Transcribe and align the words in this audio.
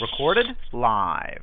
Recorded 0.00 0.46
live. 0.72 1.42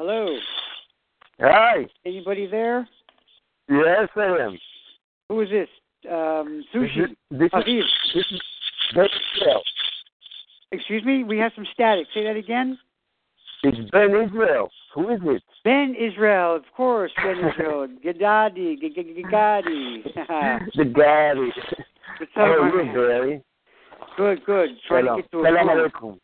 Hello. 0.00 0.34
Hi. 1.40 1.84
Anybody 2.06 2.46
there? 2.46 2.88
Yes, 3.68 4.08
I 4.16 4.22
am. 4.22 4.58
Who 5.28 5.42
is 5.42 5.50
this? 5.50 5.68
Um, 6.10 6.64
sushi. 6.74 7.14
This 7.30 7.50
is, 7.66 7.84
this 8.14 8.24
is 8.32 8.40
Ben 8.94 9.04
Israel. 9.36 9.62
Excuse 10.72 11.04
me. 11.04 11.22
We 11.22 11.36
have 11.36 11.52
some 11.54 11.66
static. 11.74 12.06
Say 12.14 12.24
that 12.24 12.36
again. 12.36 12.78
It's 13.62 13.90
Ben 13.90 14.14
Israel. 14.16 14.70
Who 14.94 15.10
is 15.10 15.20
it? 15.22 15.42
Ben 15.64 15.94
Israel, 15.94 16.56
of 16.56 16.64
course. 16.74 17.12
Ben 17.22 17.36
Israel. 17.36 17.86
Gadadi. 18.02 18.80
G- 18.80 18.92
G- 18.94 19.24
Gadi. 19.30 20.02
the 20.76 20.84
daddy. 20.96 21.52
What's 22.16 22.32
How 22.34 22.44
up, 22.44 22.58
are 22.58 22.68
you, 22.70 22.84
man? 22.86 22.94
Barry? 22.94 23.44
Good, 24.16 24.46
good. 24.46 24.70
Trying 24.88 25.04
Salam. 25.04 25.16
to 25.18 25.22
get 25.22 25.30
to 25.32 25.40
a 25.40 25.44
Salam 25.44 25.68
alaikum. 25.68 26.18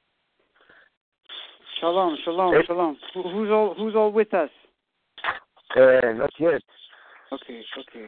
Shalom, 1.80 2.16
shalom, 2.24 2.54
Eh? 2.54 2.62
shalom. 2.66 2.96
Who, 3.14 3.22
who's 3.22 3.50
all 3.50 3.74
Who's 3.76 3.94
all 3.94 4.10
with 4.12 4.32
us? 4.34 4.50
Uh, 5.76 6.12
not 6.14 6.30
yet. 6.38 6.62
Okay, 7.32 7.62
okay. 7.80 8.06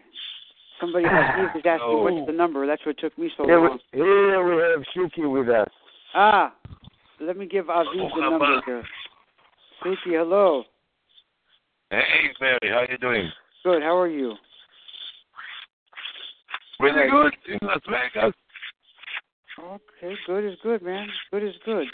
Somebody 0.80 1.06
has 1.06 1.50
is 1.56 1.62
asking 1.66 1.80
Oh. 1.82 2.02
what's 2.02 2.26
the 2.26 2.32
number. 2.32 2.66
That's 2.66 2.84
what 2.86 2.96
took 2.98 3.16
me 3.18 3.30
so 3.36 3.44
Here 3.44 3.58
long. 3.60 3.78
we, 3.92 3.98
here 3.98 4.44
we 4.56 4.62
have 4.62 4.84
Shuki 4.96 5.30
with 5.30 5.48
us. 5.48 5.68
Ah, 6.14 6.54
let 7.20 7.36
me 7.36 7.46
give 7.46 7.66
Aviv 7.66 8.14
the 8.14 8.20
number 8.20 8.60
here. 8.64 8.84
Shuki, 9.84 10.16
hello. 10.18 10.64
Hey, 11.90 12.30
Barry, 12.40 12.58
how 12.70 12.84
you 12.88 12.96
doing? 12.98 13.30
Good. 13.64 13.82
How 13.82 13.96
are 13.98 14.08
you? 14.08 14.34
Really 16.80 17.00
Right. 17.00 17.10
good 17.10 17.34
in 17.52 17.58
Las 17.68 17.80
Vegas. 17.88 18.34
Okay, 19.60 20.14
good 20.26 20.44
is 20.44 20.56
good, 20.62 20.80
man. 20.82 21.09
Good 21.32 21.42
is 21.42 21.54
good. 21.64 21.86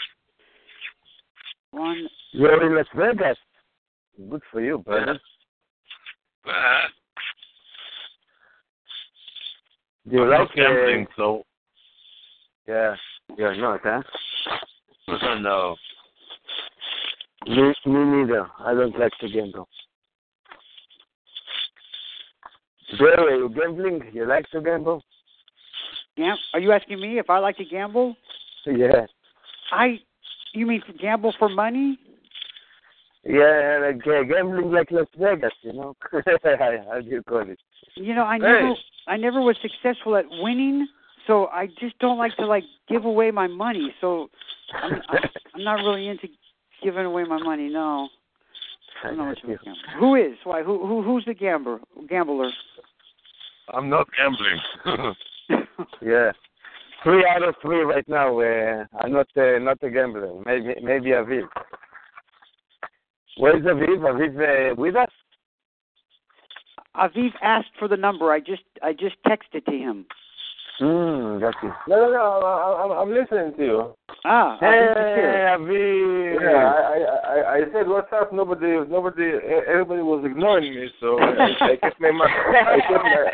One. 1.75 2.07
You're 2.31 2.65
in 2.65 2.75
Las 2.75 2.85
Vegas. 2.95 3.37
Good 4.29 4.41
for 4.49 4.61
you, 4.61 4.77
brother. 4.77 5.19
Uh, 6.47 6.51
Do 10.09 10.15
you 10.15 10.23
I'm 10.23 10.29
like 10.29 10.39
not 10.39 10.55
gambling, 10.55 11.07
so 11.17 11.43
Uh, 12.69 12.71
yeah, 12.71 12.95
you're 13.37 13.55
not, 13.57 13.81
huh? 13.83 14.01
no. 15.41 15.75
Me, 17.45 17.73
me 17.85 18.05
neither. 18.05 18.47
I 18.59 18.73
don't 18.73 18.97
like 18.97 19.11
to 19.19 19.27
gamble. 19.27 19.67
Barry, 22.97 23.33
are 23.33 23.37
you 23.37 23.49
gambling? 23.49 24.01
You 24.13 24.25
like 24.25 24.49
to 24.51 24.61
gamble? 24.61 25.03
Gam- 26.15 26.37
are 26.53 26.59
you 26.61 26.71
asking 26.71 27.01
me 27.01 27.19
if 27.19 27.29
I 27.29 27.39
like 27.39 27.57
to 27.57 27.65
gamble? 27.65 28.15
Yeah. 28.65 29.05
I. 29.71 29.99
You 30.55 30.65
mean 30.65 30.81
to 30.87 30.93
gamble 30.93 31.33
for 31.37 31.49
money? 31.49 31.99
Yeah, 33.25 33.79
like 33.81 34.07
uh, 34.07 34.23
gambling 34.23 34.71
like 34.71 34.89
Las 34.89 35.07
Vegas, 35.19 35.51
you 35.63 35.73
know. 35.73 35.95
How 36.11 37.01
do 37.01 37.07
you 37.07 37.21
call 37.23 37.41
it? 37.49 37.59
You 37.95 38.15
know, 38.15 38.23
I 38.23 38.35
Hey. 38.35 38.41
never. 38.41 38.73
I 39.07 39.17
never 39.17 39.41
was 39.41 39.57
successful 39.61 40.15
at 40.15 40.25
winning, 40.29 40.87
so 41.27 41.47
I 41.47 41.67
just 41.79 41.99
don't 41.99 42.17
like 42.17 42.35
to 42.37 42.45
like 42.45 42.63
give 42.87 43.03
away 43.05 43.31
my 43.31 43.47
money. 43.47 43.93
So 43.99 44.29
I'm 44.73 44.93
I'm, 45.09 45.19
I'm 45.55 45.63
not 45.63 45.75
really 45.83 46.07
into 46.07 46.27
giving 46.81 47.05
away 47.05 47.23
my 47.25 47.41
money. 47.41 47.67
No. 47.69 48.07
I 49.03 49.07
don't 49.07 49.17
know 49.17 49.25
what 49.25 49.37
you're. 49.43 49.59
Who 49.99 50.15
is? 50.15 50.37
Why? 50.45 50.63
Who? 50.63 50.87
Who? 50.87 51.03
Who's 51.03 51.25
the 51.25 51.33
gambler? 51.33 51.79
Gambler? 52.09 52.49
I'm 53.73 53.89
not 53.89 54.07
gambling. 54.15 55.15
Yeah. 56.01 56.31
Three 57.05 57.23
out 57.29 57.47
of 57.47 57.53
three 57.61 57.81
right 57.81 58.07
now. 58.09 58.39
Uh, 58.39 58.83
I'm 58.99 59.13
not 59.13 59.27
uh, 59.37 59.59
not 59.59 59.77
a 59.83 59.91
gambler. 59.91 60.41
Maybe 60.43 60.73
maybe 60.81 61.09
Aviv. 61.11 61.43
Where's 63.37 63.61
Aviv? 63.61 63.99
Aviv 63.99 64.71
uh, 64.71 64.75
with 64.75 64.95
us? 64.95 65.09
Aviv 66.95 67.29
asked 67.43 67.69
for 67.77 67.87
the 67.87 67.95
number. 67.95 68.31
I 68.31 68.39
just 68.39 68.63
I 68.81 68.91
just 68.93 69.17
texted 69.27 69.65
to 69.65 69.71
him. 69.71 70.07
Hmm, 70.79 71.39
got 71.39 71.53
you. 71.61 71.71
No, 71.87 71.95
no, 71.95 72.11
no. 72.11 72.41
I, 72.43 72.83
I'm, 72.83 72.91
I'm 72.91 73.13
listening 73.13 73.53
to 73.55 73.63
you. 73.63 73.93
Ah, 74.25 74.57
Hey, 74.59 74.65
Aviv 74.65 74.91
is 74.91 75.15
here. 75.15 75.57
Aviv. 75.59 76.41
Yeah, 76.41 76.73
I, 76.73 76.97
I, 76.97 77.37
I, 77.37 77.55
I 77.57 77.59
said 77.71 77.87
what's 77.87 78.11
up. 78.13 78.33
Nobody, 78.33 78.79
nobody, 78.89 79.33
everybody 79.67 80.01
was 80.01 80.25
ignoring 80.25 80.73
me, 80.73 80.89
so 80.99 81.19
I, 81.19 81.51
I 81.61 81.75
kept 81.75 82.01
my 82.01 82.09
mouth. 82.11 82.27
I 82.27 82.79
kept 82.89 83.03
my, 83.03 83.31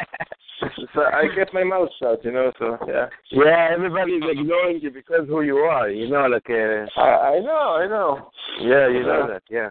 so 0.93 1.01
I 1.01 1.27
kept 1.35 1.53
my 1.53 1.63
mouth 1.63 1.89
shut, 1.99 2.23
you 2.23 2.31
know. 2.31 2.51
So 2.59 2.77
yeah. 2.87 3.07
Yeah, 3.31 3.69
everybody's 3.73 4.23
ignoring 4.23 4.79
you 4.81 4.91
because 4.91 5.27
who 5.27 5.41
you 5.41 5.57
are. 5.57 5.89
You 5.89 6.09
know, 6.09 6.27
like 6.27 6.49
uh, 6.49 6.99
I, 6.99 7.35
I 7.35 7.39
know, 7.39 7.77
I 7.81 7.87
know. 7.87 8.31
yeah, 8.59 8.87
you 8.87 9.03
know 9.03 9.27
that. 9.27 9.43
Yeah. 9.49 9.69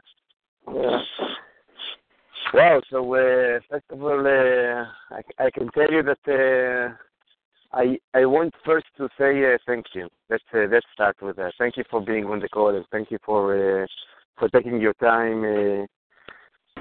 Yeah. 0.72 1.00
Wow. 2.52 2.81
So 2.90 3.14
uh, 3.14 3.60
first 3.69 3.84
of 3.90 4.02
all, 4.02 4.26
uh, 4.26 4.84
I, 5.14 5.44
I 5.44 5.50
can 5.50 5.70
tell 5.70 5.90
you 5.90 6.02
that 6.02 6.92
uh, 6.92 7.76
I 7.76 7.98
I 8.14 8.25
want 8.26 8.54
first 8.64 8.87
to 8.96 9.08
say 9.19 9.54
uh, 9.54 9.58
thank 9.66 9.87
you. 9.94 10.08
Let's 10.28 10.44
uh, 10.54 10.66
let's 10.70 10.87
start 10.92 11.16
with 11.22 11.37
that. 11.37 11.52
Thank 11.58 11.76
you 11.76 11.84
for 11.90 12.00
being 12.00 12.25
on 12.25 12.40
the 12.40 12.48
call 12.48 12.75
and 12.75 12.84
thank 12.90 13.10
you 13.10 13.19
for 13.25 13.82
uh, 13.82 13.87
for 14.38 14.48
taking 14.48 14.81
your 14.81 14.94
time. 14.94 15.87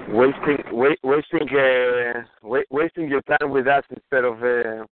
Wasting, 0.08 0.58
wa- 0.72 0.96
wasting, 1.02 1.48
uh, 1.56 2.22
wa- 2.42 2.62
wasting 2.70 3.08
your 3.08 3.22
time 3.22 3.50
with 3.50 3.66
us 3.66 3.84
instead 3.90 4.24
of 4.24 4.42
uh, 4.42 4.84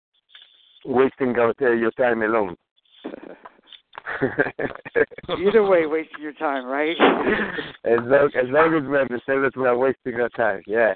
wasting 0.86 1.36
out, 1.38 1.56
uh, 1.62 1.72
your 1.72 1.92
time 1.92 2.22
alone. 2.22 2.56
Either 5.30 5.64
way, 5.64 5.86
wasting 5.86 6.22
your 6.22 6.34
time, 6.34 6.66
right? 6.66 6.96
as 7.86 8.00
long 8.04 8.30
as 8.36 8.50
long 8.50 8.74
as 8.74 8.88
we 8.88 8.98
understand 8.98 9.44
that 9.44 9.56
we 9.56 9.66
are 9.66 9.78
wasting 9.78 10.16
our 10.16 10.30
time, 10.30 10.62
yeah. 10.66 10.94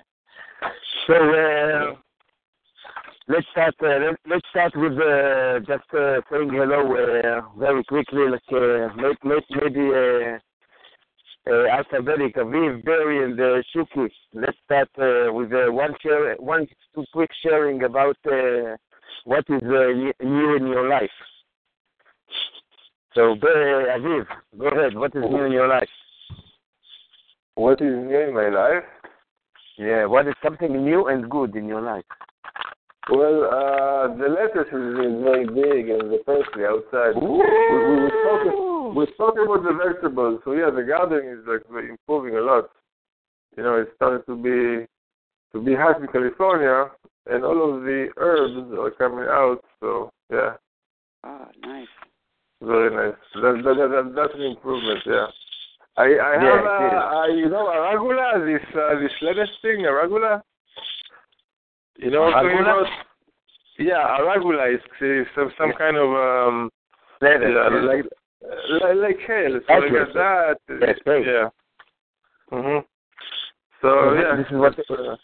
So 1.08 1.14
uh, 1.14 1.96
let's 3.28 3.46
start. 3.52 3.76
Uh, 3.82 3.88
let, 3.88 4.20
let's 4.30 4.48
start 4.50 4.76
with 4.76 4.94
uh, 4.94 5.60
just 5.60 5.94
uh, 5.94 6.22
saying 6.32 6.50
hello 6.52 6.94
uh, 6.96 7.42
very 7.58 7.84
quickly. 7.84 8.30
Like 8.30 8.42
uh, 8.52 8.90
may, 8.96 9.14
may, 9.24 9.40
maybe 9.62 9.90
uh, 9.90 10.38
uh, 11.50 11.66
alphabetic 11.66 12.36
Aviv, 12.36 12.84
Barry, 12.84 13.24
and 13.24 13.40
uh, 13.40 13.62
Shuki. 13.74 14.10
Let's 14.34 14.58
start 14.66 14.90
uh, 14.98 15.34
with 15.34 15.52
uh, 15.54 15.72
one 15.72 15.94
share, 16.02 16.36
one 16.36 16.68
two 16.94 17.06
quick 17.14 17.32
sharing 17.44 17.84
about 17.84 18.18
uh, 18.26 18.76
what 19.26 19.46
is 19.50 19.62
uh, 19.64 20.24
new 20.24 20.56
in 20.56 20.68
your 20.68 20.88
life. 20.88 21.10
So, 23.14 23.36
Barry, 23.36 24.00
Aviv, 24.00 24.26
go 24.58 24.68
ahead. 24.68 24.96
What 24.96 25.16
is 25.16 25.24
new 25.30 25.44
in 25.44 25.52
your 25.52 25.68
life? 25.68 25.90
What 27.56 27.82
is 27.82 27.94
new 27.94 28.20
in 28.20 28.34
my 28.34 28.50
life? 28.50 28.84
Yeah, 29.78 30.06
what 30.06 30.28
is 30.28 30.36
something 30.44 30.72
new 30.86 31.08
and 31.08 31.30
good 31.30 31.56
in 31.56 31.68
your 31.68 31.82
life? 31.82 32.06
Well, 33.12 33.44
uh, 33.44 34.08
the 34.16 34.30
lettuce 34.32 34.72
is, 34.72 34.88
is 35.04 35.16
very 35.20 35.46
big 35.46 35.90
and 35.92 36.08
the 36.08 36.24
parsley 36.26 36.64
outside. 36.64 37.20
We, 37.20 37.28
we, 37.28 38.08
we, 38.08 38.10
spoke, 38.24 38.96
we 38.96 39.06
spoke 39.14 39.36
about 39.36 39.64
the 39.68 39.76
vegetables, 39.76 40.40
so 40.46 40.54
yeah, 40.54 40.70
the 40.72 40.84
garden 40.84 41.28
is 41.28 41.44
like 41.46 41.68
improving 41.90 42.38
a 42.38 42.42
lot. 42.42 42.70
You 43.58 43.64
know, 43.64 43.76
it's 43.76 43.92
starting 43.98 44.24
to 44.28 44.36
be 44.36 44.88
to 45.52 45.62
be 45.62 45.76
hot 45.76 46.00
in 46.00 46.08
California, 46.08 46.90
and 47.28 47.44
all 47.44 47.76
of 47.76 47.84
the 47.84 48.08
herbs 48.16 48.72
are 48.80 48.92
coming 48.92 49.28
out. 49.28 49.60
So 49.82 50.10
yeah, 50.32 50.56
ah, 51.26 51.50
nice. 51.66 51.88
very 52.62 52.96
nice. 52.96 53.20
That, 53.36 53.62
that, 53.66 53.76
that, 53.76 53.90
that, 53.92 54.14
that's 54.16 54.36
an 54.36 54.42
improvement. 54.42 55.02
Yeah. 55.06 55.28
I 55.98 56.04
I 56.04 56.34
have 56.40 56.42
Yeah, 56.42 56.56
it 56.56 56.88
is. 56.88 57.04
uh, 57.12 57.28
you 57.36 57.50
know 57.50 57.68
arugula 57.68 58.40
this 58.48 58.64
uh, 58.74 58.98
this 59.00 59.12
lettuce 59.22 59.52
thing 59.62 59.84
arugula. 59.84 60.42
You 61.98 62.12
know 62.12 62.22
what 62.22 62.34
I'm 62.36 62.46
talking 62.46 62.58
Arugula? 62.58 62.82
about? 62.82 62.88
Yeah, 63.80 64.18
arugula 64.20 64.76
is, 64.76 64.82
is 65.02 65.28
some 65.36 65.52
some 65.58 65.74
kind 65.78 65.98
of 65.98 66.10
um 66.10 66.70
yeah, 67.22 67.38
like 67.84 68.06
like 68.82 68.96
like 68.96 69.18
kale, 69.28 69.60
so 69.60 69.80
That's 69.82 69.92
like 69.92 70.14
that. 70.14 70.56
Yes, 70.82 70.98
right. 71.06 71.26
Yeah. 71.26 71.50
Mhm. 72.52 72.86
So 73.82 73.88
Mhm. 73.88 74.22
yeah, 74.22 74.36
This 74.36 74.48
is 74.48 74.58
what- 74.58 74.80
uh, 74.90 75.16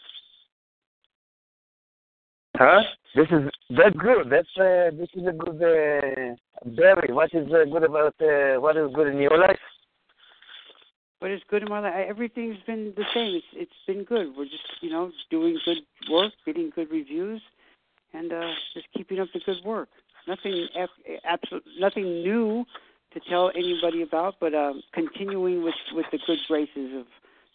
huh? 2.56 2.82
This 3.14 3.28
is 3.30 3.50
that's 3.70 3.96
good. 3.96 4.30
That's 4.30 4.56
uh, 4.58 4.90
this 4.92 5.08
is 5.14 5.26
a 5.26 5.32
good 5.32 5.58
uh, 5.62 6.34
Barry. 6.76 7.12
What 7.12 7.32
is 7.34 7.46
uh, 7.52 7.64
good 7.64 7.84
about 7.84 8.14
uh, 8.20 8.60
what 8.60 8.76
is 8.76 8.90
good 8.94 9.08
in 9.08 9.18
your 9.18 9.36
life? 9.38 9.60
But 11.20 11.30
it's 11.30 11.42
good 11.50 11.62
in 11.62 11.68
my 11.68 11.80
life. 11.80 11.94
Everything's 12.08 12.58
been 12.66 12.92
the 12.96 13.04
same. 13.12 13.34
It's 13.34 13.46
it's 13.54 13.72
been 13.86 14.04
good. 14.04 14.36
We're 14.36 14.44
just 14.44 14.64
you 14.80 14.90
know 14.90 15.10
doing 15.30 15.58
good 15.64 15.78
work, 16.10 16.32
getting 16.46 16.70
good 16.74 16.90
reviews, 16.90 17.42
and 18.12 18.32
uh, 18.32 18.52
just 18.74 18.86
keeping 18.96 19.18
up 19.18 19.28
the 19.34 19.40
good 19.44 19.64
work. 19.64 19.88
Nothing 20.28 20.68
absolute, 21.24 21.64
nothing 21.78 22.04
new 22.22 22.64
to 23.12 23.20
tell 23.28 23.50
anybody 23.56 24.02
about, 24.02 24.34
but 24.40 24.54
um, 24.54 24.82
continuing 24.92 25.64
with 25.64 25.74
with 25.92 26.06
the 26.12 26.18
good 26.26 26.38
graces 26.46 27.00
of 27.00 27.06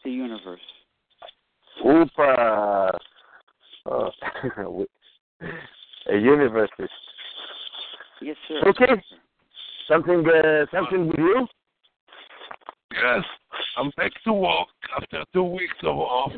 the 0.04 0.12
universe. 0.12 0.60
Oopa. 1.86 2.98
Oh. 3.86 4.10
a 6.10 6.16
university. 6.18 6.88
Yes, 8.22 8.38
sir. 8.48 8.62
Okay. 8.68 9.02
Something 9.88 10.26
uh, 10.28 10.66
something 10.72 11.08
with 11.08 11.18
you? 11.18 11.48
Yes, 12.94 13.24
I'm 13.78 13.92
back 13.98 14.12
to 14.26 14.34
work 14.34 14.68
after 14.96 15.24
two 15.34 15.44
weeks 15.44 15.74
of 15.84 15.98
off. 15.98 16.32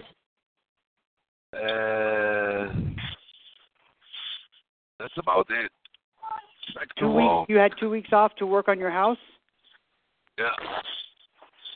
Uh, 1.54 2.74
that's 5.00 5.14
about 5.18 5.48
it. 5.50 5.72
Back 6.74 6.88
to 6.96 7.02
Two 7.02 7.12
work. 7.12 7.40
weeks. 7.42 7.50
You 7.50 7.58
had 7.58 7.72
two 7.80 7.90
weeks 7.90 8.10
off 8.14 8.36
to 8.38 8.46
work 8.46 8.68
on 8.68 8.80
your 8.80 8.92
house. 8.92 9.18
Yeah, 10.38 10.50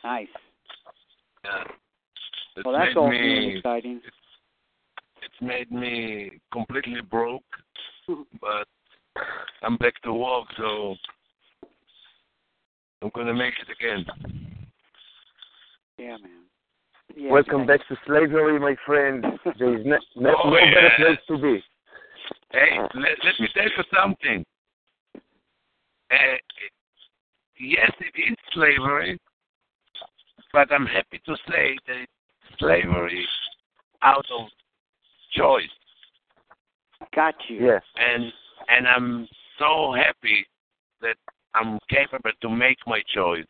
Nice. 0.04 0.28
yeah. 1.46 1.64
Well, 2.66 2.74
that's 2.78 2.96
all 2.98 3.10
and 3.10 3.12
me. 3.12 3.58
exciting. 3.58 4.02
It's 5.22 5.42
made 5.42 5.72
me 5.72 6.32
completely 6.52 7.02
broke, 7.02 7.44
but 8.42 8.68
I'm 9.62 9.78
back 9.78 10.02
to 10.04 10.14
work, 10.14 10.46
so 10.58 10.96
I'm 13.02 13.12
gonna 13.16 13.34
make 13.34 13.54
it 13.62 13.70
again. 13.72 14.06
Yeah, 16.00 16.12
man. 16.12 16.32
Yeah, 17.16 17.32
Welcome 17.32 17.66
back 17.68 17.82
to 17.90 17.98
slavery, 18.08 18.58
my 18.60 18.76
friend. 18.86 19.26
There 19.58 19.78
is 19.78 19.86
no, 19.86 19.98
no, 20.16 20.36
Oh, 20.44 20.50
no 20.50 20.56
better 20.56 20.92
place 20.98 21.20
to 21.28 21.38
be. 21.38 21.64
Hey, 22.52 22.78
let, 22.96 22.96
let 23.26 23.40
me 23.40 23.48
tell 23.54 23.64
you 23.64 23.84
something. 24.02 24.46
Uh, 26.10 26.38
yes, 27.60 27.92
it 28.00 28.18
is 28.32 28.38
slavery, 28.54 29.20
but 30.54 30.72
I'm 30.72 30.86
happy 30.86 31.20
to 31.26 31.36
say 31.50 31.76
that 31.88 31.98
it's 31.98 32.60
slavery 32.60 33.26
out 34.02 34.26
of 34.40 34.48
choice, 35.36 35.64
Got 37.14 37.36
you. 37.50 37.66
Yes. 37.66 37.82
and 37.98 38.32
and 38.70 38.88
I'm 38.88 39.28
so 39.60 39.94
happy 39.94 40.46
that 41.02 41.16
I'm 41.54 41.78
capable 41.90 42.32
to 42.42 42.50
make 42.50 42.78
my 42.88 43.02
choice, 43.14 43.46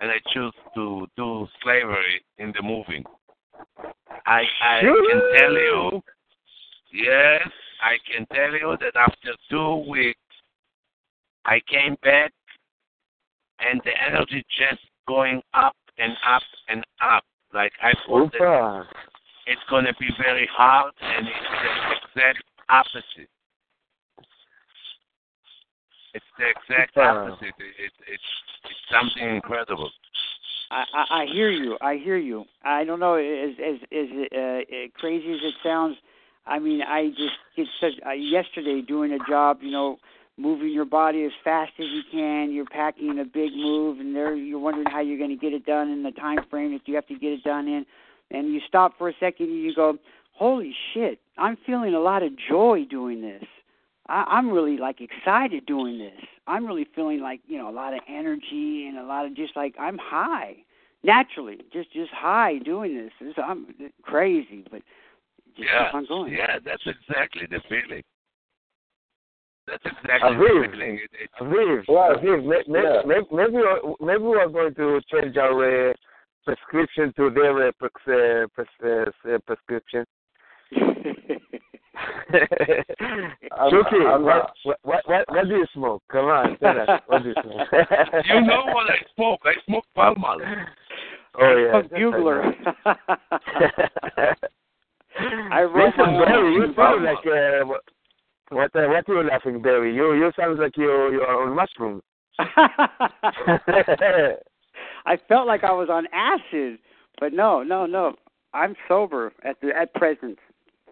and 0.00 0.10
I 0.10 0.16
choose 0.32 0.54
to 0.74 1.06
do 1.16 1.46
slavery 1.62 2.24
in 2.38 2.52
the 2.56 2.62
moving. 2.62 3.04
I 4.26 4.42
I 4.60 4.80
can 4.80 5.22
tell 5.36 5.52
you, 5.52 6.02
yes, 6.92 7.48
I 7.82 7.96
can 8.10 8.26
tell 8.26 8.52
you 8.52 8.76
that 8.80 8.96
after 8.96 9.34
two 9.50 9.84
weeks, 9.88 10.18
I 11.44 11.60
came 11.68 11.96
back, 12.02 12.32
and 13.60 13.80
the 13.84 13.92
energy 14.06 14.44
just 14.58 14.82
going 15.06 15.40
up 15.54 15.76
and 15.98 16.12
up 16.26 16.42
and 16.68 16.84
up. 17.00 17.24
Like 17.54 17.72
I 17.82 17.92
thought 18.06 18.34
it's 19.46 19.60
gonna 19.70 19.94
be 19.98 20.08
very 20.22 20.48
hard, 20.52 20.92
and 21.00 21.26
it's 21.26 22.14
the 22.14 22.20
exact 22.20 22.42
opposite. 22.68 23.30
It's 26.14 26.25
the 26.38 26.48
exact 26.48 26.96
Wow. 26.96 27.26
opposite. 27.26 27.54
It, 27.58 27.74
it, 27.78 27.92
it's 28.08 28.22
it's 28.64 28.80
something 28.90 29.36
incredible. 29.36 29.90
I, 30.70 30.84
I, 30.94 31.22
I 31.22 31.26
hear 31.32 31.50
you. 31.50 31.78
I 31.80 31.96
hear 31.96 32.16
you. 32.16 32.44
I 32.64 32.84
don't 32.84 33.00
know. 33.00 33.14
As 33.14 33.54
as 33.58 33.76
as 33.92 34.08
uh, 34.32 34.38
uh, 34.38 34.62
crazy 34.98 35.32
as 35.32 35.40
it 35.42 35.54
sounds, 35.62 35.96
I 36.46 36.58
mean, 36.58 36.82
I 36.82 37.08
just 37.10 37.36
get 37.56 37.66
such. 37.80 37.92
Uh, 38.06 38.12
yesterday, 38.12 38.82
doing 38.82 39.12
a 39.12 39.18
job, 39.28 39.58
you 39.62 39.70
know, 39.70 39.98
moving 40.36 40.70
your 40.70 40.84
body 40.84 41.24
as 41.24 41.32
fast 41.44 41.72
as 41.78 41.86
you 41.86 42.02
can. 42.10 42.52
You're 42.52 42.66
packing 42.66 43.18
a 43.20 43.24
big 43.24 43.52
move, 43.54 44.00
and 44.00 44.14
there 44.14 44.34
you're 44.34 44.58
wondering 44.58 44.86
how 44.90 45.00
you're 45.00 45.18
going 45.18 45.30
to 45.30 45.36
get 45.36 45.52
it 45.52 45.64
done 45.64 45.88
in 45.90 46.02
the 46.02 46.12
time 46.12 46.38
frame 46.50 46.72
that 46.72 46.86
you 46.86 46.94
have 46.96 47.06
to 47.06 47.14
get 47.14 47.32
it 47.32 47.44
done 47.44 47.68
in. 47.68 47.86
And 48.30 48.52
you 48.52 48.60
stop 48.66 48.98
for 48.98 49.08
a 49.08 49.12
second 49.20 49.46
and 49.50 49.62
you 49.62 49.74
go, 49.74 49.98
"Holy 50.34 50.74
shit! 50.92 51.20
I'm 51.38 51.56
feeling 51.64 51.94
a 51.94 52.00
lot 52.00 52.22
of 52.22 52.32
joy 52.48 52.84
doing 52.90 53.20
this. 53.20 53.44
I, 54.08 54.24
I'm 54.28 54.50
really 54.50 54.76
like 54.76 55.00
excited 55.00 55.66
doing 55.66 55.98
this. 55.98 56.20
I'm 56.46 56.66
really 56.66 56.86
feeling 56.94 57.20
like 57.20 57.40
you 57.46 57.58
know 57.58 57.68
a 57.68 57.72
lot 57.72 57.92
of 57.94 58.00
energy 58.08 58.86
and 58.88 58.98
a 58.98 59.04
lot 59.04 59.26
of 59.26 59.34
just 59.36 59.56
like 59.56 59.74
I'm 59.78 59.98
high." 59.98 60.56
naturally, 61.04 61.58
just 61.72 61.92
just 61.92 62.10
high 62.10 62.58
doing 62.64 62.96
this. 62.96 63.12
this 63.20 63.34
I'm 63.36 63.66
crazy, 64.02 64.64
but 64.70 64.82
just 65.56 65.68
yeah, 65.72 65.86
keep 65.86 65.94
on 65.94 66.06
going. 66.08 66.32
yeah, 66.32 66.58
that's 66.64 66.82
exactly 66.84 67.46
the 67.48 67.60
feeling. 67.68 68.02
That's 69.68 69.84
exactly 69.84 70.30
Aviv. 70.30 70.62
the 70.66 70.72
feeling. 70.72 70.94
It, 70.96 71.10
it, 71.22 71.30
Aviv, 71.40 71.84
Right. 71.88 72.16
Aviv, 72.16 72.44
may- 72.44 72.72
may- 72.72 72.82
Yeah. 72.82 73.02
may- 73.06 73.36
maybe 73.36 73.52
we're- 73.52 73.94
maybe 74.00 74.22
we're 74.22 74.48
going 74.48 74.74
to 74.74 75.00
change 75.12 75.36
our 75.36 75.90
uh, 75.90 75.92
prescription 76.44 77.12
to 77.18 77.30
their 77.30 77.68
uh, 77.68 77.72
pres- 77.78 78.08
uh, 78.08 78.46
pres- 78.54 78.82
uh, 78.84 79.30
uh, 79.34 79.38
prescription. 79.46 80.04
I'm- 81.96 83.70
Shuki, 83.70 84.06
I'm 84.06 84.22
what, 84.22 84.36
not- 84.36 84.52
what, 84.64 84.78
what, 84.82 85.02
what, 85.08 85.24
what 85.28 85.48
do 85.48 85.56
you 85.56 85.66
smoke? 85.72 86.02
Come 86.10 86.26
on, 86.26 86.56
tell 86.58 86.78
us. 86.78 87.00
What 87.06 87.22
do 87.22 87.28
you 87.30 87.34
smoke? 87.42 87.68
you 88.26 88.40
know 88.42 88.64
what 88.66 88.90
I 88.90 88.98
smoke? 89.14 89.40
I 89.44 89.54
smoke 89.64 89.84
Pall 89.94 90.14
Mall. 90.16 90.40
Oh, 91.40 91.56
yeah. 91.56 91.78
A 91.78 91.82
bugler. 91.82 92.54
I 95.50 95.62
wrote 95.62 95.94
Listen, 95.96 96.12
my 96.18 96.24
Barry, 96.26 96.54
you 96.54 96.64
own 96.64 96.74
sound 96.76 97.04
like 97.04 97.18
uh, 97.26 97.64
what? 97.64 97.82
What, 98.50 98.76
uh, 98.76 98.86
what 98.88 99.08
are 99.08 99.22
you 99.22 99.28
laughing, 99.28 99.60
Barry? 99.62 99.94
You 99.94 100.12
you 100.14 100.30
sound 100.38 100.58
like 100.58 100.76
you 100.76 101.10
you 101.12 101.20
are 101.22 101.42
on 101.48 101.56
mushrooms. 101.56 102.02
I 105.06 105.16
felt 105.26 105.46
like 105.46 105.64
I 105.64 105.72
was 105.72 105.88
on 105.90 106.06
acid, 106.12 106.78
but 107.18 107.32
no, 107.32 107.62
no, 107.62 107.86
no. 107.86 108.14
I'm 108.54 108.76
sober 108.88 109.32
at 109.44 109.60
the 109.60 109.70
at 109.76 109.92
present 109.94 110.38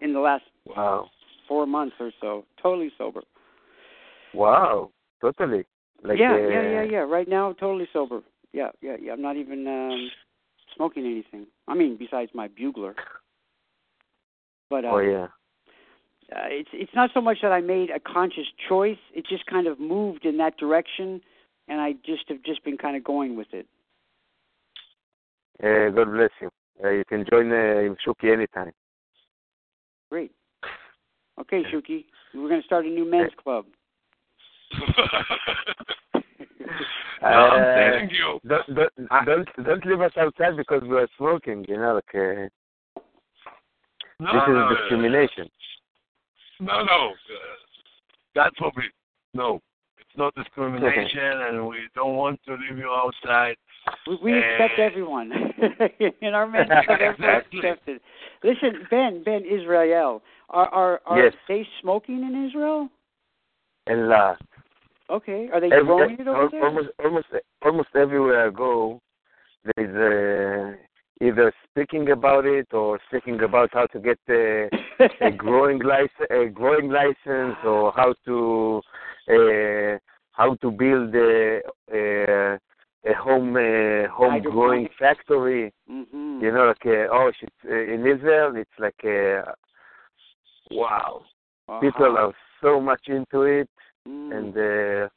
in 0.01 0.11
the 0.13 0.19
last 0.19 0.43
wow, 0.65 1.09
four 1.47 1.65
months 1.65 1.95
or 1.99 2.11
so. 2.21 2.45
Totally 2.61 2.91
sober. 2.97 3.21
wow, 4.33 4.91
totally. 5.21 5.65
Like 6.03 6.19
yeah, 6.19 6.35
uh, 6.35 6.37
yeah, 6.37 6.71
yeah, 6.71 6.83
yeah. 6.83 6.97
Right 6.99 7.27
now, 7.27 7.53
totally 7.53 7.87
sober. 7.91 8.21
Yeah, 8.53 8.69
yeah, 8.81 8.95
yeah. 9.01 9.13
I'm 9.13 9.21
not 9.21 9.37
even 9.37 9.67
um 9.67 10.09
smoking 10.75 11.05
anything. 11.05 11.47
I 11.67 11.73
mean, 11.73 11.97
besides 11.97 12.31
my 12.33 12.47
bugler. 12.47 12.95
But 14.69 14.85
uh, 14.85 14.89
Oh 14.89 14.99
yeah. 14.99 15.27
uh, 16.35 16.47
it's 16.49 16.69
it's 16.73 16.93
not 16.95 17.11
so 17.13 17.21
much 17.21 17.37
that 17.41 17.51
I 17.51 17.61
made 17.61 17.89
a 17.89 17.99
conscious 17.99 18.47
choice. 18.67 18.97
It 19.13 19.25
just 19.27 19.45
kind 19.45 19.67
of 19.67 19.79
moved 19.79 20.25
in 20.25 20.37
that 20.37 20.57
direction, 20.57 21.21
and 21.67 21.79
I 21.79 21.93
just 22.05 22.27
have 22.29 22.43
just 22.43 22.63
been 22.63 22.77
kind 22.77 22.97
of 22.97 23.03
going 23.03 23.35
with 23.35 23.47
it. 23.53 23.67
Uh, 25.63 25.89
God 25.89 26.11
bless 26.11 26.31
you. 26.41 26.49
Uh, 26.83 26.89
you 26.89 27.05
can 27.05 27.25
join 27.31 27.51
uh, 27.51 27.95
Shuki 28.05 28.31
anytime. 28.33 28.71
Great. 30.11 30.31
Okay, 31.39 31.63
Shuki, 31.73 32.05
we're 32.33 32.47
going 32.49 32.61
to 32.61 32.65
start 32.65 32.85
a 32.85 32.89
new 32.89 33.09
men's 33.09 33.31
club. 33.43 33.65
no, 37.21 37.27
Uh, 37.27 37.75
telling 37.75 38.09
you. 38.09 38.39
Don't 38.47 38.67
don't 38.75 39.25
don't, 39.25 39.65
don't 39.65 39.85
leave 39.85 40.01
us 40.01 40.11
outside 40.17 40.57
because 40.57 40.81
we 40.83 40.95
are 40.97 41.07
smoking. 41.17 41.65
You 41.67 41.77
know, 41.77 41.95
like 41.95 42.15
uh, 42.15 42.47
No, 44.19 44.31
this 44.33 44.43
no, 44.47 44.69
is 44.71 44.77
discrimination. 44.77 45.49
No, 46.59 46.83
no. 46.83 47.11
That's 48.35 48.53
God 48.59 48.71
forbid. 48.73 48.91
No. 49.33 49.61
It's 49.99 50.17
not 50.17 50.33
discrimination, 50.35 51.19
and 51.49 51.67
we 51.67 51.77
don't 51.95 52.15
want 52.15 52.39
to 52.47 52.53
leave 52.53 52.77
you 52.77 52.89
outside. 52.89 53.55
We, 54.07 54.17
we 54.23 54.37
accept 54.37 54.79
Uh, 54.79 54.83
everyone 54.83 55.31
in 56.21 56.33
our 56.33 56.47
men's 56.47 56.69
club. 56.69 56.99
Everyone's 57.01 57.17
Exactly. 57.19 57.59
accepted. 57.59 58.01
Listen, 58.43 58.87
Ben, 58.89 59.23
Ben, 59.23 59.43
Israel, 59.45 60.21
are 60.49 60.67
are 60.69 61.01
are 61.05 61.23
Yes. 61.23 61.33
they 61.47 61.67
smoking 61.81 62.23
in 62.23 62.45
Israel? 62.47 62.89
And 63.87 64.11
uh, 64.11 64.35
Okay, 65.09 65.49
are 65.53 65.59
they 65.59 65.69
every, 65.69 65.85
growing 65.85 66.17
it 66.19 66.27
over 66.27 66.49
there? 66.51 66.63
almost 66.63 66.89
almost 67.03 67.27
almost 67.63 67.89
everywhere 67.95 68.47
I 68.47 68.49
go, 68.49 68.99
there 69.63 69.85
is 69.85 70.77
uh, 71.21 71.25
either 71.25 71.53
speaking 71.69 72.09
about 72.09 72.45
it 72.45 72.67
or 72.73 72.99
speaking 73.07 73.39
about 73.41 73.69
how 73.71 73.85
to 73.87 73.99
get 73.99 74.17
uh, 74.29 74.67
a 75.21 75.31
growing 75.37 75.79
license, 75.79 76.27
a 76.31 76.47
growing 76.47 76.89
license, 76.89 77.55
or 77.63 77.91
how 77.91 78.15
to 78.25 78.81
uh, 79.29 79.97
how 80.31 80.55
to 80.55 80.71
build 80.71 81.13
a 81.15 81.61
a, 81.93 82.59
a 83.05 83.13
home 83.13 83.55
uh, 83.55 84.07
home 84.09 84.41
growing 84.41 84.89
factory. 84.97 85.71
hmm 85.87 86.39
You 86.41 86.51
know, 86.51 86.65
like 86.71 86.85
uh, 86.85 87.13
oh, 87.15 87.31
shit, 87.39 87.53
uh, 87.69 87.93
in 87.93 88.05
Israel, 88.07 88.55
it's 88.55 88.77
like 88.79 89.01
uh, 89.05 89.51
wow, 90.71 91.23
people 91.81 92.17
are 92.17 92.33
so 92.61 92.79
much 92.79 93.07
into 93.07 93.43
it, 93.43 93.69
Mm. 94.07 94.31
and 94.37 94.55
uh, 94.55 95.09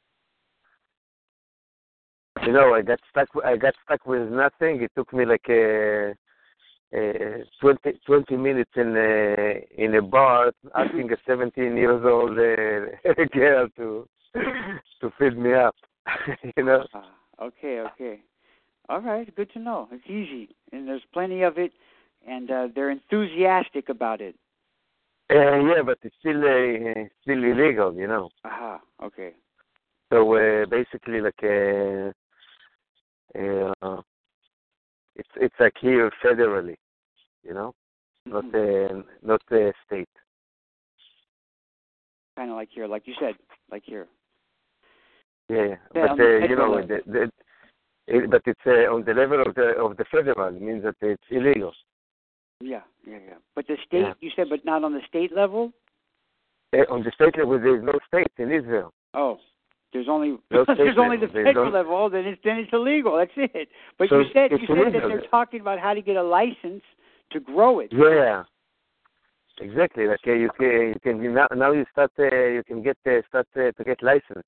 you 2.45 2.53
know, 2.53 2.73
I 2.73 2.81
got 2.81 2.99
stuck. 3.09 3.29
I 3.45 3.55
got 3.57 3.75
stuck 3.83 4.05
with 4.05 4.29
nothing. 4.31 4.81
It 4.81 4.91
took 4.95 5.13
me 5.13 5.25
like 5.25 5.47
uh, 5.49 6.13
uh, 6.97 7.43
20, 7.61 7.99
20 8.05 8.37
minutes 8.37 8.71
in 8.75 8.95
a 8.97 9.65
in 9.77 9.95
a 9.95 10.01
bar 10.01 10.51
asking 10.75 11.11
a 11.13 11.17
17 11.27 11.77
years 11.77 12.03
old 12.05 12.31
uh, 12.31 13.23
girl 13.33 13.67
to 13.77 14.07
to 15.01 15.11
feed 15.19 15.37
me 15.37 15.53
up. 15.53 15.75
you 16.57 16.63
know. 16.63 16.83
Ah, 16.93 17.11
okay, 17.41 17.81
okay. 17.81 18.21
All 18.87 19.01
right, 19.01 19.33
good 19.35 19.51
to 19.53 19.59
know. 19.59 19.87
It's 19.91 20.05
easy, 20.07 20.55
and 20.71 20.87
there's 20.87 21.03
plenty 21.13 21.43
of 21.43 21.59
it, 21.59 21.71
and 22.27 22.49
uh, 22.49 22.67
they're 22.73 22.89
enthusiastic 22.89 23.89
about 23.89 24.19
it. 24.19 24.35
Uh, 25.31 25.59
yeah, 25.59 25.81
but 25.85 25.99
it's 26.01 26.15
still 26.19 26.39
uh, 26.43 27.05
still 27.21 27.43
illegal, 27.43 27.93
you 27.93 28.07
know. 28.07 28.29
Aha, 28.45 28.79
okay. 29.03 29.33
So 30.11 30.35
uh, 30.35 30.65
basically, 30.65 31.21
like 31.21 31.43
uh, 31.43 32.11
uh, 33.37 34.01
it's 35.15 35.29
it's 35.35 35.55
like 35.59 35.75
here 35.79 36.11
federally, 36.23 36.77
you 37.43 37.53
know, 37.53 37.75
not 38.25 38.45
uh, 38.55 39.03
not 39.21 39.41
uh, 39.51 39.71
state. 39.85 40.09
Kind 42.35 42.49
of 42.49 42.55
like 42.55 42.69
here, 42.71 42.87
like 42.87 43.05
you 43.05 43.13
said, 43.19 43.35
like 43.71 43.83
here. 43.85 44.07
Yeah, 45.47 45.75
Yeah, 45.93 46.07
but 46.07 46.19
uh, 46.19 46.37
you 46.37 46.55
know, 46.55 46.81
the, 46.81 47.01
the, 47.05 47.31
it, 48.07 48.31
but 48.31 48.41
it's 48.45 48.59
uh, 48.65 48.91
on 48.91 49.03
the 49.05 49.13
level 49.13 49.43
of 49.45 49.53
the 49.53 49.75
of 49.77 49.95
the 49.97 50.05
federal. 50.05 50.55
It 50.55 50.61
means 50.61 50.83
that 50.83 50.95
it's 51.01 51.21
illegal. 51.29 51.73
Yeah, 52.61 52.81
yeah, 53.07 53.17
yeah. 53.25 53.33
But 53.55 53.67
the 53.67 53.77
state, 53.85 54.01
Yeah. 54.01 54.13
you 54.19 54.31
said, 54.35 54.47
but 54.49 54.65
not 54.65 54.83
on 54.83 54.93
the 54.93 55.01
state 55.07 55.33
level. 55.35 55.71
On 56.89 57.03
the 57.03 57.11
state 57.11 57.37
level, 57.37 57.57
there 57.59 57.75
is 57.77 57.83
no 57.83 57.93
state 58.07 58.31
in 58.37 58.51
Israel. 58.51 58.93
Oh, 59.13 59.39
there's 59.91 60.07
only 60.07 60.37
No 60.51 60.65
there's 60.77 60.97
only 60.97 61.17
the. 61.17 61.27
There's 61.27 61.47
federal 61.47 61.71
no- 61.71 61.77
level. 61.79 62.09
Then 62.09 62.25
it's 62.25 62.41
then 62.43 62.57
it's 62.57 62.71
illegal. 62.73 63.17
That's 63.17 63.31
it. 63.37 63.69
But 63.97 64.09
So 64.09 64.19
you 64.19 64.25
said 64.33 64.51
you 64.51 64.67
said 64.67 64.93
that 64.93 65.07
they're 65.07 65.27
talking 65.31 65.61
about 65.61 65.79
how 65.79 65.93
to 65.93 66.01
get 66.01 66.15
a 66.15 66.23
license 66.23 66.83
to 67.31 67.39
grow 67.39 67.79
it. 67.79 67.89
Yeah, 67.91 68.43
exactly. 69.59 70.05
Like 70.07 70.19
uh, 70.27 70.33
you 70.33 70.49
can 70.59 70.93
you 70.93 70.99
can 71.01 71.33
now, 71.33 71.47
now 71.55 71.71
you 71.71 71.85
start 71.91 72.11
uh, 72.19 72.23
you 72.25 72.63
can 72.67 72.83
get 72.83 72.97
uh, 73.07 73.21
start 73.29 73.47
uh, 73.55 73.71
to 73.71 73.83
get 73.83 74.03
license 74.03 74.45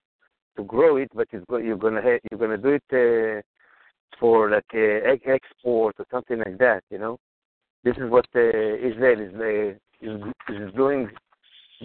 to 0.57 0.63
grow 0.63 0.97
it, 0.97 1.09
but 1.15 1.27
it's 1.31 1.45
go, 1.49 1.57
you're 1.57 1.77
gonna 1.77 2.01
ha- 2.01 2.19
you're 2.29 2.39
gonna 2.39 2.57
do 2.57 2.77
it 2.79 2.83
uh, 2.93 3.41
for 4.19 4.49
like 4.51 4.65
uh, 4.75 5.09
ex- 5.11 5.23
export 5.25 5.95
or 5.97 6.05
something 6.11 6.37
like 6.37 6.57
that. 6.59 6.83
You 6.91 6.99
know, 6.99 7.17
this 7.83 7.95
is 7.97 8.09
what 8.09 8.25
uh, 8.35 8.39
Israel 8.39 9.19
is 9.19 9.33
uh, 9.35 10.07
is 10.07 10.21
is 10.49 10.73
doing 10.75 11.09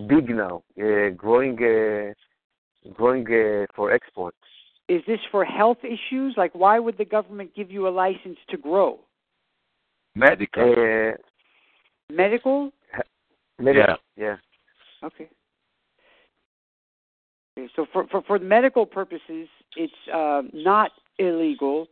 big 0.08 0.28
now, 0.28 0.62
uh, 0.80 1.10
growing 1.16 1.56
uh, 1.62 2.12
growing 2.94 3.26
uh, 3.26 3.66
for 3.74 3.92
export. 3.92 4.34
Is 4.88 5.02
this 5.06 5.18
for 5.30 5.44
health 5.44 5.78
issues? 5.82 6.34
Like, 6.36 6.54
why 6.54 6.78
would 6.78 6.96
the 6.96 7.04
government 7.04 7.50
give 7.56 7.70
you 7.70 7.88
a 7.88 7.90
license 7.90 8.38
to 8.50 8.56
grow? 8.56 9.00
Medical. 10.14 10.72
Uh, 10.72 11.16
Medical? 12.08 12.70
medical, 13.58 13.96
yeah. 14.16 14.36
Okay. 15.02 15.28
Okay, 17.58 17.68
so 17.74 17.86
for, 17.92 18.06
for, 18.08 18.22
for 18.22 18.38
medical 18.38 18.86
purposes, 18.86 19.48
it's 19.76 19.92
um, 20.14 20.50
not 20.52 20.92
illegal. 21.18 21.88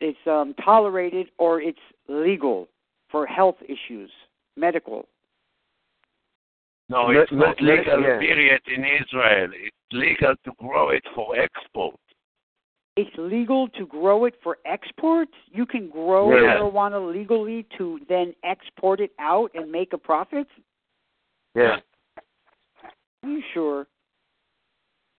It's 0.00 0.18
um, 0.26 0.54
tolerated 0.62 1.28
or 1.38 1.60
it's 1.60 1.78
legal 2.08 2.68
for 3.10 3.26
health 3.26 3.56
issues. 3.64 4.10
Medical. 4.56 5.06
No, 6.88 7.08
Me- 7.08 7.18
it's 7.18 7.32
not 7.32 7.60
me- 7.60 7.70
legal, 7.76 8.00
yeah. 8.02 8.18
period, 8.18 8.60
in 8.66 8.84
Israel. 8.84 9.50
It's 9.54 9.76
legal 9.92 10.34
to 10.44 10.52
grow 10.58 10.90
it 10.90 11.04
for 11.14 11.38
export. 11.38 11.94
It's 12.96 13.16
legal 13.16 13.68
to 13.68 13.86
grow 13.86 14.24
it 14.24 14.34
for 14.42 14.58
export. 14.66 15.28
You 15.52 15.64
can 15.64 15.88
grow 15.88 16.34
Yeah. 16.34 16.56
marijuana 16.58 17.00
legally 17.12 17.64
to 17.78 18.00
then 18.08 18.34
export 18.42 19.00
it 19.00 19.12
out 19.18 19.50
and 19.54 19.70
make 19.70 19.92
a 19.92 19.98
profit. 19.98 20.48
Yeah. 21.54 21.78
Are 23.22 23.28
you 23.28 23.42
sure? 23.54 23.86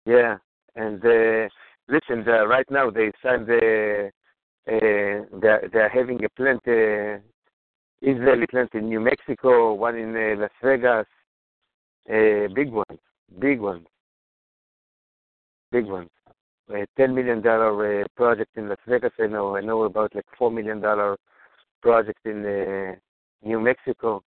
Yeah, 0.05 0.37
and 0.75 1.03
uh, 1.05 1.47
listen, 1.87 2.27
uh, 2.27 2.45
right 2.47 2.69
now 2.69 2.89
they 2.89 3.11
signed 3.23 3.47
the. 3.47 4.11
Uh, 4.67 5.25
they're, 5.41 5.69
they're 5.73 5.89
having 5.89 6.23
a 6.23 6.29
plant, 6.29 6.61
uh, 6.67 7.17
Israeli 8.01 8.47
plant 8.47 8.73
in 8.73 8.89
New 8.89 8.99
Mexico, 8.99 9.73
one 9.73 9.95
in 9.95 10.15
uh, 10.15 10.41
Las 10.41 10.49
Vegas, 10.63 11.05
uh, 12.09 12.47
big 12.53 12.71
ones, 12.71 12.99
big 13.39 13.59
ones, 13.59 13.85
big 15.71 15.85
ones. 15.85 16.09
A 16.73 16.85
ten 16.97 17.13
million 17.13 17.41
dollar 17.41 18.01
uh, 18.01 18.05
project 18.15 18.51
in 18.55 18.69
Las 18.69 18.77
Vegas. 18.87 19.11
I 19.19 19.27
know. 19.27 19.55
I 19.55 19.61
know 19.61 19.83
about 19.83 20.15
like 20.15 20.25
four 20.37 20.49
million 20.49 20.79
dollar 20.79 21.17
project 21.81 22.19
in 22.25 22.45
uh, 22.45 22.95
New 23.47 23.59
Mexico. 23.59 24.23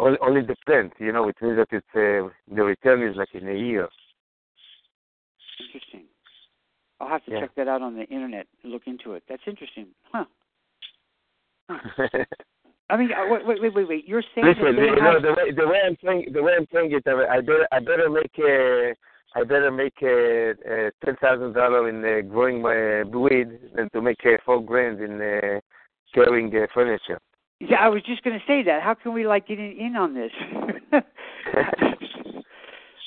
Only, 0.00 0.18
only 0.20 0.42
the 0.42 0.54
plant, 0.64 0.92
you 1.00 1.10
know, 1.10 1.28
it 1.28 1.36
means 1.42 1.56
that 1.56 1.68
it's 1.72 1.86
uh, 1.94 2.28
the 2.54 2.62
return 2.62 3.02
is 3.02 3.16
like 3.16 3.34
in 3.34 3.48
a 3.48 3.54
year. 3.54 3.88
Interesting. 5.60 6.04
I'll 7.00 7.08
have 7.08 7.24
to 7.24 7.32
Yeah. 7.32 7.40
check 7.40 7.54
that 7.56 7.68
out 7.68 7.82
on 7.82 7.96
the 7.96 8.04
internet 8.04 8.46
and 8.62 8.72
look 8.72 8.86
into 8.86 9.14
it. 9.14 9.24
That's 9.28 9.42
interesting. 9.46 9.88
Huh. 10.12 10.26
I 12.90 12.96
mean, 12.96 13.10
uh, 13.12 13.26
wait, 13.28 13.60
wait, 13.60 13.74
wait, 13.74 13.88
wait. 13.88 14.08
You're 14.08 14.22
saying 14.34 14.46
Listen, 14.46 14.76
that 14.76 14.82
you 14.82 14.96
know 14.96 15.12
have... 15.12 15.22
the 15.22 15.32
way 15.32 15.52
the 15.52 15.66
way 15.66 15.80
I'm 15.86 15.96
playing 15.96 16.32
the 16.32 16.42
way 16.42 16.52
I'm 16.58 16.66
playing 16.66 16.92
it, 16.92 17.02
I 17.06 17.36
I 17.36 17.40
better 17.40 17.68
I 17.70 17.80
better 17.80 18.08
make 18.08 18.32
a 18.38 18.94
I 19.36 19.44
better 19.44 19.70
make 19.70 19.94
a, 20.02 20.50
uh, 20.50 20.90
ten 21.04 21.16
thousand 21.20 21.52
dollar 21.52 21.88
in 21.88 22.02
uh, 22.02 22.26
growing 22.28 22.62
my 22.62 23.02
weed 23.04 23.48
than 23.74 23.90
to 23.90 24.00
make 24.00 24.20
uh, 24.24 24.38
four 24.44 24.64
grand 24.64 25.00
in 25.00 25.20
uh, 25.20 25.60
carrying 26.14 26.54
uh, 26.56 26.66
furniture. 26.72 27.20
Yeah, 27.60 27.78
I 27.80 27.88
was 27.88 28.02
just 28.04 28.22
going 28.22 28.38
to 28.38 28.44
say 28.46 28.62
that. 28.64 28.82
How 28.82 28.94
can 28.94 29.12
we 29.12 29.26
like 29.26 29.48
get 29.48 29.58
in 29.58 29.96
on 29.96 30.14
this? 30.14 30.32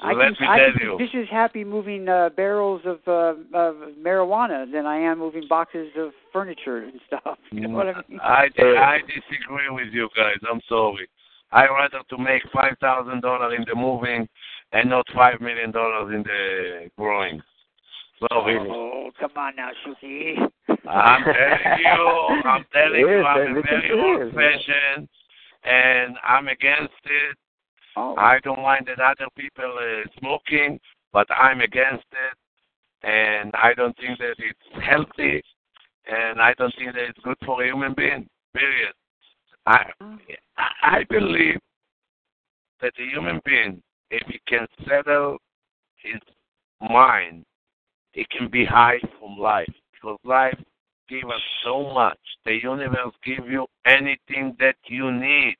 I 0.01 0.13
Let 0.13 0.37
can, 0.37 0.41
me 0.41 0.47
I 0.47 0.57
tell 0.57 0.71
can 0.73 0.81
you. 0.81 0.97
just 0.99 1.15
as 1.15 1.27
happy 1.29 1.63
moving 1.63 2.09
uh, 2.09 2.29
barrels 2.35 2.81
of, 2.85 2.99
uh, 3.07 3.35
of 3.57 3.75
marijuana 4.01 4.71
than 4.71 4.85
I 4.85 4.97
am 4.97 5.19
moving 5.19 5.47
boxes 5.47 5.89
of 5.97 6.11
furniture 6.33 6.77
and 6.77 6.99
stuff. 7.07 7.37
You 7.51 7.67
know 7.67 7.69
what 7.69 7.87
I 7.87 8.01
mean? 8.09 8.19
I, 8.21 8.47
I 8.57 8.99
disagree 9.05 9.69
with 9.69 9.93
you 9.93 10.09
guys. 10.17 10.37
I'm 10.51 10.61
sorry. 10.67 11.07
I 11.51 11.65
rather 11.65 11.99
to 12.09 12.17
make 12.17 12.41
five 12.53 12.75
thousand 12.79 13.21
dollars 13.21 13.53
in 13.57 13.65
the 13.67 13.75
moving 13.75 14.27
and 14.71 14.89
not 14.89 15.05
five 15.13 15.41
million 15.41 15.71
dollars 15.71 16.13
in 16.15 16.23
the 16.23 16.89
growing. 16.97 17.41
Sorry. 18.29 18.57
Oh, 18.57 19.11
come 19.19 19.31
on 19.35 19.55
now, 19.55 19.69
Shuki. 19.85 20.37
I'm 20.87 21.23
telling 21.23 21.79
you, 21.79 22.41
I'm 22.45 22.65
telling 22.73 22.99
you, 22.99 23.23
I'm 23.23 23.57
a 23.57 23.61
very 23.61 23.91
old 23.99 24.33
fashioned, 24.33 25.09
and 25.63 26.15
I'm 26.23 26.47
against 26.47 26.93
it. 27.03 27.37
Oh, 27.97 28.15
I 28.17 28.39
don't 28.43 28.61
mind 28.61 28.87
that 28.87 28.99
other 29.03 29.29
people 29.37 29.73
uh, 29.77 30.09
smoking, 30.19 30.79
but 31.11 31.27
I'm 31.31 31.61
against 31.61 32.05
it, 32.11 32.37
and 33.07 33.51
I 33.53 33.73
don't 33.73 33.95
think 33.97 34.17
that 34.19 34.35
it's 34.37 34.85
healthy, 34.85 35.41
and 36.07 36.41
I 36.41 36.53
don't 36.57 36.73
think 36.77 36.93
that 36.93 37.03
it's 37.09 37.19
good 37.23 37.37
for 37.45 37.61
a 37.63 37.67
human 37.67 37.93
being. 37.93 38.27
Period. 38.55 38.93
I 39.65 39.83
I 40.83 41.03
believe 41.09 41.59
that 42.81 42.93
a 42.99 43.03
human 43.13 43.39
being, 43.45 43.81
if 44.09 44.25
he 44.27 44.39
can 44.47 44.67
settle 44.87 45.37
his 45.95 46.19
mind, 46.89 47.45
he 48.13 48.25
can 48.31 48.49
be 48.49 48.65
high 48.65 48.99
from 49.19 49.37
life 49.37 49.71
because 49.93 50.17
life 50.23 50.57
gives 51.07 51.25
us 51.25 51.41
so 51.63 51.93
much. 51.93 52.17
The 52.45 52.57
universe 52.61 53.13
gives 53.23 53.47
you 53.47 53.67
anything 53.85 54.55
that 54.59 54.75
you 54.87 55.11
need. 55.11 55.55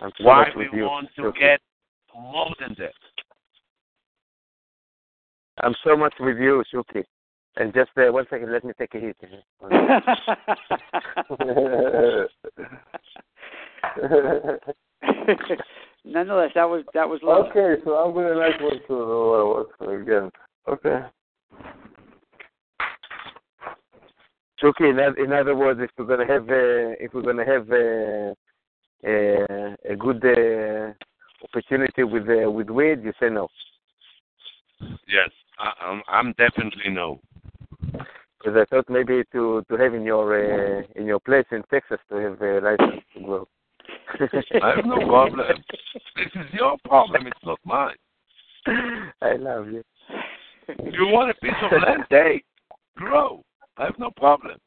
I'm 0.00 0.10
so 0.18 0.24
Why 0.24 0.46
much 0.46 0.54
we 0.56 0.68
you. 0.78 0.84
want 0.84 1.08
to 1.16 1.32
get 1.38 1.60
more 2.14 2.54
than 2.60 2.74
that? 2.78 2.92
I'm 5.62 5.74
so 5.84 5.96
much 5.96 6.14
with 6.20 6.36
you, 6.38 6.62
Shuki. 6.72 7.02
And 7.56 7.72
just 7.72 7.90
uh, 7.96 8.12
one 8.12 8.26
second, 8.28 8.52
let 8.52 8.62
me 8.64 8.72
take 8.78 8.94
a 8.94 8.98
hit. 8.98 9.16
Nonetheless, 16.04 16.50
that 16.54 16.68
was 16.68 16.84
that 16.92 17.08
was 17.08 17.20
love. 17.22 17.46
okay, 17.46 17.80
so 17.82 17.94
I'm 17.94 18.12
gonna 18.14 18.34
like 18.34 18.60
one 18.60 18.78
to 18.88 18.94
uh, 18.94 19.46
what 19.46 19.68
again. 20.00 20.30
Okay. 20.68 21.00
Shuki, 24.62 24.90
in, 24.90 24.98
in 25.24 25.32
other 25.32 25.56
words, 25.56 25.80
if 25.82 25.90
we're 25.96 26.04
gonna 26.04 26.26
have 26.30 26.42
uh, 26.42 26.92
if 27.00 27.14
we're 27.14 27.22
gonna 27.22 27.46
have 27.46 27.70
uh, 27.70 28.34
a 29.04 29.96
good 29.98 30.24
uh, 30.24 30.92
opportunity 31.44 32.02
with 32.02 32.28
uh, 32.28 32.50
with 32.50 32.70
weed, 32.70 33.02
you 33.04 33.12
say 33.20 33.28
no. 33.28 33.48
Yes, 34.80 35.30
I, 35.58 35.72
I'm, 35.80 36.02
I'm 36.08 36.32
definitely 36.32 36.90
no. 36.90 37.20
Because 38.38 38.56
I 38.56 38.64
thought 38.70 38.88
maybe 38.88 39.22
to 39.32 39.64
to 39.68 39.76
have 39.76 39.94
in 39.94 40.02
your 40.02 40.34
uh, 40.34 40.82
in 40.94 41.06
your 41.06 41.20
place 41.20 41.46
in 41.50 41.62
Texas 41.70 41.98
to 42.10 42.16
have 42.16 42.40
a 42.40 42.60
license 42.60 43.02
to 43.14 43.20
grow. 43.22 43.48
I 44.62 44.76
have 44.76 44.84
no 44.84 44.96
problem. 45.06 45.46
This 46.16 46.32
is 46.34 46.52
your 46.52 46.76
problem. 46.84 47.26
It's 47.26 47.44
not 47.44 47.58
mine. 47.64 47.96
I 49.22 49.36
love 49.36 49.68
you. 49.68 49.82
You 50.68 51.06
want 51.06 51.30
a 51.30 51.34
piece 51.34 51.52
of 51.62 51.70
land? 51.80 52.04
Take, 52.10 52.44
grow. 52.96 53.44
I 53.76 53.84
have 53.84 53.98
no 53.98 54.10
problem. 54.10 54.58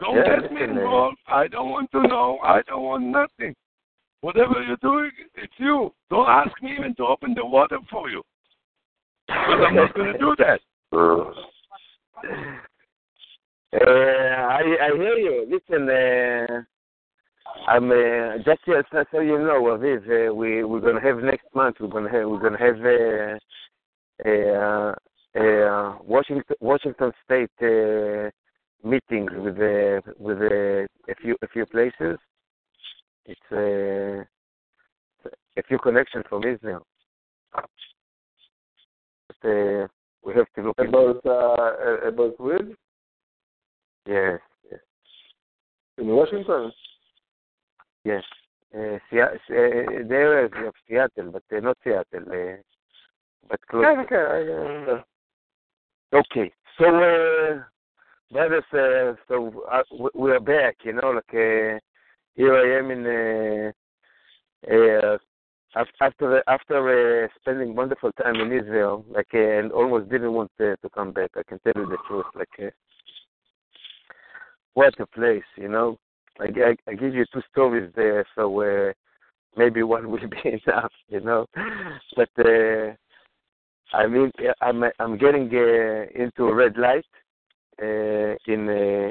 Don't 0.00 0.16
Yeah, 0.16 0.40
get 0.40 0.52
me 0.52 0.62
uh, 0.62 0.64
involved. 0.64 1.18
I 1.26 1.48
don't 1.48 1.70
want 1.70 1.90
to 1.92 2.02
know. 2.02 2.38
I 2.42 2.62
don't 2.66 2.82
want 2.82 3.04
nothing. 3.04 3.54
Whatever 4.20 4.62
you're 4.62 4.76
doing, 4.78 5.10
it's 5.36 5.52
you. 5.58 5.92
Don't 6.10 6.28
ask 6.28 6.50
me 6.62 6.74
even 6.78 6.94
to 6.96 7.04
open 7.04 7.34
the 7.34 7.44
water 7.44 7.78
for 7.90 8.10
you. 8.10 8.22
Because 9.26 9.60
I'm 9.66 9.76
not 9.76 9.94
going 9.94 10.12
to 10.12 10.18
do 10.18 10.34
that. 10.38 10.60
Uh, 13.70 13.84
I 13.84 14.62
I 14.80 14.96
hear 14.96 15.18
you. 15.18 15.46
Listen, 15.46 15.90
uh, 15.90 16.62
I'm 17.66 17.90
uh, 17.90 18.38
just 18.38 18.62
so, 19.10 19.20
you 19.20 19.38
know, 19.38 19.62
Aviv, 19.64 20.30
uh, 20.30 20.34
we 20.34 20.64
we're 20.64 20.80
gonna 20.80 21.02
have 21.02 21.18
next 21.18 21.46
month. 21.54 21.76
We're 21.78 21.88
gonna 21.88 22.10
have 22.10 22.28
we're 22.30 22.40
gonna 22.40 22.58
have 22.58 22.76
uh, 22.80 23.38
a, 24.24 24.94
a, 25.36 25.42
a 25.42 25.98
Washington 26.02 26.56
Washington 26.60 27.12
State 27.26 27.50
uh, 27.60 28.30
meetings 28.84 29.30
with 29.36 29.58
uh, 29.58 30.00
with 30.18 30.38
uh, 30.38 30.86
a 31.10 31.14
few 31.20 31.36
a 31.42 31.48
few 31.48 31.66
places. 31.66 32.18
It's 33.26 33.52
uh, 33.52 34.24
a 35.56 35.62
few 35.66 35.78
connections 35.78 36.24
from 36.28 36.44
Israel. 36.44 36.86
But, 37.52 39.48
uh, 39.48 39.86
we 40.24 40.34
have 40.34 40.46
to 40.56 40.62
look 40.62 40.78
About 40.78 41.20
uh, 41.26 42.08
about 42.08 42.40
weed 42.40 42.74
Yes, 44.06 44.40
yes, 44.70 44.80
in 45.98 46.06
Washington. 46.08 46.72
yes. 48.04 48.22
Uh, 48.74 48.78
uh, 48.78 48.98
the 49.50 50.06
area 50.10 50.44
of 50.46 50.74
Seattle, 50.86 51.32
but 51.32 51.42
uh, 51.56 51.60
not 51.60 51.78
Seattle, 51.82 52.04
uh, 52.30 52.56
but 53.48 53.60
close. 53.70 53.82
Yeah, 53.84 54.02
okay. 54.02 54.92
Uh, 54.92 55.02
Okay, 56.10 56.50
so 56.78 57.60
uh, 58.30 58.32
brothers, 58.32 58.64
uh, 58.72 59.14
so 59.28 59.64
uh, 59.70 59.82
we- 60.14 60.30
are 60.32 60.40
back. 60.40 60.76
You 60.84 60.94
know, 60.94 61.10
like 61.10 61.24
uh, 61.34 61.78
here 62.34 62.54
I 62.54 62.78
am 62.78 62.90
in 62.90 63.06
uh, 63.06 63.72
uh, 64.72 65.18
after 66.00 66.42
after 66.48 67.24
uh, 67.24 67.28
spending 67.40 67.74
wonderful 67.74 68.12
time 68.12 68.36
in 68.36 68.52
Israel, 68.52 69.04
like 69.08 69.28
uh, 69.34 69.38
and 69.38 69.72
almost 69.72 70.10
didn't 70.10 70.32
want 70.32 70.50
uh, 70.60 70.76
to 70.82 70.90
come 70.94 71.12
back. 71.12 71.30
I 71.36 71.42
can 71.48 71.58
tell 71.60 71.82
you 71.82 71.88
the 71.88 71.98
truth. 72.06 72.26
Like, 72.34 72.48
uh, 72.60 72.70
what 74.74 74.98
a 75.00 75.06
place, 75.06 75.42
you 75.56 75.68
know. 75.68 75.98
I, 76.40 76.44
I, 76.44 76.76
I 76.90 76.94
give 76.94 77.14
you 77.14 77.24
two 77.32 77.42
stories 77.50 77.90
there, 77.96 78.24
so 78.36 78.60
uh, 78.62 78.92
maybe 79.56 79.82
one 79.82 80.10
will 80.10 80.18
be 80.28 80.60
enough, 80.66 80.92
you 81.08 81.20
know. 81.20 81.46
But 82.16 82.28
uh, 82.38 82.92
I 83.92 84.06
mean, 84.06 84.30
I'm 84.60 84.84
I'm 84.98 85.18
getting 85.18 85.48
uh, 85.54 86.04
into 86.14 86.46
a 86.48 86.54
red 86.54 86.76
light 86.76 87.04
uh, 87.82 88.34
in 88.46 88.68
uh, 88.68 89.10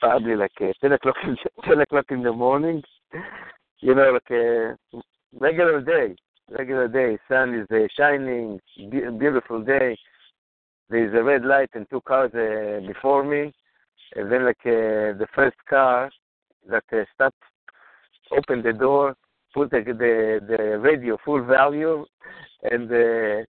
probably 0.00 0.36
like 0.36 0.52
uh, 0.60 0.72
ten 0.80 0.92
o'clock 0.92 1.16
in 1.24 1.36
ten 1.64 1.80
o'clock 1.80 2.06
in 2.10 2.22
the 2.22 2.32
morning. 2.32 2.82
You 3.80 3.94
know, 3.94 4.12
like 4.12 4.30
a 4.30 4.76
regular 5.38 5.80
day, 5.80 6.14
regular 6.50 6.88
day. 6.88 7.18
Sun 7.28 7.54
is 7.54 7.66
uh, 7.70 7.86
shining, 7.96 8.60
be- 8.90 9.10
beautiful 9.18 9.62
day. 9.62 9.96
There 10.88 11.06
is 11.06 11.14
a 11.14 11.22
red 11.22 11.44
light 11.44 11.70
and 11.74 11.86
two 11.88 12.00
cars 12.00 12.32
uh, 12.34 12.86
before 12.86 13.24
me, 13.24 13.52
and 14.16 14.30
then 14.30 14.44
like 14.44 14.60
uh, 14.66 15.16
the 15.18 15.26
first 15.34 15.56
car 15.68 16.10
that 16.68 16.84
uh, 16.92 17.04
stopped, 17.14 17.42
opened 18.36 18.64
the 18.64 18.72
door, 18.72 19.16
put 19.54 19.70
the 19.70 19.82
the, 19.86 20.40
the 20.46 20.78
radio 20.78 21.16
full 21.24 21.44
volume, 21.44 22.04
and 22.62 22.90
uh, 22.90 23.44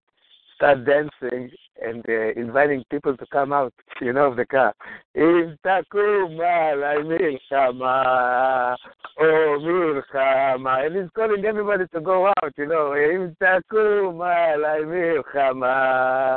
start 0.55 0.85
dancing 0.85 1.49
and 1.82 2.04
uh, 2.08 2.40
inviting 2.40 2.84
people 2.90 3.16
to 3.16 3.26
come 3.32 3.52
out, 3.52 3.72
you 4.00 4.12
know, 4.12 4.26
of 4.26 4.36
the 4.36 4.46
car. 4.46 4.72
אם 5.16 5.54
תקום 5.60 6.40
עליי 6.40 6.98
מלחמה, 7.02 8.74
או 9.16 9.60
מלחמה, 9.60 10.86
and 10.86 10.96
he's 10.96 11.10
calling 11.16 11.44
everybody 11.44 11.86
to 11.94 12.00
go 12.00 12.26
out, 12.26 12.52
you 12.58 12.66
know, 12.66 12.94
אם 12.94 13.26
תקום 13.38 14.22
עליי 14.22 14.84
מלחמה, 14.84 16.36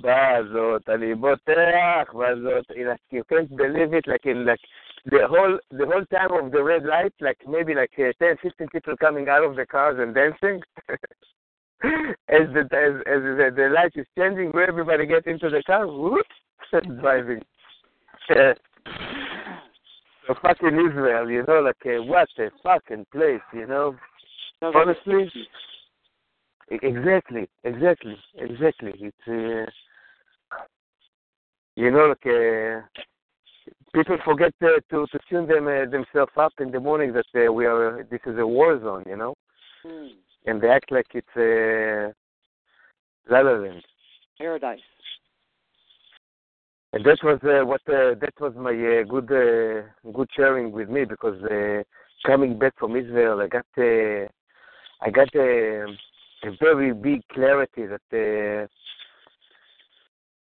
בזאת 0.00 0.88
אני 0.88 1.14
בוטח, 1.14 2.14
בזאת, 2.14 2.70
like, 2.70 3.00
you 3.12 3.22
can't 3.28 3.56
believe 3.56 3.92
it, 3.92 4.06
like 4.06 4.26
in 4.26 4.44
like 4.44 4.60
the 5.06 5.26
whole 5.26 5.58
the 5.70 5.86
whole 5.86 6.04
time 6.06 6.32
of 6.32 6.52
the 6.52 6.62
red 6.62 6.84
light, 6.84 7.12
like 7.20 7.38
maybe 7.48 7.74
like 7.74 7.92
uh, 7.98 8.12
10, 8.20 8.36
15 8.42 8.68
people 8.72 8.94
coming 8.98 9.28
out 9.28 9.44
of 9.44 9.56
the 9.56 9.66
cars 9.66 9.96
and 9.98 10.14
dancing. 10.14 10.60
as 12.29 12.47
the 12.53 12.61
as, 12.61 13.01
as 13.07 13.21
the, 13.21 13.51
the 13.55 13.69
light 13.73 13.91
is 13.95 14.05
changing, 14.17 14.51
where 14.51 14.67
everybody 14.67 15.05
gets 15.05 15.27
into 15.27 15.49
the 15.49 15.63
car, 15.63 15.87
whoops, 15.87 16.29
driving. 17.01 17.41
so 20.27 20.33
fucking 20.41 20.79
Israel, 20.89 21.29
you 21.29 21.43
know, 21.47 21.59
like 21.61 21.85
uh, 21.85 22.03
what 22.03 22.27
a 22.39 22.49
fucking 22.63 23.05
place, 23.11 23.41
you 23.53 23.67
know. 23.67 23.95
Honestly, 24.61 25.31
exactly, 26.69 27.47
exactly, 27.63 28.17
exactly. 28.35 28.93
It's 28.99 29.27
uh, 29.27 29.69
you 31.75 31.91
know, 31.91 32.05
like 32.07 32.25
uh, 32.25 32.81
people 33.93 34.17
forget 34.25 34.53
uh, 34.63 34.79
to 34.89 35.05
to 35.07 35.19
tune 35.29 35.47
them 35.47 35.67
uh, 35.67 35.89
themselves 35.89 36.31
up 36.37 36.53
in 36.59 36.71
the 36.71 36.79
morning 36.79 37.13
that 37.13 37.47
uh, 37.47 37.51
we 37.51 37.65
are 37.65 38.07
this 38.09 38.21
is 38.25 38.37
a 38.39 38.47
war 38.47 38.79
zone, 38.79 39.03
you 39.07 39.17
know, 39.17 39.35
Hmm. 39.85 40.07
And 40.45 40.61
they 40.61 40.69
act 40.69 40.91
like 40.91 41.07
it's 41.13 41.27
a 41.37 42.13
La 43.29 43.39
La 43.39 43.51
Land. 43.51 43.83
Paradise. 44.37 44.79
And 46.93 47.05
that 47.05 47.17
was 47.23 47.39
uh, 47.43 47.65
what 47.65 47.81
uh, 47.89 48.15
that 48.21 48.33
was 48.39 48.53
my 48.55 48.71
uh, 48.71 49.03
good 49.03 49.29
uh, 49.31 50.11
good 50.13 50.29
sharing 50.35 50.71
with 50.71 50.89
me 50.89 51.03
because 51.03 51.41
uh, 51.43 51.83
coming 52.25 52.57
back 52.57 52.73
from 52.79 52.95
Israel, 52.95 53.41
I 53.41 53.47
got 53.47 53.65
uh, 53.77 54.27
I 55.01 55.09
got 55.11 55.35
uh, 55.35 55.87
a 56.47 56.51
very 56.59 56.93
big 56.93 57.21
clarity 57.33 57.85
that 57.87 58.01
uh, 58.13 58.67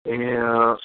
uh, 0.09 0.77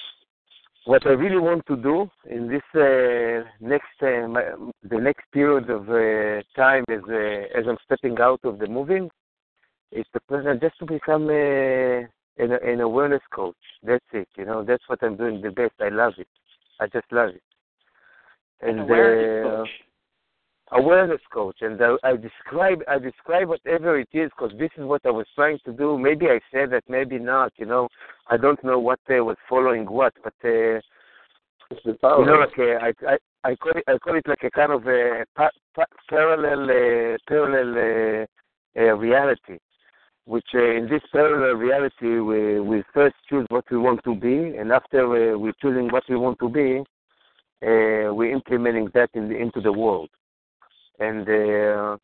what 0.84 1.06
I 1.06 1.10
really 1.10 1.38
want 1.38 1.64
to 1.66 1.76
do 1.76 2.10
in 2.28 2.48
this 2.48 2.62
uh, 2.74 3.48
next 3.60 3.96
uh, 4.02 4.26
my, 4.28 4.44
the 4.82 4.98
next 4.98 5.24
period 5.32 5.70
of 5.70 5.88
uh, 5.88 6.42
time 6.56 6.84
as 6.90 7.02
uh, 7.08 7.58
as 7.58 7.66
I'm 7.68 7.78
stepping 7.84 8.18
out 8.20 8.40
of 8.44 8.58
the 8.58 8.66
moving 8.66 9.10
is 9.92 10.06
to 10.12 10.20
present 10.20 10.60
just 10.60 10.78
to 10.80 10.86
become 10.86 11.28
uh, 11.28 12.06
an, 12.42 12.52
an 12.66 12.80
awareness 12.80 13.22
coach. 13.32 13.54
That's 13.82 14.04
it. 14.12 14.28
You 14.36 14.44
know, 14.44 14.64
that's 14.64 14.82
what 14.88 15.02
I'm 15.02 15.16
doing 15.16 15.40
the 15.40 15.50
best. 15.50 15.74
I 15.80 15.88
love 15.88 16.14
it. 16.18 16.28
I 16.80 16.86
just 16.86 17.06
love 17.12 17.30
it. 17.30 17.42
And 18.60 18.80
An 18.80 18.80
awareness 18.80 19.46
uh, 19.46 19.56
coach. 19.56 19.68
Awareness 20.72 21.20
coach, 21.32 21.58
and 21.60 21.80
I, 21.82 21.96
I 22.02 22.16
describe 22.16 22.82
I 22.88 22.98
describe 22.98 23.48
whatever 23.48 23.98
it 23.98 24.08
is 24.12 24.30
because 24.36 24.52
this 24.58 24.70
is 24.76 24.84
what 24.84 25.02
I 25.04 25.10
was 25.10 25.26
trying 25.34 25.58
to 25.64 25.72
do. 25.72 25.98
Maybe 25.98 26.26
I 26.26 26.40
said 26.52 26.70
that, 26.72 26.84
maybe 26.88 27.18
not. 27.18 27.52
You 27.56 27.66
know, 27.66 27.88
I 28.28 28.36
don't 28.36 28.62
know 28.64 28.78
what 28.78 29.00
uh, 29.10 29.24
was 29.24 29.36
following 29.48 29.84
what, 29.86 30.14
but 30.24 30.34
uh, 30.44 30.80
It's 31.70 31.82
the 31.84 31.94
power. 32.00 32.20
you 32.20 32.26
know, 32.26 32.38
like 32.44 32.58
uh, 32.58 32.86
I, 32.86 33.12
I 33.12 33.18
I 33.44 33.56
call 33.56 33.72
it 33.76 33.84
I 33.88 33.98
call 33.98 34.16
it 34.16 34.26
like 34.26 34.44
a 34.44 34.50
kind 34.50 34.72
of 34.72 34.86
a 34.86 35.24
pa- 35.36 35.56
pa- 35.74 35.96
parallel 36.08 36.62
uh, 36.64 37.16
parallel 37.28 37.70
uh, 37.78 38.26
uh, 38.80 38.94
reality, 38.96 39.58
which 40.26 40.50
uh, 40.54 40.70
in 40.78 40.88
this 40.88 41.02
parallel 41.12 41.54
reality 41.56 42.18
we 42.20 42.60
we 42.60 42.82
first 42.94 43.16
choose 43.28 43.46
what 43.50 43.64
we 43.70 43.78
want 43.78 44.00
to 44.04 44.14
be, 44.14 44.56
and 44.58 44.70
after 44.72 45.00
uh, 45.34 45.38
we're 45.38 45.58
choosing 45.60 45.88
what 45.90 46.04
we 46.08 46.16
want 46.16 46.38
to 46.38 46.48
be, 46.48 46.68
uh, 47.66 48.12
we're 48.14 48.32
implementing 48.32 48.88
that 48.94 49.10
in 49.14 49.28
the, 49.28 49.36
into 49.36 49.60
the 49.60 49.72
world, 49.72 50.10
and. 51.06 51.24
Uh, 51.28 51.96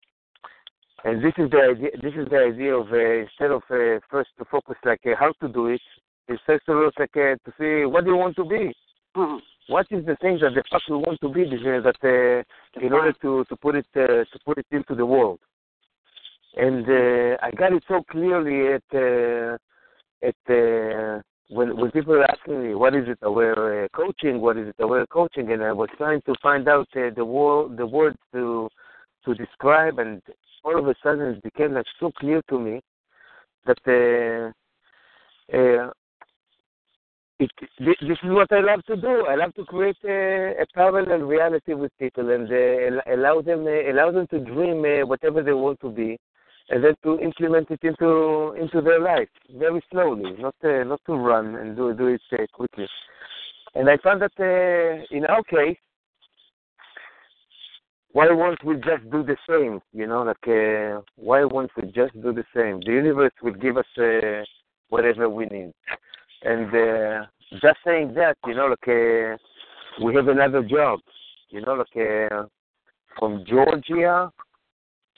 and 1.05 1.23
this 1.23 1.33
is 1.39 1.49
the 1.55 1.63
idea. 1.71 1.91
This 2.03 2.15
is 2.21 2.27
the 2.29 2.41
idea 2.53 2.75
of 2.75 2.87
uh, 2.93 3.23
instead 3.25 3.53
of 3.53 3.63
uh, 3.71 4.01
first 4.11 4.31
to 4.39 4.45
focus 4.51 4.75
like 4.85 5.01
uh, 5.07 5.15
how 5.17 5.31
to 5.41 5.47
do 5.49 5.69
it, 5.69 5.81
is 6.29 6.39
first 6.47 6.67
to 6.67 6.75
look 6.75 6.95
like 6.99 7.17
uh, 7.17 7.37
to 7.45 7.53
see 7.59 7.87
what 7.87 8.05
do 8.05 8.11
you 8.11 8.17
want 8.17 8.37
to 8.37 8.45
be 8.45 8.73
Uh-huh. 9.15 9.39
what 9.69 9.87
is 9.91 10.05
the 10.07 10.17
thing 10.17 10.39
that 10.43 10.53
the 10.55 10.63
fuck 10.71 10.83
we 10.89 10.97
want 10.97 11.19
to 11.21 11.29
be 11.29 11.45
this, 11.45 11.61
uh, 11.65 11.81
that 11.87 12.01
uh, 12.05 12.87
in 12.87 12.93
order 12.93 13.13
to 13.23 13.45
to 13.49 13.57
put 13.57 13.75
it 13.75 13.87
uh, 13.97 14.25
to 14.33 14.39
put 14.45 14.59
it 14.59 14.67
into 14.71 14.95
the 14.95 15.07
world 15.15 15.41
and 16.57 16.85
uh, 16.89 17.37
i 17.47 17.51
got 17.61 17.73
it 17.73 17.83
so 17.89 18.03
clearly 18.11 18.59
at 18.77 18.89
uh, 18.95 19.57
at 20.29 20.41
uh, 20.61 21.21
when 21.57 21.69
when 21.79 21.91
people 21.97 22.15
are 22.15 22.31
asking 22.35 22.59
me 22.65 22.75
what 22.75 22.95
is 22.95 23.07
it 23.09 23.19
aware 23.23 23.85
uh, 23.85 23.89
coaching 24.03 24.41
what 24.41 24.57
is 24.59 24.69
it 24.73 24.79
aware 24.87 25.07
coaching 25.07 25.47
and 25.53 25.63
i 25.63 25.73
was 25.73 25.89
trying 25.97 26.21
to 26.29 26.35
find 26.43 26.69
out 26.69 26.89
uh, 26.97 27.11
the 27.17 27.25
word 27.25 27.77
the 27.81 27.87
words 27.87 28.19
to 28.35 28.69
to 29.29 29.35
describe 29.35 29.99
and 29.99 30.23
all 30.65 30.79
of 30.79 30.89
a 30.89 30.95
sudden 31.03 31.35
it 31.35 31.43
became 31.43 31.75
like 31.75 31.87
so 32.01 32.11
clear 32.13 32.41
to 32.49 32.59
me 32.59 32.81
that 33.67 33.79
uh, 33.87 35.57
uh, 35.57 35.91
it, 37.39 37.51
this 37.79 37.97
is 38.01 38.17
what 38.23 38.51
I 38.51 38.61
love 38.61 38.85
to 38.87 38.97
do. 38.97 39.27
I 39.29 39.37
love 39.37 39.55
to 39.55 39.65
create 39.65 39.99
a, 40.05 40.63
a 40.63 40.67
parallel 40.75 41.21
reality 41.21 41.75
with 41.75 41.93
people 41.99 42.31
and 42.31 42.51
uh, 42.51 43.15
allow 43.15 43.43
them 43.43 43.67
uh, 43.67 43.93
allow 43.93 44.11
them 44.11 44.27
to 44.29 44.41
dream 44.41 44.85
uh, 44.85 45.07
whatever 45.07 45.43
they 45.43 45.53
want 45.53 45.79
to 45.81 45.91
be, 45.91 46.19
and 46.71 46.83
then 46.83 46.95
to 47.05 47.21
implement 47.21 47.71
it 47.71 47.81
into 47.83 48.55
into 48.59 48.81
their 48.81 49.01
life 49.01 49.29
very 49.57 49.83
slowly, 49.91 50.33
not 50.39 50.55
uh, 50.65 50.83
not 50.85 51.01
to 51.07 51.15
run 51.15 51.55
and 51.57 51.77
do 51.77 51.95
do 51.95 52.07
it 52.09 52.53
quickly. 52.53 52.89
And 53.75 53.89
I 53.89 53.99
found 53.99 54.23
that 54.23 55.07
in 55.11 55.27
our 55.27 55.43
case, 55.45 55.79
why 58.13 58.31
won't 58.31 58.63
we 58.65 58.77
just 58.77 59.09
do 59.11 59.23
the 59.23 59.37
same? 59.49 59.81
You 59.93 60.07
know, 60.07 60.23
like 60.23 60.49
uh, 60.49 61.03
why 61.17 61.45
won't 61.45 61.71
we 61.77 61.85
just 61.93 62.15
do 62.23 62.33
the 62.33 62.45
same? 62.55 62.81
The 62.81 62.93
universe 62.93 63.33
will 63.43 63.55
give 63.55 63.77
us 63.77 63.87
uh, 63.99 64.45
whatever 64.89 65.29
we 65.29 65.47
need. 65.47 65.73
And 66.43 66.69
uh, 66.75 67.27
just 67.61 67.79
saying 67.85 68.15
that, 68.15 68.37
you 68.47 68.55
know, 68.55 68.67
like 68.67 68.89
uh, 68.89 69.37
we 70.05 70.15
have 70.15 70.29
another 70.29 70.63
job. 70.63 71.01
You 71.51 71.63
know, 71.63 71.75
like 71.75 71.97
uh, 71.97 72.45
from 73.19 73.45
Georgia 73.47 74.31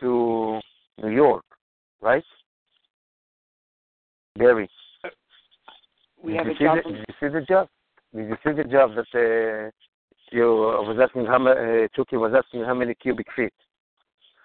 to 0.00 0.60
New 1.02 1.10
York, 1.10 1.44
right? 2.00 2.24
Barry, 4.36 4.68
We 6.22 6.32
did 6.32 6.38
have 6.38 6.46
you 6.46 6.52
a 6.52 6.58
job. 6.58 6.84
did 6.84 6.96
you 6.96 7.14
see 7.20 7.28
the 7.28 7.40
job? 7.42 7.68
Did 8.14 8.28
you 8.28 8.36
see 8.44 8.52
the 8.52 8.64
job 8.64 8.92
that 8.94 9.66
uh, 9.66 9.70
you 10.32 10.68
I 10.68 10.80
was 10.80 10.98
asking 11.02 11.26
how 11.26 11.38
ma- 11.38 11.50
uh, 11.50 12.18
was 12.18 12.32
asking 12.36 12.64
how 12.64 12.74
many 12.74 12.94
cubic 12.94 13.26
feet? 13.34 13.52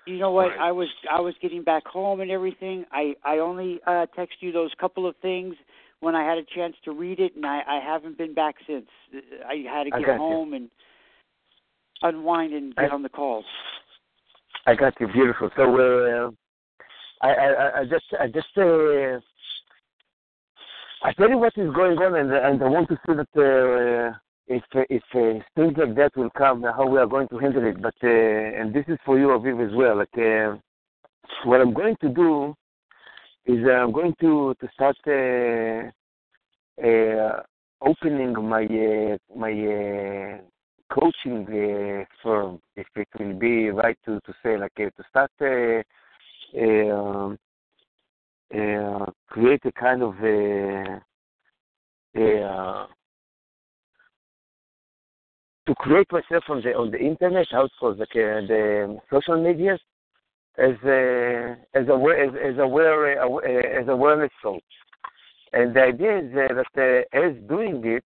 You 0.06 0.18
know 0.18 0.32
what? 0.32 0.52
I 0.60 0.72
was 0.72 0.88
I 1.12 1.20
was 1.20 1.34
getting 1.42 1.64
back 1.64 1.86
home 1.86 2.22
and 2.22 2.30
everything. 2.30 2.86
I 2.92 3.16
I 3.24 3.40
only 3.40 3.80
uh 3.88 4.06
text 4.16 4.38
you 4.40 4.52
those 4.52 4.72
couple 4.80 5.08
of 5.08 5.16
things 5.22 5.56
when 6.00 6.16
I 6.16 6.24
had 6.24 6.38
a 6.38 6.44
chance 6.56 6.76
to 6.86 6.92
read 6.92 7.20
it, 7.20 7.36
and 7.36 7.46
I 7.46 7.62
I 7.68 7.80
haven't 7.84 8.18
been 8.18 8.34
back 8.34 8.56
since. 8.68 8.86
I 9.48 9.64
had 9.72 9.86
to 9.86 9.92
get 9.92 10.06
got 10.06 10.14
you. 10.14 10.18
home 10.20 10.54
and 10.54 10.70
unwind 12.02 12.54
and 12.54 12.76
get 12.76 12.92
I- 12.92 12.96
on 12.96 13.02
the 13.02 13.10
calls. 13.10 13.46
I 14.68 14.74
got 14.76 14.94
you, 15.00 15.08
beautiful. 15.08 15.50
So 15.56 15.64
uh, 15.64 16.32
I, 17.22 17.30
I 17.34 17.48
I- 17.48 17.80
I 17.82 17.84
just 17.86 18.06
I 18.20 18.28
just 18.28 18.58
uh, 18.58 19.20
I 21.04 21.14
tell 21.14 21.30
you 21.30 21.38
what 21.38 21.54
is 21.58 21.74
going 21.74 21.98
on, 22.00 22.16
and 22.16 22.32
and 22.32 22.64
I 22.64 22.68
want 22.68 22.88
to 22.90 22.96
see 23.06 23.14
that 23.14 24.12
uh, 24.14 24.18
if 24.48 24.64
if 24.90 25.04
uh, 25.14 25.44
things 25.56 25.74
like 25.78 25.96
that 25.96 26.16
will 26.16 26.30
come, 26.38 26.64
how 26.64 26.88
we 26.88 26.98
are 27.00 27.08
going 27.08 27.28
to 27.30 27.38
handle 27.38 27.66
it. 27.66 27.82
But 27.82 27.96
uh, 28.04 28.08
and 28.08 28.74
this 28.74 28.86
is 28.88 28.98
for 29.06 29.18
you, 29.20 29.28
Aviv, 29.28 29.66
as 29.68 29.74
well. 29.76 29.98
Like 29.98 30.18
uh, 30.18 30.58
what 31.46 31.62
I'm 31.62 31.74
going 31.74 31.96
to 32.02 32.10
do 32.10 32.56
is 33.46 33.64
uh, 33.66 33.72
I'm 33.72 33.92
going 33.92 34.16
to 34.22 34.56
to 34.60 34.70
start 34.74 34.98
uh, 35.08 35.90
uh, 36.86 37.42
opening 37.82 38.34
my 38.48 38.66
uh, 38.66 39.18
my 39.36 39.52
uh, 39.52 40.38
coaching 40.94 41.46
uh, 41.50 42.06
firm, 42.22 42.60
if 42.76 42.88
it 42.96 43.08
will 43.20 43.34
be 43.34 43.70
right 43.70 43.98
to 44.06 44.20
to 44.22 44.34
say 44.44 44.58
like 44.58 44.74
uh, 44.80 44.90
to 44.98 45.04
start. 45.10 45.32
Uh, 45.42 45.82
uh, 46.58 47.36
uh, 48.56 49.06
create 49.28 49.62
a 49.66 49.72
kind 49.72 50.02
of 50.04 50.14
uh, 50.24 51.00
uh, 52.22 52.88
to 55.68 55.76
create 55.76 56.12
myself 56.12 56.44
on 56.50 56.62
the 56.62 56.74
on 56.76 56.92
the 56.92 57.00
internet, 57.00 57.48
how 57.52 57.66
it's 57.66 57.74
called, 57.80 58.00
uh, 58.00 58.06
the 58.06 58.98
social 59.12 59.42
medias, 59.42 59.80
as 60.58 60.76
a 60.86 61.56
as 61.74 61.88
a 61.88 61.94
as, 61.94 62.34
as 62.54 62.58
aware 62.60 63.22
uh, 63.22 63.82
as 63.82 63.88
awareness 63.88 64.32
coach. 64.44 64.64
And 65.54 65.76
the 65.76 65.82
idea 65.82 66.20
is 66.20 66.32
uh, 66.34 66.54
that 66.60 67.06
uh, 67.14 67.18
as 67.26 67.34
doing 67.48 67.82
it, 67.86 68.04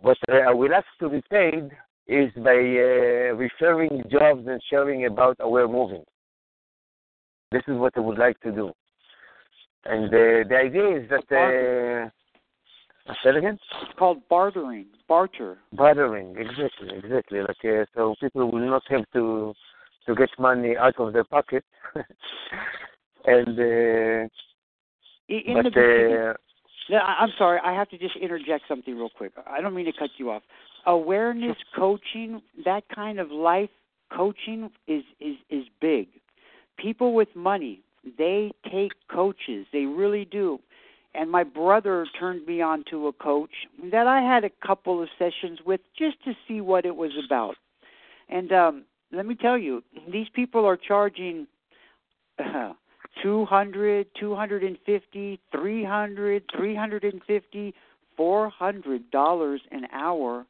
what 0.00 0.18
I 0.28 0.52
will 0.52 0.74
ask 0.74 0.86
to 1.00 1.08
be 1.08 1.22
paid 1.30 1.70
is 2.06 2.30
by 2.36 2.50
uh, 2.50 3.34
referring 3.34 4.02
jobs 4.10 4.46
and 4.46 4.60
sharing 4.70 5.06
about 5.06 5.36
aware 5.40 5.68
moving. 5.68 6.04
This 7.52 7.62
is 7.68 7.76
what 7.78 7.92
I 7.96 8.00
would 8.00 8.18
like 8.18 8.38
to 8.40 8.52
do. 8.52 8.72
And 9.84 10.06
uh, 10.06 10.48
the 10.48 10.56
idea 10.66 10.88
is 10.98 11.08
that 11.10 11.26
Uh, 11.30 12.10
say 13.22 13.30
it 13.30 13.36
again. 13.36 13.58
It's 13.82 13.98
called 13.98 14.22
bartering, 14.28 14.86
barter. 15.08 15.58
Bartering, 15.72 16.36
exactly, 16.36 16.96
exactly. 16.96 17.40
Like 17.40 17.64
uh, 17.64 17.84
so, 17.94 18.14
people 18.20 18.50
will 18.50 18.68
not 18.68 18.82
have 18.88 19.04
to 19.14 19.54
to 20.06 20.14
get 20.14 20.30
money 20.38 20.76
out 20.76 20.94
of 20.98 21.12
their 21.12 21.24
pocket, 21.24 21.64
and 23.26 23.58
uh, 23.58 24.28
In, 25.28 25.40
in 25.46 25.62
but 25.62 25.74
the 25.74 26.30
uh, 26.30 26.34
No, 26.90 26.98
I'm 26.98 27.30
sorry. 27.36 27.60
I 27.64 27.72
have 27.72 27.88
to 27.90 27.98
just 27.98 28.16
interject 28.16 28.64
something 28.68 28.96
real 28.96 29.10
quick. 29.10 29.32
I 29.46 29.60
don't 29.60 29.74
mean 29.74 29.86
to 29.86 29.92
cut 29.92 30.10
you 30.18 30.30
off. 30.30 30.42
Awareness 30.86 31.56
coaching, 31.74 32.40
that 32.64 32.84
kind 32.94 33.18
of 33.18 33.30
life 33.30 33.70
coaching 34.16 34.70
is 34.86 35.02
is 35.20 35.36
is 35.50 35.64
big. 35.80 36.08
People 36.78 37.14
with 37.14 37.28
money, 37.34 37.80
they 38.18 38.52
take 38.70 38.92
coaches. 39.10 39.66
They 39.72 39.86
really 39.86 40.24
do. 40.24 40.60
And 41.16 41.30
my 41.30 41.44
brother 41.44 42.06
turned 42.18 42.46
me 42.46 42.60
on 42.60 42.84
to 42.90 43.06
a 43.06 43.12
coach 43.12 43.50
that 43.90 44.06
I 44.06 44.20
had 44.20 44.44
a 44.44 44.50
couple 44.66 45.02
of 45.02 45.08
sessions 45.18 45.60
with 45.64 45.80
just 45.98 46.22
to 46.24 46.34
see 46.46 46.60
what 46.60 46.84
it 46.84 46.94
was 46.94 47.12
about. 47.24 47.56
And 48.28 48.52
um 48.52 48.84
let 49.12 49.24
me 49.24 49.36
tell 49.36 49.56
you, 49.56 49.82
these 50.12 50.26
people 50.34 50.66
are 50.66 50.76
charging 50.76 51.46
uh, 52.38 52.72
200 53.22 54.06
250 54.18 55.40
300 55.52 56.42
350 56.54 57.74
400 58.16 59.10
dollars 59.10 59.60
an 59.70 59.86
hour 59.92 60.44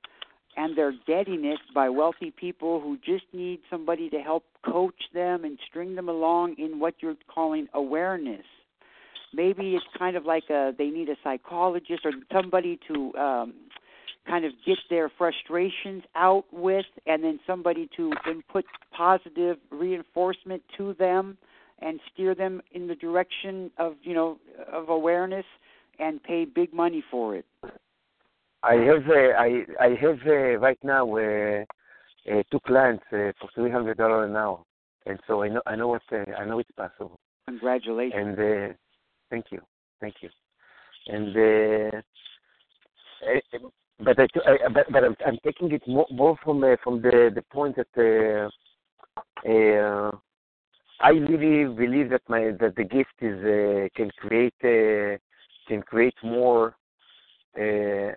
and 0.56 0.76
they're 0.76 0.94
getting 1.06 1.44
it 1.44 1.58
by 1.74 1.88
wealthy 1.88 2.30
people 2.30 2.80
who 2.80 2.96
just 2.96 3.24
need 3.32 3.60
somebody 3.70 4.08
to 4.08 4.18
help 4.18 4.44
coach 4.64 4.94
them 5.12 5.44
and 5.44 5.58
string 5.68 5.94
them 5.94 6.08
along 6.08 6.54
in 6.58 6.78
what 6.78 6.94
you're 7.00 7.16
calling 7.32 7.68
awareness 7.74 8.44
maybe 9.36 9.74
it's 9.76 9.84
kind 9.98 10.16
of 10.16 10.24
like 10.24 10.48
a 10.50 10.72
they 10.76 10.88
need 10.88 11.08
a 11.08 11.16
psychologist 11.22 12.04
or 12.04 12.12
somebody 12.32 12.80
to 12.88 13.14
um 13.16 13.54
kind 14.26 14.44
of 14.44 14.52
get 14.66 14.78
their 14.90 15.08
frustrations 15.16 16.02
out 16.16 16.44
with 16.52 16.86
and 17.06 17.22
then 17.22 17.38
somebody 17.46 17.88
to 17.96 18.12
input 18.28 18.64
positive 18.96 19.56
reinforcement 19.70 20.62
to 20.76 20.94
them 20.94 21.38
and 21.80 22.00
steer 22.12 22.34
them 22.34 22.60
in 22.72 22.88
the 22.88 22.94
direction 22.96 23.70
of 23.78 23.94
you 24.02 24.14
know 24.14 24.38
of 24.72 24.88
awareness 24.88 25.44
and 25.98 26.22
pay 26.22 26.44
big 26.44 26.72
money 26.72 27.02
for 27.10 27.36
it. 27.36 27.46
I 28.62 28.74
have 28.74 29.08
uh, 29.08 29.32
I 29.38 29.64
I 29.80 29.88
have 30.00 30.18
uh, 30.26 30.58
right 30.58 30.78
now 30.82 31.04
uh, 31.16 31.64
uh, 32.30 32.42
two 32.50 32.60
clients 32.66 33.04
uh, 33.12 33.30
for 33.40 33.48
three 33.54 33.70
hundred 33.70 33.98
dollars 33.98 34.30
an 34.30 34.36
hour, 34.36 34.62
and 35.06 35.18
so 35.26 35.42
I 35.42 35.48
know 35.48 35.62
I 35.66 35.76
know 35.76 35.88
what 35.88 36.02
uh, 36.12 36.24
I 36.38 36.44
know 36.44 36.58
it's 36.58 36.70
possible. 36.76 37.18
Congratulations. 37.46 38.14
And 38.16 38.38
uh, 38.38 38.74
thank 39.30 39.46
you, 39.50 39.60
thank 40.00 40.16
you. 40.22 40.30
And 41.08 41.36
uh, 41.36 42.00
uh, 43.26 43.58
but 44.00 44.18
I, 44.18 44.26
but, 44.72 44.92
but 44.92 45.04
I'm, 45.04 45.16
I'm 45.26 45.38
taking 45.44 45.72
it 45.72 45.82
more, 45.86 46.06
more 46.10 46.36
from 46.44 46.62
uh, 46.62 46.76
from 46.82 47.00
the 47.00 47.30
the 47.34 47.42
point 47.50 47.76
that 47.76 48.50
uh, 49.16 49.48
uh, 49.48 50.10
I 51.00 51.10
really 51.10 51.72
believe 51.72 52.10
that 52.10 52.22
my 52.28 52.52
that 52.60 52.74
the 52.76 52.84
gift 52.84 53.14
is 53.20 53.38
uh, 53.44 53.88
can 53.96 54.10
create 54.18 54.54
uh, 54.62 55.16
can 55.68 55.82
create 55.82 56.16
more 56.22 56.76
uh, 57.58 58.12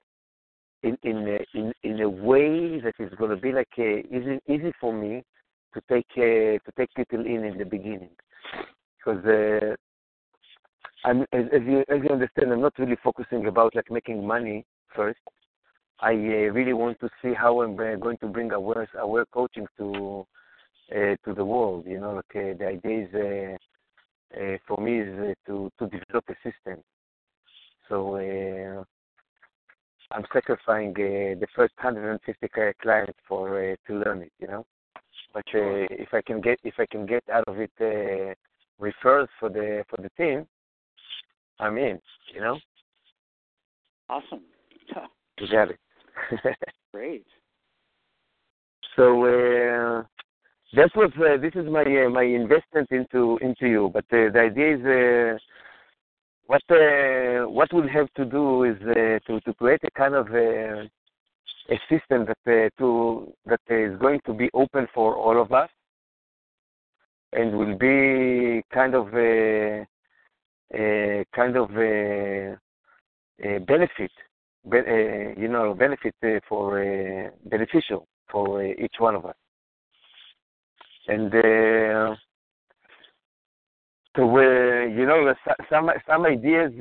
in 0.83 0.97
in 1.03 1.37
a, 1.37 1.57
in 1.57 1.73
in 1.83 2.01
a 2.01 2.09
way 2.09 2.79
that 2.81 2.95
is 2.99 3.13
going 3.17 3.31
to 3.31 3.37
be 3.37 3.51
like 3.51 3.69
uh, 3.77 3.83
easy 3.83 4.39
easy 4.47 4.73
for 4.79 4.93
me 4.93 5.23
to 5.73 5.81
take 5.89 6.07
uh, 6.17 6.59
to 6.65 6.71
take 6.77 6.93
people 6.95 7.25
in 7.25 7.45
in 7.45 7.57
the 7.57 7.65
beginning 7.65 8.11
because 8.97 9.23
uh, 9.25 9.75
I'm 11.03 11.21
as, 11.31 11.45
as 11.53 11.61
you 11.65 11.83
as 11.87 11.99
you 12.03 12.09
understand 12.09 12.51
I'm 12.51 12.61
not 12.61 12.77
really 12.77 12.97
focusing 13.03 13.45
about 13.47 13.75
like 13.75 13.89
making 13.89 14.25
money 14.25 14.65
first. 14.95 15.19
I 16.01 16.11
uh, 16.11 16.51
really 16.53 16.73
want 16.73 16.99
to 17.01 17.09
see 17.21 17.33
how 17.33 17.61
I'm 17.61 17.73
uh, 17.79 17.95
going 17.95 18.17
to 18.17 18.27
bring 18.27 18.51
aware 18.51 18.87
aware 18.99 19.25
coaching 19.25 19.67
to 19.77 20.25
uh, 20.91 21.15
to 21.25 21.33
the 21.33 21.45
world. 21.45 21.85
You 21.87 21.99
know, 21.99 22.15
like 22.15 22.35
uh, 22.35 22.57
the 22.57 22.67
idea 22.67 23.07
is 23.07 23.13
uh, 23.13 24.39
uh, 24.39 24.57
for 24.67 24.77
me 24.77 24.99
is 25.01 25.19
uh, 25.19 25.33
to 25.47 25.71
to 25.79 25.85
develop 25.87 26.25
a 26.29 26.35
system. 26.43 26.83
So 27.87 28.15
uh, 28.15 28.83
I'm 30.11 30.25
sacrificing 30.33 30.91
uh, 30.91 31.39
the 31.39 31.47
first 31.55 31.73
150 31.81 32.47
clients 32.81 33.19
for 33.27 33.71
uh, 33.71 33.75
to 33.87 33.93
learn 33.95 34.21
it. 34.21 34.31
You 34.39 34.47
know, 34.47 34.65
but 35.33 35.45
uh, 35.53 35.87
if 35.91 36.13
I 36.13 36.21
can 36.21 36.41
get 36.41 36.59
if 36.63 36.75
I 36.77 36.85
can 36.85 37.05
get 37.05 37.23
out 37.31 37.47
of 37.47 37.57
it 37.59 37.71
uh, 37.81 38.33
refers 38.79 39.29
for 39.39 39.49
the 39.49 39.83
for 39.89 40.01
the 40.01 40.09
team, 40.17 40.45
I'm 41.59 41.77
in. 41.77 41.99
You 42.33 42.41
know, 42.41 42.59
Awesome. 44.09 44.41
you 45.39 45.47
got 45.47 45.69
it. 45.71 45.79
Great. 46.93 47.25
so. 48.95 49.25
Uh, 49.25 50.03
that 50.73 50.91
was 50.95 51.11
uh, 51.17 51.37
this 51.41 51.53
is 51.55 51.67
my 51.69 51.81
uh, 51.81 52.09
my 52.09 52.21
investment 52.23 52.91
into 52.91 53.39
into 53.41 53.67
you. 53.67 53.89
But 53.91 54.05
uh, 54.11 54.29
the 54.31 54.39
idea 54.39 54.75
is 54.75 54.85
uh, 54.85 55.37
what 56.45 56.61
uh, 56.69 57.49
what 57.49 57.73
we'll 57.73 57.87
have 57.87 58.13
to 58.13 58.25
do 58.25 58.63
is 58.65 58.77
uh, 58.83 59.19
to 59.27 59.39
to 59.41 59.53
create 59.55 59.81
a 59.83 59.91
kind 59.91 60.13
of 60.13 60.27
uh, 60.27 60.85
a 61.69 61.79
system 61.89 62.25
that 62.25 62.37
uh, 62.45 62.69
to 62.77 63.33
that 63.47 63.61
is 63.69 63.97
going 63.99 64.19
to 64.27 64.33
be 64.33 64.49
open 64.53 64.87
for 64.93 65.15
all 65.15 65.41
of 65.41 65.51
us, 65.51 65.69
and 67.33 67.57
will 67.57 67.77
be 67.77 68.63
kind 68.71 68.93
of 68.93 69.07
a, 69.15 69.85
kind 70.71 71.55
of 71.57 71.69
benefit, 73.67 74.11
be, 74.69 74.77
you 75.37 75.47
know, 75.47 75.73
benefit 75.73 76.15
uh, 76.23 76.39
for 76.47 76.81
uh, 76.81 77.29
beneficial 77.45 78.07
for 78.31 78.61
uh, 78.61 78.73
each 78.77 78.95
one 78.99 79.15
of 79.15 79.25
us. 79.25 79.35
And 81.07 81.31
so 84.15 84.37
you 84.37 85.05
know 85.05 85.33
some 85.69 85.89
some 86.07 86.25
ideas 86.25 86.71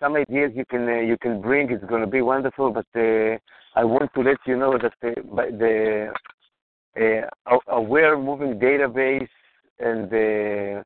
some 0.00 0.16
ideas 0.16 0.52
you 0.54 0.64
can 0.66 0.86
you 1.06 1.16
can 1.20 1.40
bring 1.40 1.70
is 1.70 1.80
going 1.88 2.00
to 2.00 2.06
be 2.06 2.20
wonderful 2.20 2.70
but 2.70 2.86
I 2.94 3.84
want 3.84 4.12
to 4.14 4.20
let 4.20 4.38
you 4.46 4.56
know 4.56 4.76
that 4.78 4.92
the, 5.00 5.14
the 6.96 7.30
aware 7.68 8.18
moving 8.18 8.58
database 8.58 9.28
and 9.78 10.12
uh, 10.12 10.82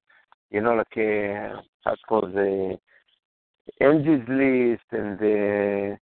you 0.53 0.61
know 0.61 0.75
like 0.75 0.97
uh, 0.97 1.61
how 1.85 1.93
it's 1.93 2.03
the 2.35 2.79
Angie's 3.81 4.29
list 4.29 4.85
and 4.93 5.19
uh, 5.21 5.97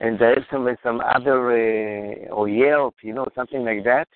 and 0.00 0.22
I 0.22 0.28
have 0.30 0.44
some 0.50 0.68
some 0.82 1.00
other 1.00 1.52
uh, 1.52 2.34
or 2.34 2.48
Yelp 2.48 2.94
you 3.02 3.12
know 3.12 3.26
something 3.34 3.64
like 3.64 3.84
that. 3.84 4.08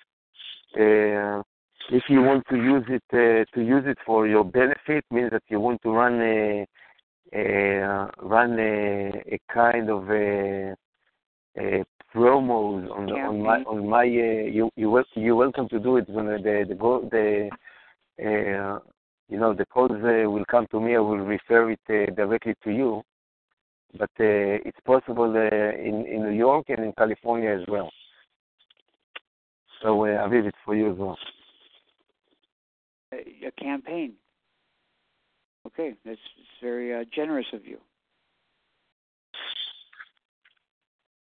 Uh, 0.75 1.43
if 1.91 2.03
you 2.09 2.21
want 2.21 2.43
to 2.49 2.55
use 2.55 2.83
it 2.89 3.03
uh, 3.13 3.45
to 3.55 3.63
use 3.63 3.83
it 3.85 3.97
for 4.05 4.27
your 4.27 4.43
benefit 4.43 5.05
means 5.11 5.29
that 5.31 5.43
you 5.49 5.59
want 5.59 5.81
to 5.83 5.91
run 5.91 6.19
a, 6.19 6.65
a 7.33 8.09
run 8.23 8.59
a, 8.59 9.11
a 9.31 9.39
kind 9.53 9.89
of 9.91 10.09
a, 10.09 10.75
a 11.59 11.85
promos 12.13 12.89
on 12.91 13.05
the, 13.05 13.13
on 13.13 13.41
my 13.41 13.59
on 13.63 13.87
my 13.87 14.03
uh, 14.03 14.49
you 14.49 14.69
you 14.75 15.03
you're 15.13 15.35
welcome 15.35 15.69
to 15.69 15.79
do 15.79 15.97
it 15.97 16.09
when 16.09 16.25
the 16.25 16.65
the 16.67 16.75
go 16.75 17.07
the 17.11 17.49
uh, 18.25 18.79
you 19.29 19.37
know 19.39 19.53
the 19.53 19.65
codes 19.65 19.93
uh, 20.03 20.29
will 20.29 20.45
come 20.45 20.67
to 20.71 20.79
me 20.79 20.95
I 20.95 20.99
will 20.99 21.17
refer 21.17 21.71
it 21.71 21.79
uh, 21.89 22.13
directly 22.13 22.55
to 22.63 22.71
you 22.71 23.01
but 23.97 24.09
uh, 24.19 24.59
it's 24.67 24.79
possible 24.85 25.31
uh, 25.35 25.77
in 25.89 26.05
in 26.05 26.23
New 26.23 26.37
York 26.37 26.65
and 26.69 26.79
in 26.79 26.93
California 26.93 27.51
as 27.51 27.65
well 27.67 27.91
so 29.81 30.05
uh, 30.05 30.09
I 30.09 30.27
leave 30.27 30.45
it 30.45 30.55
for 30.63 30.75
you 30.75 30.91
as 30.91 30.97
well 30.97 31.17
a 33.45 33.51
campaign. 33.51 34.13
Okay, 35.67 35.95
that's 36.05 36.19
very 36.61 36.93
uh, 36.93 37.05
generous 37.13 37.47
of 37.53 37.65
you. 37.65 37.77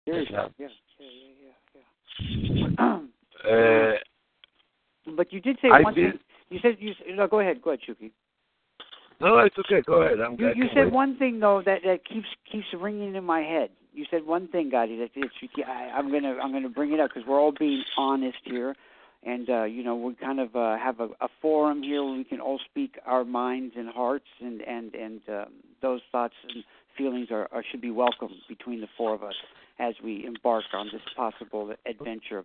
Seriously, 0.05 0.35
yeah, 0.35 0.47
yeah, 0.57 0.67
yeah, 0.99 1.53
yeah. 1.75 2.75
yeah. 2.77 2.97
Uh, 3.41 3.93
but 5.17 5.33
you 5.33 5.41
did 5.41 5.57
say 5.63 5.69
I 5.71 5.81
one 5.81 5.95
did- 5.95 6.11
thing. 6.11 6.19
You 6.51 6.59
said 6.61 6.75
you. 6.79 6.93
No, 7.15 7.27
go 7.27 7.39
ahead. 7.39 7.61
Go 7.61 7.71
ahead, 7.71 7.79
Shuki. 7.87 8.11
no, 9.21 9.39
it's 9.39 9.57
okay. 9.57 9.81
Go 9.87 10.01
ahead. 10.01 10.19
I'm 10.19 10.35
You, 10.37 10.49
you 10.53 10.65
said 10.75 10.85
wait. 10.85 10.93
one 10.93 11.17
thing 11.17 11.39
though 11.39 11.63
that 11.65 11.79
that 11.85 12.05
keeps 12.05 12.27
keeps 12.51 12.67
ringing 12.77 13.15
in 13.15 13.23
my 13.23 13.39
head. 13.39 13.69
You 13.93 14.05
said 14.11 14.25
one 14.25 14.49
thing, 14.49 14.69
Gotti. 14.69 14.99
That 14.99 15.09
it's, 15.15 15.33
I, 15.65 15.91
I'm 15.95 16.11
gonna 16.11 16.37
I'm 16.43 16.51
gonna 16.51 16.69
bring 16.69 16.91
it 16.91 16.99
up 16.99 17.09
because 17.13 17.27
we're 17.27 17.39
all 17.39 17.53
being 17.57 17.83
honest 17.97 18.37
here, 18.43 18.75
and 19.23 19.49
uh, 19.49 19.63
you 19.63 19.81
know 19.81 19.95
we 19.95 20.13
kind 20.15 20.41
of 20.41 20.53
uh, 20.53 20.77
have 20.77 20.99
a, 20.99 21.07
a 21.21 21.29
forum 21.41 21.83
here 21.83 22.03
where 22.03 22.17
we 22.17 22.25
can 22.25 22.41
all 22.41 22.59
speak 22.69 22.99
our 23.05 23.23
minds 23.23 23.75
and 23.77 23.87
hearts, 23.87 24.27
and 24.41 24.61
and 24.61 24.93
and 24.93 25.21
um, 25.29 25.53
those 25.81 26.01
thoughts 26.11 26.35
and 26.53 26.65
feelings 26.97 27.29
are, 27.31 27.47
are 27.53 27.63
should 27.71 27.81
be 27.81 27.91
welcome 27.91 28.31
between 28.49 28.81
the 28.81 28.87
four 28.97 29.13
of 29.13 29.23
us 29.23 29.35
as 29.79 29.93
we 30.03 30.25
embark 30.25 30.65
on 30.73 30.89
this 30.91 31.01
possible 31.15 31.73
adventure. 31.85 32.43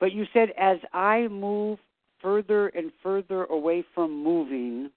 But 0.00 0.12
you 0.12 0.26
said 0.34 0.50
as 0.58 0.78
I 0.92 1.28
move 1.28 1.78
further 2.22 2.68
and 2.68 2.92
further 3.02 3.44
away 3.44 3.84
from 3.94 4.22
moving, 4.22 4.90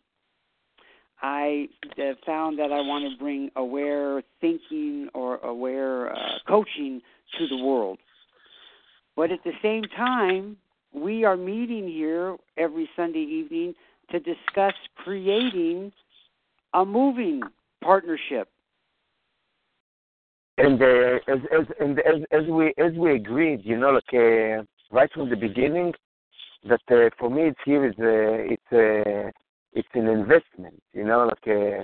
I 1.21 1.67
uh, 1.97 2.13
found 2.25 2.59
that 2.59 2.71
I 2.71 2.81
want 2.81 3.11
to 3.11 3.17
bring 3.17 3.49
aware 3.55 4.21
thinking 4.41 5.09
or 5.13 5.37
aware 5.37 6.13
uh, 6.13 6.39
coaching 6.47 7.01
to 7.37 7.47
the 7.47 7.57
world. 7.57 7.99
But 9.15 9.31
at 9.31 9.43
the 9.43 9.53
same 9.61 9.83
time, 9.83 10.57
we 10.93 11.23
are 11.23 11.37
meeting 11.37 11.87
here 11.87 12.37
every 12.57 12.89
Sunday 12.95 13.19
evening 13.19 13.73
to 14.11 14.19
discuss 14.19 14.73
creating 14.97 15.91
a 16.73 16.85
moving 16.85 17.41
partnership. 17.81 18.49
And 20.57 20.81
uh, 20.81 21.19
as, 21.27 21.39
as, 21.51 21.65
and 21.79 21.99
as, 21.99 22.21
as 22.31 22.47
we 22.47 22.73
as 22.77 22.93
we 22.93 23.15
agreed, 23.15 23.61
you 23.65 23.77
know, 23.77 23.91
like 23.91 24.13
uh, 24.13 24.63
right 24.89 25.11
from 25.13 25.29
the 25.29 25.35
beginning, 25.35 25.93
that 26.65 26.81
uh, 26.91 27.09
for 27.19 27.29
me 27.29 27.43
it's 27.43 27.59
here 27.65 27.85
is 27.85 27.95
uh, 27.99 28.53
it's 28.53 28.71
uh, 28.71 29.31
it's 29.73 29.89
an 29.93 30.07
investment, 30.07 30.81
you 30.93 31.03
know, 31.03 31.25
like 31.25 31.47
uh, 31.47 31.83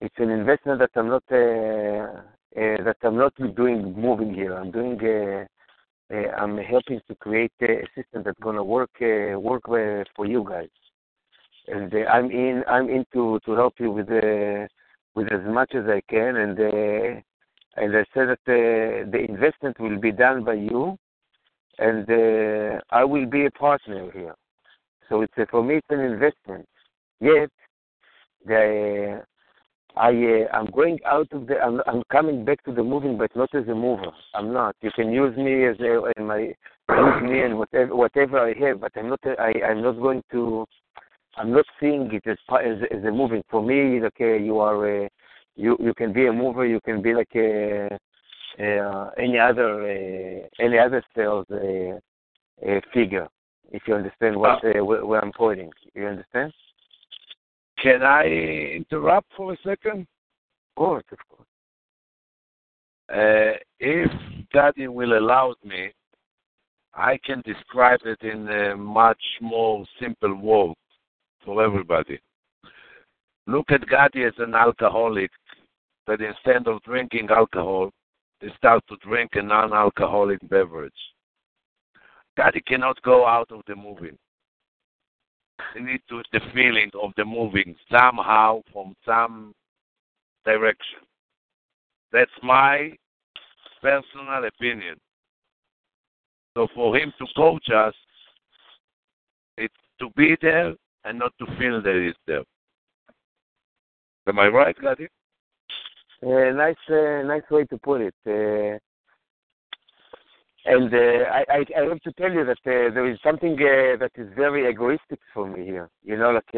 it's 0.00 0.18
an 0.18 0.30
investment 0.30 0.78
that 0.80 0.90
I'm 0.94 1.08
not 1.08 1.24
uh, 1.30 2.20
uh, 2.60 2.84
that 2.84 2.96
I'm 3.02 3.16
not 3.16 3.34
doing 3.56 3.94
moving 3.94 4.34
here. 4.34 4.54
I'm 4.54 4.70
doing 4.70 4.98
uh, 5.02 5.46
uh, 6.14 6.28
I'm 6.36 6.58
helping 6.58 7.00
to 7.08 7.14
create 7.16 7.52
a 7.62 7.86
system 7.94 8.22
that's 8.24 8.38
gonna 8.40 8.64
work 8.64 8.90
uh, 9.00 9.38
work 9.38 9.68
uh, 9.68 10.04
for 10.14 10.26
you 10.26 10.44
guys, 10.48 10.68
and 11.68 11.92
uh, 11.94 11.98
I'm 12.10 12.30
in 12.30 12.64
I'm 12.68 12.88
in 12.90 13.04
to 13.14 13.40
to 13.46 13.52
help 13.52 13.74
you 13.78 13.90
with 13.90 14.10
uh, 14.10 14.66
with 15.14 15.32
as 15.32 15.44
much 15.46 15.74
as 15.74 15.86
I 15.86 16.02
can, 16.08 16.36
and 16.36 16.60
uh, 16.60 17.20
and 17.76 17.96
I 17.96 18.04
said 18.12 18.28
that 18.28 18.44
uh, 18.46 19.10
the 19.10 19.24
investment 19.28 19.80
will 19.80 19.98
be 19.98 20.12
done 20.12 20.44
by 20.44 20.54
you, 20.54 20.98
and 21.88 22.04
uh, 22.10 22.80
I 22.90 23.04
will 23.04 23.26
be 23.26 23.46
a 23.46 23.50
partner 23.50 24.10
here. 24.12 24.34
So 25.08 25.22
it's 25.22 25.32
a, 25.36 25.46
for 25.46 25.62
me 25.62 25.76
it's 25.76 25.86
an 25.90 26.00
investment. 26.00 26.66
Yet, 27.20 27.50
the 28.46 29.22
I 29.96 30.08
uh, 30.08 30.56
I'm 30.56 30.66
going 30.66 30.98
out 31.04 31.28
of 31.32 31.46
the 31.46 31.60
I'm 31.60 31.80
I'm 31.86 32.02
coming 32.10 32.44
back 32.44 32.62
to 32.64 32.72
the 32.72 32.82
moving, 32.82 33.18
but 33.18 33.34
not 33.36 33.54
as 33.54 33.68
a 33.68 33.74
mover. 33.74 34.12
I'm 34.34 34.52
not. 34.52 34.74
You 34.80 34.90
can 34.92 35.12
use 35.12 35.36
me 35.36 35.66
as 35.66 35.78
a 35.80 35.92
in 36.16 36.26
my 36.26 36.38
use 36.38 37.22
me 37.22 37.42
and 37.42 37.58
whatever 37.58 37.94
whatever 37.94 38.38
I 38.38 38.54
have, 38.64 38.80
but 38.80 38.92
I'm 38.96 39.10
not. 39.10 39.20
I 39.24 39.52
I'm 39.68 39.82
not 39.82 39.96
going 40.00 40.22
to. 40.32 40.66
I'm 41.36 41.52
not 41.52 41.64
seeing 41.80 42.10
it 42.12 42.24
as 42.26 42.38
as, 42.64 42.78
as 42.90 43.04
a 43.04 43.10
moving. 43.10 43.42
For 43.50 43.62
me, 43.62 44.02
okay, 44.04 44.42
you 44.42 44.58
are. 44.60 45.04
Uh, 45.04 45.08
you 45.56 45.76
you 45.78 45.92
can 45.94 46.12
be 46.12 46.26
a 46.26 46.32
mover. 46.32 46.64
You 46.66 46.80
can 46.80 47.02
be 47.02 47.12
like 47.12 47.34
a, 47.36 47.98
any 48.58 49.38
other 49.38 49.82
uh, 49.82 50.48
any 50.60 50.78
other 50.78 51.02
sales 51.14 51.46
uh, 51.50 51.98
uh, 52.68 52.80
figure. 52.92 53.28
If 53.70 53.82
you 53.86 53.94
understand 53.94 54.36
what 54.36 54.64
uh, 54.64 54.84
where, 54.84 55.22
I'm 55.22 55.32
pointing, 55.32 55.70
you 55.94 56.06
understand? 56.06 56.52
Can 57.82 58.02
I 58.02 58.24
interrupt 58.76 59.32
for 59.36 59.52
a 59.52 59.56
second? 59.64 60.00
Of 60.00 60.76
course, 60.76 61.04
of 61.10 61.18
course. 61.28 61.48
Uh, 63.12 63.58
if 63.80 64.10
Daddy 64.52 64.88
will 64.88 65.18
allow 65.18 65.54
me, 65.64 65.92
I 66.94 67.18
can 67.24 67.42
describe 67.44 68.00
it 68.04 68.22
in 68.22 68.48
a 68.48 68.76
much 68.76 69.22
more 69.40 69.84
simple 70.00 70.34
word 70.34 70.74
for 71.44 71.64
everybody. 71.64 72.20
Look 73.46 73.70
at 73.70 73.86
Gadi 73.88 74.24
as 74.24 74.34
an 74.38 74.54
alcoholic 74.54 75.30
that 76.06 76.20
instead 76.20 76.66
of 76.68 76.82
drinking 76.82 77.28
alcohol, 77.30 77.90
start 78.56 78.82
to 78.88 78.96
drink 78.96 79.30
a 79.34 79.42
non-alcoholic 79.42 80.38
beverage. 80.48 80.92
Gadi 82.36 82.60
cannot 82.66 83.00
go 83.02 83.26
out 83.26 83.50
of 83.50 83.62
the 83.66 83.76
movie. 83.76 84.16
He 85.74 85.80
needs 85.80 86.02
to 86.08 86.22
the 86.32 86.40
feeling 86.54 86.90
of 87.00 87.12
the 87.16 87.24
moving 87.24 87.76
somehow 87.90 88.62
from 88.72 88.94
some 89.06 89.54
direction. 90.44 90.98
That's 92.10 92.30
my 92.42 92.92
personal 93.80 94.44
opinion. 94.46 94.96
So 96.54 96.68
for 96.74 96.96
him 96.96 97.12
to 97.18 97.26
coach 97.36 97.68
us, 97.74 97.94
it's 99.56 99.74
to 100.00 100.10
be 100.16 100.36
there 100.42 100.74
and 101.04 101.18
not 101.18 101.32
to 101.38 101.46
feel 101.58 101.82
that 101.82 102.02
he's 102.04 102.14
there. 102.26 102.44
Am 104.26 104.38
I 104.38 104.48
right, 104.48 104.76
Gadi? 104.80 105.08
Uh, 106.24 106.52
nice, 106.52 106.76
uh, 106.88 107.22
nice 107.24 107.42
way 107.50 107.64
to 107.64 107.76
put 107.78 108.00
it. 108.00 108.14
Uh, 108.24 108.78
and 110.64 110.94
I, 110.94 111.44
I, 111.48 111.64
I 111.76 111.88
have 111.88 112.00
to 112.02 112.12
tell 112.12 112.30
you 112.30 112.44
that 112.44 112.58
there 112.64 113.10
is 113.10 113.18
something 113.24 113.56
that 113.56 114.12
is 114.14 114.28
very 114.36 114.68
egoistic 114.70 115.18
for 115.34 115.48
me 115.48 115.64
here. 115.64 115.90
You 116.04 116.16
know, 116.16 116.30
like 116.30 116.54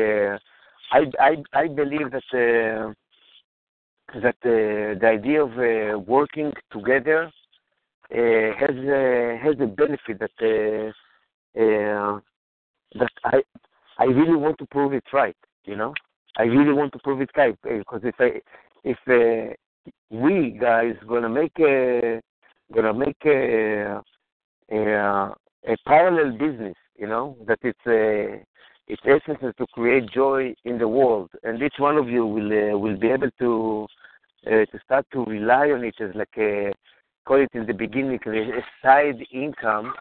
I, 0.92 1.06
I, 1.18 1.36
I 1.54 1.68
believe 1.68 2.10
that 2.10 2.94
that 4.22 4.36
the 4.42 5.06
idea 5.06 5.42
of 5.42 6.06
working 6.06 6.52
together 6.70 7.32
has 8.10 8.76
has 9.42 9.54
a 9.60 9.66
benefit 9.66 10.20
that 10.20 10.92
that 11.54 13.12
I 13.24 13.42
I 13.98 14.04
really 14.04 14.36
want 14.36 14.58
to 14.58 14.66
prove 14.66 14.92
it 14.92 15.04
right. 15.14 15.36
You 15.64 15.76
know, 15.76 15.94
I 16.36 16.42
really 16.42 16.74
want 16.74 16.92
to 16.92 16.98
prove 16.98 17.22
it 17.22 17.30
right 17.34 17.56
because 17.62 18.02
if 18.04 18.16
I 18.18 18.42
if 18.84 18.98
uh, 19.08 19.52
we 20.10 20.56
guys 20.60 20.94
gonna 21.08 21.28
make 21.28 21.58
a 21.58 22.20
gonna 22.72 22.94
make 22.94 23.16
a 23.26 24.00
a, 24.70 25.32
a 25.66 25.76
parallel 25.86 26.32
business, 26.38 26.76
you 26.96 27.06
know, 27.06 27.36
that 27.46 27.58
it's 27.62 27.78
a 27.86 28.44
its 28.86 29.02
essence 29.06 29.38
is 29.42 29.54
to 29.56 29.66
create 29.68 30.10
joy 30.10 30.54
in 30.64 30.78
the 30.78 30.86
world, 30.86 31.30
and 31.42 31.62
each 31.62 31.78
one 31.78 31.96
of 31.96 32.08
you 32.08 32.26
will 32.26 32.52
uh, 32.52 32.78
will 32.78 32.96
be 32.96 33.08
able 33.08 33.30
to 33.38 33.86
uh, 34.46 34.64
to 34.66 34.78
start 34.84 35.06
to 35.12 35.24
rely 35.24 35.70
on 35.70 35.84
it 35.84 35.94
as 36.00 36.14
like 36.14 36.36
a 36.38 36.72
call 37.24 37.40
it 37.40 37.48
in 37.54 37.66
the 37.66 37.72
beginning 37.72 38.18
a 38.26 38.60
side 38.82 39.24
income 39.32 39.94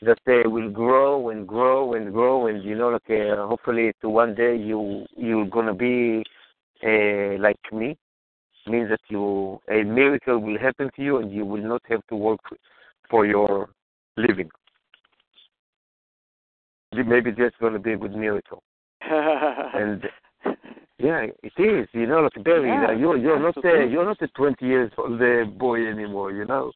that 0.00 0.18
uh, 0.26 0.48
will 0.48 0.70
grow 0.70 1.28
and 1.28 1.46
grow 1.46 1.94
and 1.94 2.12
grow, 2.12 2.46
and 2.46 2.64
you 2.64 2.74
know, 2.74 2.88
like 2.88 3.10
uh, 3.10 3.46
hopefully 3.46 3.92
to 4.00 4.08
one 4.08 4.34
day 4.34 4.56
you 4.56 5.06
you're 5.16 5.46
gonna 5.46 5.74
be 5.74 6.24
uh, 6.84 7.38
like 7.38 7.60
me, 7.72 7.96
means 8.66 8.90
that 8.90 9.00
you 9.08 9.60
a 9.70 9.82
miracle 9.82 10.38
will 10.38 10.58
happen 10.58 10.90
to 10.96 11.02
you 11.02 11.18
and 11.18 11.32
you 11.32 11.44
will 11.44 11.62
not 11.62 11.82
have 11.88 12.06
to 12.08 12.16
work 12.16 12.40
for 13.10 13.26
your 13.26 13.70
living. 14.16 14.50
Maybe 16.92 17.30
that's 17.30 17.56
going 17.58 17.72
to 17.72 17.78
be 17.78 17.92
a 17.92 17.96
good 17.96 18.14
miracle. 18.14 18.62
and 19.00 20.04
yeah, 20.98 21.26
it 21.42 21.52
is. 21.58 21.88
You 21.92 22.06
know, 22.06 22.20
like 22.20 22.44
Barry, 22.44 22.68
Yeah, 22.68 22.92
you're 22.92 23.16
you're 23.16 23.40
not 23.40 23.56
a, 23.64 23.88
you're 23.90 24.04
not 24.04 24.22
a 24.22 24.28
20 24.28 24.64
years 24.64 24.92
old 24.98 25.20
uh, 25.20 25.44
boy 25.44 25.86
anymore. 25.86 26.30
You 26.32 26.44
know. 26.44 26.72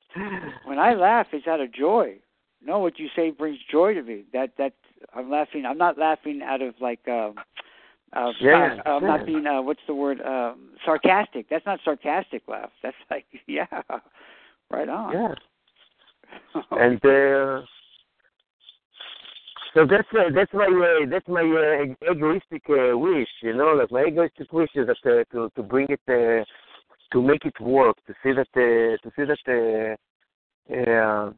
when 0.65 0.79
I 0.79 0.95
laugh, 0.95 1.29
it's 1.33 1.47
out 1.47 1.61
of 1.61 1.73
joy. 1.73 2.19
No, 2.65 2.81
what 2.81 2.99
you 2.99 3.09
say 3.15 3.31
brings 3.31 3.59
joy 3.71 3.95
to 3.95 4.03
me. 4.03 4.25
That 4.33 4.51
that 4.59 4.73
I'm 5.15 5.31
laughing. 5.31 5.65
I'm 5.65 5.79
not 5.79 5.99
laughing 5.99 6.41
out 6.43 6.63
of 6.63 6.75
like 6.81 7.07
um 7.07 7.35
uh, 7.37 7.43
Yeah, 8.41 8.79
I'm 8.87 9.03
yeah. 9.03 9.09
not 9.09 9.27
being 9.27 9.47
uh, 9.47 9.63
what's 9.63 9.81
the 9.87 9.95
word 9.95 10.21
um 10.23 10.71
sarcastic. 10.85 11.49
That's 11.49 11.67
not 11.67 11.81
sarcastic 11.85 12.43
laugh. 12.49 12.71
That's 12.83 12.97
like 13.11 13.27
yeah, 13.47 13.67
right 14.71 14.89
on. 14.89 15.13
Yeah. 15.13 15.35
and 16.73 17.05
uh, 17.05 17.63
so 19.75 19.87
that's 19.87 20.09
uh, 20.13 20.31
that's 20.35 20.53
my 20.55 20.65
uh, 20.65 21.07
that's 21.11 21.29
my 21.29 21.43
uh, 21.43 22.11
egoistic 22.11 22.63
uh, 22.71 22.97
wish, 22.97 23.29
you 23.43 23.55
know, 23.55 23.75
like 23.75 23.91
my 23.91 24.05
egoistic 24.05 24.53
wish 24.53 24.71
is 24.75 24.87
that 24.87 24.97
uh, 25.05 25.25
to 25.33 25.51
to 25.55 25.63
bring 25.63 25.87
it 25.91 26.01
uh, 26.09 26.45
to 27.13 27.23
make 27.23 27.45
it 27.45 27.61
work, 27.61 27.97
to 28.07 28.15
see 28.23 28.33
that 28.33 28.49
uh, 28.57 28.97
to 29.03 29.11
see 29.15 29.25
that 29.25 29.97
uh, 30.71 30.91
uh, 30.91 31.31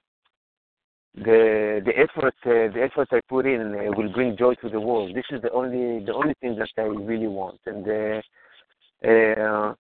the 1.15 1.83
the 1.85 1.93
effort 1.97 2.35
uh, 2.47 2.73
the 2.73 2.83
effort 2.83 3.09
I 3.11 3.21
put 3.29 3.47
in 3.47 3.75
uh, 3.75 3.97
will 3.97 4.13
bring 4.13 4.37
joy 4.37 4.55
to 4.57 4.69
the 4.69 4.81
world. 4.81 5.15
This 5.15 5.25
is 5.31 5.43
the 5.43 5.51
only 5.53 6.05
the 6.05 6.15
only 6.15 6.35
thing 6.41 6.57
that 6.57 6.69
I 6.77 6.83
really 6.83 7.27
want, 7.27 7.61
and 7.67 7.87
uh, 7.87 9.09
uh, 9.09 9.75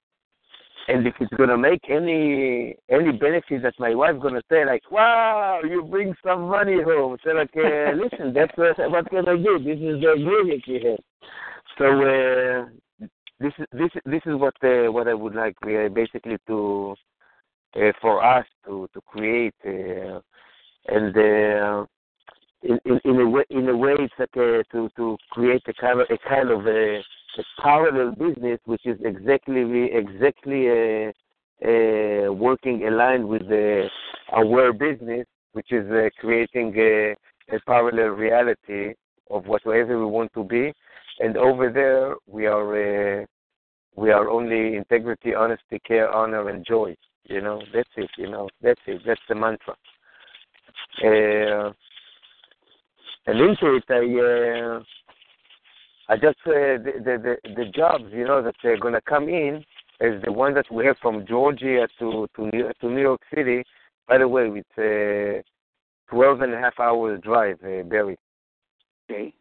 and 0.88 1.06
if 1.06 1.14
it's 1.20 1.32
gonna 1.34 1.56
make 1.56 1.82
any 1.90 2.76
any 2.88 3.12
benefit 3.12 3.62
that 3.62 3.74
my 3.78 3.94
wife's 3.94 4.22
gonna 4.22 4.42
say 4.50 4.64
like, 4.64 4.90
wow, 4.90 5.60
you 5.62 5.82
bring 5.82 6.14
some 6.24 6.48
money 6.48 6.82
home. 6.82 7.18
So 7.22 7.30
like, 7.30 7.50
uh, 7.56 7.92
listen, 8.02 8.32
that's 8.32 8.56
what, 8.56 8.78
what 8.90 9.10
can 9.10 9.28
I 9.28 9.36
do? 9.36 9.58
This 9.58 9.78
is 9.78 10.00
the 10.00 10.12
agreement 10.12 10.64
we 10.66 10.82
have. 10.84 10.98
So 11.76 11.84
uh, 11.84 13.06
this 13.38 13.52
is 13.58 13.66
this 13.72 13.90
this 14.04 14.22
is 14.26 14.34
what 14.34 14.54
uh, 14.64 14.90
what 14.90 15.08
I 15.08 15.14
would 15.14 15.34
like 15.34 15.56
uh, 15.62 15.88
basically 15.88 16.38
to 16.46 16.94
uh, 17.76 17.92
for 18.00 18.24
us 18.24 18.46
to 18.64 18.88
to 18.94 19.00
create 19.02 19.54
uh, 19.66 20.20
and. 20.88 21.16
Uh, 21.16 21.86
in, 22.62 22.78
in, 22.84 23.00
in 23.04 23.20
a 23.20 23.28
way, 23.28 23.44
in 23.50 23.68
a 23.68 23.76
way, 23.76 23.94
it's 23.98 24.12
like 24.18 24.36
uh, 24.36 24.62
to 24.72 24.90
to 24.96 25.16
create 25.30 25.62
a 25.68 25.74
kind 25.74 26.00
of 26.00 26.06
a 26.10 26.18
kind 26.28 26.50
of 26.50 26.66
a, 26.66 26.98
a 26.98 27.42
parallel 27.62 28.12
business, 28.16 28.58
which 28.64 28.84
is 28.84 28.98
exactly 29.04 29.90
exactly 29.92 30.68
uh, 30.68 31.12
uh, 31.64 32.32
working 32.32 32.86
aligned 32.86 33.28
with 33.28 33.48
the 33.48 33.88
aware 34.32 34.72
business, 34.72 35.26
which 35.52 35.72
is 35.72 35.90
uh, 35.90 36.08
creating 36.18 36.74
a, 36.76 37.14
a 37.54 37.60
parallel 37.66 38.08
reality 38.08 38.94
of 39.30 39.46
whatever 39.46 39.98
we 39.98 40.06
want 40.06 40.32
to 40.34 40.44
be. 40.44 40.72
And 41.20 41.36
over 41.36 41.70
there, 41.70 42.14
we 42.26 42.46
are 42.46 43.20
uh, 43.22 43.24
we 43.96 44.10
are 44.10 44.28
only 44.28 44.76
integrity, 44.76 45.34
honesty, 45.34 45.80
care, 45.86 46.10
honor, 46.12 46.48
and 46.48 46.64
joy. 46.64 46.96
You 47.24 47.40
know, 47.40 47.60
that's 47.74 47.90
it. 47.96 48.10
You 48.16 48.30
know, 48.30 48.48
that's 48.62 48.80
it. 48.86 49.02
That's 49.04 49.20
the 49.28 49.34
mantra. 49.34 49.74
Uh, 51.04 51.72
and 53.26 53.40
into 53.40 53.76
it, 53.76 53.84
I 53.90 54.02
uh, 54.18 54.82
I 56.08 56.16
just 56.16 56.38
uh, 56.46 56.80
the, 56.82 56.92
the 57.04 57.36
the 57.44 57.54
the 57.54 57.64
jobs, 57.70 58.04
you 58.10 58.24
know, 58.24 58.42
that 58.42 58.54
they're 58.62 58.78
gonna 58.78 59.00
come 59.02 59.28
in 59.28 59.64
is 60.00 60.22
the 60.24 60.32
one 60.32 60.54
that 60.54 60.70
we 60.72 60.86
have 60.86 60.96
from 61.02 61.26
Georgia 61.26 61.86
to 61.98 62.26
to 62.36 62.50
New, 62.52 62.70
to 62.80 62.88
New 62.88 63.00
York 63.00 63.20
City. 63.34 63.64
By 64.06 64.18
the 64.18 64.28
way, 64.28 64.48
it's 64.48 64.78
a 64.78 65.42
twelve 66.10 66.40
and 66.40 66.54
a 66.54 66.58
half 66.58 66.80
hours 66.80 67.20
drive, 67.22 67.58
uh, 67.62 67.82
Barry. 67.82 68.16
Okay. 69.10 69.34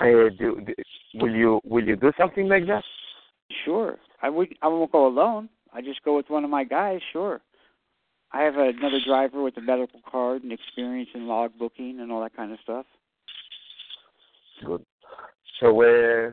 Uh, 0.00 0.28
do, 0.38 0.60
do, 0.66 0.74
will 1.14 1.34
you 1.34 1.60
will 1.64 1.84
you 1.84 1.96
do 1.96 2.12
something 2.18 2.48
like 2.48 2.66
that? 2.66 2.84
Sure. 3.64 3.96
I 4.22 4.28
would. 4.28 4.54
I 4.62 4.68
won't 4.68 4.92
go 4.92 5.06
alone. 5.06 5.48
I 5.72 5.80
just 5.80 6.02
go 6.04 6.16
with 6.16 6.30
one 6.30 6.44
of 6.44 6.50
my 6.50 6.64
guys. 6.64 7.00
Sure. 7.12 7.40
I 8.34 8.42
have 8.42 8.56
another 8.56 8.98
driver 9.06 9.42
with 9.42 9.56
a 9.58 9.60
medical 9.60 10.00
card 10.10 10.42
and 10.42 10.50
experience 10.52 11.08
in 11.14 11.28
log 11.28 11.52
booking 11.56 12.00
and 12.00 12.10
all 12.10 12.20
that 12.22 12.34
kind 12.34 12.52
of 12.52 12.58
stuff. 12.64 12.84
Good. 14.66 14.84
So, 15.60 15.68
uh, 15.80 16.32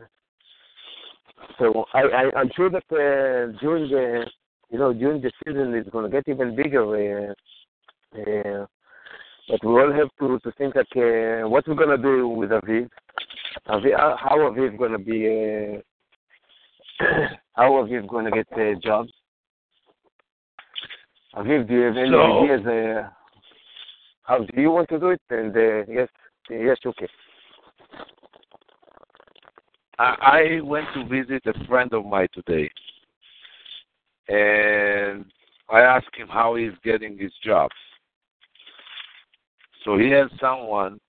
so 1.60 1.84
I, 1.94 2.00
I 2.00 2.30
I'm 2.36 2.50
sure 2.56 2.70
that 2.70 2.82
uh, 2.90 3.56
during 3.60 3.88
the 3.88 4.26
you 4.70 4.78
know 4.80 4.92
during 4.92 5.22
the 5.22 5.30
season 5.46 5.74
it's 5.74 5.90
going 5.90 6.10
to 6.10 6.10
get 6.10 6.26
even 6.26 6.56
bigger. 6.56 7.28
Uh, 7.30 7.34
uh, 8.18 8.66
but 9.48 9.64
we 9.64 9.70
all 9.70 9.92
have 9.92 10.08
to 10.18 10.40
to 10.40 10.52
think 10.58 10.74
like 10.74 10.86
uh, 10.96 11.48
what 11.48 11.68
we're 11.68 11.74
going 11.74 11.96
to 11.96 12.02
do 12.02 12.26
with 12.26 12.50
Aviv. 12.50 12.88
Aviv 13.68 13.94
uh, 13.94 14.16
how 14.16 14.38
Aviv 14.38 14.76
going 14.76 14.92
to 14.92 14.98
be. 14.98 15.78
Uh, 16.98 17.04
how 17.54 17.70
Aviv 17.70 18.08
going 18.08 18.24
to 18.24 18.30
get 18.32 18.46
uh, 18.54 18.74
jobs? 18.82 19.12
Aviv, 21.34 21.66
do 21.66 21.74
you 21.74 21.80
have 21.82 21.96
any 21.96 22.10
So- 22.10 22.42
ideas? 22.44 22.66
Uh, 22.66 23.08
how 24.24 24.38
do 24.38 24.60
you 24.60 24.70
want 24.70 24.88
to 24.90 24.98
do 24.98 25.08
it? 25.10 25.20
And 25.30 25.56
uh, 25.56 25.84
yes, 25.90 26.08
yes, 26.50 26.76
okay. 26.86 27.08
I, 29.98 30.58
I 30.58 30.60
went 30.62 30.86
to 30.94 31.04
visit 31.04 31.42
a 31.46 31.64
friend 31.66 31.92
of 31.92 32.04
mine 32.06 32.28
today, 32.32 32.70
and 34.28 35.24
I 35.68 35.80
asked 35.80 36.14
him 36.16 36.28
how 36.28 36.54
he's 36.54 36.72
getting 36.84 37.18
his 37.18 37.32
jobs. 37.44 37.74
So 39.84 39.98
he 39.98 40.10
has 40.10 40.30
someone 40.40 41.00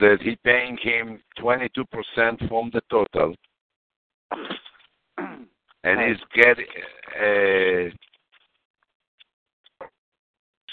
that 0.00 0.18
he 0.22 0.36
paying 0.44 0.78
him 0.82 1.20
22% 1.38 2.48
from 2.48 2.70
the 2.72 2.80
total, 2.90 3.34
and 5.84 6.00
he's 6.00 6.22
getting 6.34 6.66
uh, 7.20 7.94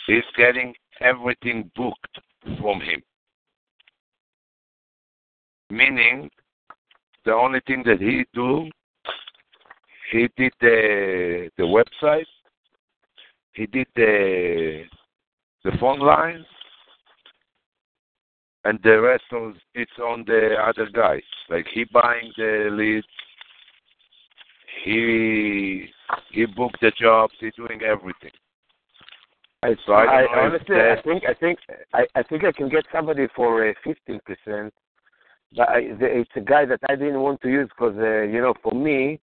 he's 0.10 0.24
getting 0.36 0.74
everything 1.02 1.70
booked 1.76 2.20
from 2.60 2.82
him. 2.82 3.02
Meaning, 5.70 6.30
the 7.26 7.34
only 7.34 7.60
thing 7.68 7.84
that 7.86 8.02
he 8.02 8.26
do, 8.34 8.70
he 10.12 10.28
did 10.36 10.52
the 10.62 11.50
the 11.58 11.64
website, 11.64 12.26
he 13.54 13.68
did 13.68 13.88
the 13.96 14.84
the 15.64 15.72
phone 15.80 16.00
lines, 16.00 16.46
and 18.66 18.80
the 18.84 19.00
rest 19.00 19.26
of 19.32 19.54
it's 19.76 20.00
on 20.00 20.24
the 20.26 20.56
other 20.60 20.90
guys. 20.92 21.22
Like 21.50 21.68
he 21.72 21.84
buying 21.94 22.32
the 22.36 22.70
leads, 22.72 23.06
he 24.84 25.88
he 26.32 26.46
booked 26.48 26.82
the 26.82 26.92
jobs, 27.00 27.34
he 27.40 27.52
doing 27.56 27.82
everything. 27.84 28.32
I, 29.62 29.76
So 29.86 29.94
I 29.94 30.24
I 30.24 30.46
honestly, 30.46 30.76
I 30.76 31.02
think, 31.02 31.24
I 31.28 31.34
think, 31.34 31.60
I, 31.94 32.06
I 32.16 32.24
think 32.24 32.44
I 32.46 32.52
can 32.52 32.70
get 32.70 32.86
somebody 32.94 33.28
for 33.36 33.70
uh, 33.70 33.74
fifteen 33.84 34.20
percent. 34.26 34.74
But 35.56 35.70
I, 35.70 35.82
the, 36.00 36.06
it's 36.06 36.32
a 36.36 36.42
guy 36.42 36.66
that 36.66 36.80
I 36.88 36.96
didn't 36.96 37.20
want 37.22 37.42
to 37.42 37.50
use 37.50 37.70
because, 37.70 37.98
uh, 37.98 38.22
you 38.22 38.40
know, 38.40 38.54
for 38.64 38.74
me, 38.74 39.20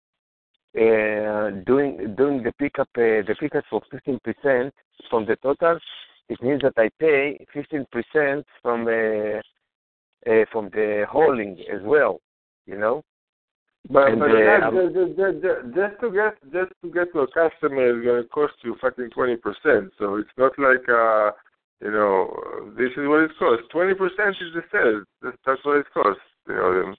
uh, 0.78 1.50
doing 1.66 2.16
doing 2.16 2.44
the 2.44 2.54
pickup, 2.58 2.88
uh, 2.98 3.26
the 3.28 3.36
pickup 3.40 3.66
for 3.70 3.82
fifteen 3.92 4.20
percent 4.24 4.74
from 5.10 5.26
the 5.26 5.36
total, 5.38 5.80
it 6.30 6.42
means 6.42 6.62
that 6.62 6.74
I 6.78 6.90
pay 7.00 7.46
fifteen 7.54 7.86
percent 7.92 8.46
from 8.62 8.88
uh, 8.88 9.40
uh, 10.30 10.46
from 10.52 10.70
the 10.70 11.06
hauling 11.10 11.58
as 11.74 11.82
well. 11.84 12.22
You 12.66 12.78
know. 12.78 13.04
But, 13.90 14.10
And, 14.10 14.20
but 14.20 14.28
guys, 14.28 14.62
just, 14.94 15.18
just, 15.18 15.42
just, 15.42 15.76
just 15.76 15.96
to 16.02 16.12
get 16.12 16.38
just 16.54 16.72
to 16.84 16.92
get 16.92 17.12
to 17.14 17.22
a 17.22 17.28
customer 17.28 17.98
is 17.98 18.06
going 18.06 18.24
to 18.24 18.30
cost 18.30 18.54
you 18.64 18.76
fucking 18.80 19.10
twenty 19.10 19.38
percent. 19.38 19.92
So 19.98 20.16
it's 20.18 20.30
not 20.38 20.54
like 20.60 20.88
uh, 20.88 21.32
you 21.82 21.92
know, 21.92 22.72
this 22.78 22.92
is 22.92 23.08
what 23.10 23.26
it 23.26 23.32
costs. 23.40 23.66
Twenty 23.72 23.96
percent 23.96 24.38
is 24.40 24.54
the 24.54 24.62
sales. 24.72 25.06
That's, 25.22 25.38
that's 25.46 25.66
what 25.66 25.78
it 25.78 25.88
costs. 25.94 26.22
You 26.48 26.56
know, 26.56 26.94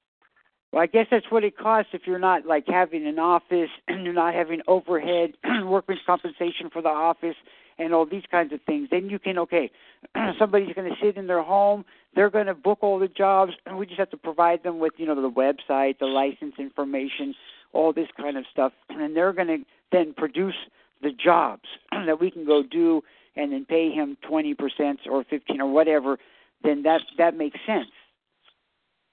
Well, 0.73 0.83
I 0.83 0.87
guess 0.87 1.07
that's 1.11 1.31
what 1.31 1.45
it 1.45 1.57
costs 1.57 1.91
if 1.93 2.03
you're 2.05 2.19
not 2.19 2.47
like 2.47 2.65
having 2.67 3.07
an 3.07 3.19
office 3.19 3.71
and 3.87 4.03
you're 4.05 4.13
not 4.13 4.35
having 4.35 4.61
overhead, 4.67 5.35
workman's 5.65 6.01
compensation 6.05 6.69
for 6.73 6.83
the 6.83 6.89
office, 6.89 7.37
and 7.79 7.95
all 7.95 8.07
these 8.07 8.25
kinds 8.31 8.53
of 8.53 8.61
things. 8.63 8.89
Then 8.91 9.09
you 9.09 9.19
can 9.19 9.39
okay, 9.39 9.71
somebody's 10.39 10.75
going 10.75 10.91
to 10.91 10.97
sit 11.03 11.17
in 11.17 11.27
their 11.27 11.43
home. 11.43 11.85
They're 12.15 12.31
going 12.31 12.47
to 12.47 12.55
book 12.55 12.79
all 12.83 12.99
the 12.99 13.09
jobs, 13.09 13.53
and 13.67 13.79
we 13.79 13.87
just 13.87 13.99
have 13.99 14.11
to 14.11 14.17
provide 14.17 14.63
them 14.63 14.79
with 14.79 14.93
you 14.97 15.07
know 15.07 15.21
the 15.21 15.31
website, 15.31 15.99
the 15.99 16.07
license 16.07 16.55
information, 16.59 17.35
all 17.73 17.93
this 17.93 18.09
kind 18.17 18.37
of 18.37 18.45
stuff, 18.51 18.73
and 18.91 19.17
they're 19.17 19.33
going 19.33 19.49
to 19.49 19.59
then 19.91 20.15
produce 20.15 20.55
the 21.03 21.11
jobs 21.13 21.65
that 22.07 22.21
we 22.21 22.31
can 22.31 22.45
go 22.45 22.63
do, 22.63 23.03
and 23.37 23.53
then 23.53 23.65
pay 23.65 23.91
him 23.91 24.17
twenty 24.27 24.55
percent 24.55 25.01
or 25.11 25.25
fifteen 25.25 25.61
or 25.61 25.71
whatever. 25.71 26.19
Then 26.63 26.83
that 26.83 27.01
that 27.19 27.37
makes 27.37 27.59
sense. 27.67 27.91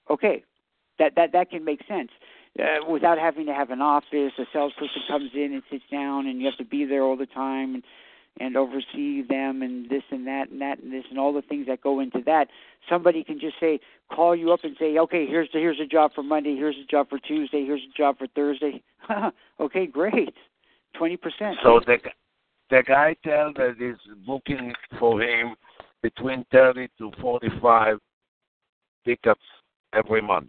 Okay, 0.08 0.44
that 0.98 1.14
that 1.16 1.32
that 1.32 1.50
can 1.50 1.64
make 1.64 1.80
sense 1.88 2.10
uh, 2.58 2.88
without 2.88 3.18
having 3.18 3.46
to 3.46 3.54
have 3.54 3.70
an 3.70 3.80
office. 3.80 4.32
A 4.38 4.44
salesperson 4.52 5.02
comes 5.08 5.30
in 5.34 5.52
and 5.52 5.62
sits 5.70 5.84
down, 5.90 6.26
and 6.26 6.40
you 6.40 6.46
have 6.46 6.58
to 6.58 6.64
be 6.64 6.84
there 6.84 7.02
all 7.02 7.16
the 7.16 7.26
time 7.26 7.74
and 7.74 7.84
and 8.40 8.56
oversee 8.56 9.22
them 9.22 9.62
and 9.62 9.88
this 9.90 10.02
and 10.10 10.26
that 10.26 10.48
and 10.50 10.60
that 10.60 10.80
and 10.80 10.92
this 10.92 11.04
and 11.10 11.18
all 11.18 11.32
the 11.32 11.42
things 11.42 11.66
that 11.66 11.82
go 11.82 12.00
into 12.00 12.20
that. 12.24 12.48
Somebody 12.88 13.22
can 13.22 13.38
just 13.38 13.60
say, 13.60 13.78
call 14.10 14.34
you 14.34 14.52
up 14.52 14.60
and 14.64 14.74
say, 14.80 14.98
okay, 14.98 15.26
here's 15.26 15.50
the, 15.52 15.58
here's 15.58 15.78
a 15.78 15.86
job 15.86 16.12
for 16.14 16.22
Monday, 16.22 16.56
here's 16.56 16.76
a 16.76 16.86
job 16.90 17.08
for 17.10 17.18
Tuesday, 17.18 17.64
here's 17.64 17.82
a 17.82 17.96
job 17.96 18.18
for 18.18 18.26
Thursday. 18.28 18.82
okay, 19.60 19.86
great, 19.86 20.34
twenty 20.96 21.16
percent. 21.16 21.58
So 21.62 21.80
the 21.86 21.98
the 22.70 22.82
guy 22.86 23.14
tell 23.22 23.52
that 23.54 23.76
is 23.80 23.98
booking 24.26 24.72
for 24.98 25.20
him 25.20 25.54
between 26.02 26.44
thirty 26.50 26.88
to 26.98 27.12
forty 27.20 27.48
five 27.60 27.98
pickups 29.04 29.40
every 29.92 30.22
month. 30.22 30.48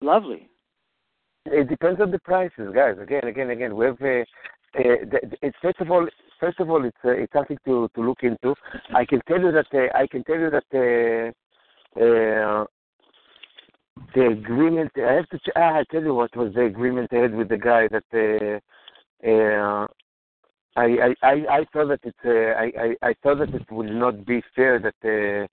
lovely. 0.00 0.48
It 1.52 1.68
depends 1.68 2.00
on 2.00 2.10
the 2.10 2.18
prices, 2.18 2.72
guys. 2.74 2.96
Again, 3.00 3.24
again, 3.24 3.50
again. 3.50 3.76
We 3.76 3.86
have. 3.86 4.00
Uh, 4.00 4.24
uh, 4.76 4.80
it's 5.42 5.56
first 5.62 5.80
of 5.80 5.90
all, 5.90 6.06
first 6.38 6.60
of 6.60 6.70
all, 6.70 6.84
it's 6.84 6.96
uh, 7.04 7.10
it's 7.10 7.32
something 7.32 7.58
to 7.64 7.88
to 7.94 8.00
look 8.02 8.22
into. 8.22 8.54
I 8.94 9.04
can 9.04 9.20
tell 9.26 9.40
you 9.40 9.52
that 9.52 9.66
uh, 9.72 9.96
I 9.96 10.06
can 10.06 10.24
tell 10.24 10.38
you 10.38 10.50
that 10.50 10.64
uh, 10.74 12.00
uh, 12.00 12.64
the 14.14 14.26
agreement. 14.26 14.92
I 14.96 15.12
have 15.12 15.28
to. 15.30 15.38
Ah, 15.56 15.78
I 15.78 15.84
tell 15.90 16.02
you 16.02 16.14
what 16.14 16.36
was 16.36 16.52
the 16.54 16.64
agreement 16.64 17.12
I 17.12 17.16
had 17.16 17.34
with 17.34 17.48
the 17.48 17.58
guy 17.58 17.88
that. 17.88 18.60
I, 20.76 21.12
I, 21.22 21.28
I, 21.50 21.64
thought 21.72 21.88
that 21.88 22.04
it 22.04 22.14
uh, 22.24 22.30
I, 22.30 22.70
I, 22.80 23.08
I 23.08 23.14
thought 23.20 23.38
that 23.38 23.52
it 23.52 23.68
would 23.72 23.90
not 23.90 24.24
be 24.24 24.44
fair 24.54 24.78
that 24.78 25.48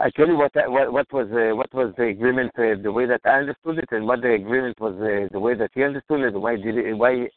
I 0.00 0.10
tell 0.10 0.28
you 0.28 0.36
what 0.36 0.52
what 0.54 0.92
what 0.92 1.12
was 1.12 1.26
uh, 1.32 1.56
what 1.56 1.74
was 1.74 1.92
the 1.96 2.04
agreement 2.04 2.52
uh, 2.56 2.80
the 2.80 2.92
way 2.92 3.06
that 3.06 3.20
I 3.24 3.40
understood 3.40 3.78
it 3.78 3.88
and 3.90 4.06
what 4.06 4.22
the 4.22 4.32
agreement 4.32 4.78
was 4.80 4.94
uh, 4.94 5.26
the 5.32 5.40
way 5.40 5.54
that 5.54 5.72
he 5.74 5.82
understood 5.82 6.20
it 6.20 6.34
why 6.34 6.54
did 6.54 6.76
it 6.78 6.94
why 6.94 7.28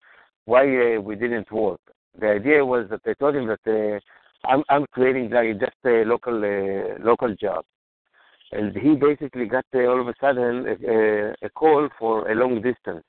why 0.45 0.61
uh, 0.61 1.01
we 1.01 1.15
didn't 1.15 1.51
work. 1.51 1.79
The 2.19 2.27
idea 2.27 2.63
was 2.63 2.87
that 2.91 3.01
I 3.07 3.13
told 3.13 3.35
him 3.35 3.47
that 3.47 3.65
uh, 3.65 3.99
I'm 4.47 4.63
I'm 4.69 4.85
creating 4.91 5.31
like 5.31 5.59
just 5.59 5.77
a 5.85 6.03
local 6.05 6.37
uh, 6.37 7.03
local 7.03 7.33
job, 7.35 7.65
and 8.51 8.75
he 8.77 8.93
basically 8.95 9.45
got 9.45 9.65
all 9.73 10.01
of 10.01 10.07
a 10.07 10.13
sudden 10.21 10.67
a, 10.67 11.33
a, 11.43 11.49
call 11.49 11.89
for 11.97 12.29
a 12.29 12.35
long 12.35 12.61
distance, 12.61 13.03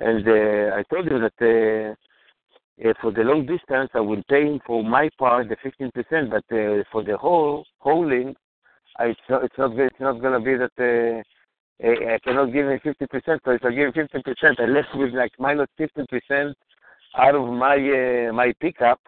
and 0.00 0.28
I 0.74 0.82
told 0.90 1.06
him 1.06 1.20
that. 1.22 1.96
Uh, 2.80 2.92
for 3.00 3.10
the 3.10 3.22
long 3.22 3.44
distance, 3.44 3.90
I 3.92 3.98
will 3.98 4.22
pay 4.28 4.44
him 4.44 4.60
for 4.64 4.84
my 4.84 5.10
part 5.18 5.48
the 5.48 5.56
15%, 5.56 6.30
but 6.30 6.44
uh, 6.56 6.84
for 6.92 7.02
the 7.02 7.16
whole 7.16 7.64
hauling, 7.80 8.36
I, 8.36 8.47
it's 9.00 9.20
not 9.28 9.44
it's 9.44 9.58
not 9.58 9.78
it's 9.78 10.00
not 10.00 10.20
gonna 10.20 10.40
be 10.40 10.54
that 10.56 10.72
uh, 10.78 11.22
I, 11.86 12.14
I 12.14 12.18
cannot 12.24 12.52
give 12.52 12.66
him 12.68 12.80
50%. 12.84 13.40
So 13.44 13.50
if 13.52 13.64
I 13.64 13.70
give 13.70 13.94
him 13.94 14.08
15%, 14.08 14.60
I 14.60 14.64
left 14.64 14.88
with 14.94 15.14
like 15.14 15.32
minus 15.38 15.68
15% 15.78 16.54
out 17.16 17.34
of 17.34 17.48
my 17.48 17.76
uh, 17.76 18.32
my 18.32 18.52
pickup, 18.60 19.00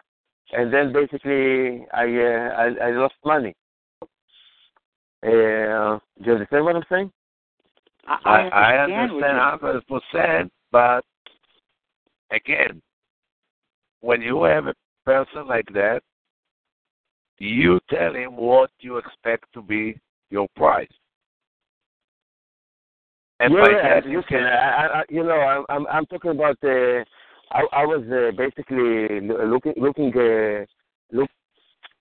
and 0.53 0.73
then 0.73 0.93
basically 0.93 1.85
I 1.93 2.05
uh, 2.05 2.49
I, 2.57 2.87
I 2.87 2.91
lost 2.91 3.15
money. 3.25 3.55
Uh, 5.23 5.99
do 6.19 6.25
you 6.25 6.33
understand 6.33 6.65
what 6.65 6.75
I'm 6.75 6.83
saying? 6.89 7.11
I, 8.07 8.15
I, 8.25 8.73
I 8.73 8.77
understand 8.83 9.13
what 9.13 9.37
understand 9.37 9.61
hundred 9.61 9.87
percent, 9.87 10.51
but 10.71 11.05
again, 12.31 12.81
when 13.99 14.21
you 14.21 14.43
have 14.43 14.67
a 14.67 14.73
person 15.05 15.47
like 15.47 15.67
that, 15.73 16.01
you 17.41 17.79
tell 17.89 18.13
him 18.13 18.35
what 18.35 18.69
you 18.79 18.97
expect 18.97 19.51
to 19.53 19.61
be 19.61 19.99
your 20.29 20.47
price. 20.55 20.87
And 23.39 23.53
yeah, 23.53 23.61
by 23.61 23.69
that 23.73 24.05
you 24.07 24.21
can 24.29 24.43
I, 24.43 24.99
I, 24.99 25.03
you 25.09 25.23
know, 25.23 25.65
I'm, 25.67 25.87
I'm, 25.87 26.05
talking 26.05 26.31
about. 26.31 26.57
Uh, 26.63 27.03
I, 27.51 27.63
I 27.73 27.85
was 27.85 28.03
uh, 28.07 28.31
basically 28.37 29.19
looking, 29.21 29.73
looking, 29.75 30.13
uh, 30.15 30.65
look, 31.11 31.29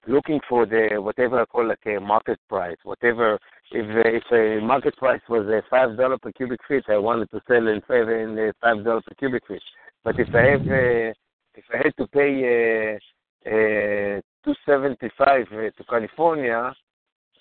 looking 0.07 0.41
for 0.47 0.67
the 0.67 1.01
whatever 1.01 1.41
I 1.41 1.47
call 1.47 1.67
like 1.67 1.87
a 1.87 1.99
market 1.99 2.39
price, 2.49 2.77
whatever. 2.85 3.39
If 3.73 3.87
uh, 3.87 4.09
if 4.09 4.25
a 4.33 4.65
market 4.65 4.95
price 4.99 5.23
was 5.31 5.47
a 5.47 5.63
five 5.71 5.97
dollar 5.97 6.19
per 6.19 6.33
cubic 6.33 6.61
feet, 6.69 6.85
I 6.89 6.99
wanted 6.99 7.31
to 7.31 7.41
sell 7.49 7.67
in 7.67 7.81
five 7.89 8.11
in 8.11 8.39
uh, 8.39 8.53
five 8.61 8.85
dollar 8.85 9.01
per 9.01 9.15
cubic 9.15 9.47
feet. 9.49 9.63
But 10.05 10.19
if 10.19 10.29
I 10.35 10.43
have, 10.53 10.61
uh, 10.61 11.15
if 11.55 11.65
I 11.73 11.79
had 11.79 11.97
to 11.97 12.07
pay 12.09 12.99
uh, 13.47 13.51
uh, 13.51 14.21
two 14.45 14.55
seventy 14.67 15.11
five 15.17 15.47
uh, 15.53 15.71
to 15.77 15.85
California, 15.89 16.75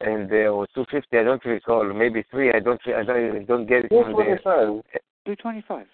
and 0.02 0.32
uh, 0.32 0.36
or 0.56 0.68
two 0.74 0.86
fifty, 0.92 1.18
I 1.18 1.24
don't 1.24 1.44
recall, 1.46 1.92
maybe 1.94 2.24
three. 2.32 2.52
I 2.54 2.60
don't, 2.60 2.80
I 2.88 3.04
don't, 3.04 3.36
I 3.36 3.44
don't 3.44 3.68
get 3.68 3.86
it. 3.86 3.90
Two 3.90 4.04
from 4.04 4.12
the- 4.14 4.24
twenty-five. 4.24 4.82
Two 5.26 5.36
twenty-five. 5.36 5.88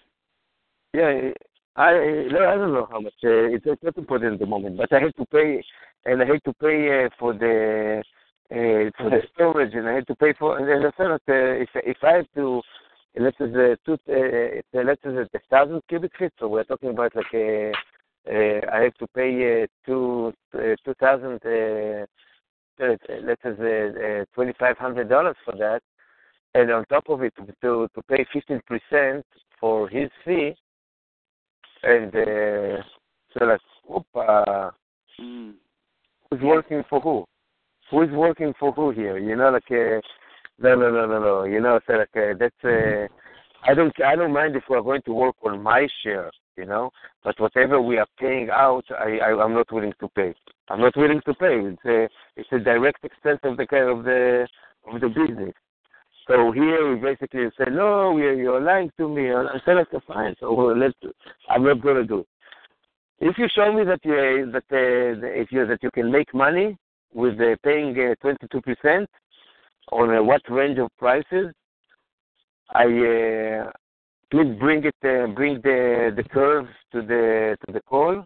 yeah, 0.94 1.30
I 1.76 1.90
I 1.90 2.56
don't 2.56 2.72
know 2.72 2.88
how 2.90 3.00
much. 3.00 3.14
Uh, 3.24 3.54
it's, 3.54 3.64
it's 3.66 3.82
not 3.82 3.96
important 3.98 4.34
at 4.34 4.38
the 4.40 4.46
moment, 4.46 4.76
but 4.76 4.92
I 4.92 5.00
have 5.00 5.14
to 5.16 5.26
pay, 5.26 5.62
and 6.04 6.22
I 6.22 6.26
have 6.26 6.42
to 6.44 6.52
pay 6.54 7.04
uh, 7.04 7.08
for 7.18 7.32
the 7.34 8.02
uh, 8.50 8.90
for 8.96 9.10
the 9.10 9.22
storage, 9.34 9.74
and 9.74 9.88
I 9.88 9.94
have 9.94 10.06
to 10.06 10.14
pay 10.14 10.32
for. 10.38 10.58
And 10.58 10.68
then 10.68 10.78
I 10.90 10.96
said 10.96 11.10
that 11.10 11.32
uh, 11.32 11.62
if 11.62 11.68
if 11.74 11.98
I 12.02 12.12
have 12.12 12.26
to, 12.36 12.62
let's 13.18 13.36
say 13.38 13.44
uh, 13.44 13.76
two, 13.84 13.98
uh, 14.08 14.82
let's 14.84 15.02
say 15.02 15.10
a 15.10 15.38
thousand 15.50 15.82
cubic 15.88 16.12
feet, 16.18 16.32
so 16.38 16.48
we're 16.48 16.64
talking 16.64 16.90
about 16.90 17.14
like 17.14 17.34
uh, 17.34 17.72
I 18.28 18.82
have 18.84 18.94
to 18.94 19.06
pay 19.14 19.62
uh, 19.62 19.66
two 19.84 20.32
uh, 20.54 20.74
two 20.84 20.94
thousand. 21.00 21.40
Uh, 21.44 22.04
uh, 22.82 22.96
let's 23.22 23.42
say 23.42 23.50
uh, 23.50 24.22
uh, 24.22 24.24
twenty 24.34 24.52
five 24.58 24.76
hundred 24.78 25.08
dollars 25.08 25.36
for 25.44 25.56
that, 25.56 25.82
and 26.54 26.70
on 26.70 26.84
top 26.86 27.08
of 27.08 27.22
it 27.22 27.34
to 27.62 27.88
to 27.94 28.02
pay 28.08 28.26
fifteen 28.32 28.60
percent 28.66 29.24
for 29.60 29.88
his 29.88 30.10
fee, 30.24 30.54
and 31.82 32.14
uh, 32.14 32.82
so 33.32 33.44
like, 33.44 33.60
whoop, 33.86 34.06
uh, 34.14 34.70
Mm. 35.20 35.54
who's 36.30 36.42
working 36.42 36.82
for 36.90 37.00
who? 37.00 37.24
Who 37.90 38.02
is 38.02 38.10
working 38.10 38.52
for 38.58 38.72
who 38.72 38.90
here? 38.90 39.18
You 39.18 39.36
know, 39.36 39.50
like, 39.50 39.70
uh, 39.70 40.00
no, 40.58 40.74
no, 40.74 40.90
no, 40.90 41.06
no, 41.06 41.20
no. 41.20 41.44
You 41.44 41.60
know, 41.60 41.80
so 41.86 41.94
like 41.94 42.16
uh, 42.16 42.34
that's. 42.38 42.64
Uh, 42.64 43.06
I 43.68 43.74
don't, 43.74 43.92
I 44.04 44.14
don't 44.14 44.32
mind 44.32 44.54
if 44.54 44.64
we're 44.68 44.82
going 44.82 45.02
to 45.02 45.14
work 45.14 45.36
on 45.42 45.62
my 45.62 45.88
share, 46.02 46.30
you 46.56 46.66
know, 46.66 46.90
but 47.24 47.38
whatever 47.40 47.80
we 47.80 47.98
are 47.98 48.06
paying 48.18 48.48
out, 48.50 48.84
I, 48.90 49.18
I 49.18 49.42
I'm 49.42 49.54
not 49.54 49.70
willing 49.72 49.94
to 50.00 50.08
pay. 50.08 50.34
I'm 50.68 50.80
not 50.80 50.96
willing 50.96 51.20
to 51.26 51.34
pay. 51.34 51.60
It's 51.60 51.84
a, 51.84 52.08
it's 52.36 52.48
a 52.52 52.58
direct 52.58 53.04
expense 53.04 53.40
of 53.44 53.56
the 53.56 53.66
of 53.76 54.04
the 54.04 54.48
of 54.92 55.00
the 55.00 55.08
business. 55.08 55.54
So 56.26 56.50
here 56.50 56.92
we 56.92 57.00
basically 57.00 57.46
say, 57.56 57.70
no, 57.70 58.12
we 58.12 58.22
you're 58.22 58.60
lying 58.60 58.90
to 58.98 59.08
me. 59.08 59.30
I 59.32 59.60
said, 59.64 59.76
that's 59.76 60.04
fine. 60.06 60.34
So 60.40 60.52
let's. 60.52 60.94
I'm 61.48 61.62
not 61.62 61.82
to 61.82 62.04
do. 62.04 62.20
it. 62.20 62.26
If 63.18 63.38
you 63.38 63.48
show 63.54 63.72
me 63.72 63.84
that 63.84 64.00
you 64.04 64.50
that 64.52 64.64
uh, 64.72 65.26
if 65.42 65.52
you 65.52 65.66
that 65.66 65.82
you 65.82 65.90
can 65.90 66.10
make 66.10 66.34
money 66.34 66.76
with 67.14 67.40
uh, 67.40 67.56
paying 67.62 67.94
two 68.50 68.60
percent 68.60 69.08
on 69.92 70.14
uh, 70.14 70.22
what 70.22 70.42
range 70.50 70.78
of 70.78 70.90
prices, 70.98 71.54
I 72.74 72.84
uh, 72.84 73.70
please 74.30 74.54
bring 74.58 74.84
it 74.84 74.94
uh, 75.04 75.26
bring 75.28 75.60
the 75.62 76.12
the 76.16 76.24
curve 76.24 76.66
to 76.92 77.02
the 77.02 77.56
to 77.66 77.72
the 77.72 77.80
call, 77.82 78.24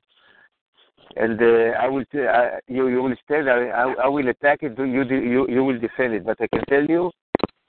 and 1.16 1.40
uh, 1.40 1.78
I 1.78 1.88
will 1.88 2.05
t- 2.12 2.20
I, 2.20 2.59
you 2.68 2.88
you 2.88 3.03
will 3.03 3.14
stand. 3.24 3.48
I, 3.48 3.66
I 3.68 3.94
I 4.05 4.09
will 4.09 4.28
attack 4.28 4.62
it. 4.62 4.78
You 4.78 5.03
you 5.05 5.48
you 5.48 5.64
will 5.64 5.78
defend 5.78 6.14
it. 6.14 6.24
But 6.24 6.40
I 6.40 6.46
can 6.48 6.64
tell 6.66 6.84
you, 6.84 7.11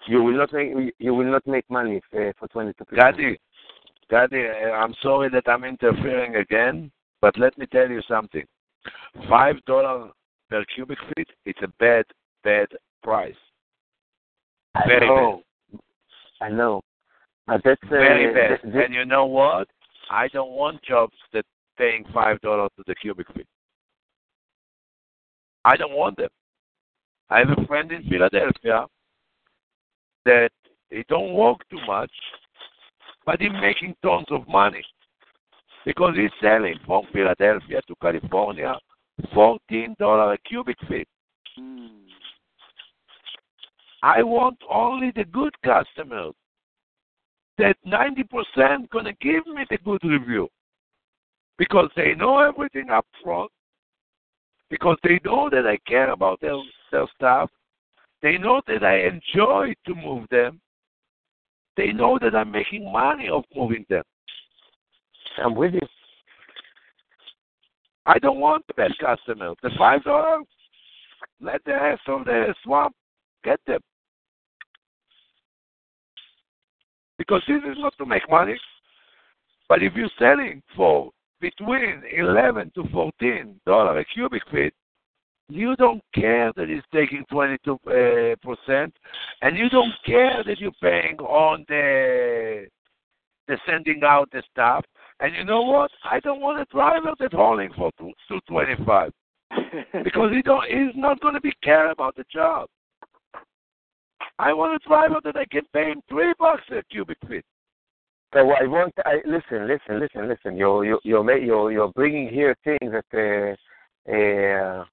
you 0.07 0.23
will 0.23 0.37
not 0.37 0.53
make 0.53 0.93
you 0.99 1.13
will 1.13 1.31
not 1.31 1.45
make 1.45 1.69
money 1.69 2.01
uh, 2.15 2.31
for 2.37 2.47
twenty 2.49 2.73
two. 2.73 2.85
Gadi, 2.95 3.39
Gadi, 4.09 4.45
uh, 4.47 4.71
I'm 4.71 4.93
sorry 5.01 5.29
that 5.29 5.47
I'm 5.47 5.63
interfering 5.63 6.35
again, 6.35 6.91
but 7.21 7.37
let 7.37 7.57
me 7.57 7.65
tell 7.65 7.89
you 7.89 8.01
something. 8.07 8.45
Five 9.29 9.63
dollar 9.65 10.11
per 10.49 10.65
cubic 10.75 10.97
feet, 11.15 11.29
it's 11.45 11.61
a 11.63 11.67
bad, 11.79 12.05
bad 12.43 12.67
price. 13.03 13.35
I 14.75 14.87
Very 14.87 15.07
know. 15.07 15.43
I 16.41 16.49
know. 16.49 16.81
But 17.51 17.61
that's 17.65 17.81
uh, 17.83 17.89
Very 17.89 18.33
bad. 18.33 18.61
th- 18.61 18.73
th- 18.73 18.85
And 18.85 18.93
you 18.93 19.03
know 19.03 19.25
what? 19.25 19.67
I 20.09 20.29
don't 20.29 20.51
want 20.51 20.81
jobs 20.83 21.17
that 21.33 21.43
paying 21.77 22.05
five 22.13 22.39
dollars 22.39 22.69
to 22.77 22.83
the 22.87 22.95
cubic 22.95 23.27
feet. 23.33 23.45
I 25.65 25.75
don't 25.75 25.91
want 25.91 26.15
them. 26.15 26.29
I 27.29 27.39
have 27.39 27.49
a 27.49 27.65
friend 27.67 27.91
in 27.91 28.03
Philadelphia 28.03 28.85
that 30.23 30.51
he 30.89 31.03
don't 31.09 31.33
work 31.33 31.57
too 31.69 31.79
much, 31.85 32.11
but 33.25 33.41
he's 33.41 33.51
making 33.61 33.95
tons 34.01 34.27
of 34.31 34.47
money 34.47 34.83
because 35.85 36.15
he's 36.15 36.31
selling 36.41 36.75
from 36.85 37.03
Philadelphia 37.11 37.81
to 37.85 37.95
California 38.01 38.75
fourteen 39.33 39.93
dollar 39.99 40.33
a 40.33 40.37
cubic 40.37 40.77
feet. 40.87 41.07
Mm. 41.59 41.89
I 44.03 44.23
want 44.23 44.57
only 44.69 45.11
the 45.13 45.25
good 45.25 45.53
customers. 45.65 46.33
That 47.57 47.75
90% 47.85 48.89
gonna 48.89 49.13
give 49.21 49.45
me 49.47 49.65
the 49.69 49.77
good 49.79 50.03
review. 50.03 50.49
Because 51.57 51.89
they 51.95 52.15
know 52.15 52.39
everything 52.39 52.89
up 52.89 53.05
front. 53.23 53.51
Because 54.69 54.97
they 55.03 55.19
know 55.25 55.49
that 55.49 55.67
I 55.67 55.77
care 55.87 56.11
about 56.11 56.39
their, 56.41 56.57
their 56.91 57.05
stuff. 57.15 57.49
They 58.21 58.37
know 58.37 58.61
that 58.67 58.83
I 58.83 59.07
enjoy 59.07 59.73
to 59.85 59.95
move 59.95 60.27
them. 60.29 60.61
They 61.77 61.91
know 61.91 62.19
that 62.21 62.35
I'm 62.35 62.51
making 62.51 62.91
money 62.91 63.29
of 63.29 63.43
moving 63.55 63.85
them. 63.89 64.03
I'm 65.43 65.55
with 65.55 65.73
you. 65.73 65.87
I 68.05 68.19
don't 68.19 68.39
want 68.39 68.65
the 68.67 68.73
best 68.73 68.97
customers. 68.99 69.55
The 69.61 69.69
five 69.77 70.03
dollars, 70.03 70.45
let 71.39 71.63
the 71.65 71.73
rest 71.73 72.01
of 72.07 72.25
the 72.25 72.53
swamp 72.63 72.95
get 73.43 73.59
them. 73.65 73.79
Because 77.21 77.43
this 77.47 77.61
is 77.71 77.77
not 77.77 77.95
to 77.99 78.05
make 78.07 78.27
money. 78.31 78.57
But 79.69 79.83
if 79.83 79.93
you're 79.93 80.09
selling 80.17 80.63
for 80.75 81.11
between 81.39 82.01
eleven 82.17 82.71
to 82.73 82.83
fourteen 82.91 83.61
dollar 83.63 83.99
a 83.99 84.05
cubic 84.05 84.41
feet, 84.51 84.73
you 85.47 85.75
don't 85.75 86.01
care 86.15 86.51
that 86.55 86.67
it's 86.71 86.85
taking 86.91 87.23
twenty 87.31 87.57
two 87.63 87.77
uh, 87.85 88.35
percent, 88.41 88.91
and 89.43 89.55
you 89.55 89.69
don't 89.69 89.93
care 90.03 90.43
that 90.43 90.59
you're 90.59 90.81
paying 90.81 91.17
on 91.19 91.63
the 91.67 92.65
the 93.47 93.57
sending 93.67 94.01
out 94.03 94.31
the 94.31 94.41
stuff. 94.51 94.83
And 95.19 95.35
you 95.35 95.45
know 95.45 95.61
what? 95.61 95.91
I 96.03 96.19
don't 96.21 96.41
want 96.41 96.59
a 96.59 96.65
driver 96.73 97.13
that's 97.19 97.35
hauling 97.35 97.69
for 97.77 97.91
two 97.99 98.13
two 98.27 98.39
twenty 98.47 98.83
five 98.83 99.11
because 100.03 100.31
he 100.33 100.41
don't 100.41 100.65
he's 100.67 100.95
not 100.95 101.21
going 101.21 101.35
to 101.35 101.41
be 101.41 101.53
care 101.63 101.91
about 101.91 102.15
the 102.15 102.25
job. 102.33 102.67
I 104.39 104.53
want 104.53 104.81
a 104.81 104.87
driver 104.87 105.19
that 105.23 105.35
I 105.35 105.45
can 105.45 105.63
pay 105.73 105.91
him 105.91 106.01
three 106.09 106.33
bucks 106.39 106.63
a 106.71 106.83
cubic 106.91 107.17
feet. 107.27 107.45
So 108.33 108.39
I 108.39 108.65
want. 108.65 108.93
I 109.05 109.15
listen, 109.25 109.67
listen, 109.67 109.99
listen, 109.99 110.29
listen. 110.29 110.57
You're 110.57 110.85
you're 110.85 110.99
you're 111.03 111.37
you're, 111.37 111.71
you're 111.71 111.91
bringing 111.93 112.29
here 112.29 112.55
things 112.63 112.91
that. 112.91 113.05
Uh, 113.13 113.55
uh, 114.11 114.83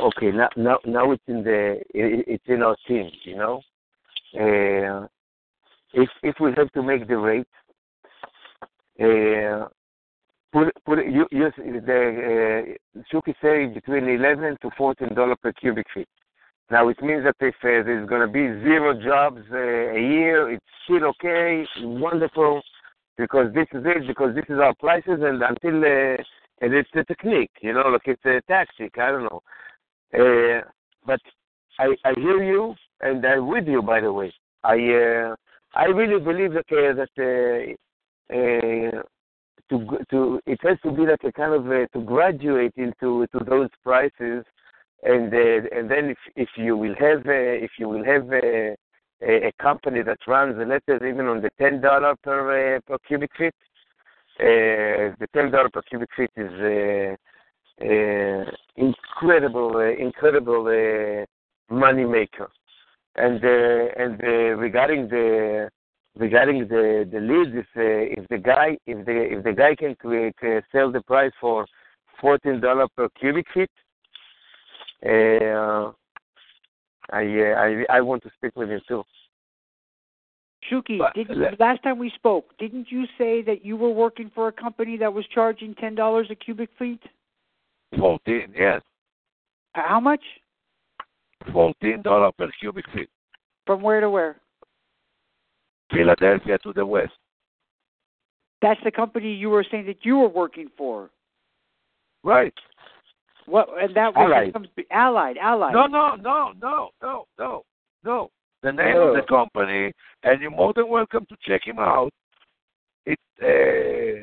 okay, 0.00 0.32
now 0.32 0.48
now 0.56 0.78
now 0.84 1.12
it's 1.12 1.22
in 1.28 1.44
the 1.44 1.80
it, 1.94 2.24
it's 2.26 2.44
in 2.46 2.62
our 2.62 2.76
team. 2.86 3.10
You 3.24 3.36
know, 3.36 3.60
uh, 4.34 5.06
if 5.92 6.08
if 6.22 6.36
we 6.40 6.52
have 6.56 6.72
to 6.72 6.82
make 6.82 7.06
the 7.06 7.16
rate, 7.16 7.46
uh, 9.00 9.68
put 10.52 10.72
put 10.84 11.06
you, 11.06 11.26
you 11.30 11.50
the 11.56 12.74
uh, 12.96 13.02
Shuki 13.12 13.34
say 13.42 13.66
between 13.66 14.08
eleven 14.08 14.56
to 14.62 14.70
fourteen 14.76 15.14
dollar 15.14 15.36
per 15.36 15.52
cubic 15.52 15.86
feet. 15.94 16.08
Now 16.70 16.88
it 16.88 17.02
means 17.02 17.24
that 17.24 17.36
if 17.40 17.54
uh, 17.56 17.82
there's 17.84 18.08
going 18.08 18.20
to 18.20 18.28
be 18.28 18.46
zero 18.62 18.92
jobs 18.92 19.40
uh, 19.50 19.56
a 19.56 20.00
year, 20.00 20.50
it's 20.50 20.64
still 20.84 21.04
okay, 21.06 21.64
wonderful, 21.80 22.60
because 23.16 23.52
this 23.54 23.66
is 23.72 23.82
it, 23.86 24.06
because 24.06 24.34
this 24.34 24.44
is 24.48 24.58
our 24.58 24.74
prices, 24.74 25.20
and 25.22 25.42
until 25.42 25.82
uh, 25.82 26.22
and 26.60 26.74
it's 26.74 26.90
a 26.94 27.04
technique, 27.04 27.52
you 27.62 27.72
know, 27.72 27.88
like 27.88 28.06
it's 28.06 28.24
a 28.26 28.42
tactic. 28.48 28.98
I 28.98 29.10
don't 29.10 29.24
know, 29.24 29.42
uh, 30.14 30.60
but 31.06 31.20
I 31.78 31.94
I 32.04 32.12
hear 32.16 32.42
you, 32.42 32.74
and 33.00 33.24
I'm 33.24 33.48
with 33.48 33.66
you, 33.66 33.80
by 33.80 34.00
the 34.00 34.12
way. 34.12 34.32
I 34.62 34.74
uh, 34.74 35.36
I 35.74 35.84
really 35.86 36.22
believe 36.22 36.52
that 36.52 36.70
uh, 36.70 36.92
that 37.00 37.14
uh, 37.18 38.34
uh, 38.34 39.02
to 39.70 39.98
to 40.10 40.40
it 40.46 40.58
has 40.62 40.78
to 40.82 40.92
be 40.92 41.06
like 41.06 41.24
a 41.24 41.32
kind 41.32 41.54
of 41.54 41.66
uh, 41.66 41.86
to 41.94 42.04
graduate 42.04 42.74
into 42.76 43.26
to 43.32 43.44
those 43.44 43.70
prices 43.82 44.44
and 45.02 45.32
uh, 45.32 45.76
and 45.76 45.90
then 45.90 46.10
if 46.10 46.18
if 46.36 46.48
you 46.56 46.76
will 46.76 46.94
have 46.98 47.26
uh, 47.26 47.64
if 47.66 47.72
you 47.78 47.88
will 47.88 48.04
have 48.04 48.30
uh, 48.32 48.74
a, 49.22 49.48
a 49.48 49.52
company 49.60 50.02
that 50.02 50.18
runs 50.26 50.56
the 50.56 50.64
letters 50.64 51.02
even 51.06 51.26
on 51.26 51.40
the 51.42 51.50
ten 51.58 51.80
dollar 51.80 52.14
per 52.22 52.76
uh, 52.76 52.80
per 52.86 52.98
cubic 53.06 53.30
feet. 53.36 53.54
Uh, 54.40 55.14
the 55.18 55.26
ten 55.34 55.50
dollar 55.50 55.68
per 55.68 55.82
cubic 55.82 56.08
feet 56.16 56.30
is 56.36 56.52
uh, 56.60 57.16
uh, 57.84 58.44
incredible, 58.76 59.76
uh, 59.76 59.90
incredible 60.02 60.66
uh, 60.66 61.24
money 61.74 62.04
maker. 62.04 62.48
And 63.16 63.44
uh, 63.44 64.02
and 64.02 64.22
uh, 64.22 64.56
regarding 64.56 65.08
the 65.08 65.68
regarding 66.16 66.68
the 66.68 67.08
the 67.10 67.20
leads, 67.20 67.56
if 67.56 67.66
uh, 67.76 68.20
if 68.20 68.28
the 68.28 68.38
guy 68.38 68.78
if 68.86 69.04
the 69.06 69.38
if 69.38 69.44
the 69.44 69.52
guy 69.52 69.74
can 69.74 69.94
create 69.96 70.36
uh, 70.42 70.60
sell 70.70 70.92
the 70.92 71.02
price 71.02 71.32
for 71.40 71.66
fourteen 72.20 72.60
dollar 72.60 72.86
per 72.96 73.08
cubic 73.18 73.46
feet, 73.52 73.70
uh, 75.04 75.92
I, 77.10 77.22
uh, 77.22 77.54
I 77.54 77.84
I 77.90 78.00
want 78.00 78.22
to 78.24 78.30
speak 78.36 78.56
with 78.56 78.68
him 78.68 78.80
too. 78.88 79.04
Shuki, 80.70 80.98
last 81.58 81.82
time 81.82 81.98
we 81.98 82.10
spoke, 82.10 82.56
didn't 82.58 82.90
you 82.90 83.04
say 83.16 83.42
that 83.42 83.64
you 83.64 83.76
were 83.76 83.90
working 83.90 84.30
for 84.34 84.48
a 84.48 84.52
company 84.52 84.96
that 84.98 85.12
was 85.12 85.24
charging 85.32 85.74
ten 85.74 85.94
dollars 85.94 86.28
a 86.30 86.34
cubic 86.34 86.70
feet? 86.78 87.00
Fourteen, 87.98 88.52
yes, 88.56 88.82
How 89.74 90.00
much? 90.00 90.22
fourteen 91.52 92.02
dollar 92.02 92.32
per 92.32 92.50
cubic 92.60 92.84
feet. 92.94 93.08
From 93.66 93.82
where 93.82 94.00
to 94.00 94.10
where? 94.10 94.36
Philadelphia 95.90 96.58
to 96.58 96.72
the 96.72 96.84
west. 96.84 97.12
That's 98.60 98.80
the 98.84 98.90
company 98.90 99.32
you 99.32 99.50
were 99.50 99.64
saying 99.70 99.86
that 99.86 100.04
you 100.04 100.18
were 100.18 100.28
working 100.28 100.68
for. 100.76 101.10
Right. 102.24 102.52
What? 103.48 103.68
And 103.80 103.94
that 103.96 104.14
was 104.14 104.24
Allied. 104.30 104.52
comes- 104.52 104.68
Allied. 104.90 105.36
Allied. 105.38 105.72
No, 105.72 105.86
no, 105.86 106.14
no, 106.16 106.52
no, 106.60 106.90
no, 107.02 107.24
no, 107.38 107.62
no. 108.04 108.30
The 108.62 108.72
name 108.72 108.94
No. 108.94 109.02
of 109.08 109.14
the 109.16 109.22
company, 109.22 109.92
and 110.24 110.40
you're 110.40 110.50
more 110.50 110.72
than 110.74 110.88
welcome 110.88 111.24
to 111.26 111.36
check 111.42 111.66
him 111.66 111.78
out. 111.78 112.10
It's 113.06 113.22
uh, 113.40 114.22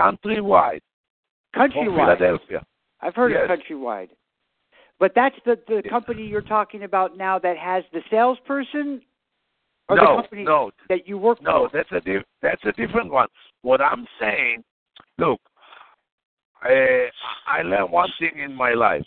countrywide 0.00 0.80
from 1.54 1.70
Countrywide. 1.70 2.18
Philadelphia. 2.18 2.64
I've 3.00 3.14
heard 3.14 3.32
Yes. 3.32 3.48
of 3.48 3.58
Countrywide. 3.58 4.10
But 4.98 5.12
that's 5.14 5.36
the 5.44 5.56
the 5.68 5.82
company 5.88 6.24
you're 6.26 6.42
talking 6.42 6.82
about 6.82 7.16
now 7.16 7.38
that 7.38 7.56
has 7.56 7.84
the 7.92 8.02
salesperson, 8.10 9.00
or 9.88 9.96
no, 9.96 10.02
the 10.16 10.22
company 10.22 10.42
no, 10.44 10.70
that 10.88 11.06
you 11.06 11.16
work 11.18 11.38
with. 11.38 11.46
no. 11.46 11.68
for. 11.68 11.76
That's 11.76 11.92
a 11.92 12.00
diff- 12.00 12.24
that's 12.42 12.64
a 12.64 12.72
different 12.72 13.10
one. 13.12 13.28
What 13.62 13.80
I'm 13.80 14.06
saying, 14.20 14.64
look, 15.18 15.40
uh, 16.64 17.08
I 17.46 17.62
learned 17.62 17.92
one 17.92 18.10
thing 18.18 18.40
in 18.42 18.54
my 18.54 18.74
life: 18.74 19.04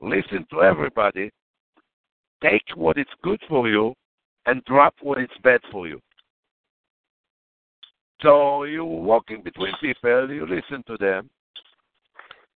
listen 0.00 0.46
to 0.50 0.62
everybody, 0.62 1.30
take 2.42 2.62
what 2.76 2.98
is 2.98 3.06
good 3.22 3.40
for 3.48 3.68
you, 3.68 3.94
and 4.46 4.64
drop 4.64 4.94
what 5.00 5.20
is 5.20 5.28
bad 5.42 5.60
for 5.70 5.88
you. 5.88 6.00
So 8.22 8.64
you're 8.64 8.84
walking 8.84 9.42
between 9.42 9.74
people, 9.80 10.30
you 10.30 10.46
listen 10.46 10.82
to 10.86 10.96
them. 10.98 11.28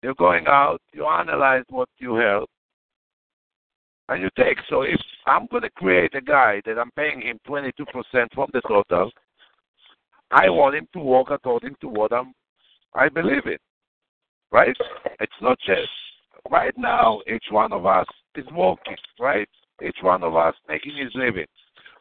You're 0.03 0.15
going 0.15 0.47
out, 0.47 0.83
you 0.93 1.07
analyze 1.07 1.65
what 1.71 1.89
you 1.99 2.15
heard, 2.15 2.45
and 4.11 4.21
you 4.21 4.29
take. 4.37 4.59
So 4.69 4.83
if 4.83 5.01
I'm 5.27 5.47
going 5.51 5.63
to 5.63 5.71
create 5.71 6.15
a 6.15 6.21
guy 6.21 6.61
that 6.67 6.79
I'm 6.79 6.91
paying 6.97 7.23
him 7.23 7.39
22% 7.49 7.71
from 8.35 8.51
the 8.53 8.61
total, 8.69 9.11
I 10.31 10.51
want 10.51 10.75
him 10.75 10.87
to 10.93 10.99
walk 10.99 11.29
according 11.31 11.77
to 11.81 11.89
what 11.89 12.13
I'm, 12.13 12.35
I 12.95 13.09
believe 13.09 13.47
in. 13.47 13.57
Right? 14.55 14.77
It's 15.19 15.41
not 15.43 15.59
just 15.67 15.91
right 16.49 16.73
now. 16.79 17.21
Each 17.27 17.47
one 17.51 17.73
of 17.73 17.87
us 17.87 18.07
is 18.37 18.47
working. 18.53 18.95
Right? 19.19 19.49
Each 19.85 19.97
one 20.01 20.23
of 20.23 20.37
us 20.37 20.55
making 20.69 20.97
his 20.97 21.11
living. 21.17 21.47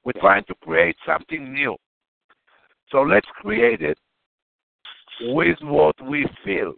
We're 0.06 0.22
trying 0.22 0.44
to 0.46 0.56
create 0.62 0.96
something 1.04 1.52
new. 1.52 1.76
So 2.92 3.02
let's 3.02 3.26
create 3.42 3.82
it 3.82 3.98
with 5.22 5.58
what 5.64 5.96
we 6.08 6.28
feel. 6.46 6.74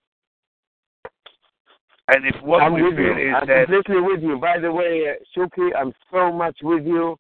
And 2.08 2.26
if 2.26 2.42
what 2.42 2.64
I'm 2.64 2.76
we 2.76 2.84
with 2.84 2.96
feel 2.96 3.18
you. 3.18 3.30
is 3.30 3.36
I'm 3.42 3.48
that 3.48 3.66
completely 3.66 4.02
with 4.02 4.22
you. 4.24 4.38
By 4.40 4.60
the 4.60 4.72
way, 4.72 5.10
uh, 5.10 5.14
Shuki, 5.36 5.72
I'm 5.78 5.92
so 6.10 6.32
much 6.32 6.56
with 6.64 6.86
you. 6.86 7.18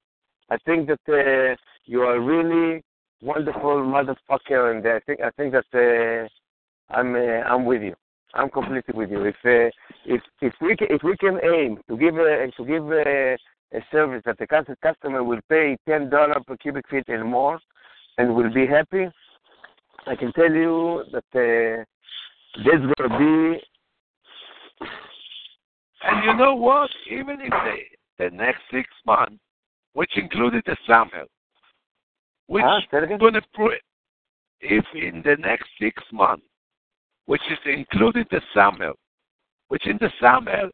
I 0.49 0.57
think 0.65 0.87
that 0.87 0.99
uh, 1.09 1.57
you 1.85 2.03
are 2.03 2.21
really 2.21 2.83
wonderful 3.21 3.83
motherfucker, 3.83 4.77
and 4.77 4.87
I 4.87 4.99
think 5.01 5.19
I 5.19 5.31
think 5.31 5.53
that 5.53 5.65
uh, 5.73 6.95
I'm 6.95 7.15
uh, 7.15 7.49
I'm 7.51 7.65
with 7.65 7.81
you. 7.81 7.95
I'm 8.35 8.49
completely 8.49 8.93
with 8.93 9.09
you. 9.11 9.23
If 9.23 9.35
uh, 9.45 9.71
if 10.05 10.21
if 10.41 10.53
we 10.61 10.75
can, 10.75 10.87
if 10.89 11.03
we 11.03 11.15
can 11.17 11.39
aim 11.43 11.79
to 11.89 11.97
give 11.97 12.15
a 12.17 12.51
to 12.57 12.65
give 12.65 12.91
a, 12.91 13.37
a 13.73 13.79
service 13.91 14.23
that 14.25 14.37
the 14.37 14.75
customer 14.81 15.23
will 15.23 15.39
pay 15.49 15.77
ten 15.87 16.09
dollar 16.09 16.39
per 16.45 16.57
cubic 16.57 16.87
feet 16.89 17.05
and 17.07 17.25
more, 17.29 17.59
and 18.17 18.35
will 18.35 18.53
be 18.53 18.67
happy, 18.67 19.07
I 20.05 20.15
can 20.15 20.33
tell 20.33 20.51
you 20.51 21.03
that 21.13 21.23
uh, 21.33 21.83
there's 22.63 22.93
gonna 22.97 23.17
be 23.17 23.61
And 26.03 26.23
you 26.25 26.33
know 26.35 26.55
what? 26.55 26.89
Even 27.09 27.41
in 27.41 27.49
the, 27.49 27.75
the 28.19 28.29
next 28.35 28.61
six 28.71 28.87
months, 29.05 29.37
which 29.93 30.11
included 30.17 30.63
the 30.65 30.77
summer, 30.87 31.25
which? 32.47 32.63
Say 32.91 33.17
going 33.17 33.33
to 33.33 33.41
put, 33.55 33.73
if 34.61 34.85
in 34.93 35.23
the 35.23 35.35
next 35.39 35.67
six 35.81 36.03
months, 36.11 36.45
which 37.25 37.41
is 37.49 37.57
included 37.65 38.27
the 38.31 38.41
summer, 38.53 38.91
which 39.69 39.85
in 39.87 39.97
the 39.99 40.11
summer, 40.21 40.69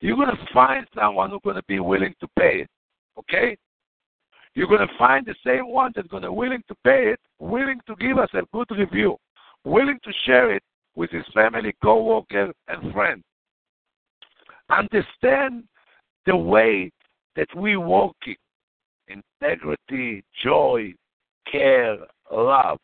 you're 0.00 0.16
going 0.16 0.36
to 0.36 0.52
find 0.52 0.86
someone 0.94 1.30
who's 1.30 1.40
going 1.44 1.56
to 1.56 1.62
be 1.66 1.80
willing 1.80 2.14
to 2.20 2.28
pay 2.38 2.60
it. 2.62 2.68
Okay? 3.18 3.56
You're 4.54 4.68
going 4.68 4.86
to 4.86 4.98
find 4.98 5.26
the 5.26 5.34
same 5.44 5.68
one 5.68 5.92
that's 5.94 6.08
going 6.08 6.22
to 6.22 6.30
be 6.30 6.36
willing 6.36 6.62
to 6.68 6.74
pay 6.84 7.08
it, 7.08 7.20
willing 7.38 7.80
to 7.86 7.96
give 7.96 8.18
us 8.18 8.28
a 8.34 8.42
good 8.52 8.70
review, 8.70 9.16
willing 9.64 9.98
to 10.04 10.12
share 10.24 10.54
it 10.54 10.62
with 10.94 11.10
his 11.10 11.24
family, 11.34 11.74
co-worker, 11.82 12.52
and 12.68 12.92
friends 12.92 13.24
understand 14.70 15.64
the 16.26 16.36
way 16.36 16.90
that 17.36 17.48
we 17.56 17.76
working 17.76 18.36
integrity 19.08 20.24
joy 20.42 20.92
care 21.50 21.98
love 22.32 22.78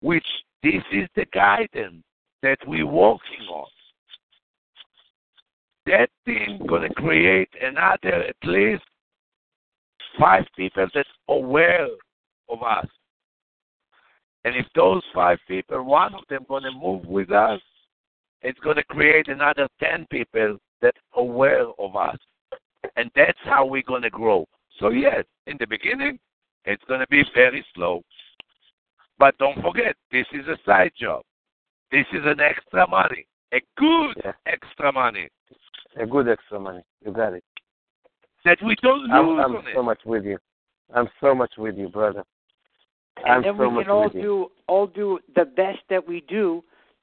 which 0.00 0.24
this 0.62 0.82
is 0.92 1.08
the 1.16 1.24
guidance 1.32 2.02
that 2.42 2.58
we're 2.66 2.86
working 2.86 3.46
on 3.50 3.66
that 5.86 6.10
thing 6.24 6.60
gonna 6.68 6.92
create 6.94 7.48
another 7.62 8.24
at 8.24 8.36
least 8.44 8.82
five 10.18 10.44
people 10.56 10.86
that's 10.94 11.08
aware 11.28 11.88
of 12.48 12.62
us 12.62 12.86
and 14.44 14.54
if 14.56 14.66
those 14.74 15.02
five 15.14 15.38
people 15.46 15.82
one 15.82 16.14
of 16.14 16.22
them 16.28 16.44
gonna 16.48 16.72
move 16.72 17.04
with 17.06 17.30
us 17.30 17.60
it's 18.42 18.58
to 18.76 18.84
create 18.84 19.28
another 19.28 19.68
10 19.80 20.06
people 20.10 20.58
that 20.80 20.94
are 21.14 21.22
aware 21.22 21.66
of 21.78 21.96
us. 21.96 22.16
And 22.96 23.10
that's 23.14 23.38
how 23.44 23.66
we're 23.66 23.82
to 24.02 24.10
grow. 24.10 24.46
So, 24.78 24.90
yes, 24.90 25.24
in 25.46 25.56
the 25.58 25.66
beginning, 25.66 26.18
it's 26.64 26.82
to 27.00 27.06
be 27.08 27.24
very 27.34 27.64
slow. 27.74 28.02
But 29.18 29.36
don't 29.38 29.60
forget, 29.62 29.96
this 30.12 30.26
is 30.32 30.46
a 30.46 30.56
side 30.64 30.92
job. 30.98 31.22
This 31.90 32.06
is 32.12 32.22
an 32.24 32.40
extra 32.40 32.86
money, 32.88 33.26
a 33.52 33.60
good 33.76 34.20
Yeah. 34.24 34.32
extra 34.46 34.92
money 34.92 35.28
a 35.96 36.06
good 36.06 36.28
extra 36.28 36.58
money. 36.60 36.82
You 37.04 37.12
got 37.12 37.32
it. 37.34 37.44
that 38.44 38.58
we 38.62 38.76
don't 38.82 39.00
lose 39.00 39.10
I'm, 39.12 39.38
I'm 39.40 39.56
on 39.56 39.64
so 39.74 39.80
it. 39.80 39.82
much 39.82 40.00
with 40.04 40.24
you. 40.24 40.38
I'm 40.94 41.08
so 41.20 41.34
much 41.34 41.52
with 41.58 41.76
you, 41.76 41.88
brother. 41.88 42.22
and 43.24 43.26
I'm 43.28 43.42
then 43.42 43.56
so 43.56 43.68
we 43.68 43.82
can 43.82 43.90
all 43.90 44.04
with 44.04 44.14
you. 44.14 44.20
do 44.22 44.46
all 44.68 44.86
do 44.86 45.18
the 45.34 45.44
best 45.44 45.80
that 45.90 46.06
we 46.06 46.22
do 46.28 46.62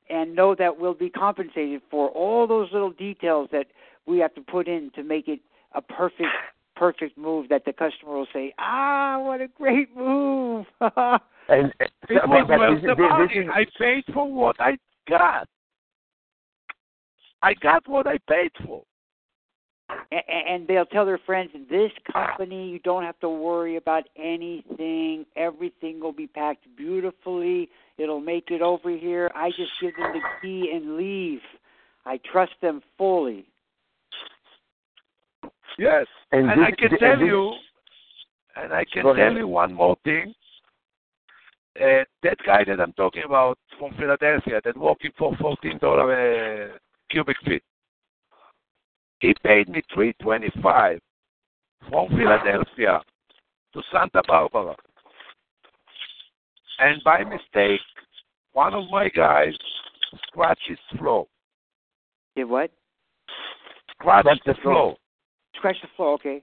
and 0.09 0.35
know 0.35 0.55
that 0.55 0.79
we'll 0.79 0.93
be 0.93 1.09
compensated 1.09 1.81
for 1.91 2.09
all 2.09 2.47
those 2.47 2.69
little 2.71 2.91
details 2.91 3.49
that 3.51 3.67
we 4.05 4.19
have 4.19 4.33
to 4.35 4.41
put 4.41 4.67
in 4.67 4.91
to 4.95 5.03
make 5.03 5.27
it 5.27 5.39
a 5.73 5.81
perfect 5.81 6.29
perfect 6.75 7.17
move 7.17 7.47
that 7.49 7.63
the 7.65 7.73
customer 7.73 8.13
will 8.13 8.27
say 8.33 8.53
ah 8.59 9.17
what 9.19 9.41
a 9.41 9.47
great 9.47 9.95
move 9.95 10.65
And, 11.47 11.73
uh, 11.79 11.85
It 11.85 11.91
but- 12.09 12.29
was 12.29 12.47
worth 12.47 12.81
this, 12.81 12.89
the 12.89 12.95
this, 12.95 13.09
money. 13.09 13.33
is, 13.35 13.49
I 13.53 13.65
paid 13.77 14.03
for 14.13 14.31
what 14.31 14.55
I 14.59 14.77
got. 15.07 15.47
I 17.43 17.53
got 17.55 17.87
what 17.87 18.07
I 18.07 18.17
paid 18.27 18.51
for. 18.65 18.83
and, 20.11 20.23
and 20.49 20.67
they'll 20.67 20.87
tell 20.87 21.05
their 21.05 21.19
friends 21.19 21.51
in 21.53 21.67
this 21.69 21.91
company 22.11 22.67
you 22.69 22.79
don't 22.79 23.03
have 23.03 23.19
to 23.19 23.29
worry 23.29 23.75
about 23.75 24.03
anything 24.17 25.27
everything 25.35 25.99
will 25.99 26.11
be 26.11 26.25
packed 26.25 26.65
beautifully 26.75 27.69
it'll 27.99 28.19
make 28.19 28.49
it 28.49 28.63
over 28.63 28.89
here 28.89 29.29
i 29.35 29.49
just 29.51 29.69
give 29.79 29.95
them 29.95 30.11
the 30.13 30.21
key 30.41 30.71
and 30.73 30.97
leave 30.97 31.39
i 32.07 32.19
trust 32.31 32.53
them 32.63 32.81
fully 32.97 33.45
Yes. 35.77 36.07
and, 36.31 36.49
And 36.49 36.61
this, 36.61 36.67
I 36.67 36.71
can 36.71 36.89
this- 36.91 36.99
tell 36.99 37.19
this- 37.19 37.27
you, 37.27 37.53
and 38.55 38.73
I 38.73 38.85
can 38.85 39.03
tell 39.03 39.11
ahead. 39.11 39.35
you 39.37 39.47
one 39.47 39.71
more 39.73 39.97
thing. 40.03 40.33
Uh, 41.79 42.05
that 42.23 42.37
guy 42.45 42.63
that 42.63 42.79
I'm 42.79 42.93
talking 42.93 43.23
about 43.25 43.57
from 43.77 43.93
Philadelphia 43.95 44.61
that 44.63 44.77
working 44.77 45.11
for 45.17 45.35
fourteen 45.37 45.77
dollar 45.79 46.13
uh, 46.13 46.77
cubic 47.09 47.35
feet, 47.43 47.63
he 49.19 49.33
paid 49.43 49.67
me 49.67 49.81
three 49.93 50.13
twenty 50.21 50.49
five 50.63 50.99
from 51.89 52.07
Philadelphia 52.09 53.01
to 53.73 53.81
Santa 53.91 54.21
Barbara. 54.25 54.75
And 56.79 57.01
by 57.03 57.23
mistake, 57.23 57.81
one 58.53 58.73
of 58.73 58.89
my 58.89 59.09
guys 59.09 59.53
scratched 60.27 60.67
his 60.67 60.79
floor. 60.97 61.27
Did 62.35 62.45
what? 62.45 62.71
Scratched 63.91 64.25
Scratched 64.25 64.45
the 64.45 64.53
the 64.53 64.61
floor. 64.61 64.73
floor. 64.73 64.97
Scratch 65.55 65.77
the 65.81 65.87
floor. 65.95 66.13
Okay. 66.13 66.41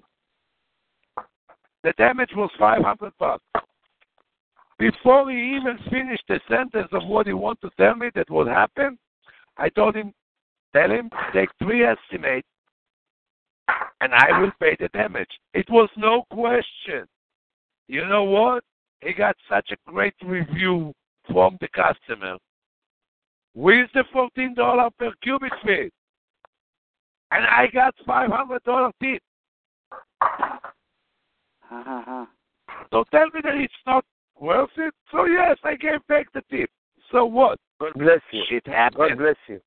The 1.84 1.92
damage 1.98 2.30
was 2.36 2.50
500 2.58 3.12
bucks. 3.18 3.42
Before 4.82 5.30
he 5.30 5.54
even 5.54 5.78
finished 5.90 6.24
the 6.26 6.40
sentence 6.50 6.88
of 6.90 7.06
what 7.06 7.28
he 7.28 7.32
wanted 7.32 7.60
to 7.60 7.70
tell 7.78 7.94
me 7.94 8.10
that 8.16 8.28
would 8.28 8.48
happen, 8.48 8.98
I 9.56 9.68
told 9.68 9.94
him, 9.94 10.12
tell 10.74 10.90
him, 10.90 11.08
take 11.32 11.50
three 11.60 11.84
estimates 11.84 12.48
and 14.00 14.12
I 14.12 14.40
will 14.40 14.50
pay 14.58 14.76
the 14.80 14.88
damage. 14.88 15.30
It 15.54 15.70
was 15.70 15.88
no 15.96 16.24
question. 16.32 17.06
You 17.86 18.08
know 18.08 18.24
what? 18.24 18.64
He 19.02 19.12
got 19.12 19.36
such 19.48 19.70
a 19.70 19.76
great 19.88 20.14
review 20.20 20.92
from 21.30 21.58
the 21.60 21.68
customer 21.68 22.36
with 23.54 23.88
the 23.94 24.02
$14 24.12 24.90
per 24.98 25.12
cubic 25.22 25.52
feet. 25.64 25.92
And 27.30 27.44
I 27.46 27.68
got 27.72 27.94
$500 28.04 28.90
tip. 29.00 29.22
Ha 30.20 30.60
ha 31.70 32.02
ha. 32.04 32.28
So 32.90 33.04
tell 33.12 33.26
me 33.26 33.40
that 33.44 33.54
it's 33.54 33.72
not 33.86 34.04
worth 34.42 34.70
it. 34.76 34.92
So 35.10 35.24
yes, 35.24 35.56
I 35.64 35.76
gave 35.76 36.06
back 36.08 36.26
the 36.34 36.42
tip. 36.50 36.68
So 37.10 37.24
what? 37.24 37.58
God 37.80 37.92
bless 37.94 38.20
you. 38.32 38.42
It 38.50 38.64
God 38.64 39.16
bless 39.16 39.36
you. 39.48 39.60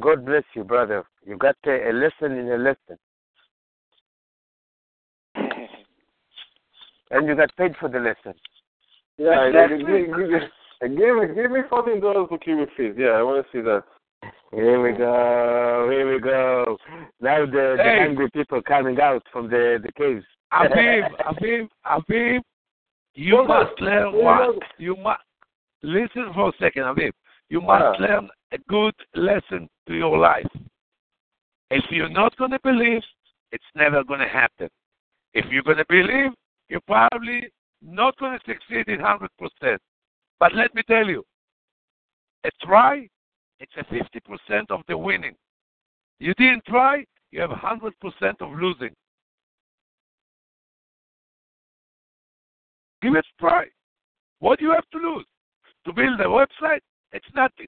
God 0.00 0.24
bless 0.24 0.44
you, 0.54 0.64
brother. 0.64 1.04
You 1.26 1.36
got 1.36 1.56
a, 1.66 1.90
a 1.90 1.92
lesson 1.92 2.38
in 2.38 2.50
a 2.52 2.56
lesson. 2.56 2.98
And 7.08 7.28
you 7.28 7.36
got 7.36 7.54
paid 7.56 7.70
for 7.78 7.88
the 7.88 8.00
lesson. 8.00 8.34
Yeah, 9.16 9.46
Exactly. 9.46 9.78
give, 9.78 9.86
give, 9.86 10.28
give, 10.28 10.98
give 10.98 11.16
me 11.16 11.34
give 11.36 11.50
me 11.52 11.60
fourteen 11.70 12.00
dollars 12.00 12.26
for 12.28 12.36
cubic 12.38 12.68
feet. 12.76 12.94
Yeah, 12.98 13.10
I 13.10 13.22
want 13.22 13.46
to 13.46 13.52
see 13.52 13.62
that. 13.62 13.84
Here 14.52 14.82
we 14.82 14.90
go. 14.90 15.88
Here 15.88 16.12
we 16.12 16.20
go. 16.20 16.76
Now 17.20 17.46
the, 17.46 17.76
the 17.76 17.84
angry 17.84 18.28
people 18.32 18.60
coming 18.60 18.98
out 19.00 19.22
from 19.32 19.48
the, 19.48 19.78
the 19.80 19.92
caves. 19.92 20.24
Aviv, 20.52 21.08
Aviv, 21.20 21.68
Aviv, 21.86 22.40
you 23.16 23.44
must 23.46 23.80
learn 23.80 24.12
what 24.12 24.56
you 24.78 24.94
must 24.96 25.22
listen 25.82 26.32
for 26.34 26.50
a 26.50 26.52
second, 26.60 26.82
Aviv. 26.84 27.12
You 27.48 27.60
must 27.60 27.98
Yeah. 28.00 28.06
learn 28.06 28.30
a 28.52 28.58
good 28.58 28.94
lesson 29.14 29.68
to 29.86 29.94
your 29.94 30.18
life. 30.18 30.50
If 31.70 31.90
you're 31.90 32.08
not 32.08 32.36
going 32.36 32.52
to 32.52 32.60
believe, 32.60 33.02
it's 33.52 33.74
never 33.74 34.04
going 34.04 34.20
to 34.20 34.28
happen. 34.28 34.68
If 35.32 35.46
you're 35.50 35.62
going 35.62 35.78
to 35.78 35.86
believe, 35.88 36.32
you're 36.68 36.80
probably 36.82 37.50
not 37.80 38.16
going 38.18 38.38
to 38.38 38.44
succeed 38.44 38.88
in 38.88 39.00
100%. 39.00 39.80
But 40.38 40.54
let 40.54 40.74
me 40.74 40.82
tell 40.82 41.08
you, 41.08 41.24
a 42.44 42.50
try, 42.62 43.08
it's 43.60 43.76
a 43.76 43.84
50% 43.84 44.70
of 44.70 44.82
the 44.88 44.96
winning. 44.96 45.36
You 46.18 46.34
didn't 46.34 46.64
try, 46.66 47.04
you 47.30 47.40
have 47.40 47.50
100% 47.50 48.40
of 48.40 48.52
losing. 48.52 48.94
Give 53.06 53.16
it 53.16 53.26
a 53.38 53.40
try. 53.40 53.64
What 54.40 54.58
do 54.58 54.64
you 54.64 54.72
have 54.72 54.88
to 54.92 54.98
lose? 54.98 55.26
To 55.86 55.92
build 55.92 56.20
a 56.20 56.24
website? 56.24 56.80
It's 57.12 57.26
nothing. 57.34 57.66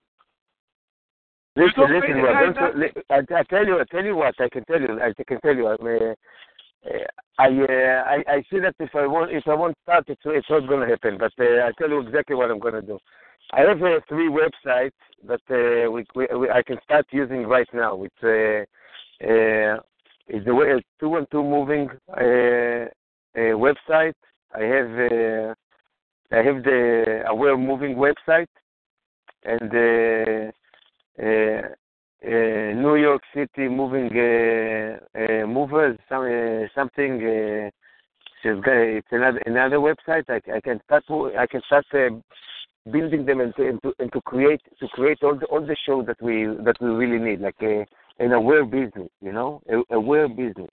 Listen, 1.56 1.92
listen, 1.92 2.00
pay 2.02 2.20
Rob, 2.20 2.54
don't- 2.54 2.78
li- 2.78 2.92
I, 3.10 3.18
I 3.34 3.42
tell 3.44 3.66
you, 3.66 3.80
I 3.80 3.84
tell 3.90 4.04
you 4.04 4.14
what, 4.16 4.34
I 4.40 4.48
can 4.48 4.64
tell 4.64 4.80
you, 4.80 5.00
I 5.00 5.12
can 5.26 5.40
tell 5.40 5.56
you. 5.56 5.66
Uh, 5.66 6.14
uh, 6.86 7.04
I, 7.38 7.46
uh, 7.46 8.04
I 8.06 8.24
I 8.28 8.42
see 8.48 8.60
that 8.60 8.74
if 8.78 8.94
I 8.94 9.06
want 9.06 9.32
if 9.32 9.46
I 9.48 9.54
want 9.54 9.74
to 9.74 9.82
start, 9.82 10.04
it's 10.08 10.20
it's 10.24 10.48
not 10.50 10.68
going 10.68 10.80
to 10.80 10.86
happen. 10.86 11.18
But 11.18 11.32
uh, 11.40 11.66
I 11.66 11.72
tell 11.78 11.88
you 11.88 12.00
exactly 12.00 12.36
what 12.36 12.50
I'm 12.50 12.60
going 12.60 12.74
to 12.74 12.82
do. 12.82 12.98
I 13.52 13.62
have 13.62 13.82
uh, 13.82 14.00
three 14.08 14.28
websites 14.28 14.92
that 15.26 15.40
uh, 15.50 15.90
we, 15.90 16.04
we, 16.14 16.26
we 16.36 16.50
I 16.50 16.62
can 16.62 16.78
start 16.84 17.06
using 17.10 17.46
right 17.46 17.68
now. 17.72 18.04
It's 18.04 18.22
uh, 18.22 19.26
uh, 19.26 19.80
it's 20.28 20.44
the 20.46 20.54
way 20.54 20.80
two 21.00 21.16
and 21.16 21.26
two 21.32 21.42
moving 21.42 21.88
uh, 22.16 22.86
uh, 23.36 23.54
website. 23.56 24.14
I 24.54 24.62
have 24.62 24.90
uh, 24.90 25.54
I 26.30 26.42
have 26.42 26.62
the 26.64 27.22
Aware 27.28 27.56
Moving 27.56 27.96
website 27.96 28.48
and. 29.44 29.72
Uh, 29.74 30.52
uh, 31.22 31.62
uh, 32.24 32.30
New 32.74 32.96
York 32.96 33.22
City 33.32 33.68
moving 33.68 34.10
movers, 35.46 35.96
some, 36.08 36.68
something. 36.74 37.20
It's 38.44 39.06
another 39.12 39.38
another 39.46 39.76
website. 39.76 40.24
I, 40.28 40.40
I 40.52 40.60
can 40.60 40.80
start. 40.84 41.04
I 41.38 41.46
can 41.46 41.60
start 41.66 41.84
building 42.90 43.24
them 43.24 43.40
and 43.40 43.54
to, 43.56 43.68
and 43.68 43.82
to 43.82 43.92
and 43.98 44.12
to 44.12 44.20
create 44.22 44.60
to 44.80 44.88
create 44.88 45.18
all 45.22 45.36
the 45.36 45.46
all 45.46 45.60
the 45.60 45.76
shows 45.86 46.06
that 46.06 46.20
we 46.20 46.46
that 46.64 46.76
we 46.80 46.88
really 46.88 47.18
need, 47.18 47.40
like 47.40 47.60
a, 47.62 47.86
an 48.18 48.32
aware 48.32 48.64
business. 48.64 49.10
You 49.20 49.32
know, 49.32 49.62
a, 49.68 49.94
aware 49.94 50.28
business. 50.28 50.70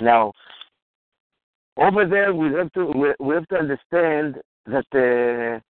Now, 0.00 0.32
over 1.76 2.06
there, 2.06 2.34
we 2.34 2.52
have 2.52 2.72
to 2.72 2.86
we, 2.86 3.14
we 3.20 3.34
have 3.34 3.48
to 3.48 3.56
understand 3.56 4.36
that 4.66 4.86
uh, 4.94 5.60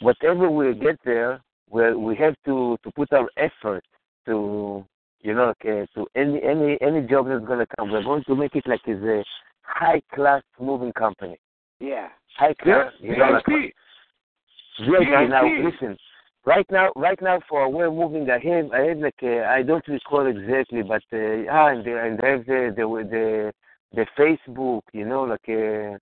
whatever 0.00 0.50
we 0.50 0.74
get 0.74 0.98
there, 1.04 1.40
we 1.70 1.94
we 1.94 2.16
have 2.16 2.34
to 2.44 2.76
to 2.82 2.90
put 2.92 3.12
our 3.12 3.28
effort 3.36 3.84
to 4.26 4.84
you 5.20 5.34
know 5.34 5.54
okay, 5.60 5.86
to 5.94 6.06
any 6.14 6.42
any 6.42 6.78
any 6.80 7.06
job 7.06 7.28
that's 7.28 7.44
going 7.44 7.60
to 7.60 7.76
come. 7.76 7.90
We're 7.90 8.02
going 8.02 8.24
to 8.24 8.36
make 8.36 8.54
it 8.54 8.66
like 8.66 8.80
it's 8.86 9.02
a 9.02 9.24
high 9.62 10.02
class 10.14 10.42
moving 10.60 10.92
company. 10.92 11.38
Yeah. 11.80 12.08
High 12.36 12.54
class. 12.54 12.92
Yes, 13.00 13.10
you 13.10 13.16
know, 13.16 13.30
like. 13.30 13.46
VIP. 13.46 15.30
Now 15.30 15.42
listen. 15.44 15.96
Right 16.44 16.66
now, 16.70 16.90
right 16.94 17.20
now, 17.20 17.40
for 17.48 17.68
we're 17.68 17.90
moving. 17.90 18.30
I 18.30 18.38
have, 18.38 18.70
I 18.70 18.80
have 18.88 18.98
like, 18.98 19.16
uh, 19.20 19.42
I 19.48 19.62
don't 19.62 19.86
recall 19.88 20.26
exactly, 20.26 20.82
but 20.82 21.02
uh, 21.12 21.50
ah, 21.50 21.68
and, 21.68 21.84
the, 21.84 22.00
and 22.00 22.20
I 22.22 22.26
have 22.28 22.46
the 22.46 22.72
the 22.76 22.84
the 23.10 23.52
the 23.94 24.06
Facebook, 24.18 24.82
you 24.92 25.06
know, 25.06 25.22
like 25.22 25.48
uh, 25.48 25.96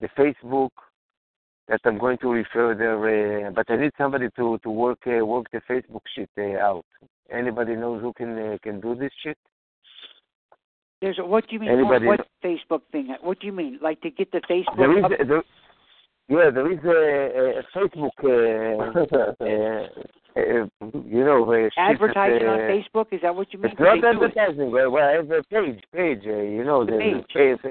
the 0.00 0.08
Facebook 0.18 0.70
that 1.68 1.80
I'm 1.84 1.98
going 1.98 2.18
to 2.18 2.28
refer 2.30 2.74
there. 2.74 3.46
Uh, 3.46 3.50
but 3.50 3.70
I 3.70 3.76
need 3.76 3.92
somebody 3.98 4.28
to 4.36 4.58
to 4.62 4.70
work 4.70 4.98
uh, 5.06 5.24
work 5.24 5.46
the 5.52 5.60
Facebook 5.68 6.02
shit 6.14 6.30
uh, 6.38 6.58
out. 6.58 6.84
Anybody 7.30 7.76
knows 7.76 8.02
who 8.02 8.12
can 8.12 8.38
uh, 8.38 8.56
can 8.62 8.80
do 8.80 8.94
this 8.94 9.12
shit? 9.22 9.38
There's 11.00 11.18
a, 11.18 11.24
what 11.24 11.46
do 11.48 11.54
you 11.54 11.60
mean? 11.60 11.70
Anybody- 11.70 12.06
What, 12.06 12.20
what 12.20 12.28
Facebook 12.44 12.82
thing? 12.92 13.14
What 13.22 13.40
do 13.40 13.46
you 13.46 13.52
mean? 13.52 13.78
Like 13.82 14.00
to 14.02 14.10
get 14.10 14.30
the 14.32 14.40
Facebook? 14.48 14.76
There 14.76 14.98
is 14.98 15.04
up- 15.04 15.10
there, 15.28 15.42
yeah, 16.28 16.50
there 16.50 16.70
is 16.72 16.78
a, 16.84 17.60
a 17.60 17.62
Facebook. 17.76 18.10
Uh, 20.34 20.66
you 21.04 21.24
know, 21.24 21.68
advertising 21.76 22.48
on 22.48 22.60
uh, 22.60 22.62
Facebook? 22.72 23.06
Is 23.12 23.20
that 23.22 23.34
what 23.34 23.52
you 23.52 23.58
mean? 23.58 23.72
It's 23.72 23.80
not 23.80 23.94
They 23.96 24.00
do 24.00 24.06
it. 24.06 24.14
advertising. 24.14 24.70
Well, 24.72 24.90
well, 24.90 25.06
I 25.06 25.12
have 25.12 25.30
a 25.30 25.42
page, 25.44 25.82
page. 25.94 26.22
Uh, 26.26 26.36
you 26.38 26.64
know, 26.64 26.84
The 26.86 26.92
the 26.92 27.24
page. 27.34 27.60
uh, 27.64 27.68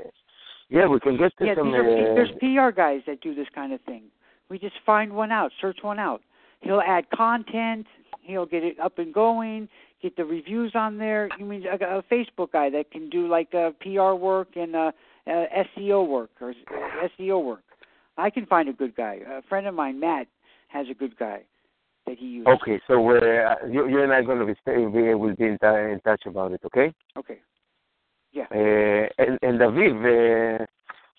yeah, 0.70 0.88
we 0.88 1.00
can 1.00 1.18
get 1.18 1.36
to 1.40 1.46
Yeah, 1.46 1.56
some. 1.56 1.74
are, 1.74 1.82
uh, 1.82 2.16
there's 2.16 2.32
PR 2.40 2.70
guys 2.76 3.02
that 3.08 3.22
do 3.22 3.34
this 3.34 3.48
kind 3.56 3.74
of 3.74 3.82
thing. 3.82 4.04
We 4.50 4.60
just 4.60 4.76
find 4.86 5.14
one 5.14 5.32
out, 5.32 5.52
search 5.60 5.80
one 5.82 5.98
out. 5.98 6.22
He'll 6.62 6.82
add 6.82 7.10
content. 7.10 7.88
He'll 8.22 8.46
get 8.46 8.64
it 8.64 8.80
up 8.80 9.00
and 9.00 9.14
going. 9.14 9.68
Get 10.02 10.16
the 10.16 10.26
reviews 10.26 10.74
on 10.76 10.98
there. 10.98 11.30
You 11.40 11.46
mean 11.46 11.64
a, 11.66 11.98
a 11.98 12.04
Facebook 12.04 12.52
guy 12.52 12.70
that 12.70 12.92
can 12.92 13.10
do 13.10 13.28
like 13.28 13.54
uh, 13.56 13.72
PR 13.82 14.14
work 14.14 14.50
and 14.56 14.76
uh, 14.76 14.92
uh, 15.28 15.46
SEO 15.78 16.08
work 16.08 16.30
or 16.40 16.52
uh, 16.52 17.08
SEO 17.20 17.44
work. 17.44 17.64
I 18.18 18.30
can 18.30 18.46
find 18.46 18.70
a 18.70 18.74
good 18.74 18.96
guy. 18.96 19.20
A 19.28 19.42
friend 19.44 19.66
of 19.68 19.74
mine, 19.74 20.00
Matt, 20.00 20.28
has 20.68 20.88
a 20.90 20.94
good 20.94 21.18
guy 21.18 21.42
that 22.06 22.18
he 22.18 22.26
uses. 22.26 22.48
Okay, 22.48 22.80
so 22.88 22.94
uh, 23.10 23.56
you, 23.70 23.88
you 23.88 24.04
and 24.04 24.12
I 24.12 24.18
are 24.18 24.24
going 24.24 24.40
to 24.40 24.46
be, 24.46 24.54
stay, 24.62 24.78
we 24.86 25.14
will 25.16 25.36
be 25.36 25.46
in, 25.46 25.58
t- 25.62 25.68
in 25.68 26.00
touch 26.04 26.24
about 26.26 26.52
it. 26.52 26.62
Okay. 26.66 26.94
Okay. 27.18 27.40
Yeah. 28.34 28.46
Uh, 28.52 29.08
and 29.18 29.38
and 29.42 29.60
Aviv, 29.60 30.62
uh, 30.62 30.66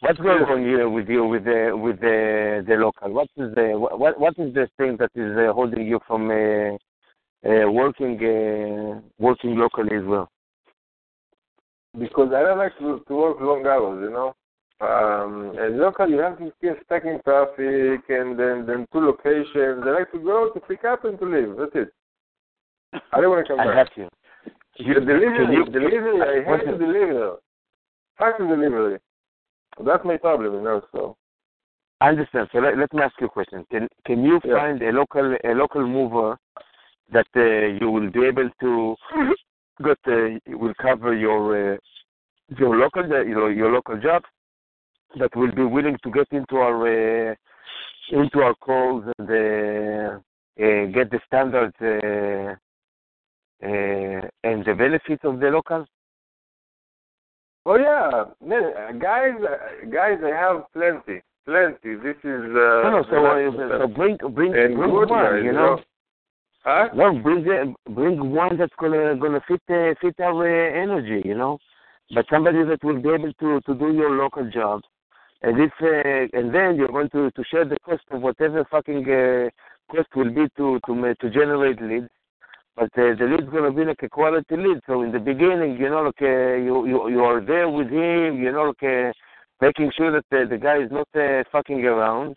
what's 0.00 0.18
going 0.18 0.44
on 0.44 0.62
here 0.62 0.88
with 0.88 1.08
you 1.08 1.26
with 1.26 1.44
the 1.44 1.72
with 1.74 2.00
the 2.00 2.64
the 2.66 2.74
local? 2.74 3.12
What 3.12 3.28
is 3.36 3.54
the 3.54 3.72
what 3.74 4.18
what 4.18 4.38
is 4.38 4.54
the 4.54 4.66
thing 4.78 4.96
that 4.98 5.10
is 5.14 5.36
uh, 5.36 5.52
holding 5.52 5.86
you 5.86 6.00
from 6.06 6.30
uh, 6.30 6.74
uh, 7.46 7.70
working 7.70 8.16
uh, 8.16 9.00
working 9.18 9.56
locally 9.56 9.94
as 9.94 10.04
well? 10.04 10.30
because 11.98 12.32
I 12.34 12.42
don't 12.42 12.58
like 12.58 12.76
to, 12.78 13.02
to 13.06 13.14
work 13.14 13.36
long 13.40 13.66
hours, 13.66 14.02
you 14.02 14.10
know. 14.10 14.34
Um, 14.82 15.54
and 15.58 15.78
local, 15.78 16.08
you 16.10 16.18
have 16.18 16.38
to 16.38 16.52
keep 16.60 16.72
stacking 16.86 17.20
traffic 17.24 18.02
and 18.08 18.36
then, 18.38 18.66
then 18.66 18.84
two 18.92 18.98
locations. 18.98 19.84
They 19.84 19.90
like 19.90 20.10
to 20.10 20.18
go 20.18 20.50
to 20.52 20.60
pick 20.60 20.84
up 20.84 21.04
and 21.04 21.16
to 21.20 21.24
leave. 21.24 21.56
That's 21.56 21.70
it. 21.74 21.92
I 23.12 23.20
don't 23.20 23.30
want 23.30 23.46
to 23.46 23.52
come 23.52 23.60
I 23.60 23.66
back. 23.66 23.76
have 23.76 23.88
you. 23.96 24.08
The 24.78 25.00
delivery, 25.00 25.54
you- 25.54 25.66
delivery, 25.66 26.20
I 26.20 26.42
hate 26.42 26.64
to 26.66 26.76
deliver. 26.78 27.36
Hard 28.16 28.38
to 28.38 28.46
delivery. 28.48 28.98
That's 29.84 30.04
my 30.04 30.16
problem, 30.16 30.54
you 30.54 30.62
know. 30.62 30.82
So 30.90 31.16
I 32.00 32.08
understand. 32.08 32.48
So 32.52 32.58
let, 32.58 32.76
let 32.76 32.92
me 32.92 33.02
ask 33.02 33.14
you 33.20 33.26
a 33.28 33.30
question. 33.30 33.64
Can 33.70 33.88
can 34.04 34.24
you 34.24 34.40
Yeah. 34.44 34.54
find 34.56 34.82
a 34.82 34.90
local 34.90 35.36
a 35.44 35.52
local 35.54 35.86
mover 35.86 36.36
that 37.12 37.26
uh, 37.36 37.78
you 37.80 37.90
will 37.90 38.10
be 38.10 38.24
able 38.26 38.50
to 38.60 38.96
that 39.78 39.98
uh, 40.06 40.56
will 40.58 40.74
cover 40.80 41.14
your 41.14 41.74
uh, 41.74 41.76
your 42.58 42.76
local 42.76 43.06
your 43.06 43.50
your 43.52 43.72
local 43.72 43.96
job? 43.98 44.22
That 45.18 45.34
will 45.36 45.52
be 45.52 45.64
willing 45.64 45.98
to 46.02 46.10
get 46.10 46.26
into 46.30 46.56
our 46.56 47.30
uh, 47.30 47.34
into 48.10 48.40
our 48.40 48.54
calls 48.54 49.04
and 49.18 49.30
uh, 49.30 50.18
uh, 50.62 50.86
get 50.92 51.10
the 51.10 51.20
standards 51.26 51.74
uh, 51.80 52.54
uh, 53.64 54.28
and 54.44 54.64
the 54.64 54.74
benefits 54.74 55.24
of 55.24 55.40
the 55.40 55.48
local? 55.48 55.86
Oh 57.64 57.76
yeah, 57.76 58.24
guys, 58.98 59.34
uh, 59.40 59.86
guys, 59.88 60.18
I 60.24 60.30
have 60.30 60.64
plenty, 60.72 61.22
plenty. 61.46 61.94
This 61.94 62.16
is 62.24 62.42
uh, 62.50 62.82
no, 62.82 62.90
no, 62.90 63.04
so, 63.08 63.78
so 63.78 63.86
bring 63.86 64.16
bring 64.34 64.52
bring 64.52 64.92
one, 64.92 65.08
guys, 65.08 65.42
you 65.44 65.52
know. 65.52 65.78
Huh? 66.64 66.88
No, 66.94 67.12
bring 67.20 67.44
the, 67.44 67.74
bring 67.90 68.32
one 68.32 68.56
that's 68.56 68.72
gonna 68.80 69.16
gonna 69.16 69.40
fit 69.46 69.60
uh, 69.70 69.94
fit 70.00 70.18
our 70.20 70.42
uh, 70.42 70.82
energy, 70.82 71.22
you 71.24 71.36
know. 71.36 71.58
But 72.12 72.26
somebody 72.30 72.64
that 72.64 72.82
will 72.82 73.00
be 73.00 73.10
able 73.10 73.32
to 73.34 73.60
to 73.60 73.74
do 73.74 73.92
your 73.92 74.10
local 74.10 74.50
job, 74.50 74.82
and 75.42 75.60
if 75.60 75.72
uh, 75.82 76.38
and 76.38 76.54
then 76.54 76.76
you're 76.76 76.88
going 76.88 77.10
to 77.10 77.30
to 77.30 77.44
share 77.50 77.64
the 77.64 77.76
cost 77.84 78.02
of 78.10 78.22
whatever 78.22 78.64
fucking 78.70 79.04
uh, 79.10 79.48
cost 79.90 80.08
will 80.14 80.30
be 80.30 80.46
to 80.56 80.80
to 80.86 81.14
to 81.20 81.30
generate 81.30 81.80
leads. 81.82 82.08
But 82.76 82.90
uh, 82.96 83.14
the 83.18 83.26
lead's 83.30 83.52
gonna 83.52 83.72
be 83.72 83.84
like 83.84 84.02
a 84.02 84.08
quality 84.08 84.56
lead. 84.56 84.80
So 84.86 85.02
in 85.02 85.12
the 85.12 85.18
beginning, 85.18 85.76
you 85.78 85.90
know, 85.90 86.02
like 86.02 86.20
you 86.20 86.86
you 86.86 87.08
you 87.10 87.24
are 87.24 87.40
there 87.40 87.68
with 87.68 87.88
him, 87.88 88.42
you 88.42 88.52
know, 88.52 88.72
like 88.72 89.14
making 89.60 89.92
sure 89.96 90.10
that 90.12 90.24
the, 90.30 90.46
the 90.48 90.58
guy 90.58 90.78
is 90.82 90.90
not 90.90 91.08
uh, 91.14 91.44
fucking 91.52 91.84
around, 91.84 92.36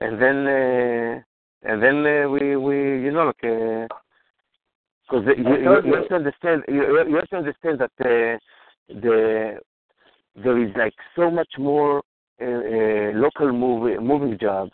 and 0.00 0.20
then. 0.20 0.46
Uh, 0.46 1.22
and 1.62 1.82
then 1.82 2.06
uh, 2.06 2.28
we 2.28 2.56
we 2.56 2.76
you 3.02 3.10
know 3.10 3.24
like 3.26 3.88
because 5.10 5.24
you, 5.36 5.44
you, 5.44 5.56
you 5.58 5.86
you. 5.86 5.94
have 5.94 6.08
to 6.08 6.14
understand 6.14 6.62
you, 6.68 6.82
you 7.08 7.16
have 7.16 7.28
to 7.28 7.36
understand 7.36 7.80
that 7.80 7.90
uh, 8.00 8.38
the 8.88 9.58
there 10.36 10.62
is 10.62 10.70
like 10.76 10.94
so 11.16 11.30
much 11.30 11.48
more 11.58 12.00
uh, 12.40 12.44
uh, 12.44 13.12
local 13.14 13.52
moving 13.52 14.06
moving 14.06 14.38
jobs 14.38 14.72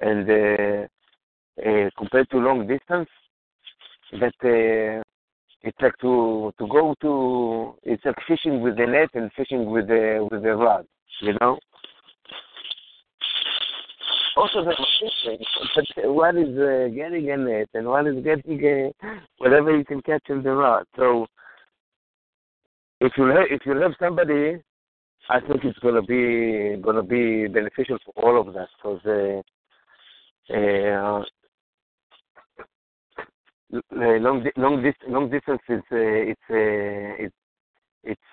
and 0.00 0.28
uh, 0.30 0.86
compared 1.98 2.28
to 2.30 2.38
long 2.38 2.66
distance 2.66 3.08
that 4.20 4.32
it's 5.62 5.80
like 5.80 5.96
to 6.00 6.52
to 6.58 6.66
go 6.68 6.94
to 7.00 7.74
it's 7.82 8.04
like 8.04 8.16
fishing 8.26 8.60
with 8.60 8.76
the 8.76 8.86
net 8.86 9.08
and 9.14 9.30
fishing 9.36 9.70
with 9.70 9.88
the 9.88 10.26
with 10.30 10.42
the 10.42 10.54
rod 10.54 10.86
you 11.20 11.34
know 11.40 11.58
also 14.36 14.64
the 14.64 14.74
but 15.74 16.14
one 16.14 16.38
is 16.38 16.58
uh, 16.58 16.88
getting 16.94 17.30
a 17.30 17.36
net 17.36 17.68
and 17.74 17.86
one 17.86 18.06
is 18.06 18.24
getting 18.24 18.92
uh, 19.02 19.08
whatever 19.38 19.76
you 19.76 19.84
can 19.84 20.00
catch 20.02 20.22
in 20.28 20.42
the 20.42 20.50
rod. 20.50 20.84
So 20.96 21.26
if 23.00 23.12
you 23.16 23.24
have, 23.24 23.46
if 23.50 23.62
you 23.66 23.76
have 23.76 23.92
somebody, 23.98 24.62
I 25.30 25.40
think 25.40 25.64
it's 25.64 25.78
gonna 25.78 26.02
be 26.02 26.76
gonna 26.82 27.02
be 27.02 27.46
beneficial 27.48 27.98
for 28.04 28.12
all 28.24 28.40
of 28.40 28.56
us 28.56 28.68
because 28.76 29.00
uh, 29.06 29.42
uh, 30.52 31.22
uh, 33.74 34.18
long 34.26 34.44
long 34.56 34.82
dis- 34.82 35.06
long 35.08 35.30
distance 35.30 35.62
is 35.68 35.82
uh, 35.92 36.32
it's 36.32 36.48
uh, 36.50 37.24
it's 37.24 37.34
it's 38.02 38.28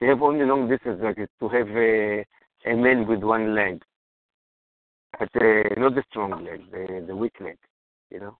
to 0.00 0.06
have 0.06 0.22
only 0.22 0.44
long 0.44 0.68
distance 0.68 1.00
like 1.02 1.16
to 1.16 1.48
have 1.48 1.68
uh, 1.68 2.70
a 2.70 2.74
man 2.76 3.06
with 3.06 3.22
one 3.22 3.54
leg 3.54 3.80
but 5.18 5.28
uh, 5.36 5.62
not 5.76 5.94
the 5.94 6.02
strong 6.10 6.44
leg, 6.44 6.60
the 6.70 7.04
the 7.06 7.14
weak 7.14 7.34
leg, 7.40 7.58
you 8.10 8.20
know. 8.20 8.36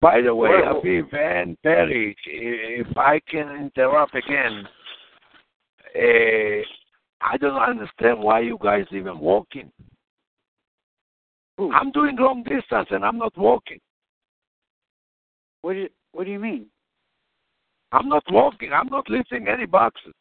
By 0.00 0.20
the 0.20 0.34
way, 0.34 0.50
Well- 0.50 0.82
and 1.12 1.60
Perry, 1.62 2.14
if 2.26 2.96
I 2.96 3.20
can 3.20 3.48
interrupt 3.56 4.14
again, 4.14 4.68
uh, 5.96 6.62
I 7.20 7.36
don't 7.38 7.60
understand 7.60 8.18
why 8.20 8.40
you 8.40 8.58
guys 8.60 8.84
even 8.90 9.18
walking. 9.18 9.70
Who? 11.56 11.72
I'm 11.72 11.92
doing 11.92 12.16
long 12.18 12.42
distance 12.42 12.88
and 12.90 13.04
I'm 13.04 13.18
not 13.18 13.36
walking. 13.38 13.78
What 15.62 15.74
do 15.74 15.80
you, 15.80 15.88
What 16.12 16.24
do 16.24 16.30
you 16.32 16.38
mean? 16.38 16.66
I'm 17.92 18.08
not 18.08 18.24
walking. 18.30 18.72
I'm 18.72 18.88
not 18.88 19.08
lifting 19.08 19.46
any 19.46 19.66
boxes. 19.66 20.12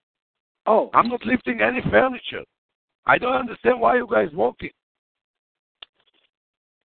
Oh, 0.66 0.90
I'm 0.94 1.10
not 1.10 1.26
lifting 1.26 1.60
any 1.62 1.82
furniture. 1.90 2.44
I 3.06 3.18
don't 3.18 3.34
understand 3.36 3.82
why 3.82 3.98
you 3.98 4.08
guys 4.10 4.30
walking. 4.34 4.70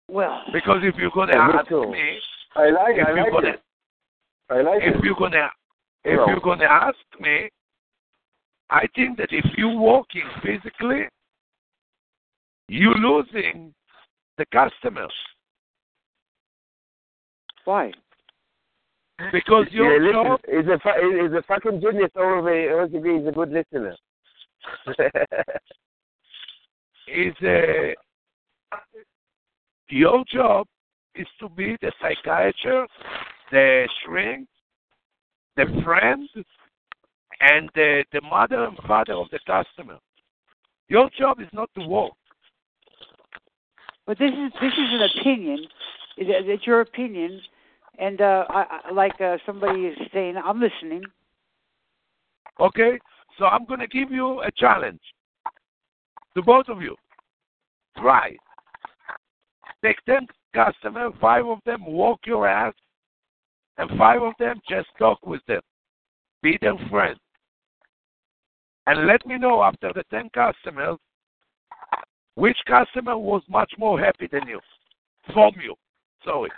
well. 0.10 0.42
Because 0.52 0.80
if 0.84 0.96
you're 0.96 1.12
gonna 1.12 1.34
Yeah, 1.34 1.60
ask 1.60 1.68
too. 1.68 1.92
me, 1.92 2.20
I 2.56 2.70
like 2.70 2.96
if 2.96 3.08
I 3.08 3.12
you're 3.12 3.24
like 3.24 3.32
gonna 3.32 3.48
it. 3.50 3.62
I 4.50 4.62
like 4.62 4.82
if 4.82 4.96
it. 4.96 5.04
you're 5.04 5.16
gonna 5.16 5.50
if 6.06 6.18
No. 6.18 6.28
you're 6.28 6.40
gonna 6.40 6.66
ask 6.66 6.98
me, 7.20 7.50
I 8.70 8.86
think 8.96 9.18
that 9.18 9.30
if 9.32 9.46
you're 9.58 9.78
walking 9.78 10.26
physically, 10.44 11.08
you're 12.68 12.96
losing 12.96 13.74
the 14.38 14.46
customers 14.52 15.14
Why? 17.66 17.92
because 19.32 19.66
Yeah, 19.72 19.84
your 19.84 20.02
listen, 20.02 20.24
job 20.24 20.40
he's 20.46 20.68
a 20.68 20.80
fu- 20.80 21.24
he's 21.24 21.34
a 21.34 21.42
fucking 21.48 21.82
genius. 21.82 22.12
All 22.16 22.40
of 22.40 22.48
it. 22.48 22.92
He's 22.92 23.28
a 23.28 23.32
good 23.32 23.52
listener. 23.52 23.96
is 27.08 27.34
a 27.44 27.96
your 29.90 30.24
job 30.32 30.68
is 31.16 31.28
to 31.40 31.50
be 31.50 31.78
the 31.82 31.92
psychiatrist, 32.02 32.92
the 33.52 33.88
shrink, 34.04 34.48
the 35.56 35.66
friend, 35.84 36.30
and 37.42 37.70
the, 37.76 38.04
the 38.14 38.22
mother 38.22 38.66
and 38.66 38.78
father 38.88 39.14
of 39.14 39.28
the 39.32 39.40
customer. 39.46 39.98
Your 40.90 41.10
job 41.18 41.40
is 41.40 41.48
not 41.54 41.70
to 41.78 41.86
walk. 41.86 42.16
But 44.06 44.18
this 44.20 44.32
is 44.32 44.54
this 44.62 44.72
is 44.72 44.78
an 44.78 45.10
opinion. 45.20 45.68
It's 46.16 46.66
your 46.66 46.82
opinion, 46.82 47.42
and 48.00 48.22
uh, 48.22 48.46
I, 48.50 48.92
like 48.94 49.20
uh, 49.22 49.38
somebody 49.46 49.82
is 49.82 49.98
saying, 50.14 50.36
I'm 50.44 50.60
listening. 50.60 51.04
Okay? 52.60 53.00
So 53.38 53.46
I'm 53.46 53.66
going 53.66 53.82
to 53.82 53.88
give 53.88 54.12
you 54.12 54.42
a 54.42 54.52
challenge 54.58 55.02
to 56.36 56.42
both 56.42 56.70
of 56.70 56.82
you. 56.82 56.96
Try. 57.98 58.36
Take 59.84 59.98
10 60.06 60.28
customers, 60.56 61.14
five 61.22 61.46
of 61.46 61.60
them 61.66 61.86
walk 61.86 62.22
your 62.26 62.48
ass, 62.48 62.74
and 63.78 63.90
five 63.98 64.22
of 64.22 64.34
them 64.40 64.60
just 64.68 64.88
talk 64.98 65.24
with 65.26 65.42
them. 65.48 65.62
Be 66.42 66.58
their 66.62 66.78
friend. 66.90 67.18
And 68.88 69.06
let 69.06 69.26
me 69.26 69.38
know 69.38 69.64
after 69.64 69.92
the 69.94 70.04
10 70.10 70.30
customers 70.34 70.98
which 72.36 72.58
customer 72.68 73.18
was 73.18 73.42
much 73.50 73.72
more 73.78 74.00
happy 74.00 74.28
than 74.32 74.48
you. 74.48 74.62
From 75.34 75.54
you. 75.62 75.76
Sorry. 76.24 76.50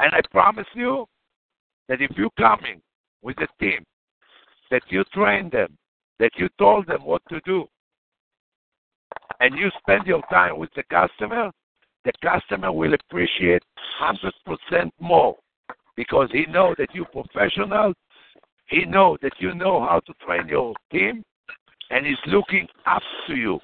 And 0.00 0.12
I 0.12 0.20
promise 0.32 0.66
you 0.74 1.06
that 1.88 2.00
if 2.00 2.10
you 2.16 2.30
coming 2.36 2.82
with 3.22 3.36
a 3.38 3.46
team, 3.62 3.84
that 4.72 4.82
you 4.88 5.04
train 5.14 5.50
them, 5.50 5.78
that 6.18 6.32
you 6.36 6.48
told 6.58 6.88
them 6.88 7.04
what 7.04 7.22
to 7.28 7.40
do, 7.44 7.66
and 9.38 9.56
you 9.56 9.70
spend 9.78 10.06
your 10.06 10.22
time 10.30 10.58
with 10.58 10.70
the 10.74 10.82
customer, 10.84 11.52
the 12.04 12.12
customer 12.22 12.72
will 12.72 12.94
appreciate 12.94 13.62
100% 14.00 14.90
more 14.98 15.36
because 15.94 16.28
he 16.32 16.46
know 16.46 16.74
that 16.78 16.92
you're 16.92 17.04
professional, 17.06 17.92
he 18.72 18.86
know 18.86 19.18
that 19.22 19.32
you 19.38 19.54
know 19.54 19.80
how 19.80 20.00
to 20.00 20.14
train 20.24 20.48
your 20.48 20.74
team, 20.90 21.22
and 21.90 22.06
he's 22.06 22.16
looking 22.26 22.66
up 22.86 23.02
to 23.26 23.34
you 23.34 23.60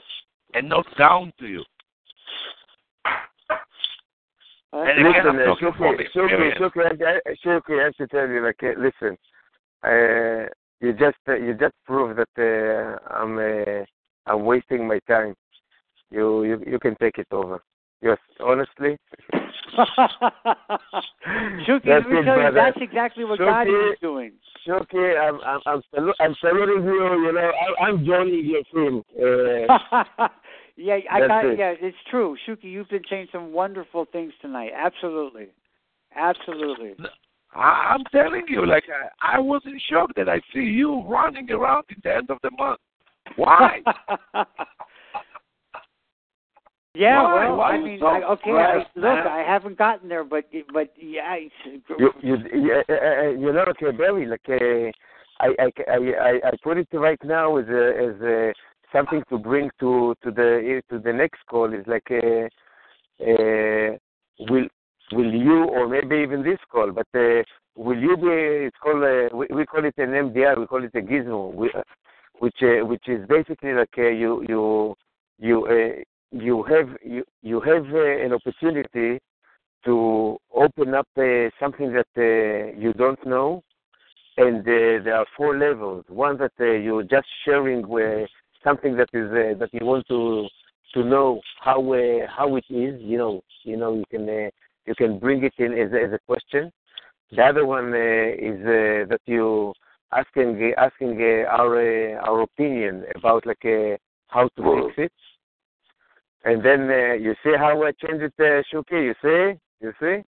and 0.54 0.68
not 0.68 0.86
down 0.98 1.32
to 1.40 1.46
you. 1.46 1.64
Uh, 4.70 4.82
And 4.82 5.06
again, 5.06 5.26
I'm 5.26 5.36
listen, 5.36 5.48
uh, 5.48 5.70
from 5.76 5.96
Shuki, 5.96 6.04
Shuki, 6.14 6.66
experience. 6.66 7.00
I, 7.02 7.84
have 7.84 7.94
to 7.94 8.06
tell 8.08 8.28
you, 8.28 8.44
like, 8.44 8.62
uh, 8.62 8.78
listen, 8.78 9.16
uh, 9.82 10.46
you 10.80 10.92
just 10.92 11.16
uh, 11.26 11.36
you 11.36 11.54
just 11.54 11.74
proved 11.86 12.18
that 12.18 12.34
uh, 12.38 13.14
I'm 13.14 13.38
uh, 13.38 13.84
I'm 14.30 14.44
wasting 14.44 14.86
my 14.86 14.98
time. 15.08 15.34
You 16.10 16.44
you 16.44 16.62
you 16.66 16.78
can 16.78 16.96
take 16.96 17.16
it 17.16 17.28
over. 17.32 17.62
Yes, 18.02 18.18
honestly. 18.40 18.98
Shuki, 21.66 21.84
That's 21.84 22.04
let 22.04 22.08
me 22.08 22.24
tell 22.24 22.40
you, 22.42 22.50
that's 22.54 22.78
exactly 22.80 23.24
what 23.24 23.38
God 23.38 23.66
Shuki. 23.66 23.92
is 23.92 23.98
doing. 24.00 24.32
Shuki, 24.66 25.18
I'm 25.18 25.40
I'm 25.40 25.60
I'm, 25.66 25.82
salu- 25.94 26.14
I'm 26.20 26.34
saluting 26.40 26.84
you. 26.84 27.22
You 27.26 27.32
know, 27.32 27.52
I, 27.80 27.84
I'm 27.84 28.04
joining 28.04 28.44
your 28.44 28.62
team. 28.72 29.02
Uh, 29.16 30.28
yeah, 30.76 30.98
I 31.10 31.20
got. 31.26 31.44
it. 31.46 31.58
Yeah, 31.58 31.74
it's 31.80 31.96
true, 32.10 32.36
Shuki. 32.46 32.64
You've 32.64 32.88
been 32.88 33.04
saying 33.08 33.28
some 33.32 33.52
wonderful 33.52 34.06
things 34.10 34.32
tonight. 34.40 34.72
Absolutely, 34.76 35.48
absolutely. 36.16 36.94
I- 37.54 37.94
I'm 37.94 38.04
telling 38.12 38.44
you, 38.48 38.66
like 38.66 38.84
I, 39.22 39.36
I 39.36 39.38
was 39.38 39.62
in 39.64 39.78
shock 39.90 40.10
that 40.16 40.28
I 40.28 40.40
see 40.52 40.60
you 40.60 41.02
running 41.06 41.50
around 41.50 41.84
at 41.90 42.02
the 42.02 42.16
end 42.16 42.30
of 42.30 42.38
the 42.42 42.50
month. 42.58 42.80
Why? 43.36 43.80
yeah, 46.98 47.22
Why? 47.22 47.48
well, 47.48 47.56
Why 47.58 47.70
I 47.70 47.78
mean, 47.78 48.00
so 48.00 48.06
I, 48.06 48.28
okay, 48.32 48.50
I, 48.50 48.76
look, 48.78 48.96
man? 48.96 49.26
I 49.26 49.44
haven't 49.46 49.78
gotten 49.78 50.08
there, 50.08 50.24
but 50.24 50.44
but 50.72 50.92
yeah, 50.96 51.36
it's, 51.36 51.54
you 51.98 52.10
you 52.20 52.36
you, 52.52 52.82
uh, 52.88 52.92
uh, 52.92 53.30
you 53.30 53.52
know, 53.52 53.64
okay, 53.68 53.86
uh, 53.86 53.92
Barry, 53.92 54.26
like 54.26 54.40
uh, 54.48 54.90
I, 55.40 55.54
I, 55.60 55.92
I, 55.92 56.48
I 56.48 56.50
put 56.62 56.78
it 56.78 56.88
right 56.92 57.22
now 57.24 57.56
as 57.56 57.68
a, 57.68 57.92
as 58.08 58.20
a, 58.20 58.52
something 58.92 59.22
to 59.28 59.38
bring 59.38 59.70
to 59.78 60.16
to 60.24 60.30
the 60.32 60.82
to 60.90 60.98
the 60.98 61.12
next 61.12 61.38
call 61.48 61.72
is 61.72 61.86
like 61.86 62.08
a, 62.10 62.48
a 63.20 63.98
will 64.50 64.66
will 65.12 65.32
you 65.32 65.64
or 65.64 65.88
maybe 65.88 66.16
even 66.16 66.42
this 66.42 66.58
call, 66.70 66.90
but 66.90 67.06
uh, 67.14 67.42
will 67.76 67.98
you 67.98 68.16
be? 68.16 68.66
It's 68.66 68.76
called 68.82 69.04
uh, 69.04 69.36
we, 69.36 69.46
we 69.54 69.66
call 69.66 69.84
it 69.84 69.94
an 69.98 70.10
MDR. 70.10 70.58
We 70.58 70.66
call 70.66 70.82
it 70.82 70.90
a 70.94 71.00
gizmo, 71.00 71.54
we, 71.54 71.70
uh, 71.72 71.82
which 72.40 72.56
uh, 72.62 72.84
which 72.84 73.06
is 73.06 73.26
basically 73.28 73.72
like 73.72 73.94
uh, 73.96 74.08
you 74.08 74.44
you 74.48 74.94
you 75.38 75.66
uh, 75.66 76.02
you 76.30 76.62
have 76.64 76.88
you 77.04 77.24
you 77.42 77.60
have 77.60 77.84
uh, 77.92 78.24
an 78.24 78.32
opportunity 78.32 79.18
to 79.84 80.36
open 80.54 80.94
up 80.94 81.08
uh, 81.16 81.48
something 81.60 81.92
that 81.92 82.06
uh, 82.16 82.78
you 82.78 82.92
don't 82.92 83.24
know, 83.26 83.62
and 84.36 84.60
uh, 84.60 85.02
there 85.04 85.16
are 85.16 85.26
four 85.36 85.56
levels. 85.56 86.04
One 86.08 86.36
that 86.38 86.52
uh, 86.60 86.64
you're 86.64 87.02
just 87.04 87.26
sharing 87.44 87.82
something 88.64 88.96
that 88.96 89.08
is 89.12 89.30
uh, 89.30 89.58
that 89.58 89.70
you 89.72 89.86
want 89.86 90.06
to 90.08 90.48
to 90.94 91.04
know 91.04 91.40
how 91.60 91.80
uh, 91.92 92.26
how 92.28 92.56
it 92.56 92.64
is. 92.68 93.00
You 93.00 93.18
know, 93.18 93.40
you 93.64 93.76
know, 93.76 93.94
you 93.94 94.04
can 94.10 94.28
uh, 94.28 94.50
you 94.86 94.94
can 94.96 95.18
bring 95.18 95.44
it 95.44 95.54
in 95.58 95.72
as, 95.72 95.90
as 95.92 96.12
a 96.12 96.18
question. 96.26 96.70
The 97.30 97.42
other 97.42 97.66
one 97.66 97.92
uh, 97.92 98.50
is 98.50 98.60
uh, 98.60 99.08
that 99.10 99.20
you 99.26 99.72
asking 100.12 100.74
asking 100.76 101.20
uh, 101.20 101.48
our 101.50 101.78
uh, 101.78 102.20
our 102.28 102.42
opinion 102.42 103.04
about 103.14 103.46
like 103.46 103.64
uh, 103.64 103.96
how 104.28 104.48
to 104.56 104.90
fix 104.96 104.98
it. 104.98 105.12
And 106.48 106.64
then 106.64 106.88
uh, 106.88 107.12
you 107.12 107.34
see 107.44 107.52
how 107.58 107.82
I 107.82 107.92
changed 107.92 108.24
it, 108.24 108.32
uh, 108.38 108.62
Shuki. 108.72 109.04
You 109.08 109.14
see, 109.22 109.60
you 109.84 109.92
see. 110.00 110.24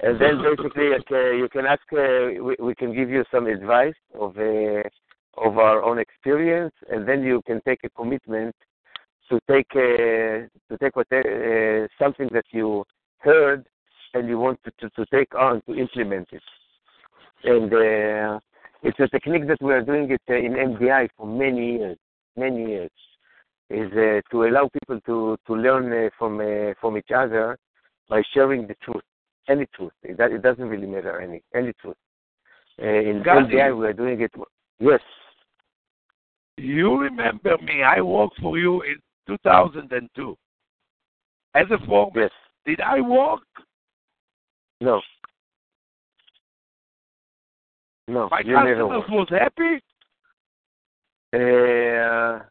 And 0.00 0.18
then 0.18 0.40
basically, 0.56 0.88
like, 0.88 1.10
uh, 1.12 1.32
you 1.32 1.46
can 1.52 1.66
ask. 1.66 1.82
Uh, 1.92 2.42
we, 2.42 2.56
we 2.58 2.74
can 2.74 2.94
give 2.94 3.10
you 3.10 3.22
some 3.30 3.46
advice 3.46 4.00
of 4.18 4.38
uh, 4.38 4.82
of 5.36 5.58
our 5.58 5.82
own 5.82 5.98
experience, 5.98 6.72
and 6.90 7.06
then 7.06 7.22
you 7.22 7.42
can 7.46 7.60
take 7.66 7.80
a 7.84 7.90
commitment 7.90 8.56
to 9.28 9.38
take 9.50 9.70
uh, 9.76 10.48
to 10.70 10.78
take 10.80 10.96
what, 10.96 11.12
uh, 11.12 11.86
something 11.98 12.30
that 12.32 12.46
you 12.52 12.82
heard 13.18 13.66
and 14.14 14.30
you 14.30 14.38
want 14.38 14.58
to, 14.64 14.70
to, 14.80 14.88
to 14.96 15.04
take 15.14 15.34
on 15.34 15.60
to 15.68 15.74
implement 15.74 16.28
it. 16.32 16.42
And 17.44 17.70
uh, 17.72 18.40
it's 18.82 19.00
a 19.00 19.08
technique 19.08 19.48
that 19.48 19.60
we 19.60 19.74
are 19.74 19.82
doing 19.82 20.10
it 20.10 20.22
uh, 20.30 20.34
in 20.34 20.52
MDI 20.52 21.08
for 21.14 21.26
many 21.26 21.76
years, 21.76 21.98
many 22.38 22.70
years, 22.70 22.90
is 23.72 23.90
uh, 23.92 24.20
to 24.30 24.44
allow 24.44 24.68
people 24.78 25.00
to 25.08 25.36
to 25.46 25.52
learn 25.54 25.92
uh, 25.92 26.10
from 26.18 26.40
uh, 26.40 26.74
from 26.80 26.96
each 26.98 27.10
other 27.14 27.58
by 28.08 28.22
sharing 28.34 28.66
the 28.66 28.74
truth, 28.82 29.02
any 29.48 29.66
truth. 29.74 29.92
It, 30.02 30.20
it 30.20 30.42
doesn't 30.42 30.68
really 30.68 30.86
matter 30.86 31.20
any 31.20 31.42
any 31.54 31.72
truth. 31.80 31.96
Uh, 32.80 32.86
in. 32.86 33.22
MDI, 33.22 33.76
we 33.78 33.86
are 33.86 33.92
doing 33.92 34.20
it. 34.20 34.32
Yes, 34.80 35.00
You 36.56 36.98
remember 37.00 37.56
me? 37.58 37.82
I 37.82 38.00
worked 38.00 38.38
for 38.40 38.58
you 38.58 38.82
in 38.82 38.96
2002 39.26 40.36
as 41.54 41.66
a 41.70 41.78
foreman. 41.86 42.22
yes, 42.22 42.30
Did 42.66 42.80
I 42.80 43.00
work? 43.00 43.40
no, 44.80 45.00
no. 48.08 48.28
My 48.30 48.40
you 48.44 48.52
never 48.54 48.74
customers 48.74 49.04
were. 49.10 49.18
was 49.18 49.28
happy. 49.30 49.74
Uh, 51.34 52.44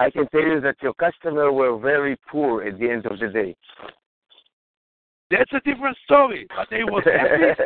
I 0.00 0.10
can 0.10 0.26
tell 0.28 0.40
you 0.40 0.60
that 0.62 0.76
your 0.80 0.94
customers 0.94 1.52
were 1.52 1.78
very 1.78 2.16
poor 2.30 2.62
at 2.62 2.78
the 2.78 2.88
end 2.88 3.04
of 3.04 3.18
the 3.18 3.28
day. 3.28 3.54
That's 5.30 5.52
a 5.52 5.60
different 5.60 5.98
story. 6.04 6.46
But 6.56 6.68
they 6.70 6.84
was 6.84 7.04
happy. 7.04 7.60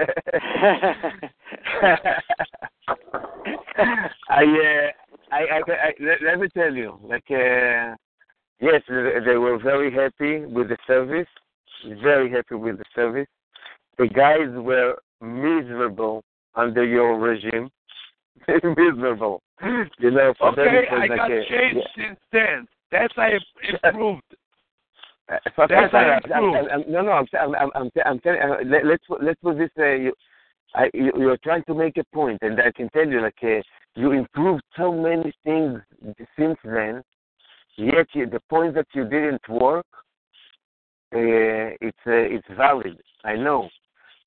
I, 4.28 4.42
uh, 4.42 4.90
I, 5.30 5.38
I, 5.38 5.60
I 5.68 5.92
let, 6.00 6.22
let 6.24 6.40
me 6.40 6.48
tell 6.52 6.74
you, 6.74 6.98
like, 7.04 7.24
uh, 7.30 7.94
yes, 8.60 8.82
they 8.88 9.36
were 9.36 9.58
very 9.62 9.92
happy 9.94 10.44
with 10.44 10.70
the 10.70 10.76
service, 10.88 11.28
very 12.02 12.28
happy 12.30 12.56
with 12.56 12.78
the 12.78 12.84
service. 12.96 13.28
The 13.96 14.08
guys 14.08 14.48
were 14.50 14.96
miserable 15.20 16.24
under 16.56 16.84
your 16.84 17.16
regime, 17.18 17.70
miserable. 18.76 19.42
You 19.98 20.10
know, 20.10 20.34
for 20.38 20.48
Okay, 20.50 20.86
I 20.90 21.08
got 21.08 21.30
a, 21.30 21.44
changed 21.48 21.86
since 21.96 22.18
then. 22.32 22.66
That's 22.90 23.14
I 23.16 23.38
improved. 23.84 24.22
That's 25.28 25.56
how 25.56 25.98
I'm- 25.98 26.20
it's 26.24 26.30
I'm- 26.32 26.84
no, 26.88 27.00
no, 27.00 27.12
I'm, 27.12 27.26
I'm, 27.40 27.70
I'm, 27.74 27.90
I'm, 28.04 28.20
telling. 28.20 28.40
Uh, 28.40 28.56
let, 28.66 28.84
let's 28.84 29.04
put- 29.06 29.22
let's 29.22 29.40
put 29.40 29.56
this. 29.58 29.70
Uh, 29.78 29.84
you, 29.84 30.12
I, 30.74 30.90
you, 30.92 31.12
you're 31.16 31.38
trying 31.38 31.64
to 31.64 31.74
make 31.74 31.96
a 31.96 32.04
point, 32.12 32.38
and 32.42 32.60
I 32.60 32.72
can 32.72 32.90
tell 32.90 33.06
you, 33.06 33.20
like, 33.22 33.36
uh, 33.42 33.62
you 33.94 34.12
improved 34.12 34.64
so 34.76 34.92
many 34.92 35.32
things 35.44 35.80
since 36.38 36.58
then. 36.64 37.02
Yet 37.76 38.06
you, 38.12 38.26
the 38.26 38.40
point 38.50 38.74
that 38.74 38.86
you 38.92 39.04
didn't 39.04 39.48
work, 39.48 39.86
uh, 41.14 41.72
it's 41.80 41.98
uh, 42.06 42.12
it's 42.12 42.46
valid. 42.56 43.00
I 43.24 43.36
know. 43.36 43.68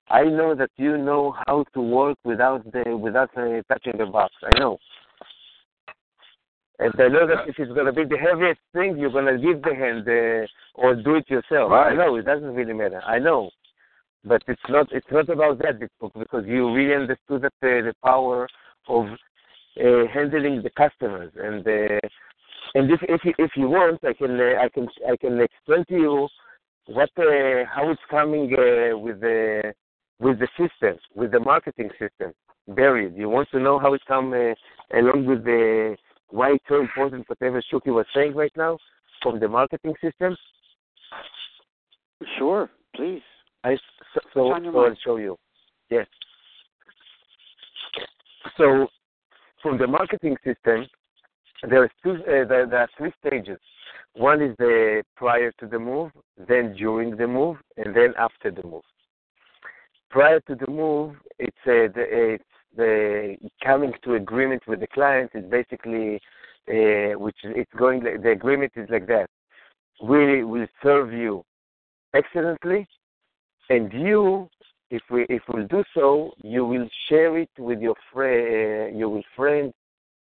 I 0.09 0.23
know 0.23 0.55
that 0.55 0.71
you 0.77 0.97
know 0.97 1.35
how 1.45 1.65
to 1.73 1.81
work 1.81 2.17
without 2.23 2.63
the 2.71 2.95
without 2.95 3.29
uh, 3.37 3.61
touching 3.67 3.97
the 3.97 4.05
box. 4.05 4.33
I 4.43 4.59
know. 4.59 4.77
And 6.79 6.93
I 6.99 7.07
know 7.07 7.25
that 7.27 7.47
if 7.47 7.55
it's 7.57 7.73
going 7.73 7.87
to 7.87 7.91
be 7.91 8.03
the 8.03 8.17
heaviest 8.17 8.59
thing, 8.71 8.97
you're 8.97 9.11
going 9.11 9.25
to 9.25 9.37
give 9.37 9.63
the 9.63 9.73
hand 9.73 10.07
uh, 10.07 10.47
or 10.79 10.95
do 10.95 11.15
it 11.15 11.29
yourself. 11.29 11.71
I 11.71 11.93
know 11.93 12.15
it 12.15 12.25
doesn't 12.25 12.53
really 12.53 12.73
matter. 12.73 13.01
I 13.01 13.17
know, 13.17 13.49
but 14.23 14.43
it's 14.47 14.61
not. 14.69 14.87
It's 14.91 15.07
not 15.11 15.29
about 15.29 15.57
that 15.59 15.79
because 15.79 16.11
because 16.17 16.45
you 16.45 16.73
really 16.73 16.95
understood 16.95 17.41
that 17.41 17.53
uh, 17.63 17.81
the 17.87 17.93
power 18.03 18.47
of 18.87 19.05
uh, 19.05 20.07
handling 20.13 20.61
the 20.61 20.69
customers 20.69 21.31
and 21.35 21.67
uh, 21.67 22.07
and 22.75 22.91
if 22.91 22.99
if 23.03 23.21
you, 23.23 23.33
if 23.37 23.51
you 23.55 23.69
want, 23.69 23.99
I 24.03 24.13
can 24.13 24.39
uh, 24.39 24.61
I 24.61 24.69
can 24.69 24.87
I 25.11 25.17
can 25.17 25.39
explain 25.39 25.83
to 25.85 25.93
you 25.93 26.27
what 26.87 27.09
uh, 27.17 27.65
how 27.73 27.89
it's 27.89 28.01
coming 28.09 28.53
uh, 28.53 28.97
with 28.97 29.19
the 29.19 29.73
with 30.19 30.39
the 30.39 30.47
system 30.57 30.97
with 31.15 31.31
the 31.31 31.39
marketing 31.39 31.89
system 31.99 32.33
buried. 32.67 33.15
You 33.15 33.29
want 33.29 33.49
to 33.51 33.59
know 33.59 33.79
how 33.79 33.93
it 33.93 34.01
come 34.07 34.33
uh, 34.33 34.97
along 34.97 35.25
with 35.25 35.43
the 35.43 35.95
why 36.29 36.53
it's 36.53 36.65
so 36.67 36.81
important 36.81 37.27
whatever 37.29 37.61
Shuki 37.71 37.87
was 37.87 38.05
saying 38.13 38.35
right 38.35 38.51
now 38.57 38.77
from 39.21 39.39
the 39.39 39.47
marketing 39.47 39.93
system. 40.01 40.35
Sure, 42.37 42.69
please. 42.95 43.21
I 43.63 43.75
so, 44.13 44.21
so, 44.33 44.43
What's 44.45 44.57
on 44.57 44.63
your 44.63 44.73
so 44.73 44.79
I'll 44.79 44.95
show 45.03 45.17
you. 45.17 45.37
Yes. 45.89 46.07
So 48.57 48.87
from 49.61 49.77
the 49.77 49.87
marketing 49.87 50.35
system, 50.43 50.87
there 51.69 51.83
are 51.83 51.91
two. 52.03 52.11
Uh, 52.11 52.47
there, 52.47 52.67
there 52.67 52.79
are 52.79 52.89
three 52.97 53.13
stages. 53.25 53.59
One 54.13 54.41
is 54.41 54.55
the 54.57 55.03
prior 55.15 55.51
to 55.59 55.67
the 55.67 55.77
move, 55.77 56.11
then 56.47 56.73
during 56.73 57.15
the 57.15 57.27
move, 57.27 57.57
and 57.77 57.95
then 57.95 58.13
after 58.17 58.51
the 58.51 58.63
move. 58.63 58.83
Prior 60.17 60.39
to 60.47 60.55
the 60.55 60.71
move, 60.71 61.15
it's 61.37 61.55
the, 61.63 61.91
it's 61.95 62.43
the 62.75 63.37
coming 63.63 63.93
to 64.03 64.15
agreement 64.15 64.63
with 64.67 64.79
the 64.79 64.87
client. 64.87 65.29
Is 65.35 65.45
basically 65.47 66.15
uh, 66.67 67.19
which 67.19 67.35
it's 67.43 67.71
going. 67.77 68.03
The 68.03 68.31
agreement 68.31 68.71
is 68.75 68.89
like 68.89 69.05
that. 69.09 69.29
We 70.01 70.43
will 70.43 70.65
serve 70.81 71.13
you 71.13 71.45
excellently, 72.15 72.87
and 73.69 73.93
you, 73.93 74.49
if 74.89 75.03
we 75.11 75.27
if 75.29 75.43
we'll 75.49 75.67
do 75.67 75.83
so, 75.93 76.31
you 76.41 76.65
will 76.65 76.89
share 77.09 77.37
it 77.37 77.51
with 77.59 77.79
your 77.79 77.93
friend, 78.11 78.95
uh, 78.95 78.97
your 78.97 79.21
friend, 79.35 79.71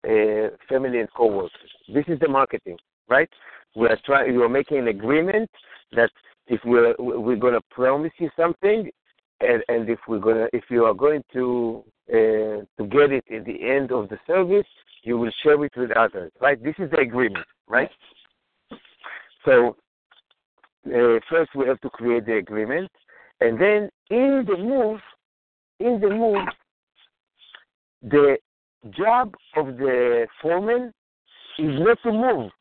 uh, 0.03 0.49
family, 0.67 0.99
and 0.99 1.07
coworkers. 1.13 1.71
This 1.87 2.03
is 2.09 2.19
the 2.19 2.27
marketing, 2.27 2.77
right? 3.07 3.29
We 3.73 3.87
are 3.87 3.99
trying. 4.05 4.33
You 4.33 4.43
are 4.43 4.49
making 4.49 4.79
an 4.79 4.89
agreement 4.89 5.49
that 5.93 6.11
if 6.47 6.59
we're 6.65 6.93
we're 6.99 7.37
going 7.37 7.53
to 7.53 7.61
promise 7.71 8.11
you 8.17 8.29
something, 8.35 8.91
and 9.41 9.63
and 9.67 9.89
if 9.89 9.99
we're 10.07 10.19
gonna 10.19 10.47
if 10.53 10.63
you 10.69 10.85
are 10.85 10.93
going 10.93 11.23
to 11.33 11.83
uh, 12.09 12.63
to 12.77 12.87
get 12.89 13.11
it 13.11 13.23
at 13.33 13.45
the 13.45 13.69
end 13.69 13.91
of 13.91 14.09
the 14.09 14.17
service, 14.25 14.67
you 15.03 15.17
will 15.17 15.31
share 15.43 15.63
it 15.63 15.71
with 15.75 15.91
others, 15.91 16.31
right? 16.41 16.61
This 16.63 16.75
is 16.79 16.89
the 16.91 16.99
agreement, 16.99 17.45
right? 17.67 17.89
So 19.45 19.75
uh, 20.87 21.19
first 21.29 21.51
we 21.55 21.67
have 21.67 21.79
to 21.81 21.89
create 21.89 22.25
the 22.25 22.37
agreement, 22.37 22.89
and 23.41 23.59
then 23.59 23.89
in 24.09 24.45
the 24.47 24.57
move, 24.57 24.99
in 25.79 25.99
the 25.99 26.09
move, 26.09 26.47
the 28.01 28.37
job 28.91 29.33
of 29.55 29.77
the 29.77 30.27
foreman 30.41 30.93
is 31.59 31.79
not 31.79 31.97
to 32.03 32.11
move, 32.11 32.51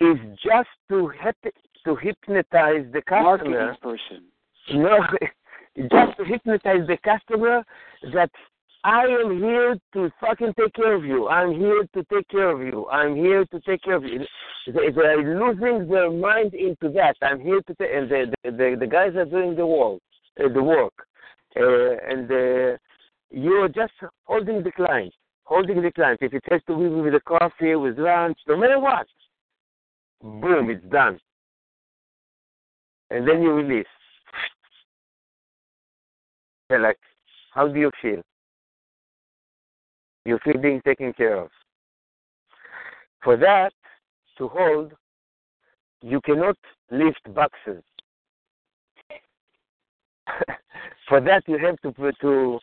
is 0.00 0.18
just 0.42 0.68
to 0.88 1.08
hip- 1.08 1.54
to 1.84 1.96
hypnotize 1.96 2.86
the 2.92 3.02
customer. 3.02 3.22
Marketing 3.22 3.76
person. 3.82 4.24
No, 4.72 4.98
just 5.76 6.16
to 6.18 6.24
hypnotize 6.24 6.86
the 6.86 6.96
customer 7.04 7.62
that 8.12 8.30
I 8.84 9.04
am 9.04 9.38
here 9.38 9.76
to 9.94 10.10
fucking 10.20 10.52
take 10.58 10.74
care 10.74 10.94
of 10.94 11.04
you. 11.04 11.26
I'm 11.28 11.52
here 11.52 11.84
to 11.94 12.04
take 12.12 12.28
care 12.28 12.50
of 12.50 12.60
you. 12.60 12.86
I'm 12.90 13.16
here 13.16 13.44
to 13.46 13.60
take 13.60 13.82
care 13.82 13.96
of 13.96 14.04
you. 14.04 14.20
They, 14.66 15.00
are 15.00 15.38
losing 15.40 15.88
their 15.90 16.10
mind 16.10 16.54
into 16.54 16.90
that. 16.92 17.16
I'm 17.22 17.40
here 17.40 17.62
to 17.62 17.74
take, 17.74 17.90
and 17.92 18.10
the, 18.10 18.32
the 18.44 18.50
the 18.50 18.76
the 18.80 18.86
guys 18.86 19.14
are 19.16 19.24
doing 19.24 19.56
the 19.56 19.66
work, 19.66 20.00
uh, 20.38 20.52
the 20.52 20.62
work, 20.62 20.92
uh, 21.56 22.10
and 22.10 22.30
uh, 22.30 22.76
you're 23.30 23.68
just 23.68 23.92
holding 24.24 24.62
the 24.62 24.72
client. 24.72 25.12
holding 25.44 25.80
the 25.82 25.92
client. 25.92 26.18
If 26.22 26.34
it 26.34 26.44
has 26.50 26.60
to 26.66 26.76
be 26.76 26.88
with 26.88 27.12
the 27.12 27.20
coffee, 27.20 27.74
with 27.74 27.98
lunch, 27.98 28.38
no 28.46 28.56
matter 28.56 28.78
what, 28.78 29.06
boom, 30.22 30.70
it's 30.70 30.84
done. 30.90 31.18
And 33.10 33.26
then 33.28 33.42
you 33.42 33.52
release. 33.52 33.93
Like, 36.70 36.98
how 37.52 37.68
do 37.68 37.78
you 37.78 37.90
feel? 38.00 38.22
You 40.24 40.38
feel 40.44 40.60
being 40.60 40.80
taken 40.84 41.12
care 41.12 41.36
of. 41.36 41.50
For 43.22 43.36
that 43.36 43.72
to 44.38 44.48
hold, 44.48 44.92
you 46.02 46.20
cannot 46.22 46.56
lift 46.90 47.20
boxes. 47.34 47.82
For 51.08 51.20
that, 51.20 51.42
you 51.46 51.58
have 51.58 51.78
to 51.82 51.92
to 51.92 52.58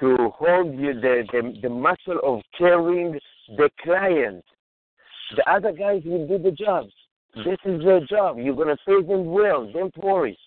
to 0.00 0.32
hold 0.34 0.74
you 0.78 0.94
the, 0.94 1.24
the 1.30 1.58
the 1.62 1.68
muscle 1.68 2.18
of 2.22 2.40
carrying 2.56 3.18
the 3.56 3.70
client. 3.82 4.44
The 5.36 5.50
other 5.50 5.72
guys 5.72 6.02
will 6.04 6.26
do 6.26 6.38
the 6.38 6.50
job. 6.50 6.86
Hmm. 7.34 7.42
This 7.44 7.58
is 7.64 7.84
their 7.84 8.00
job. 8.06 8.38
You're 8.38 8.56
gonna 8.56 8.76
pay 8.86 9.02
them 9.02 9.26
well. 9.26 9.70
Don't 9.70 9.96
worry. 9.98 10.38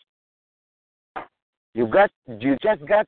You 1.75 1.87
got 1.87 2.09
you 2.27 2.55
just 2.63 2.87
got 2.87 3.05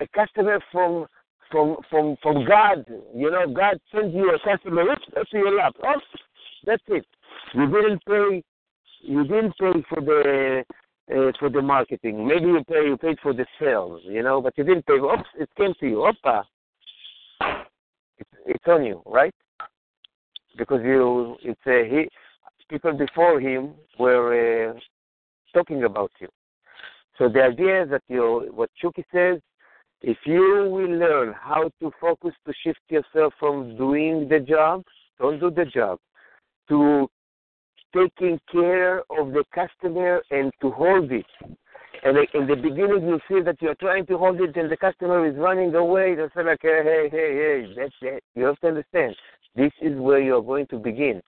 a 0.00 0.06
customer 0.08 0.58
from 0.72 1.06
from 1.50 1.76
from 1.90 2.16
from 2.22 2.46
God. 2.46 2.86
You 3.14 3.30
know, 3.30 3.46
God 3.52 3.78
sends 3.92 4.14
you 4.14 4.34
a 4.34 4.38
customer 4.38 4.84
to 4.86 5.24
your 5.36 5.54
lap. 5.54 5.74
Oh, 5.84 6.00
that's 6.64 6.82
it. 6.88 7.04
You 7.52 7.66
didn't 7.66 8.02
pay. 8.06 8.42
You 9.02 9.24
didn't 9.24 9.52
pay 9.58 9.84
for 9.90 10.00
the 10.00 10.64
uh, 11.14 11.32
for 11.38 11.50
the 11.50 11.60
marketing. 11.60 12.26
Maybe 12.26 12.46
you 12.46 12.64
pay. 12.66 12.86
You 12.86 12.96
paid 12.96 13.18
for 13.22 13.34
the 13.34 13.44
sales. 13.60 14.00
You 14.04 14.22
know, 14.22 14.40
but 14.40 14.56
you 14.56 14.64
didn't 14.64 14.86
pay. 14.86 14.94
Oops, 14.94 15.28
it 15.38 15.50
came 15.58 15.74
to 15.78 15.86
you. 15.86 16.10
Opa. 16.10 16.44
It's, 18.18 18.30
it's 18.46 18.64
on 18.66 18.86
you, 18.86 19.02
right? 19.04 19.34
Because 20.56 20.80
you, 20.82 21.36
it's 21.42 21.60
a 21.66 21.86
he. 21.90 22.08
People 22.70 22.94
before 22.94 23.38
him 23.38 23.74
were 23.98 24.70
uh, 24.70 24.78
talking 25.52 25.84
about 25.84 26.10
you. 26.20 26.28
So 27.18 27.28
the 27.28 27.42
idea 27.42 27.84
is 27.84 27.90
that 27.90 28.02
you, 28.08 28.50
what 28.54 28.70
Shuki 28.82 29.04
says, 29.12 29.40
if 30.02 30.18
you 30.24 30.68
will 30.70 30.98
learn 30.98 31.34
how 31.40 31.70
to 31.80 31.90
focus 32.00 32.32
to 32.46 32.52
shift 32.62 32.80
yourself 32.90 33.32
from 33.40 33.76
doing 33.76 34.28
the 34.28 34.40
job, 34.40 34.84
don't 35.18 35.40
do 35.40 35.50
the 35.50 35.64
job, 35.64 35.98
to 36.68 37.08
taking 37.94 38.38
care 38.52 38.98
of 39.18 39.32
the 39.32 39.44
customer 39.54 40.22
and 40.30 40.52
to 40.60 40.70
hold 40.70 41.10
it. 41.10 41.26
And 42.04 42.18
in 42.34 42.46
the 42.46 42.56
beginning, 42.56 43.08
you 43.08 43.18
feel 43.26 43.42
that 43.44 43.60
you're 43.62 43.74
trying 43.76 44.04
to 44.06 44.18
hold 44.18 44.40
it, 44.40 44.54
and 44.56 44.70
the 44.70 44.76
customer 44.76 45.26
is 45.26 45.34
running 45.36 45.74
away. 45.74 46.14
They 46.14 46.26
say 46.36 46.44
like, 46.44 46.58
hey, 46.60 46.80
hey, 46.84 47.08
hey, 47.10 47.34
hey, 47.34 47.74
that's 47.74 47.94
it. 48.02 48.22
You 48.34 48.44
have 48.44 48.60
to 48.60 48.68
understand. 48.68 49.16
This 49.54 49.72
is 49.80 49.98
where 49.98 50.20
you're 50.20 50.42
going 50.42 50.66
to 50.68 50.78
begin. 50.78 51.22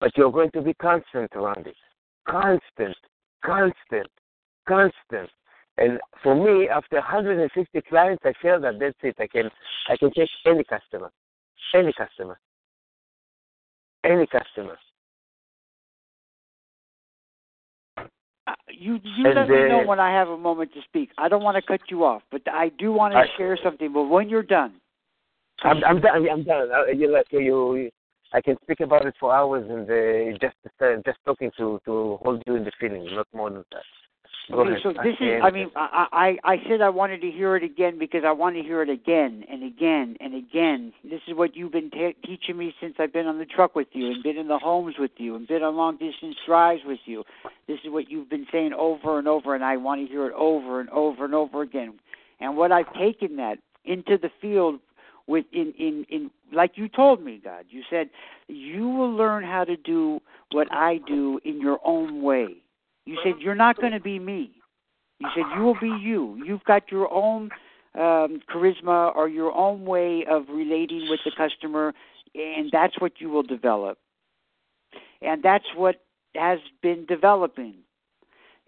But 0.00 0.16
you're 0.16 0.32
going 0.32 0.50
to 0.52 0.62
be 0.62 0.72
constant 0.74 1.30
around 1.34 1.66
it. 1.66 1.76
Constant, 2.26 2.96
constant, 3.44 4.08
constant. 4.66 5.30
And 5.78 5.98
for 6.22 6.34
me, 6.34 6.68
after 6.68 6.96
150 6.96 7.80
clients, 7.88 8.22
I 8.24 8.32
feel 8.40 8.60
that 8.60 8.78
that's 8.80 8.96
it. 9.02 9.16
I 9.18 9.26
can, 9.26 9.50
I 9.88 9.96
can 9.96 10.10
take 10.12 10.30
any 10.46 10.64
customer, 10.64 11.10
any 11.74 11.92
customer, 11.92 12.38
any 14.04 14.26
customer. 14.26 14.78
Uh, 18.48 18.52
you 18.70 19.00
you 19.02 19.26
And, 19.26 19.34
let 19.34 19.48
me 19.48 19.68
know 19.68 19.82
when 19.84 19.98
I 19.98 20.10
have 20.12 20.28
a 20.28 20.36
moment 20.38 20.72
to 20.74 20.80
speak. 20.82 21.10
I 21.18 21.28
don't 21.28 21.42
want 21.42 21.56
to 21.56 21.62
cut 21.62 21.80
you 21.90 22.04
off, 22.04 22.22
but 22.30 22.42
I 22.50 22.70
do 22.78 22.92
want 22.92 23.12
to 23.12 23.18
I- 23.18 23.26
share 23.36 23.58
something. 23.62 23.92
But 23.92 24.04
when 24.04 24.28
you're 24.28 24.42
done, 24.42 24.74
I'm, 25.62 25.82
I'm 25.84 26.00
done. 26.00 26.28
I'm 26.30 26.42
done. 26.44 26.68
You 26.98 27.12
like 27.12 27.26
you, 27.30 27.90
I 28.32 28.40
can 28.40 28.56
speak 28.62 28.80
about 28.80 29.06
it 29.06 29.14
for 29.18 29.34
hours, 29.34 29.64
and 29.68 29.88
uh, 29.88 30.38
just 30.38 30.56
uh, 30.80 30.96
just 31.04 31.18
talking 31.24 31.50
to 31.58 31.80
to 31.84 32.18
hold 32.22 32.42
you 32.46 32.56
in 32.56 32.64
the 32.64 32.72
feeling, 32.80 33.06
not 33.14 33.26
more 33.32 33.50
than 33.50 33.64
that. 33.72 33.82
Go 34.50 34.60
okay, 34.60 34.70
ahead. 34.70 34.80
so 34.82 34.92
this 34.92 35.14
is. 35.20 35.40
I 35.42 35.50
mean, 35.50 35.70
I, 35.74 36.06
I 36.44 36.52
I 36.52 36.56
said 36.68 36.80
I 36.80 36.88
wanted 36.88 37.20
to 37.22 37.30
hear 37.30 37.56
it 37.56 37.64
again 37.64 37.98
because 37.98 38.22
I 38.24 38.30
want 38.32 38.56
to 38.56 38.62
hear 38.62 38.80
it 38.82 38.88
again 38.88 39.44
and 39.50 39.64
again 39.64 40.16
and 40.20 40.34
again. 40.34 40.92
This 41.02 41.20
is 41.26 41.34
what 41.34 41.56
you've 41.56 41.72
been 41.72 41.90
ta 41.90 42.10
teaching 42.24 42.56
me 42.56 42.72
since 42.80 42.94
I've 42.98 43.12
been 43.12 43.26
on 43.26 43.38
the 43.38 43.44
truck 43.44 43.74
with 43.74 43.88
you 43.92 44.06
and 44.12 44.22
been 44.22 44.36
in 44.36 44.46
the 44.46 44.58
homes 44.58 44.96
with 44.98 45.10
you 45.16 45.34
and 45.34 45.48
been 45.48 45.62
on 45.62 45.76
long 45.76 45.96
distance 45.96 46.36
drives 46.46 46.82
with 46.84 47.00
you. 47.06 47.24
This 47.66 47.78
is 47.84 47.90
what 47.90 48.08
you've 48.08 48.30
been 48.30 48.46
saying 48.52 48.72
over 48.72 49.18
and 49.18 49.26
over, 49.26 49.54
and 49.54 49.64
I 49.64 49.76
want 49.78 50.00
to 50.00 50.06
hear 50.06 50.26
it 50.26 50.34
over 50.34 50.80
and 50.80 50.90
over 50.90 51.24
and 51.24 51.34
over 51.34 51.62
again. 51.62 51.94
And 52.38 52.56
what 52.56 52.70
I've 52.70 52.92
taken 52.94 53.36
that 53.36 53.58
into 53.84 54.16
the 54.16 54.30
field 54.40 54.80
with 55.26 55.44
in 55.52 55.72
in 55.78 56.06
in 56.08 56.30
like 56.52 56.72
you 56.76 56.88
told 56.88 57.22
me, 57.22 57.40
God, 57.42 57.66
you 57.68 57.82
said 57.90 58.10
you 58.48 58.88
will 58.88 59.12
learn 59.12 59.44
how 59.44 59.64
to 59.64 59.76
do 59.76 60.20
what 60.52 60.68
I 60.72 61.00
do 61.06 61.40
in 61.44 61.60
your 61.60 61.78
own 61.84 62.22
way. 62.22 62.56
You 63.04 63.18
said 63.22 63.34
you're 63.40 63.54
not 63.54 63.76
going 63.76 63.92
to 63.92 64.00
be 64.00 64.18
me. 64.18 64.52
You 65.18 65.28
said 65.34 65.44
you 65.56 65.62
will 65.62 65.78
be 65.80 65.88
you. 66.00 66.40
You've 66.44 66.64
got 66.64 66.90
your 66.90 67.12
own 67.12 67.50
um, 67.94 68.40
charisma 68.52 69.14
or 69.16 69.28
your 69.28 69.52
own 69.52 69.84
way 69.84 70.24
of 70.28 70.44
relating 70.48 71.08
with 71.08 71.20
the 71.24 71.32
customer, 71.36 71.94
and 72.34 72.70
that's 72.70 73.00
what 73.00 73.12
you 73.18 73.30
will 73.30 73.42
develop. 73.42 73.98
And 75.22 75.42
that's 75.42 75.64
what 75.74 76.02
has 76.34 76.58
been 76.82 77.06
developing. 77.06 77.74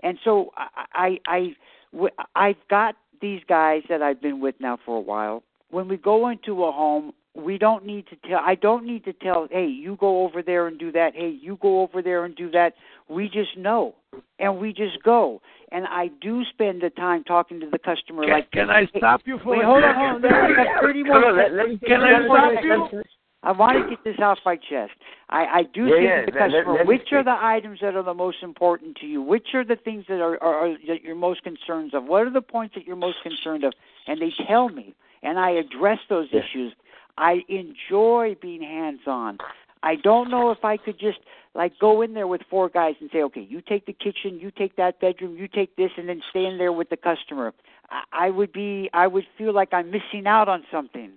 And 0.03 0.19
so 0.25 0.53
I, 0.57 1.19
I, 1.27 1.55
I, 1.95 2.09
I've 2.35 2.69
got 2.71 2.95
these 3.21 3.43
guys 3.49 3.83
that 3.89 4.01
I've 4.01 4.23
been 4.23 4.41
with 4.41 4.55
now 4.61 4.79
for 4.85 4.97
a 4.97 5.01
while. 5.01 5.43
When 5.71 5.89
we 5.89 5.97
go 5.97 6.29
into 6.29 6.65
a 6.65 6.73
home, 6.73 7.13
we 7.35 7.59
don't 7.59 7.85
need 7.85 8.07
to 8.09 8.17
tell. 8.29 8.41
I 8.45 8.55
don't 8.55 8.85
need 8.85 9.05
to 9.05 9.13
tell. 9.13 9.49
Hey, 9.51 9.67
you 9.67 9.97
go 10.01 10.25
over 10.25 10.43
there 10.43 10.67
and 10.67 10.79
do 10.79 10.91
that. 10.93 11.15
Hey, 11.15 11.29
you 11.41 11.59
go 11.61 11.83
over 11.83 12.03
there 12.03 12.25
and 12.25 12.35
do 12.35 12.51
that. 12.51 12.75
We 13.09 13.29
just 13.29 13.57
know, 13.57 13.95
and 14.39 14.59
we 14.59 14.73
just 14.73 15.03
go. 15.03 15.41
And 15.71 15.87
I 15.87 16.09
do 16.21 16.43
spend 16.47 16.83
the 16.83 16.91
time 16.91 17.23
talking 17.25 17.61
to 17.61 17.69
the 17.71 17.79
customer. 17.79 18.25
Can, 18.25 18.33
like, 18.33 18.51
can 18.51 18.71
I 18.71 18.87
stop 18.97 19.23
you 19.27 19.39
for 19.39 19.51
Wait, 19.51 19.63
a 19.63 19.67
hold 19.67 19.85
on, 19.85 19.95
second? 19.95 20.01
hold 20.01 20.15
on. 20.15 20.23
There, 20.23 20.49
we 20.49 20.55
got 20.57 20.81
30 20.81 21.05
more 21.05 21.25
on, 21.27 21.37
let, 21.37 21.53
let 21.53 21.81
Can 21.83 22.01
I 22.03 22.25
stop 22.25 22.65
you? 22.93 23.03
I 23.45 23.53
want 23.53 23.79
to 23.85 23.89
get 23.89 24.03
this 24.03 24.17
off 24.21 24.39
my 24.45 24.57
chest. 24.57 24.93
I, 25.29 25.45
I 25.45 25.63
do 25.63 25.87
Yeah, 25.87 25.95
think 25.95 26.03
yeah, 26.05 26.25
the 26.25 26.33
let- 26.33 26.51
let- 26.51 26.51
customer, 26.51 26.75
let 26.79 26.87
which 26.87 27.13
are 27.13 27.23
the 27.23 27.37
items 27.41 27.79
that 27.83 27.95
are 27.95 28.03
the 28.03 28.15
most 28.15 28.39
important 28.43 28.97
to 28.97 29.07
you? 29.07 29.23
Which 29.23 29.55
are 29.55 29.65
the 29.65 29.77
things 29.77 30.07
that 30.09 30.21
are, 30.21 30.43
are, 30.43 30.67
are 30.67 30.77
that 30.89 31.03
you're 31.03 31.15
most 31.15 31.45
concerned 31.45 31.95
of? 31.95 32.05
What 32.05 32.27
are 32.27 32.31
the 32.31 32.43
points 32.43 32.75
that 32.75 32.85
you're 32.85 32.97
most 32.97 33.19
concerned 33.23 33.63
of? 33.63 33.75
And 34.09 34.21
they 34.21 34.33
tell 34.49 34.71
me, 34.71 34.95
and 35.23 35.39
I 35.39 35.51
address 35.51 35.99
those 36.09 36.33
Yeah. 36.33 36.41
issues. 36.41 36.75
I 37.17 37.45
enjoy 37.49 38.37
being 38.41 38.63
hands 38.63 39.07
on. 39.07 39.39
I 39.83 39.97
don't 39.97 40.31
know 40.31 40.51
if 40.51 40.65
I 40.65 40.77
could 40.77 40.99
just 40.99 41.19
like 41.55 41.79
go 41.79 42.03
in 42.03 42.15
there 42.15 42.27
with 42.27 42.43
four 42.51 42.69
guys 42.69 42.95
and 43.01 43.11
say, 43.13 43.23
okay, 43.23 43.41
you 43.41 43.61
take 43.61 43.87
the 43.87 43.93
kitchen, 43.93 44.39
you 44.39 44.51
take 44.51 44.77
that 44.77 45.01
bedroom, 45.01 45.37
you 45.37 45.49
take 45.49 45.75
this, 45.77 45.91
and 45.97 46.09
then 46.09 46.23
stay 46.31 46.47
in 46.47 46.59
there 46.59 46.73
with 46.73 46.89
the 46.91 46.97
customer. 46.97 47.53
I, 47.91 48.03
I 48.13 48.31
would 48.31 48.53
be, 48.53 48.91
I 48.93 49.07
would 49.07 49.27
feel 49.37 49.53
like 49.53 49.73
I'm 49.73 49.91
missing 49.91 50.27
out 50.27 50.49
on 50.49 50.65
something. 50.71 51.13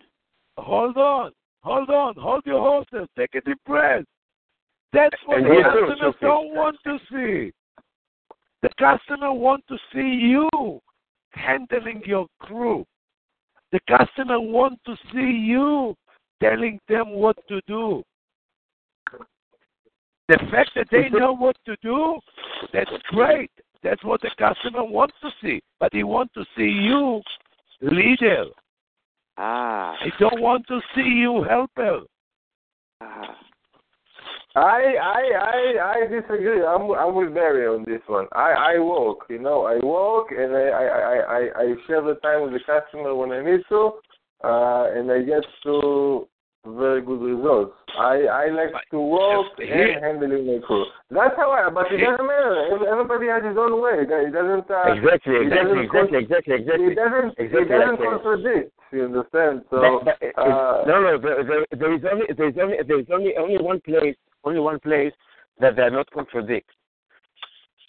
Hold 0.58 0.98
on, 0.98 1.32
hold 1.64 1.90
on, 1.90 2.16
hold 2.18 2.44
your 2.46 2.60
horses, 2.60 3.08
take 3.18 3.36
a 3.36 3.42
deep 3.42 3.60
breath. 3.66 4.04
That's 4.94 5.16
what 5.26 5.38
And 5.38 5.46
the 5.48 5.50
you 5.56 5.64
too, 5.64 5.88
customer 5.88 6.14
don't 6.22 6.54
want 6.54 6.78
to 6.86 6.98
see. 7.10 7.52
The 8.62 8.70
customer 8.78 9.32
want 9.32 9.64
to 9.70 9.78
see 9.94 10.00
you 10.00 10.50
handling 11.32 12.02
your 12.06 12.28
crew. 12.40 12.86
The 13.72 13.80
customer 13.88 14.40
want 14.40 14.80
to 14.86 14.96
see 15.14 15.20
you 15.20 15.96
telling 16.42 16.80
them 16.90 17.12
what 17.12 17.38
to 17.48 17.62
do. 17.68 18.04
The 20.28 20.38
fact 20.50 20.72
that 20.76 20.88
they 20.92 21.10
know 21.10 21.34
what 21.34 21.56
to 21.66 21.76
do, 21.82 22.20
that's 22.74 22.92
great. 23.10 23.52
That's 23.84 24.04
what 24.04 24.22
the 24.22 24.32
customer 24.38 24.84
wants 24.84 25.16
to 25.22 25.30
see. 25.42 25.62
But 25.80 25.94
he 25.94 26.04
wants 26.04 26.34
to 26.36 26.46
see 26.56 26.70
you 26.70 27.22
leader. 27.82 28.46
Ah, 29.38 29.96
I 30.00 30.12
don't 30.20 30.42
want 30.42 30.68
to 30.68 30.80
see 30.96 31.02
you 31.02 31.44
helper. 31.44 32.02
ah. 33.02 33.38
I 34.56 34.96
I 35.02 35.22
I 35.40 35.94
I 36.04 36.08
disagree. 36.08 36.64
I'm 36.64 36.92
I'm 36.92 37.16
with 37.16 37.34
Barry 37.34 37.68
on 37.68 37.86
this 37.86 38.02
one. 38.08 38.28
I 38.34 38.76
I 38.76 38.80
walk, 38.80 39.26
you 39.30 39.40
know, 39.40 39.66
I 39.66 39.78
walk 39.84 40.28
and 40.32 40.56
I 40.56 40.68
I 40.68 40.86
I 40.86 41.16
I, 41.16 41.42
I 41.64 41.76
share 41.88 42.02
the 42.02 42.16
time 42.16 42.44
with 42.44 42.54
the 42.54 42.60
customer 42.66 43.16
when 43.16 43.32
I 43.32 43.42
need 43.42 43.62
to, 43.70 43.92
uh, 44.44 44.92
and 44.96 45.10
I 45.12 45.22
get 45.22 45.44
to 45.64 46.28
very 46.68 47.02
good 47.02 47.22
results. 47.22 47.74
I 47.98 48.28
I 48.28 48.50
like 48.50 48.72
to 48.92 49.00
walk 49.00 49.48
Yes, 49.58 49.70
and 49.72 49.80
here- 49.80 50.00
handling 50.02 50.46
my 50.48 50.60
crew. 50.68 50.86
That's 51.10 51.36
how 51.38 51.52
I. 51.52 51.70
But 51.70 51.92
it 51.92 51.98
doesn't 52.04 52.28
matter. 52.28 52.86
Everybody 52.92 53.28
has 53.28 53.44
his 53.44 53.58
own 53.58 53.82
way. 53.82 54.04
It 54.04 54.34
doesn't. 54.34 54.70
Uh, 54.70 54.94
Exactly, 55.00 55.36
it 55.36 55.48
exactly, 55.48 55.88
doesn't 55.88 56.16
exactly, 56.16 56.18
exactly, 56.20 56.56
exactly. 56.60 56.88
It 56.92 56.96
doesn't. 56.96 57.32
Exactly 57.40 57.62
it 57.62 57.80
doesn't 57.80 58.00
like 58.00 58.00
that. 58.00 58.24
contradict. 58.24 58.72
You 58.92 59.04
understand? 59.06 59.64
So. 59.72 59.80
That- 59.80 60.20
that- 60.20 60.36
uh, 60.38 60.84
no, 60.88 61.00
no. 61.02 61.18
There, 61.18 61.44
there, 61.48 61.64
there 61.72 61.94
is 61.96 62.04
only 62.12 62.26
there 62.36 62.50
is 62.52 62.56
only 62.60 62.78
there 62.86 63.00
is 63.00 63.08
only 63.12 63.32
only 63.40 63.58
one 63.58 63.80
place 63.82 64.16
only 64.44 64.60
one 64.60 64.80
place 64.80 65.14
that 65.60 65.76
they 65.76 65.84
are 65.84 65.92
not 65.92 66.10
contradict. 66.12 66.70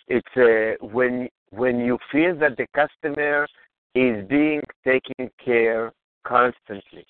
It's 0.09 0.37
uh, 0.37 0.85
when 0.87 1.29
when 1.51 1.81
you 1.81 1.99
feel 2.11 2.37
that 2.39 2.57
the 2.57 2.67
customer 2.75 3.47
is 3.95 4.27
being 4.29 4.63
taken 4.85 5.31
care 5.45 5.93
constantly. 6.27 7.07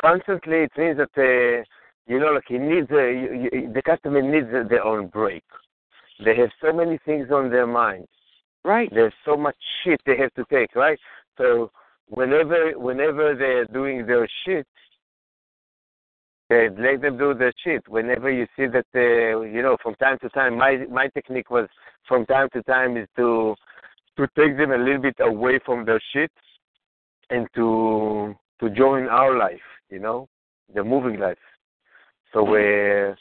Constantly, 0.00 0.58
it 0.58 0.72
means 0.76 0.98
that 0.98 1.14
uh, 1.16 1.64
you 2.06 2.18
know, 2.18 2.32
like 2.32 2.44
he 2.48 2.58
needs 2.58 2.90
a, 2.90 3.12
you, 3.12 3.48
you, 3.52 3.72
the 3.72 3.82
customer 3.82 4.22
needs 4.22 4.50
their 4.70 4.84
own 4.84 5.08
break. 5.08 5.44
They 6.24 6.34
have 6.36 6.50
so 6.60 6.72
many 6.72 6.98
things 7.04 7.28
on 7.30 7.50
their 7.50 7.66
mind. 7.66 8.06
Right. 8.64 8.90
There's 8.92 9.12
so 9.24 9.36
much 9.36 9.56
shit 9.84 10.00
they 10.04 10.16
have 10.16 10.34
to 10.34 10.44
take, 10.50 10.74
right? 10.74 10.98
So 11.36 11.70
whenever 12.08 12.72
whenever 12.76 13.34
they're 13.34 13.66
doing 13.66 14.06
their 14.06 14.28
shit, 14.44 14.66
uh, 16.50 16.70
let 16.78 17.02
them 17.02 17.18
do 17.18 17.34
their 17.34 17.52
shit. 17.62 17.86
Whenever 17.88 18.30
you 18.30 18.46
see 18.56 18.66
that, 18.66 18.86
uh, 18.94 19.40
you 19.42 19.62
know, 19.62 19.76
from 19.82 19.94
time 19.96 20.18
to 20.22 20.28
time, 20.30 20.56
my 20.56 20.86
my 20.90 21.08
technique 21.08 21.50
was 21.50 21.68
from 22.06 22.24
time 22.26 22.48
to 22.54 22.62
time 22.62 22.96
is 22.96 23.08
to 23.16 23.54
to 24.16 24.26
take 24.36 24.56
them 24.56 24.72
a 24.72 24.78
little 24.78 25.00
bit 25.00 25.16
away 25.20 25.60
from 25.64 25.84
their 25.84 26.00
shit 26.12 26.32
and 27.30 27.46
to 27.54 28.34
to 28.60 28.70
join 28.70 29.08
our 29.08 29.36
life, 29.36 29.60
you 29.90 29.98
know, 29.98 30.28
the 30.74 30.82
moving 30.82 31.20
life. 31.20 31.38
So 32.32 32.40
uh, 32.40 33.14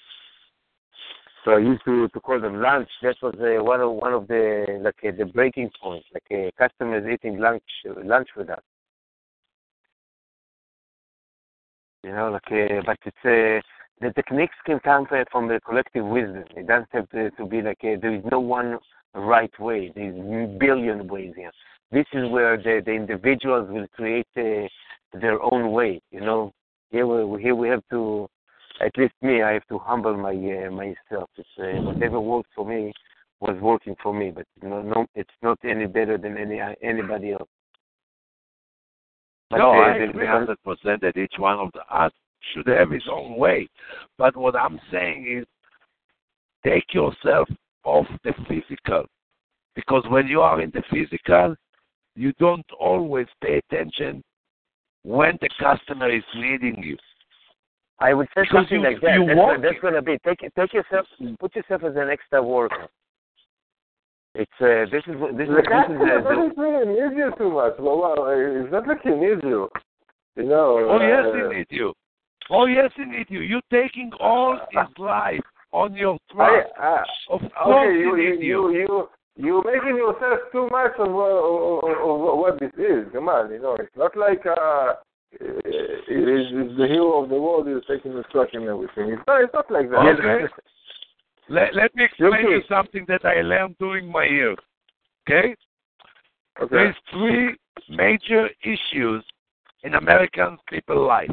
so 1.44 1.52
I 1.52 1.60
used 1.60 1.84
to 1.86 2.08
to 2.10 2.20
call 2.20 2.40
them 2.40 2.62
lunch. 2.62 2.90
That 3.02 3.16
was 3.22 3.36
uh, 3.40 3.64
one 3.64 3.82
of 3.82 3.92
one 3.92 4.14
of 4.14 4.28
the 4.28 4.80
like 4.82 5.00
uh, 5.06 5.16
the 5.18 5.26
breaking 5.26 5.70
points, 5.82 6.08
like 6.14 6.28
uh, 6.32 6.52
customers 6.58 7.06
eating 7.12 7.40
lunch 7.40 7.64
lunch 8.04 8.30
with 8.38 8.50
us. 8.50 8.64
You 12.08 12.14
know, 12.14 12.30
like 12.32 12.50
uh, 12.50 12.82
but 12.86 12.98
it's 13.06 13.18
uh, 13.26 13.60
the 14.00 14.14
techniques 14.14 14.56
can 14.66 14.80
come 14.80 15.06
from 15.30 15.50
the 15.50 15.60
collective 15.68 16.06
wisdom. 16.06 16.46
It 16.56 16.66
doesn't 16.66 16.88
have 16.94 17.10
to, 17.10 17.32
to 17.32 17.46
be 17.46 17.62
like 17.62 17.80
uh, 17.84 18.00
there 18.02 18.16
is 18.16 18.24
no 18.32 18.40
one 18.40 18.78
right 19.14 19.52
way. 19.60 19.92
There's 19.94 20.16
billion 20.58 21.06
ways 21.10 21.34
here. 21.36 21.52
This 21.92 22.06
is 22.14 22.30
where 22.32 22.56
the 22.56 22.82
the 22.86 22.94
individuals 22.94 23.68
will 23.70 23.88
create 23.94 24.28
uh, 24.38 24.70
their 25.20 25.42
own 25.42 25.74
way. 25.74 26.00
You 26.12 26.22
know, 26.22 26.54
here 26.92 27.06
we 27.06 27.42
here 27.42 27.56
we 27.56 27.68
have 27.68 27.84
to 27.90 28.30
at 28.80 28.98
least 28.98 29.14
me, 29.22 29.42
I 29.42 29.52
have 29.54 29.68
to 29.68 29.78
humble 29.78 30.16
my 30.16 30.32
uh, 30.32 30.72
myself. 30.72 31.30
It's 31.36 31.50
uh, 31.60 31.82
whatever 31.82 32.22
worked 32.22 32.52
for 32.56 32.66
me 32.66 32.94
was 33.42 33.58
working 33.62 33.98
for 34.02 34.14
me, 34.14 34.32
but 34.32 34.46
no, 34.62 34.82
no, 34.82 35.06
it's 35.14 35.38
not 35.42 35.60
any 35.66 35.88
better 35.88 36.18
than 36.18 36.38
any 36.38 36.62
anybody 36.82 37.34
else. 37.34 37.50
No, 39.52 39.72
I 39.72 39.96
agree 39.96 40.26
hundred 40.28 40.62
percent 40.64 41.02
that 41.02 41.18
each 41.18 41.34
one 41.38 41.60
of 41.60 41.70
us 41.92 42.12
should 42.54 42.68
have 42.68 42.92
his 42.92 43.04
own 43.12 43.38
way. 43.38 43.68
But 44.18 44.36
what 44.36 44.56
I'm 44.56 44.80
saying 44.92 45.40
is, 45.40 45.46
take 46.66 46.94
yourself 46.94 47.48
off 47.84 48.08
the 48.24 48.34
physical, 48.48 49.06
because 49.76 50.04
when 50.10 50.28
you 50.28 50.42
are 50.42 50.62
in 50.62 50.72
the 50.72 50.84
physical, 50.92 51.56
you 52.16 52.34
don't 52.40 52.66
always 52.80 53.28
pay 53.42 53.62
attention 53.70 54.22
when 55.04 55.38
the 55.40 55.50
customer 55.60 56.10
is 56.10 56.24
needing 56.36 56.84
you. 56.84 56.98
I 58.00 58.14
would 58.14 58.28
say 58.36 58.42
Because 58.42 58.66
something 58.66 58.82
you- 58.82 58.88
like 58.88 59.02
that. 59.02 59.26
That's, 59.28 59.62
that's 59.62 59.82
going 59.82 59.94
to 59.94 60.02
be 60.02 60.18
take 60.26 60.40
take 60.56 60.74
yourself, 60.74 61.08
mm. 61.22 61.40
put 61.40 61.56
yourself 61.56 61.84
as 61.84 61.96
an 61.96 62.10
extra 62.10 62.44
worker. 62.44 62.88
It's 64.38 64.60
uh, 64.62 64.86
this 64.94 65.02
is 65.10 65.16
what- 65.20 65.36
this 65.38 65.50
is 65.50 65.56
The 65.56 65.62
this 65.62 65.66
is 65.66 65.74
customer 65.74 66.06
uh, 66.06 66.22
the, 66.22 66.30
doesn't 66.30 66.58
really 66.58 66.86
need 66.94 67.18
you 67.18 67.30
too 67.40 67.50
much. 67.50 67.74
Well, 67.80 67.98
well, 67.98 68.30
it's 68.30 68.72
not 68.72 68.88
like 68.88 69.02
he 69.02 69.10
needs 69.10 69.42
you. 69.44 69.68
You 70.36 70.44
know. 70.46 70.78
Oh 70.94 71.02
yes, 71.02 71.26
uh, 71.26 71.50
he 71.50 71.58
need 71.58 71.68
you. 71.72 71.94
Oh 72.52 72.66
yes, 72.68 72.92
he 72.96 73.06
need 73.06 73.26
you. 73.30 73.40
You're 73.42 73.66
taking 73.74 74.12
all 74.20 74.60
his 74.70 74.88
life 75.00 75.42
on 75.72 75.96
your 75.96 76.18
I, 76.30 76.34
trust. 76.34 76.70
uh, 76.80 77.34
Of 77.34 77.42
course, 77.42 77.82
okay, 77.82 77.94
he 77.94 78.00
you, 78.00 78.18
need 78.18 78.46
you, 78.46 78.70
you, 78.70 78.70
you, 78.78 79.10
you're 79.38 79.64
making 79.66 79.98
yourself 79.98 80.40
too 80.52 80.68
much 80.70 80.94
of, 81.00 81.10
uh, 81.10 81.20
of, 81.20 81.84
of, 81.84 82.30
of 82.30 82.38
what 82.38 82.60
this 82.60 82.72
is. 82.78 83.10
Come 83.14 83.30
on, 83.30 83.52
you 83.52 83.60
know, 83.60 83.76
it's 83.80 83.98
not 83.98 84.16
like 84.16 84.46
uh, 84.46 84.94
is 85.34 86.46
is 86.54 86.78
the 86.78 86.86
hero 86.88 87.24
of 87.24 87.30
the 87.30 87.36
world 87.42 87.68
is 87.68 87.84
taking 87.90 88.14
the 88.14 88.24
truck 88.32 88.50
and 88.54 88.64
everything. 88.70 89.12
It's 89.18 89.22
not, 89.28 89.42
it's 89.44 89.54
not 89.54 89.70
like 89.72 89.90
that. 89.90 89.98
Okay. 90.20 90.46
Let, 91.50 91.76
let 91.76 91.96
me 91.96 92.04
explain 92.06 92.50
you 92.50 92.62
something 92.68 93.06
that 93.08 93.24
I 93.24 93.42
learned 93.42 93.78
during 93.80 94.12
my 94.12 94.26
years. 94.26 94.58
Okay? 95.28 95.56
Okay. 96.62 96.68
There's 96.72 96.96
three 97.12 97.56
major 97.90 98.50
issues 98.64 99.24
in 99.84 99.94
American 99.94 100.58
people 100.70 101.06
life. 101.08 101.30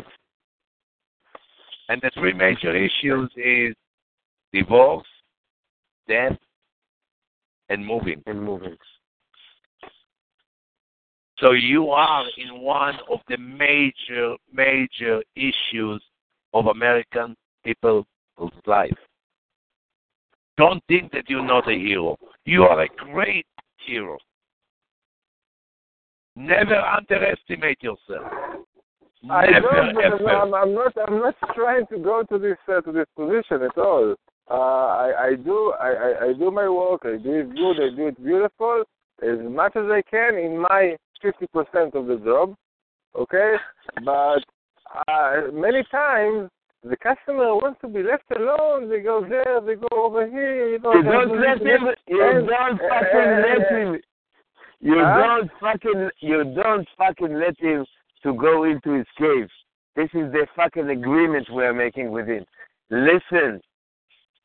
And 1.89 2.01
the 2.01 2.11
three 2.15 2.32
major 2.32 2.74
issues 2.74 3.31
is 3.36 3.74
divorce, 4.53 5.07
death, 6.09 6.36
and 7.69 7.85
moving. 7.85 8.23
and 8.27 8.43
moving. 8.43 8.77
So 11.39 11.53
you 11.53 11.91
are 11.91 12.24
in 12.39 12.61
one 12.61 12.95
of 13.11 13.19
the 13.28 13.36
major, 13.36 14.36
major 14.53 15.23
issues 15.35 16.03
of 16.53 16.66
American 16.66 17.35
people's 17.65 18.07
life. 18.66 18.97
Don't 20.57 20.83
think 20.87 21.13
that 21.13 21.29
you're 21.29 21.45
not 21.45 21.69
a 21.69 21.75
hero. 21.75 22.17
You 22.45 22.63
are 22.63 22.81
a 22.83 22.89
great 22.97 23.47
hero. 23.87 24.19
Never 26.37 26.77
underestimate 26.77 27.83
yourself. 27.83 28.31
I 29.31 29.47
Never 29.47 29.69
don't, 29.93 30.23
but. 30.23 30.31
I'm, 30.31 30.55
I'm 30.55 30.75
not. 30.75 30.93
I'm 31.09 31.19
not 31.19 31.35
trying 31.55 31.87
to 31.87 31.99
go 31.99 32.23
to 32.31 32.39
this 32.39 32.57
uh, 32.69 32.81
to 32.83 32.93
this 32.93 33.07
position 33.17 33.63
at 33.63 33.79
all. 33.79 34.15
Uh, 34.51 34.55
I, 34.55 35.29
I 35.29 35.35
do. 35.37 35.73
I, 35.81 35.89
I, 35.89 36.25
I 36.27 36.33
do 36.35 36.51
my 36.51 36.69
work. 36.69 37.03
I 37.05 37.17
do 37.17 37.33
it 37.33 37.55
good. 37.55 37.81
I 37.81 37.97
do 37.97 38.09
it 38.09 38.23
beautiful 38.23 38.85
as 39.23 39.39
much 39.49 39.77
as 39.77 39.85
I 39.91 40.03
can 40.11 40.37
in 40.37 40.59
my 40.59 40.97
fifty 41.23 41.47
percent 41.47 41.95
of 41.95 42.07
the 42.07 42.17
job. 42.23 42.55
Okay, 43.17 43.55
but 44.05 44.45
uh, 45.09 45.51
many 45.53 45.83
times 45.91 46.51
the 46.85 46.97
customer 46.97 47.55
wants 47.55 47.81
to 47.81 47.89
be 47.89 48.02
left 48.02 48.24
alone. 48.36 48.89
They 48.90 49.01
go 49.01 49.24
there. 49.27 49.61
They 49.61 49.74
go 49.74 49.89
over 49.93 50.27
here. 50.28 50.69
You 50.69 50.78
know. 50.81 50.94
You 50.94 51.02
don't 51.02 51.40
let 51.40 51.61
him. 51.61 51.89
You 52.06 52.23
and- 52.23 52.47
don't 52.47 52.81
uh, 52.81 52.89
fucking 52.89 53.43
let 53.43 53.70
him. 53.70 54.01
You 54.81 54.98
Huh? 55.02 55.23
don't 55.27 55.51
fucking. 55.61 56.11
You 56.20 56.44
don't 56.55 56.86
fucking 56.98 57.39
let 57.39 57.59
him 57.59 57.86
to 58.23 58.35
go 58.35 58.65
into 58.65 58.93
his 58.93 59.06
cave. 59.16 59.48
This 59.97 60.11
is 60.12 60.31
the 60.32 60.47
fucking 60.56 60.90
agreement 60.90 61.47
we're 61.51 61.73
making 61.73 62.11
with 62.11 62.27
him. 62.27 62.44
Listen, 62.90 63.61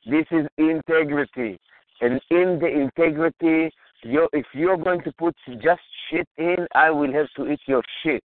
this 0.06 0.26
is 0.32 0.46
integrity, 0.58 1.60
and 2.02 2.22
in 2.30 2.58
the 2.60 2.68
integrity, 2.68 3.70
you 4.04 4.30
if 4.32 4.46
you're 4.54 4.78
going 4.78 5.02
to 5.04 5.12
put 5.18 5.36
just 5.62 5.82
shit 6.10 6.28
in, 6.38 6.68
I 6.74 6.90
will 6.90 7.12
have 7.12 7.28
to 7.36 7.52
eat 7.52 7.60
your 7.66 7.82
shit. 8.02 8.24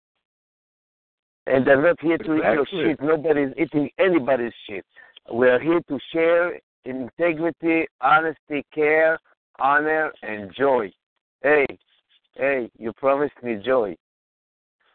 And 1.48 1.68
I'm 1.68 1.82
not 1.82 2.00
here 2.02 2.18
to 2.18 2.36
eat 2.36 2.44
your 2.44 2.62
Exactly. 2.62 2.84
shit. 2.84 3.02
Nobody's 3.02 3.54
eating 3.58 3.90
anybody's 3.98 4.54
shit. 4.68 4.86
We're 5.30 5.60
here 5.60 5.82
to 5.88 6.00
share 6.14 6.60
integrity, 6.86 7.88
honesty, 8.00 8.66
care, 8.74 9.18
honor, 9.60 10.12
and 10.22 10.54
joy. 10.54 10.92
Hey, 11.42 11.66
hey, 12.36 12.70
you 12.78 12.94
promised 12.94 13.42
me 13.44 13.56
joy. 13.56 13.96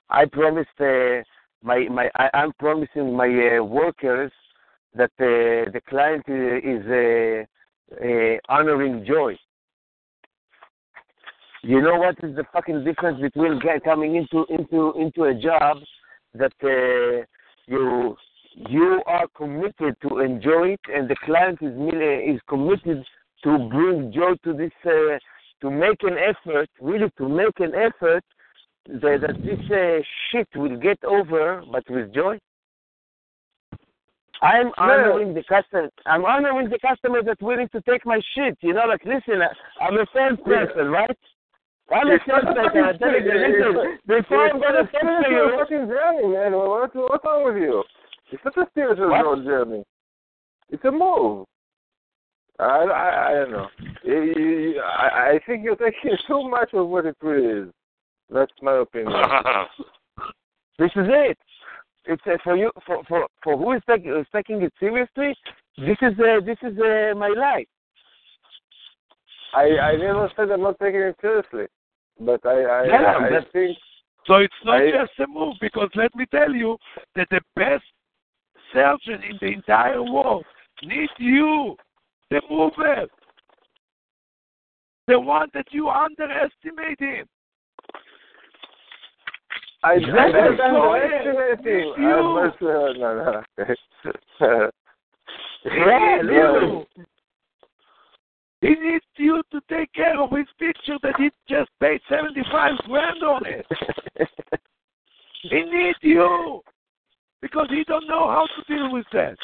I 0.08 0.24
promised 0.26 0.80
uh, 0.80 1.22
my 1.62 1.88
my 1.90 2.08
I, 2.14 2.30
I'm 2.34 2.52
promising 2.58 3.16
my 3.16 3.26
uh, 3.26 3.62
workers 3.64 4.30
that 4.94 5.10
uh, 5.18 5.70
the 5.72 5.80
client 5.88 6.24
is 6.28 6.86
uh, 6.86 8.04
uh, 8.04 8.38
honoring 8.48 9.04
joy. 9.04 9.36
You 11.62 11.82
know 11.82 11.96
what 11.96 12.16
is 12.22 12.36
the 12.36 12.44
fucking 12.52 12.84
difference 12.84 13.20
between 13.20 13.58
guy 13.58 13.80
coming 13.80 14.14
into 14.14 14.44
into 14.48 14.92
into 14.92 15.24
a 15.24 15.34
job 15.34 15.78
that 16.38 16.52
uh, 16.62 17.24
you 17.66 18.16
you 18.56 19.02
are 19.06 19.26
committed 19.36 19.96
to 20.02 20.20
enjoy 20.20 20.68
it, 20.68 20.80
and 20.92 21.08
the 21.08 21.16
client 21.24 21.58
is 21.60 21.74
is 22.34 22.40
committed 22.48 23.04
to 23.44 23.68
bring 23.68 24.12
joy 24.12 24.34
to 24.44 24.52
this, 24.54 24.72
uh, 24.86 25.18
to 25.60 25.70
make 25.70 26.02
an 26.02 26.16
effort, 26.18 26.68
really 26.80 27.10
to 27.18 27.28
make 27.28 27.60
an 27.60 27.74
effort 27.74 28.24
that, 28.86 29.18
that 29.20 29.36
this 29.44 29.60
uh, 29.70 30.02
shit 30.30 30.48
will 30.56 30.76
get 30.78 31.02
over, 31.04 31.62
but 31.70 31.84
with 31.90 32.14
joy. 32.14 32.38
I'm 34.42 34.70
honoring 34.76 35.32
the 35.34 35.42
customer. 35.44 35.88
I'm 36.04 36.24
honoring 36.24 36.68
the 36.68 36.78
customer 36.78 37.22
that's 37.22 37.40
willing 37.40 37.68
to 37.70 37.80
take 37.82 38.04
my 38.04 38.20
shit. 38.34 38.58
You 38.60 38.74
know, 38.74 38.84
like 38.86 39.04
listen, 39.04 39.40
I'm 39.80 39.94
a 39.94 40.06
fan 40.12 40.36
person, 40.44 40.88
right? 40.88 41.18
I'm 41.92 42.08
a 42.08 42.14
It's 42.14 42.24
fan 42.24 42.44
not 42.44 42.56
person. 42.56 42.84
I'm 42.84 42.98
telling 42.98 43.24
you, 43.24 43.32
listen, 43.32 43.98
before 44.06 44.48
I'm 44.48 44.60
gonna 44.60 44.82
talk 44.90 45.24
to 45.24 45.30
you, 45.30 45.56
fucking 45.58 45.86
journey, 45.86 46.28
man. 46.34 46.52
What, 46.52 46.94
what's 46.94 47.24
wrong 47.24 47.44
with 47.44 47.56
you? 47.62 47.84
It's 48.32 48.42
not 48.44 48.58
a 48.58 48.66
spiritual 48.70 49.08
growth 49.08 49.44
journey. 49.44 49.84
It's 50.70 50.84
a 50.84 50.90
move. 50.90 51.46
I, 52.58 52.64
I, 52.64 53.30
I 53.30 53.34
don't 53.34 53.50
know. 53.52 53.66
You- 54.02 54.80
I, 54.80 55.32
I 55.34 55.40
think 55.46 55.62
you're 55.62 55.76
taking 55.76 56.16
too 56.26 56.48
much 56.48 56.70
of 56.74 56.88
what 56.88 57.06
it 57.06 57.16
really 57.22 57.68
is. 57.68 57.68
That's 58.30 58.52
my 58.62 58.78
opinion. 58.78 59.12
This 60.78 60.90
is 60.94 61.06
it. 61.08 61.38
It's 62.04 62.22
uh, 62.26 62.36
for 62.44 62.54
you 62.54 62.70
for 62.84 63.02
for 63.08 63.26
for 63.42 63.56
who 63.56 63.72
is 63.72 63.80
taking 63.88 64.14
is 64.14 64.26
taking 64.30 64.60
it 64.60 64.74
seriously. 64.78 65.34
This 65.78 65.96
is 66.02 66.12
uh, 66.18 66.44
this 66.44 66.58
is 66.62 66.78
uh, 66.78 67.14
my 67.16 67.28
life. 67.28 67.66
I, 69.54 69.78
I 69.78 69.96
never 69.96 70.30
said 70.36 70.50
I'm 70.50 70.60
not 70.60 70.78
taking 70.78 71.00
it 71.00 71.16
seriously, 71.22 71.64
but 72.20 72.44
I, 72.46 72.62
I, 72.62 72.86
Yeah, 72.86 73.18
I, 73.38 73.44
think 73.52 73.76
So 74.26 74.36
it's 74.36 74.54
not 74.64 74.82
I- 74.82 74.90
just 74.90 75.12
a 75.20 75.26
move 75.26 75.54
because 75.60 75.90
let 75.94 76.14
me 76.14 76.26
tell 76.26 76.52
you 76.52 76.76
that 77.14 77.28
the 77.30 77.40
best 77.54 77.84
surgeon 78.72 79.22
in 79.22 79.38
the 79.40 79.46
entire 79.48 80.02
world 80.02 80.44
needs 80.82 81.12
you, 81.18 81.76
the 82.30 82.40
mover, 82.50 83.06
the 85.06 85.18
one 85.18 85.48
that 85.54 85.66
you 85.70 85.88
underestimate 85.88 86.98
him. 86.98 87.26
I 89.84 89.98
So, 90.00 90.08
underestimate 90.08 91.58
him. 91.64 91.64
you- 91.64 91.94
I 91.94 92.22
must, 92.22 92.62
uh, 92.62 92.92
no, 92.94 93.42
no. 94.38 94.70
Yeah. 95.64 97.05
He 98.60 98.70
needs 98.70 99.04
you 99.16 99.42
to 99.52 99.60
take 99.68 99.92
care 99.92 100.18
of 100.20 100.30
his 100.30 100.46
picture 100.58 100.96
that 101.02 101.14
he 101.18 101.30
just 101.48 101.70
paid 101.80 102.00
75 102.08 102.78
grand 102.86 103.22
on 103.22 103.42
it. 103.46 103.66
He 105.42 105.62
needs 105.62 105.98
you 106.00 106.60
because 107.40 107.68
he 107.70 107.84
don't 107.84 108.08
know 108.08 108.26
how 108.28 108.46
to 108.56 108.74
deal 108.74 108.90
with 108.92 109.06
that. 109.12 109.36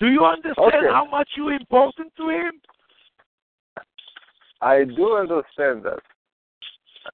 Do 0.00 0.08
you 0.08 0.24
understand 0.24 0.74
Okay. 0.74 0.86
how 0.90 1.04
much 1.04 1.28
you're 1.36 1.52
important 1.52 2.12
to 2.16 2.28
him? 2.28 2.52
I 4.60 4.82
do 4.84 5.16
understand 5.16 5.84
that. 5.84 6.00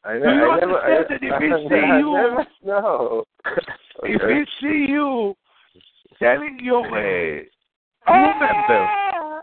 I, 0.04 0.14
Do 0.14 0.18
you 0.20 0.24
I 0.24 0.58
never, 0.60 0.78
I, 0.78 0.96
understand 0.96 1.06
that 1.10 1.22
if 1.22 1.42
he 1.62 1.68
see 1.68 1.86
you- 1.98 2.12
never 2.14 2.46
know. 2.64 3.24
If 4.04 4.22
he 4.22 4.66
see 4.66 4.90
you 4.90 5.34
telling 6.18 6.58
your 6.62 6.86
uh, 6.86 7.42
crew 8.06 8.40
member, 8.40 9.42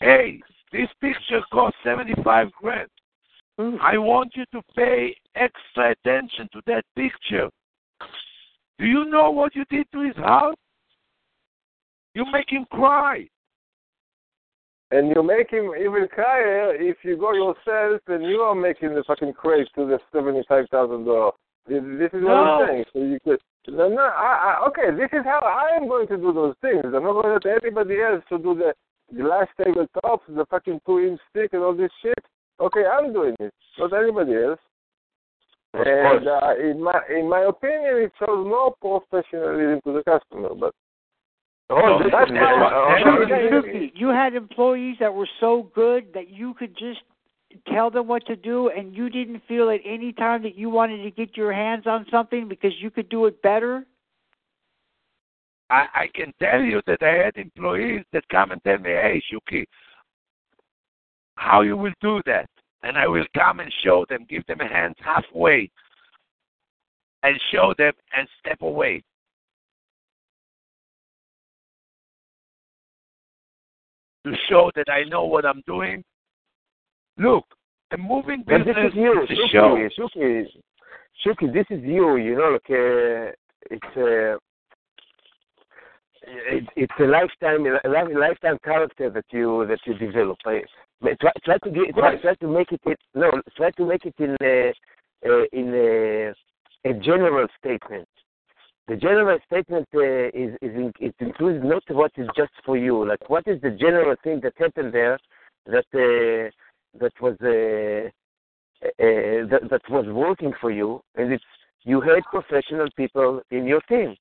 hey, 0.00 0.40
this 0.72 0.88
picture 1.00 1.40
cost 1.52 1.74
75 1.84 2.52
grand. 2.52 2.88
Mm. 3.58 3.78
I 3.80 3.98
want 3.98 4.32
you 4.34 4.44
to 4.52 4.62
pay 4.74 5.14
extra 5.34 5.92
attention 5.92 6.48
to 6.52 6.60
that 6.66 6.84
picture. 6.96 7.48
Do 8.78 8.86
you 8.86 9.04
know 9.04 9.30
what 9.30 9.54
you 9.54 9.64
did 9.70 9.86
to 9.92 10.00
his 10.00 10.16
house? 10.16 10.54
You 12.14 12.24
make 12.32 12.50
him 12.50 12.64
cry. 12.72 13.28
And 14.90 15.12
you 15.14 15.22
make 15.22 15.50
him 15.50 15.70
even 15.78 16.08
cry 16.08 16.40
if 16.78 16.96
you 17.04 17.16
go 17.16 17.32
yourself 17.32 18.00
and 18.08 18.24
you 18.24 18.38
are 18.40 18.54
making 18.54 18.94
the 18.94 19.04
fucking 19.06 19.34
craze 19.34 19.68
to 19.76 19.86
the 19.86 20.00
seventy-five 20.12 20.66
thousand 20.70 21.04
dollars. 21.04 21.34
This 21.68 21.82
this 21.98 22.08
is 22.12 22.24
what 22.24 22.34
No. 22.34 22.62
I'm 22.62 22.68
saying. 22.68 22.84
So 22.92 22.98
you 22.98 23.18
could. 23.22 23.40
No, 23.68 23.88
no, 23.88 24.02
I, 24.02 24.56
I, 24.62 24.66
okay. 24.68 24.90
This 24.96 25.10
is 25.12 25.24
how 25.24 25.40
I 25.40 25.76
am 25.76 25.86
going 25.88 26.08
to 26.08 26.16
do 26.16 26.32
those 26.32 26.54
things. 26.62 26.82
I'm 26.84 26.92
not 27.04 27.12
going 27.12 27.38
to 27.40 27.48
let 27.48 27.62
anybody 27.62 28.00
else 28.00 28.22
to 28.30 28.38
do 28.38 28.54
the 28.54 28.72
glass 29.16 29.46
table 29.62 29.86
tops, 30.02 30.24
the 30.28 30.46
fucking 30.50 30.80
two-inch 30.86 31.20
stick, 31.30 31.50
and 31.52 31.62
all 31.62 31.74
this 31.74 31.90
shit. 32.02 32.18
Okay, 32.60 32.84
I'm 32.84 33.12
doing 33.12 33.34
it, 33.38 33.52
not 33.78 33.92
anybody 33.92 34.34
else. 34.34 34.58
Of 35.74 35.86
and 35.86 36.26
uh, 36.28 36.54
in 36.60 36.82
my 36.82 37.00
in 37.08 37.28
my 37.28 37.42
opinion, 37.42 37.96
it 37.98 38.12
shows 38.18 38.44
no 38.44 38.74
professionalism 38.80 39.80
to 39.84 39.92
the 39.92 40.02
customer. 40.04 40.50
But 40.58 40.74
Oh, 41.72 42.00
that's 42.02 42.10
that's 42.12 42.30
how- 42.32 42.60
what- 42.60 42.88
that's 42.88 43.04
what- 43.04 43.62
okay. 43.62 43.88
Shuki, 43.88 43.92
you 43.94 44.08
had 44.08 44.34
employees 44.34 44.96
that 44.98 45.14
were 45.14 45.28
so 45.38 45.70
good 45.74 46.12
that 46.14 46.28
you 46.28 46.54
could 46.54 46.76
just 46.76 47.00
tell 47.72 47.90
them 47.90 48.06
what 48.06 48.26
to 48.26 48.36
do, 48.36 48.68
and 48.68 48.94
you 48.94 49.10
didn't 49.10 49.42
feel 49.48 49.70
at 49.70 49.80
any 49.84 50.12
time 50.12 50.42
that 50.42 50.56
you 50.56 50.70
wanted 50.70 51.02
to 51.02 51.10
get 51.10 51.36
your 51.36 51.52
hands 51.52 51.86
on 51.86 52.06
something 52.10 52.48
because 52.48 52.72
you 52.80 52.90
could 52.90 53.08
do 53.08 53.26
it 53.26 53.42
better. 53.42 53.84
I, 55.68 55.86
I 55.94 56.06
can 56.14 56.32
tell 56.40 56.60
you 56.60 56.80
that 56.86 57.02
I 57.02 57.24
had 57.24 57.36
employees 57.36 58.04
that 58.12 58.28
come 58.28 58.50
and 58.50 58.62
tell 58.64 58.78
me, 58.78 58.90
hey, 58.90 59.22
Shuki, 59.32 59.64
how 61.36 61.62
you 61.62 61.76
will 61.76 61.92
do 62.00 62.20
that? 62.26 62.48
And 62.82 62.96
I 62.96 63.06
will 63.06 63.26
come 63.34 63.60
and 63.60 63.72
show 63.84 64.04
them, 64.08 64.26
give 64.28 64.44
them 64.46 64.60
a 64.60 64.68
hand 64.68 64.96
halfway, 64.98 65.70
and 67.22 67.38
show 67.52 67.74
them 67.76 67.92
and 68.16 68.26
step 68.40 68.62
away. 68.62 69.02
To 74.26 74.32
show 74.48 74.70
that 74.76 74.90
I 74.90 75.04
know 75.04 75.24
what 75.24 75.46
I'm 75.46 75.62
doing. 75.66 76.02
Look, 77.18 77.44
a 77.92 77.98
moving 77.98 78.44
But 78.46 78.64
this 78.64 78.76
is 78.76 78.94
you, 78.94 79.22
is 79.22 79.30
a 79.30 79.48
show. 79.50 79.88
Shuki, 79.98 80.46
Shuki, 81.26 81.52
this 81.52 81.66
is 81.70 81.82
you, 81.84 82.16
you 82.16 82.36
know, 82.36 82.50
like 82.52 82.70
uh, 82.70 83.32
it's 83.70 83.96
a, 83.96 84.38
it, 86.22 86.64
it's 86.76 86.92
a 87.00 87.04
lifetime, 87.04 87.66
a 87.66 87.88
li- 87.88 88.14
lifetime 88.14 88.58
character 88.64 89.10
that 89.10 89.24
you 89.30 89.66
that 89.68 89.80
you 89.86 89.94
develop. 89.94 90.38
I, 90.46 90.62
try, 91.20 91.32
try 91.44 91.58
to 91.58 91.70
get, 91.70 91.94
try, 91.94 92.16
try 92.16 92.34
to 92.34 92.48
make 92.48 92.72
it, 92.72 92.80
in, 92.86 92.94
no, 93.14 93.30
try 93.56 93.70
to 93.72 93.84
make 93.86 94.04
it 94.04 94.14
in 94.18 94.36
a, 94.42 94.72
uh, 95.26 95.44
in 95.52 95.74
a, 95.74 96.90
a 96.90 96.94
general 96.94 97.46
statement. 97.58 98.08
The 98.88 98.96
general 98.96 99.38
statement 99.46 99.86
uh, 99.94 100.28
is, 100.28 100.54
is 100.62 100.74
in, 100.74 100.92
it 101.00 101.14
includes 101.20 101.64
not 101.64 101.82
what 101.90 102.12
is 102.16 102.28
just 102.36 102.52
for 102.64 102.76
you. 102.76 103.06
Like 103.06 103.28
what 103.28 103.46
is 103.46 103.60
the 103.60 103.70
general 103.70 104.16
thing 104.24 104.40
that 104.42 104.54
happened 104.56 104.92
there 104.92 105.18
that 105.66 105.84
uh, 105.94 106.50
that 106.98 107.12
was 107.20 107.36
uh, 107.42 108.08
uh, 108.86 109.46
that, 109.50 109.68
that 109.70 109.82
was 109.90 110.06
working 110.08 110.52
for 110.60 110.70
you, 110.70 111.00
and 111.16 111.32
it's 111.32 111.44
you 111.82 112.00
had 112.00 112.22
professional 112.30 112.88
people 112.96 113.42
in 113.50 113.66
your 113.66 113.80
team. 113.82 114.16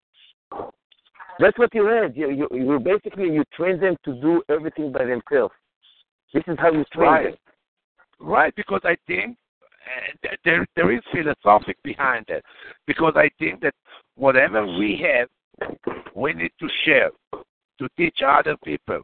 That's 1.40 1.58
what 1.58 1.74
you 1.74 1.86
had. 1.86 2.16
You, 2.16 2.30
you, 2.32 2.48
you 2.52 2.80
basically 2.80 3.30
you 3.32 3.44
train 3.54 3.80
them 3.80 3.96
to 4.06 4.14
do 4.22 4.44
everything 4.50 4.92
by 4.92 5.06
themselves. 5.06 5.54
This 6.34 6.44
is 6.48 6.58
how 6.60 6.72
you 6.72 6.84
train 6.92 7.10
Right. 7.10 7.24
them. 7.26 7.36
Right, 8.22 8.54
because 8.56 8.82
I 8.84 8.98
think 9.08 9.38
uh, 10.26 10.36
there 10.44 10.68
there 10.76 10.92
is 10.92 11.02
philosophic 11.12 11.82
behind 11.84 12.26
that. 12.28 12.44
Because 12.86 13.14
I 13.16 13.30
think 13.40 13.62
that 13.62 13.74
whatever 14.16 14.66
we 14.66 15.02
have, 15.08 15.30
we 16.14 16.34
need 16.34 16.52
to 16.60 16.68
share 16.84 17.12
to 17.34 17.88
teach 17.98 18.20
other 18.26 18.58
people. 18.64 19.02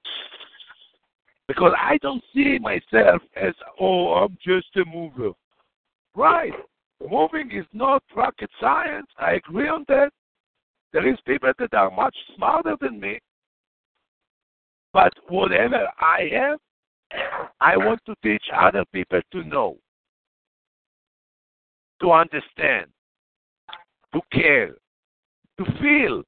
Because 1.48 1.74
I 1.80 1.98
don't 2.02 2.24
see 2.34 2.58
myself 2.60 3.22
as 3.36 3.54
oh 3.80 4.14
I'm 4.14 4.38
just 4.44 4.68
a 4.76 4.86
mover. 4.86 5.32
Right. 6.16 6.54
Moving 7.10 7.52
is 7.52 7.66
not 7.74 8.04
rocket 8.16 8.50
science. 8.60 9.08
I 9.20 9.34
agree 9.34 9.68
on 9.68 9.86
that. 9.88 10.12
There 10.94 11.08
is 11.08 11.18
people 11.26 11.52
that 11.60 11.74
are 11.74 11.92
much 11.92 12.16
smarter 12.36 12.76
than 12.80 13.00
me. 13.00 13.20
But 14.94 15.14
whatever 15.28 15.88
I 16.00 16.30
have, 16.32 16.60
I 17.60 17.76
want 17.76 18.00
to 18.06 18.16
teach 18.24 18.44
other 18.56 18.86
people 18.94 19.20
to 19.34 19.44
know, 19.44 19.78
to 22.02 22.12
understand, 22.12 22.88
to 24.14 24.22
care, 24.32 24.76
to 25.58 25.66
feel, 25.82 26.24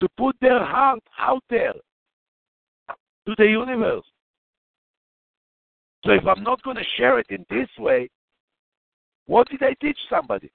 to 0.00 0.08
put 0.16 0.34
their 0.40 0.64
heart 0.64 1.02
out 1.18 1.44
there 1.50 1.74
to 3.26 3.34
the 3.36 3.46
universe. 3.46 4.04
So 6.04 6.12
if 6.12 6.26
I'm 6.26 6.42
not 6.42 6.62
going 6.62 6.76
to 6.76 6.84
share 6.96 7.18
it 7.18 7.26
in 7.30 7.46
this 7.48 7.68
way, 7.78 8.10
what 9.26 9.48
did 9.48 9.62
I 9.62 9.74
teach 9.80 9.98
somebody? 10.10 10.50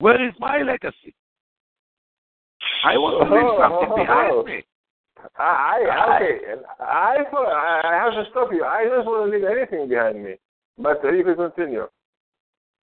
Where 0.00 0.26
is 0.26 0.34
my 0.38 0.58
legacy? 0.58 1.14
I 2.84 2.96
want 2.98 3.28
to 3.28 3.34
leave 3.34 3.58
something 3.58 3.96
behind 3.96 4.44
me. 4.44 4.64
I, 5.36 5.84
I 5.90 6.16
okay. 6.16 6.38
I 6.80 7.16
I 7.34 7.80
I 7.84 7.94
have 8.04 8.12
to 8.12 8.30
stop 8.30 8.50
you. 8.52 8.64
I 8.64 8.84
don't 8.84 9.04
want 9.04 9.30
to 9.30 9.36
leave 9.36 9.46
anything 9.46 9.88
behind 9.88 10.22
me. 10.22 10.34
But 10.78 11.04
uh, 11.04 11.10
you 11.10 11.24
can 11.24 11.34
continue. 11.34 11.88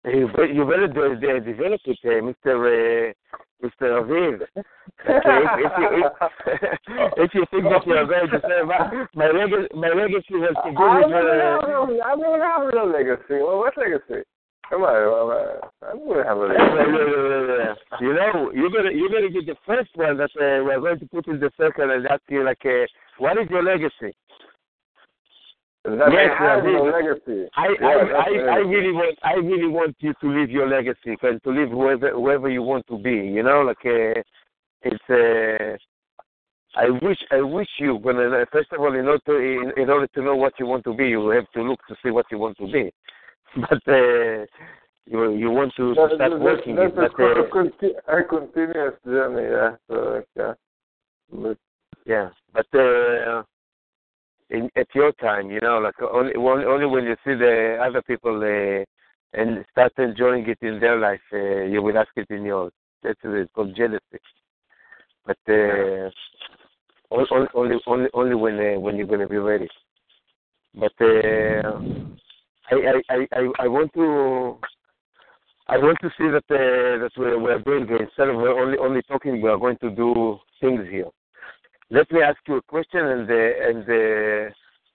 You, 0.05 0.29
be- 0.35 0.53
you 0.53 0.65
better 0.65 0.87
de- 0.87 1.15
de- 1.15 1.39
develop 1.39 1.79
it, 1.85 1.99
uh, 2.03 2.49
Mr. 2.49 3.13
Uh, 3.63 3.67
Mr. 3.67 4.01
Aviv. 4.01 4.41
Okay, 5.03 5.39
if, 5.43 5.51
if, 5.59 5.73
you, 5.79 6.05
if, 6.87 7.13
if 7.17 7.33
you 7.33 7.45
think 7.51 7.63
that 7.63 7.85
you 7.85 7.93
are 7.93 8.05
going 8.05 8.29
to 8.29 8.39
say 8.39 8.63
my, 8.65 9.05
my, 9.15 9.27
legacy, 9.31 9.67
my 9.75 9.89
legacy 9.89 10.39
has 10.39 10.55
to 10.63 10.71
do 10.71 10.83
I'm 10.83 11.03
with 11.03 11.11
have 11.11 11.63
uh, 11.63 12.21
gonna 12.21 12.43
have 12.43 12.73
no 12.73 12.85
legacy. 12.85 13.41
Well, 13.43 13.59
what 13.59 13.77
legacy? 13.77 14.23
Come 14.69 14.83
on, 14.83 14.95
uh, 14.95 15.85
I'm 15.85 16.07
gonna 16.07 16.23
have 16.23 16.37
a 16.37 16.47
legacy. 16.47 17.79
You 18.01 18.13
know, 18.13 18.51
you 18.53 18.71
gotta 18.71 18.93
you 18.93 19.09
gotta 19.11 19.29
get 19.29 19.45
the 19.45 19.55
first 19.65 19.91
one 19.95 20.17
that 20.17 20.31
uh, 20.39 20.63
we're 20.63 20.79
going 20.79 20.99
to 20.99 21.05
put 21.07 21.27
in 21.27 21.39
the 21.39 21.51
circle 21.57 21.91
and 21.91 22.07
ask 22.07 22.21
you 22.29 22.43
like, 22.45 22.63
uh, 22.65 22.87
what 23.17 23.37
is 23.37 23.49
your 23.49 23.63
legacy? 23.63 24.15
That 25.85 26.11
Yes, 26.13 26.31
I 26.39 26.55
legacy. 26.61 27.49
Really 28.67 28.91
want 28.93 29.17
I 29.23 29.33
really 29.35 29.67
want 29.67 29.95
you 29.99 30.13
to 30.21 30.27
live 30.29 30.49
your 30.49 30.67
legacy 30.67 31.17
and 31.21 31.43
to 31.43 31.49
live 31.49 31.71
wherever 31.71 32.17
wherever 32.17 32.49
you 32.49 32.61
want 32.63 32.87
to 32.87 32.97
be. 32.97 33.11
You 33.11 33.43
know, 33.43 33.61
like 33.61 33.85
uh, 33.85 34.21
it's. 34.83 35.09
Uh, 35.09 35.77
I 36.75 36.89
wish 36.89 37.19
I 37.31 37.41
wish 37.41 37.67
you 37.79 37.99
gonna 37.99 38.45
first 38.51 38.71
of 38.71 38.79
all 38.79 38.95
in 38.95 39.07
order 39.07 39.19
to, 39.27 39.35
in, 39.35 39.71
in 39.83 39.89
order 39.89 40.07
to 40.07 40.21
know 40.23 40.35
what 40.35 40.53
you 40.57 40.65
want 40.65 40.83
to 40.85 40.93
be, 40.95 41.09
you 41.09 41.29
have 41.29 41.51
to 41.53 41.61
look 41.61 41.79
to 41.87 41.95
see 42.01 42.09
what 42.11 42.25
you 42.31 42.37
want 42.39 42.57
to 42.57 42.65
be. 42.71 42.91
But 43.55 43.83
uh, 43.87 44.45
you 45.05 45.35
you 45.35 45.51
want 45.51 45.73
to, 45.75 45.93
to 45.93 46.01
That- 46.01 46.15
start 46.15 46.31
that- 46.31 46.39
working 46.39 46.75
that's 46.75 46.93
it. 46.93 46.97
a, 46.97 47.01
But 47.01 47.15
co- 47.15 47.25
uh, 47.25 47.43
a, 47.43 47.47
conti- 47.49 47.95
a 48.07 48.23
continuous 48.23 48.95
journey. 49.05 49.43
Yeah. 49.51 49.75
So, 49.87 50.23
yeah. 50.35 50.53
But 51.31 51.57
Yeah, 52.05 52.29
but 52.53 52.65
uh, 52.73 53.43
in, 54.49 54.69
at 54.75 54.87
your 54.93 55.11
time, 55.13 55.49
you 55.51 55.59
know, 55.61 55.79
like 55.79 55.95
only 56.01 56.33
only 56.35 56.85
when 56.85 57.05
you 57.05 57.15
see 57.25 57.33
the 57.33 57.77
other 57.81 58.01
people 58.01 58.37
uh, 58.37 58.83
and 59.39 59.65
start 59.71 59.93
enjoying 59.97 60.47
it 60.47 60.57
in 60.61 60.79
their 60.79 60.99
life, 60.99 61.21
uh, 61.33 61.63
you 61.63 61.81
will 61.81 61.97
ask 61.97 62.09
it 62.15 62.27
in 62.29 62.43
yours. 62.43 62.71
That's 63.01 63.19
it. 63.23 63.29
It's 63.29 63.51
called 63.53 63.75
jealousy. 63.75 64.19
But 65.25 65.37
uh, 65.47 66.09
only 67.11 67.47
only 67.53 67.75
only 67.87 68.09
only 68.13 68.35
when 68.35 68.59
uh, 68.59 68.79
when 68.79 68.95
you're 68.97 69.07
gonna 69.07 69.27
be 69.27 69.37
ready. 69.37 69.69
But 70.75 70.93
uh, 71.01 71.79
I, 72.71 73.01
I 73.09 73.27
I 73.31 73.47
I 73.59 73.67
want 73.67 73.93
to 73.93 74.57
I 75.67 75.77
want 75.77 75.97
to 76.01 76.09
see 76.17 76.29
that 76.29 76.43
uh, 76.49 77.03
that 77.03 77.11
we're, 77.17 77.39
we're 77.39 77.59
doing 77.59 77.87
instead 77.89 78.29
of 78.29 78.35
only 78.35 78.77
only 78.77 79.01
talking, 79.03 79.41
we 79.41 79.49
are 79.49 79.57
going 79.57 79.77
to 79.77 79.89
do 79.89 80.37
things 80.59 80.81
here. 80.89 81.09
Let 81.93 82.11
me 82.11 82.23
ask 82.23 82.39
you 82.47 82.55
a 82.55 82.61
question, 82.63 83.01
and 83.05 83.29
uh, 83.29 83.67
and 83.69 83.83
uh, 83.87 84.49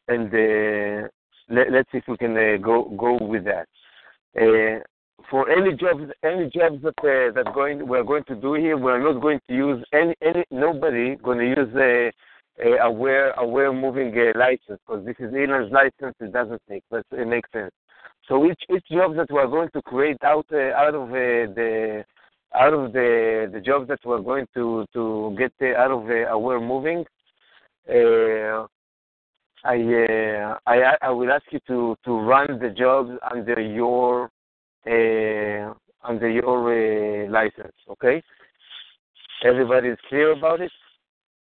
and 0.09 0.35
uh, 0.35 1.09
let, 1.49 1.71
let's 1.71 1.93
see 1.93 1.99
if 1.99 2.09
we 2.09 2.17
can 2.17 2.37
uh, 2.37 2.57
go 2.61 2.93
go 2.99 3.17
with 3.25 3.45
that. 3.45 3.69
Uh, 4.37 4.83
for 5.31 5.49
any 5.49 5.77
jobs, 5.77 6.11
any 6.25 6.51
jobs 6.51 6.83
that 6.83 6.99
uh, 6.99 7.31
that 7.37 7.55
going 7.55 7.87
we're 7.87 8.03
going 8.03 8.25
to 8.25 8.35
do 8.35 8.55
here, 8.55 8.77
we're 8.77 9.01
not 9.01 9.23
going 9.23 9.39
to 9.47 9.55
use 9.55 9.85
any 9.93 10.17
any 10.23 10.43
nobody 10.51 11.15
going 11.23 11.39
to 11.39 11.47
use 11.47 11.73
a, 11.77 12.11
a 12.67 12.89
aware 12.89 13.31
aware 13.35 13.73
moving 13.73 14.13
uh, 14.19 14.37
license 14.37 14.81
because 14.85 15.07
this 15.07 15.15
is 15.21 15.33
Elon's 15.33 15.71
license. 15.71 16.17
It 16.19 16.33
doesn't 16.33 16.63
make 16.69 16.83
it 16.91 17.29
makes 17.29 17.53
sense. 17.53 17.71
So 18.27 18.45
each 18.45 18.63
each 18.75 18.89
job 18.91 19.15
that 19.15 19.31
we're 19.31 19.47
going 19.47 19.71
to 19.73 19.83
create 19.83 20.19
out 20.25 20.47
uh, 20.53 20.75
out 20.75 20.97
of 20.97 21.11
the 21.11 22.05
out 22.55 22.73
of 22.73 22.93
the 22.93 23.51
the 23.53 23.61
jobs 23.61 23.89
that 23.89 24.01
we're 24.05 24.21
going 24.21 24.47
to 24.55 24.87
to 24.93 25.37
get 25.39 25.53
uh, 25.61 25.81
out 25.81 25.91
of 25.91 26.09
uh, 26.09 26.33
aware 26.33 26.61
moving, 26.61 27.05
uh, 27.89 28.67
I, 29.65 29.77
uh, 29.77 30.59
I 30.67 30.97
I 31.03 31.11
will 31.11 31.31
ask 31.31 31.45
you 31.51 31.61
to 31.67 31.97
to 32.05 32.19
run 32.19 32.59
the 32.59 32.71
jobs 32.71 33.11
under 33.31 33.61
your 33.61 34.31
uh, 34.87 35.75
under 36.05 36.29
your 36.29 37.27
uh, 37.27 37.31
license. 37.31 37.75
Okay. 37.91 38.23
Everybody 39.45 39.89
is 39.89 39.99
clear 40.09 40.33
about 40.33 40.61
it. 40.61 40.73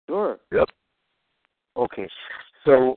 Sure. 0.08 0.38
Yep. 0.52 0.68
Okay. 1.76 2.08
So 2.64 2.96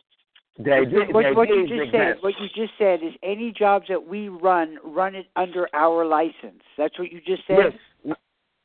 the 0.57 0.73
idea, 0.73 0.99
what, 1.11 1.23
the 1.23 1.33
what 1.33 1.47
idea 1.49 1.55
you 1.55 1.63
is 1.63 1.69
just 1.69 1.91
said, 1.91 2.15
this. 2.15 2.23
what 2.23 2.33
you 2.39 2.47
just 2.53 2.73
said 2.77 2.99
is 3.03 3.13
any 3.23 3.53
jobs 3.57 3.85
that 3.87 4.05
we 4.05 4.27
run, 4.27 4.77
run 4.83 5.15
it 5.15 5.27
under 5.35 5.67
our 5.73 6.05
license. 6.05 6.61
That's 6.77 6.97
what 6.99 7.11
you 7.11 7.19
just 7.25 7.43
said. 7.47 7.57
Yes, 7.57 7.73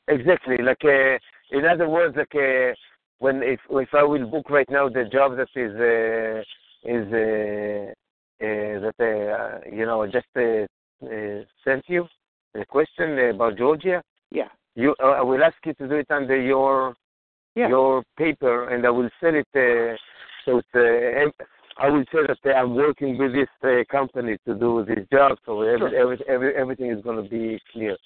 exactly. 0.08 0.58
Like 0.58 0.84
uh, 0.84 1.18
in 1.50 1.64
other 1.64 1.88
words, 1.88 2.16
like 2.16 2.34
uh, 2.34 2.74
when 3.18 3.42
if 3.42 3.60
if 3.70 3.88
I 3.94 4.02
will 4.02 4.26
book 4.26 4.50
right 4.50 4.68
now 4.70 4.88
the 4.88 5.04
job 5.04 5.36
that 5.36 5.48
is 5.54 5.74
uh, 5.76 6.42
is 6.96 7.06
uh, 7.12 7.92
uh, 8.44 8.74
that 8.84 8.98
uh, 9.00 9.70
you 9.70 9.86
know 9.86 10.06
just 10.06 10.26
uh, 10.36 10.66
uh, 11.06 11.44
sent 11.64 11.84
you 11.88 12.06
the 12.54 12.64
question 12.66 13.18
about 13.30 13.56
Georgia. 13.56 14.02
Yeah. 14.30 14.48
You, 14.74 14.94
uh, 15.02 15.06
I 15.06 15.22
will 15.22 15.42
ask 15.42 15.56
you 15.64 15.72
to 15.74 15.88
do 15.88 15.94
it 15.96 16.10
under 16.10 16.40
your 16.40 16.94
Yeah. 17.54 17.68
your 17.68 18.02
paper, 18.18 18.68
and 18.68 18.84
I 18.84 18.90
will 18.90 19.08
sell 19.20 19.34
it. 19.34 19.48
Uh, 19.54 19.96
so 20.44 20.58
it's, 20.58 20.74
uh, 20.74 21.44
I 21.78 21.88
will 21.88 22.04
say 22.12 22.20
that 22.28 22.56
I'm 22.56 22.74
working 22.74 23.16
with 23.18 23.32
this 23.32 23.48
uh, 23.62 23.82
company 23.90 24.36
to 24.46 24.54
do 24.54 24.84
this 24.84 25.04
job, 25.10 25.38
so 25.46 25.62
every, 25.62 25.90
Sure. 25.90 26.00
every, 26.02 26.18
every, 26.28 26.54
everything 26.54 26.90
is 26.90 27.02
going 27.02 27.22
to 27.22 27.28
be 27.28 27.58
clear. 27.72 27.96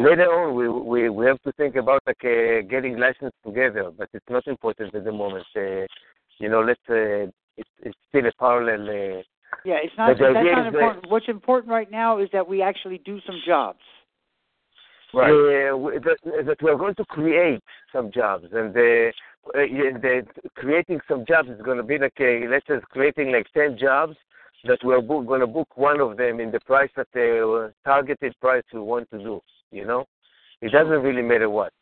Later 0.00 0.28
on, 0.32 0.54
we, 0.54 0.68
we 0.68 1.08
we 1.10 1.26
have 1.26 1.40
to 1.42 1.52
think 1.52 1.76
about 1.76 2.02
like 2.06 2.24
uh, 2.24 2.62
getting 2.68 2.98
licensed 2.98 3.36
together, 3.44 3.90
but 3.96 4.08
it's 4.12 4.24
not 4.30 4.46
important 4.46 4.94
at 4.94 5.04
the 5.04 5.12
moment. 5.12 5.46
Uh, 5.56 5.86
you 6.38 6.48
know, 6.48 6.60
let's 6.60 6.80
uh, 6.88 7.30
it's, 7.56 7.68
it's 7.82 7.98
still 8.08 8.26
a 8.26 8.32
parallel. 8.38 8.82
Uh, 8.88 9.22
Yeah, 9.64 9.78
it's 9.82 9.92
not. 9.96 10.08
That's 10.08 10.20
not 10.20 10.30
is 10.30 10.46
that- 10.54 10.66
important. 10.66 11.10
What's 11.10 11.28
important 11.28 11.70
right 11.70 11.90
now 11.90 12.18
is 12.18 12.28
that 12.32 12.46
we 12.46 12.62
actually 12.62 12.98
do 13.04 13.20
some 13.26 13.38
jobs. 13.46 13.78
uh, 15.14 15.76
we- 15.76 15.98
that, 15.98 16.18
that 16.46 16.56
we're 16.62 16.76
going 16.76 16.94
to 16.96 17.04
create 17.04 17.62
some 17.92 18.10
jobs, 18.10 18.46
and 18.52 18.76
uh, 18.76 18.80
uh, 18.80 19.66
the, 20.04 20.26
creating 20.56 21.00
some 21.08 21.24
jobs 21.26 21.48
is 21.48 21.60
going 21.62 21.76
to 21.76 21.84
be 21.84 21.98
like 21.98 22.18
uh, 22.20 22.48
let's 22.50 22.66
say 22.66 22.74
creating 22.90 23.30
like 23.32 23.46
ten 23.54 23.78
jobs 23.78 24.16
that 24.64 24.78
we're 24.82 25.00
book, 25.02 25.26
going 25.26 25.40
to 25.40 25.46
book 25.46 25.68
one 25.76 26.00
of 26.00 26.16
them 26.16 26.40
in 26.40 26.50
the 26.50 26.60
price 26.60 26.90
that 26.96 27.06
the 27.12 27.72
targeted 27.84 28.34
price 28.40 28.64
we 28.72 28.80
want 28.80 29.08
to 29.10 29.18
do. 29.18 29.40
You 29.74 29.84
know, 29.84 30.04
it 30.62 30.70
doesn't 30.70 31.02
really 31.02 31.20
matter 31.22 31.50
what, 31.50 31.72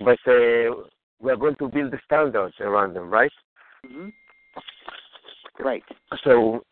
but 0.00 0.18
uh, 0.26 0.72
we're 1.20 1.36
going 1.36 1.56
to 1.56 1.68
build 1.68 1.92
the 1.92 1.98
standards 2.06 2.54
around 2.60 2.94
them, 2.94 3.10
right? 3.10 3.32
hmm 3.86 4.08
Right. 5.60 5.82
So 6.24 6.62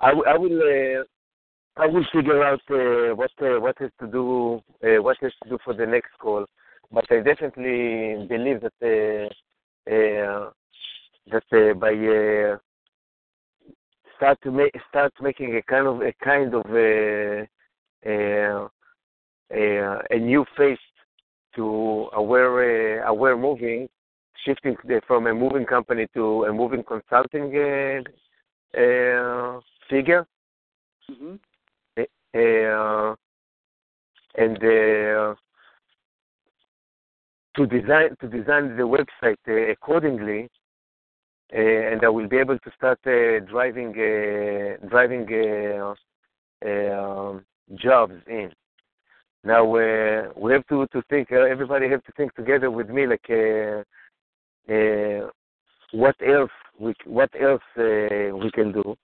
I, 0.00 0.10
w- 0.10 0.24
I 0.28 0.38
will 0.38 0.60
uh, 0.60 1.82
I 1.82 1.86
will 1.86 2.04
figure 2.12 2.44
out 2.44 2.60
uh, 2.70 3.16
what 3.16 3.32
uh, 3.42 3.58
what 3.60 3.76
has 3.78 3.90
to 4.00 4.06
do 4.06 4.60
uh, 4.84 5.02
what 5.02 5.16
has 5.22 5.32
to 5.42 5.48
do 5.48 5.58
for 5.64 5.74
the 5.74 5.86
next 5.86 6.12
call. 6.20 6.46
But 6.92 7.04
I 7.10 7.16
definitely 7.16 8.26
believe 8.28 8.60
that 8.60 8.78
uh, 8.80 9.92
uh, 9.92 10.50
that 11.32 11.42
uh, 11.52 11.74
by 11.74 11.94
uh, 11.94 12.58
start 14.16 14.38
to 14.44 14.52
make 14.52 14.72
start 14.88 15.12
making 15.20 15.56
a 15.56 15.62
kind 15.62 15.88
of 15.88 16.00
a 16.00 16.12
kind 16.22 16.54
of 16.54 16.64
a 19.54 19.98
a, 20.10 20.18
new 20.18 20.44
face 20.56 20.78
to 21.54 22.08
aware 22.14 23.02
uh, 23.02 23.08
aware 23.08 23.36
moving, 23.36 23.88
shifting 24.44 24.76
from 25.06 25.26
a 25.26 25.34
moving 25.34 25.64
company 25.64 26.06
to 26.14 26.44
a 26.44 26.52
moving 26.52 26.82
consulting 26.82 27.54
uh, 27.56 28.80
uh, 28.80 29.60
figure, 29.88 30.26
hmm 31.08 31.34
uh, 32.34 33.14
and 34.36 34.56
uh, 34.56 35.34
to 37.56 37.66
design 37.66 38.16
to 38.20 38.28
design 38.28 38.76
the 38.76 38.82
website 38.82 39.36
uh, 39.48 39.70
accordingly, 39.70 40.48
uh, 41.54 41.58
and 41.58 42.04
I 42.04 42.08
will 42.08 42.28
be 42.28 42.38
able 42.38 42.58
to 42.58 42.70
start 42.76 42.98
uh, 43.06 43.44
driving 43.50 43.90
uh, 43.90 44.86
driving 44.88 45.26
uh, 45.32 45.94
uh, 46.68 47.38
jobs 47.76 48.14
in. 48.26 48.50
Now 49.44 49.76
uh, 49.76 50.28
we 50.36 50.52
have 50.52 50.66
to 50.68 50.86
to 50.86 51.02
think. 51.10 51.30
Uh, 51.30 51.42
everybody 51.42 51.88
have 51.90 52.02
to 52.04 52.12
think 52.12 52.34
together 52.34 52.70
with 52.70 52.88
me, 52.88 53.06
like 53.06 53.28
uh, 53.28 53.82
uh, 54.72 55.28
what 55.92 56.16
else 56.26 56.50
we 56.78 56.94
what 57.04 57.28
else 57.38 57.62
uh, 57.78 58.34
we 58.34 58.50
can 58.54 58.72
do, 58.72 58.96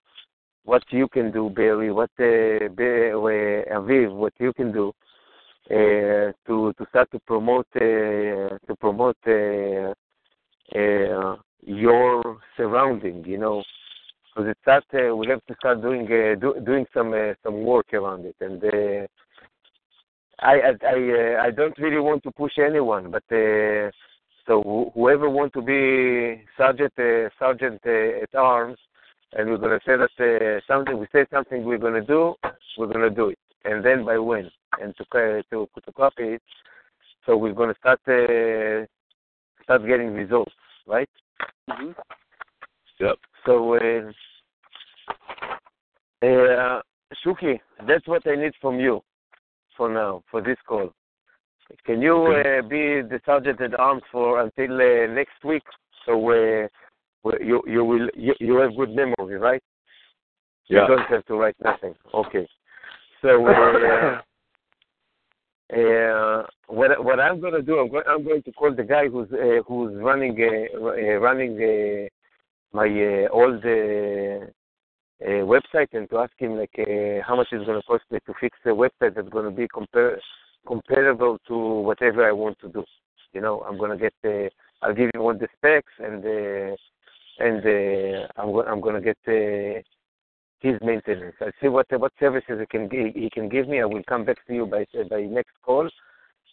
what 0.64 0.82
you 0.90 1.08
can 1.08 1.30
do, 1.30 1.50
Barry, 1.50 1.92
what 1.92 2.10
uh, 2.18 2.22
uh, 2.24 3.76
Aviv, 3.76 4.14
what 4.14 4.32
you 4.38 4.54
can 4.54 4.72
do 4.72 4.92
to 5.68 6.32
to 6.46 6.86
start 6.88 7.10
to 7.10 7.18
promote 7.26 7.66
to 7.74 8.58
promote 8.80 9.18
your 11.66 12.38
surrounding, 12.56 13.22
you 13.26 13.36
know, 13.36 13.62
because 14.34 14.48
it's 14.52 14.60
that 14.64 14.84
we 15.14 15.26
have 15.26 15.44
to 15.44 15.54
start 15.56 15.82
doing 15.82 16.06
do, 16.06 16.54
doing 16.64 16.86
some 16.94 17.12
some 17.42 17.62
work 17.62 17.92
around 17.92 18.24
it, 18.24 18.36
and 18.40 18.62
I 20.42 20.54
I 20.54 20.72
I, 20.86 20.94
uh, 20.94 21.42
I 21.42 21.50
don't 21.50 21.76
really 21.78 22.00
want 22.00 22.22
to 22.24 22.30
push 22.30 22.58
anyone, 22.58 23.10
but 23.10 23.24
uh, 23.34 23.90
so 24.46 24.62
wh- 24.62 24.94
whoever 24.94 25.28
want 25.28 25.52
to 25.54 25.62
be 25.62 26.42
sergeant 26.56 26.92
uh, 26.98 27.28
sergeant 27.38 27.80
uh, 27.86 28.22
at 28.22 28.34
arms, 28.34 28.78
and 29.34 29.48
we're 29.50 29.58
going 29.58 29.78
to 29.78 29.84
say 29.86 29.96
that 29.96 30.16
uh, 30.24 30.60
something 30.66 30.98
we 30.98 31.06
say 31.12 31.26
something 31.30 31.64
we're 31.64 31.78
going 31.78 31.94
to 32.00 32.06
do, 32.06 32.34
we're 32.78 32.86
going 32.86 33.08
to 33.08 33.10
do 33.10 33.28
it, 33.28 33.38
and 33.64 33.84
then 33.84 34.04
by 34.04 34.18
when, 34.18 34.50
and 34.80 34.96
to 34.96 35.04
ca- 35.12 35.42
to 35.50 35.68
to 35.84 35.92
copy 35.92 36.34
it, 36.34 36.42
so 37.26 37.36
we're 37.36 37.52
going 37.52 37.72
to 37.72 37.78
start 37.78 38.00
uh, 38.08 38.86
start 39.64 39.86
getting 39.86 40.12
results, 40.14 40.52
right? 40.86 41.08
hmm 41.68 41.90
Yep. 42.98 43.16
So, 43.46 43.74
uh, 43.76 44.12
uh, 46.22 46.82
Shuki, 47.24 47.58
that's 47.86 48.06
what 48.06 48.26
I 48.26 48.34
need 48.34 48.52
from 48.60 48.78
you 48.78 49.02
for 49.80 49.88
now, 49.88 50.22
for 50.30 50.42
this 50.42 50.58
call. 50.68 50.92
Can 51.86 52.02
you 52.02 52.14
uh, 52.14 52.60
be 52.68 53.00
the 53.00 53.18
sergeant 53.24 53.62
at 53.62 53.80
arms 53.80 54.02
for 54.12 54.42
until 54.42 54.74
uh, 54.74 55.06
next 55.14 55.42
week? 55.42 55.62
So 56.04 56.12
uh, 56.28 56.68
you 57.40 57.62
you 57.66 57.82
will 57.82 58.08
you, 58.14 58.34
you 58.40 58.56
have 58.56 58.76
good 58.76 58.90
memory, 58.90 59.38
right? 59.38 59.62
Yeah. 60.68 60.82
You 60.82 60.88
don't 60.88 61.08
have 61.08 61.24
to 61.26 61.34
write 61.34 61.56
nothing. 61.64 61.94
Okay. 62.12 62.46
So 63.22 63.46
uh, 63.46 64.20
uh, 65.78 66.46
what 66.66 67.02
what 67.02 67.18
I'm 67.18 67.40
going 67.40 67.54
to 67.54 67.62
do, 67.62 67.78
I'm 67.78 67.90
going 67.90 68.04
I'm 68.06 68.22
going 68.22 68.42
to 68.42 68.52
call 68.52 68.74
the 68.74 68.84
guy 68.84 69.08
who's 69.08 69.32
uh, 69.32 69.62
who's 69.66 69.94
running 69.94 70.36
uh, 70.42 70.78
uh, 70.78 71.16
running 71.26 71.54
uh, 71.56 72.08
my 72.76 72.84
uh, 72.86 73.28
old 73.32 73.62
uh, 75.24 75.44
website 75.44 75.88
and 75.92 76.08
to 76.10 76.18
ask 76.18 76.32
him 76.38 76.56
like 76.56 76.74
uh, 76.78 77.22
how 77.26 77.36
much 77.36 77.48
it's 77.52 77.64
going 77.66 77.80
to 77.80 77.86
cost 77.86 78.04
me 78.10 78.18
to 78.26 78.34
fix 78.40 78.56
a 78.64 78.68
website 78.68 79.14
that's 79.14 79.28
going 79.28 79.44
to 79.44 79.50
be 79.50 79.68
compar- 79.68 80.18
comparable 80.66 81.38
to 81.46 81.56
whatever 81.56 82.26
I 82.26 82.32
want 82.32 82.58
to 82.60 82.68
do. 82.68 82.84
You 83.32 83.40
know, 83.40 83.60
I'm 83.60 83.78
going 83.78 83.96
to 83.96 83.96
get 83.96 84.14
uh, 84.24 84.48
I'll 84.82 84.94
give 84.94 85.10
him 85.14 85.20
all 85.20 85.34
the 85.34 85.48
specs 85.56 85.92
and 85.98 86.24
uh, 86.24 86.76
and 87.38 87.64
uh, 87.64 88.26
I'm 88.36 88.52
go- 88.52 88.66
I'm 88.66 88.80
gonna 88.80 89.00
get 89.00 89.18
uh, 89.26 89.80
his 90.60 90.78
maintenance. 90.82 91.34
I'll 91.40 91.52
see 91.60 91.68
what 91.68 91.86
what 91.98 92.12
services 92.18 92.60
he 92.60 92.66
can 92.66 92.88
gi- 92.88 93.12
he 93.14 93.30
can 93.30 93.48
give 93.48 93.68
me. 93.68 93.80
I 93.80 93.84
will 93.84 94.02
come 94.04 94.24
back 94.24 94.38
to 94.46 94.54
you 94.54 94.66
by 94.66 94.86
by 95.08 95.22
next 95.22 95.54
call, 95.62 95.88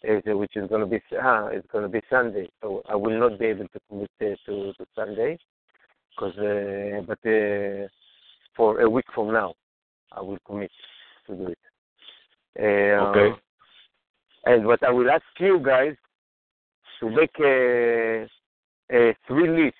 which 0.02 0.56
is 0.56 0.68
gonna 0.68 0.86
be 0.86 1.00
ah, 1.20 1.46
it's 1.46 1.66
gonna 1.72 1.88
be 1.88 2.00
Sunday. 2.10 2.48
So 2.62 2.82
I 2.88 2.96
will 2.96 3.18
not 3.18 3.38
be 3.38 3.46
able 3.46 3.68
to 3.68 3.80
commit 3.88 4.10
uh, 4.20 4.36
to 4.46 4.72
to 4.74 4.86
Sunday, 4.94 5.38
because 6.10 6.36
uh, 6.38 7.02
but 7.06 7.18
uh, 7.28 7.88
for 8.58 8.80
a 8.80 8.90
week 8.90 9.06
from 9.14 9.32
now, 9.32 9.54
I 10.12 10.20
will 10.20 10.38
commit 10.44 10.70
to 11.28 11.34
do 11.34 11.46
it. 11.46 11.58
Uh, 12.58 13.10
Okay. 13.10 13.40
And 14.44 14.66
what 14.66 14.82
I 14.82 14.90
will 14.90 15.10
ask 15.10 15.24
you 15.38 15.60
guys 15.64 15.94
to 17.00 17.10
make 17.10 17.30
a, 17.40 18.26
a 18.92 19.14
three 19.26 19.48
lists. 19.48 19.78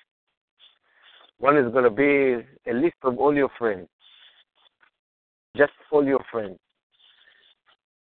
One 1.39 1.57
is 1.57 1.71
going 1.71 1.85
to 1.85 1.89
be 1.89 2.45
a 2.69 2.73
list 2.73 2.95
of 3.03 3.17
all 3.17 3.33
your 3.33 3.49
friends, 3.57 3.87
just 5.55 5.71
all 5.91 6.05
your 6.05 6.23
friends, 6.31 6.57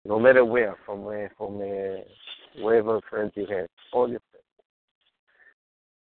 no 0.06 0.20
matter 0.20 0.44
where, 0.44 0.76
from 0.86 1.08
uh, 1.08 1.28
from 1.38 1.56
uh, 1.62 2.64
wherever 2.64 3.00
friends 3.10 3.32
you 3.36 3.48
have, 3.48 3.68
all 3.94 4.10
your 4.10 4.22
friends. 4.32 4.46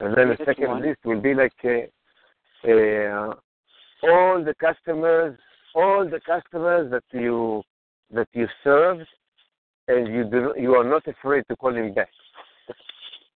And 0.01 0.17
then 0.17 0.29
the 0.29 0.45
second 0.45 0.69
one. 0.69 0.83
list 0.83 1.01
will 1.05 1.21
be 1.21 1.35
like 1.35 1.53
uh, 1.65 2.71
uh, 2.71 3.35
all 4.03 4.43
the 4.45 4.55
customers, 4.55 5.39
all 5.75 6.09
the 6.09 6.21
customers 6.21 6.91
that 6.91 7.05
you 7.13 7.63
that 8.13 8.29
you 8.33 8.47
serve, 8.63 8.99
and 9.89 10.09
you 10.15 10.25
do 10.25 10.55
you 10.59 10.75
are 10.75 10.85
not 10.85 11.07
afraid 11.07 11.45
to 11.49 11.57
call 11.57 11.75
him 11.75 11.95
back. 11.95 12.11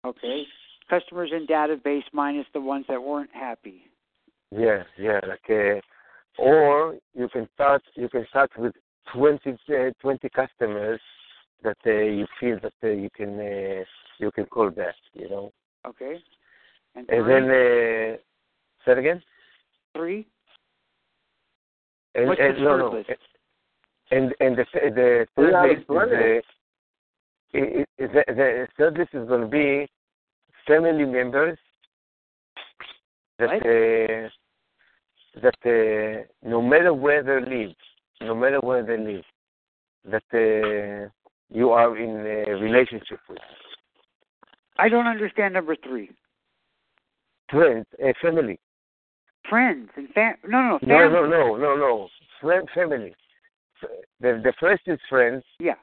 Okay. 0.04 0.44
Customers 0.88 1.30
in 1.32 1.46
database 1.46 2.02
minus 2.12 2.46
the 2.52 2.60
ones 2.60 2.84
that 2.88 3.02
weren't 3.02 3.30
happy. 3.32 3.82
Yeah, 4.50 4.82
yeah, 4.98 5.20
like 5.28 5.48
uh, 5.48 5.80
or 6.42 6.96
you 7.14 7.28
can 7.28 7.48
start 7.54 7.82
you 7.94 8.08
can 8.08 8.26
start 8.28 8.50
with 8.58 8.74
20, 9.14 9.50
uh, 9.52 9.90
20 10.00 10.28
customers 10.30 11.00
that 11.62 11.76
uh, 11.86 11.90
you 11.90 12.26
feel 12.38 12.58
that 12.62 12.72
uh, 12.82 12.88
you 12.88 13.10
can 13.14 13.38
uh, 13.38 13.84
you 14.18 14.30
can 14.32 14.46
call 14.46 14.70
back, 14.70 14.94
you 15.14 15.28
know. 15.28 15.52
Okay. 15.86 16.18
And 16.94 17.08
And 17.08 17.28
then 17.28 17.44
uh, 17.44 18.16
say 18.84 18.92
it 18.92 18.98
again. 18.98 19.22
three? 19.94 20.26
And, 22.14 22.28
What's 22.28 22.40
and 22.40 22.56
the 22.56 22.60
no, 22.60 22.70
third 22.70 22.78
no. 22.78 22.90
list? 22.98 23.10
And 24.10 24.34
and 24.40 24.56
the 24.56 24.64
the 24.72 25.26
third 25.36 25.52
Yeah, 25.52 25.62
list 25.62 25.80
is 25.80 25.86
it's 25.90 26.46
i- 27.54 27.58
i- 27.58 28.06
the, 28.06 28.24
the 28.34 28.68
third 28.76 28.98
list 28.98 29.14
is 29.14 29.28
going 29.28 29.42
to 29.42 29.46
be 29.46 29.88
family 30.66 31.04
members 31.04 31.58
that 33.38 33.48
Right. 33.48 33.62
uh, 33.62 34.28
that 35.42 35.54
uh, 35.64 36.24
no 36.42 36.60
matter 36.60 36.92
where 36.92 37.22
they 37.22 37.40
live, 37.40 37.74
no 38.20 38.34
matter 38.34 38.58
where 38.60 38.82
they 38.82 38.96
live, 38.98 39.24
that 40.04 40.24
uh, 40.34 41.08
you 41.48 41.70
are 41.70 41.96
in 41.96 42.10
a 42.26 42.52
relationship 42.60 43.20
with 43.28 43.38
I 44.78 44.88
don't 44.88 45.06
understand 45.06 45.54
number 45.54 45.76
three. 45.76 46.10
friends, 47.50 47.86
a 48.02 48.14
family. 48.22 48.58
Friends 49.50 49.90
and 49.96 50.08
fam. 50.14 50.36
No, 50.48 50.62
no, 50.62 50.78
No, 50.82 50.98
family. 50.98 51.12
no, 51.12 51.26
no, 51.26 51.56
no, 51.56 51.76
no. 51.76 52.08
Friend, 52.40 52.66
family. 52.74 53.14
The 54.20 54.40
the 54.44 54.52
first 54.60 54.82
is 54.86 54.98
friends. 55.10 55.42
Yeah. 55.58 55.74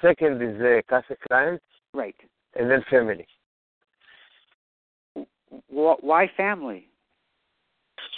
Second 0.00 0.40
is 0.42 0.60
uh, 0.60 0.80
casa 0.88 1.16
clients, 1.28 1.64
Right. 1.92 2.16
and 2.58 2.70
then 2.70 2.82
family. 2.88 3.26
Why 5.68 6.30
family? 6.36 6.88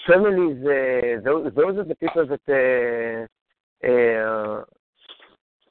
Families, 0.06 0.58
uh, 0.64 1.20
those, 1.24 1.52
those 1.54 1.78
are 1.78 1.84
the 1.84 1.94
people 1.94 2.26
that 2.26 3.28
uh, 3.82 3.86
uh, 3.86 4.64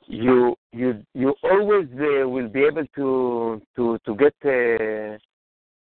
you 0.07 0.55
you 0.71 1.03
you 1.13 1.35
always 1.43 1.87
uh, 1.93 2.27
will 2.27 2.47
be 2.49 2.63
able 2.63 2.85
to 2.95 3.61
to 3.75 3.97
to 4.05 4.15
get 4.15 4.35
uh, 4.45 5.17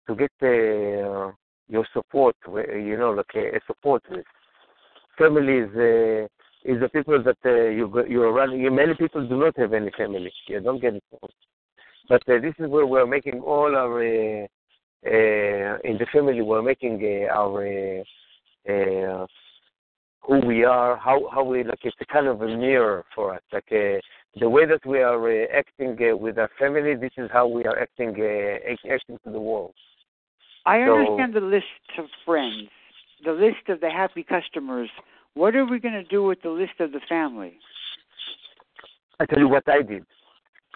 to 0.06 0.14
get 0.16 0.32
uh, 0.42 1.30
your 1.70 1.86
support. 1.92 2.36
You 2.46 2.96
know, 2.98 3.12
like 3.12 3.34
a, 3.34 3.60
support 3.66 4.02
with. 4.10 4.24
Families 5.18 5.68
uh, 5.76 6.24
is 6.64 6.80
the 6.80 6.88
people 6.92 7.22
that 7.22 7.36
uh, 7.44 7.68
you 7.68 7.88
go- 7.88 8.04
you 8.04 8.22
are 8.22 8.32
running. 8.32 8.74
Many 8.74 8.94
people 8.94 9.26
do 9.28 9.36
not 9.38 9.56
have 9.58 9.72
any 9.72 9.90
family. 9.96 10.32
You 10.48 10.60
don't 10.60 10.80
get 10.80 10.94
it. 10.94 11.04
But 12.08 12.22
uh, 12.28 12.40
this 12.40 12.54
is 12.58 12.68
where 12.68 12.86
we're 12.86 13.06
making 13.06 13.40
all 13.40 13.76
our 13.76 13.98
uh, 14.00 14.46
uh, 15.06 15.78
in 15.84 15.98
the 15.98 16.06
family. 16.12 16.40
We're 16.42 16.62
making 16.62 17.00
uh, 17.02 17.32
our 17.32 17.66
uh, 17.66 18.72
uh, 18.72 19.26
who 20.22 20.46
we 20.46 20.64
are, 20.64 20.96
how 20.96 21.28
how 21.32 21.44
we 21.44 21.64
like 21.64 21.80
it's 21.82 21.96
a 22.00 22.06
kind 22.06 22.26
of 22.26 22.42
a 22.42 22.46
mirror 22.46 23.04
for 23.14 23.34
us. 23.34 23.42
Like 23.52 23.70
uh, 23.72 23.98
the 24.38 24.48
way 24.48 24.66
that 24.66 24.84
we 24.86 24.98
are 25.00 25.44
uh, 25.44 25.46
acting 25.54 25.98
uh, 26.00 26.16
with 26.16 26.38
our 26.38 26.50
family, 26.58 26.94
this 26.94 27.12
is 27.16 27.30
how 27.32 27.46
we 27.46 27.64
are 27.64 27.78
acting 27.78 28.10
uh, 28.10 28.92
acting 28.94 29.18
to 29.24 29.30
the 29.30 29.40
world. 29.40 29.74
I 30.66 30.84
So- 30.84 30.98
understand 30.98 31.34
the 31.34 31.40
list 31.40 31.66
of 31.98 32.06
friends, 32.24 32.68
the 33.24 33.32
list 33.32 33.68
of 33.68 33.80
the 33.80 33.90
happy 33.90 34.22
customers. 34.22 34.90
What 35.34 35.54
are 35.54 35.64
we 35.64 35.78
going 35.78 35.94
to 35.94 36.04
do 36.04 36.24
with 36.24 36.42
the 36.42 36.50
list 36.50 36.80
of 36.80 36.92
the 36.92 37.00
family? 37.08 37.58
I 39.18 39.26
tell 39.26 39.38
you 39.38 39.48
what 39.48 39.68
I 39.68 39.82
did. 39.82 40.04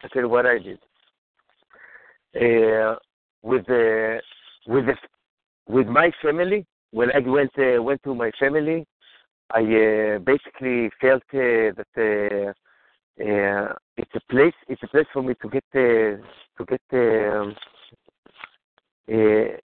I 0.02 0.08
tell 0.08 0.22
you 0.22 0.28
what 0.28 0.46
I 0.46 0.58
did. 0.58 0.78
Uh, 2.36 2.96
with 3.42 3.66
the 3.66 4.20
with 4.66 4.86
the 4.86 4.96
with 5.66 5.86
my 5.86 6.10
family, 6.22 6.66
when 6.90 7.10
I 7.12 7.20
went 7.20 7.52
uh, 7.58 7.82
went 7.82 8.02
to 8.04 8.14
my 8.14 8.30
family, 8.38 8.86
I 9.50 9.60
uh, 9.60 10.18
basically 10.18 10.90
felt 11.00 11.22
uh, 11.32 11.72
that 11.78 11.92
uh, 11.96 12.52
uh, 13.22 13.74
it's 13.96 14.14
a 14.14 14.20
place 14.30 14.54
it's 14.68 14.82
a 14.82 14.88
place 14.88 15.06
for 15.12 15.22
me 15.22 15.34
to 15.40 15.48
get 15.48 15.64
to 15.72 16.64
get 16.66 16.82
um, 16.92 17.54
uh, 19.12 19.56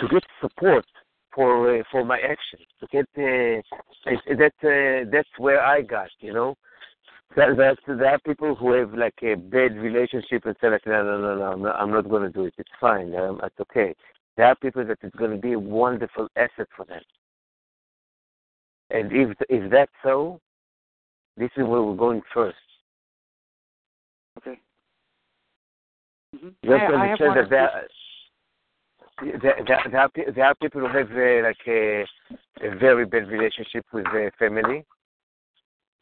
to 0.00 0.08
get 0.08 0.22
support 0.40 0.84
for 1.34 1.78
uh, 1.78 1.82
for 1.90 2.04
my 2.04 2.18
actions. 2.18 2.66
To 2.80 2.86
get 2.90 3.06
uh, 3.16 3.60
that 4.36 4.52
uh, 4.62 5.10
that's 5.12 5.28
where 5.38 5.62
I 5.62 5.82
got 5.82 6.08
you 6.20 6.32
know. 6.32 6.56
That, 7.36 7.56
that 7.58 7.76
there 7.86 8.06
are 8.06 8.18
people 8.18 8.56
who 8.56 8.72
have 8.72 8.92
like 8.92 9.14
a 9.22 9.36
bad 9.36 9.76
relationship 9.76 10.46
and 10.46 10.56
say 10.60 10.68
like 10.68 10.86
no 10.86 11.04
no 11.04 11.20
no 11.20 11.36
no 11.36 11.44
I'm 11.44 11.62
not, 11.62 11.76
I'm 11.76 11.90
not 11.92 12.08
going 12.08 12.22
to 12.24 12.30
do 12.30 12.46
it. 12.46 12.54
It's 12.58 12.70
fine. 12.80 13.14
Um, 13.14 13.40
it's 13.44 13.60
okay. 13.60 13.94
There 14.36 14.46
are 14.46 14.56
people 14.56 14.84
that 14.84 14.98
it's 15.02 15.14
going 15.16 15.30
to 15.32 15.36
be 15.36 15.52
a 15.52 15.58
wonderful 15.58 16.28
asset 16.36 16.66
for 16.76 16.84
them. 16.86 17.02
And 18.90 19.12
if 19.12 19.36
if 19.48 19.70
that's 19.70 19.92
so, 20.02 20.40
this 21.36 21.50
is 21.56 21.64
where 21.64 21.82
we're 21.82 21.94
going 21.94 22.22
first. 22.34 22.56
Okay. 24.38 24.58
hmm 26.36 26.48
You 26.62 26.72
have 26.72 26.90
to 26.90 26.96
I, 26.96 27.04
I 27.04 27.06
have 27.08 27.20
understand 27.20 27.28
one 27.28 27.38
that 27.38 27.50
there, 27.50 27.88
there, 29.20 29.56
there, 29.66 29.84
there, 29.90 30.00
are, 30.00 30.08
pe- 30.08 30.30
there 30.32 30.44
are 30.44 30.54
people 30.56 30.80
who 30.80 30.86
have 30.86 31.10
uh, 31.10 31.48
like 31.48 31.56
a, 31.66 32.04
a 32.62 32.76
very 32.78 33.06
bad 33.06 33.28
relationship 33.28 33.84
with 33.92 34.04
their 34.12 34.32
family, 34.38 34.84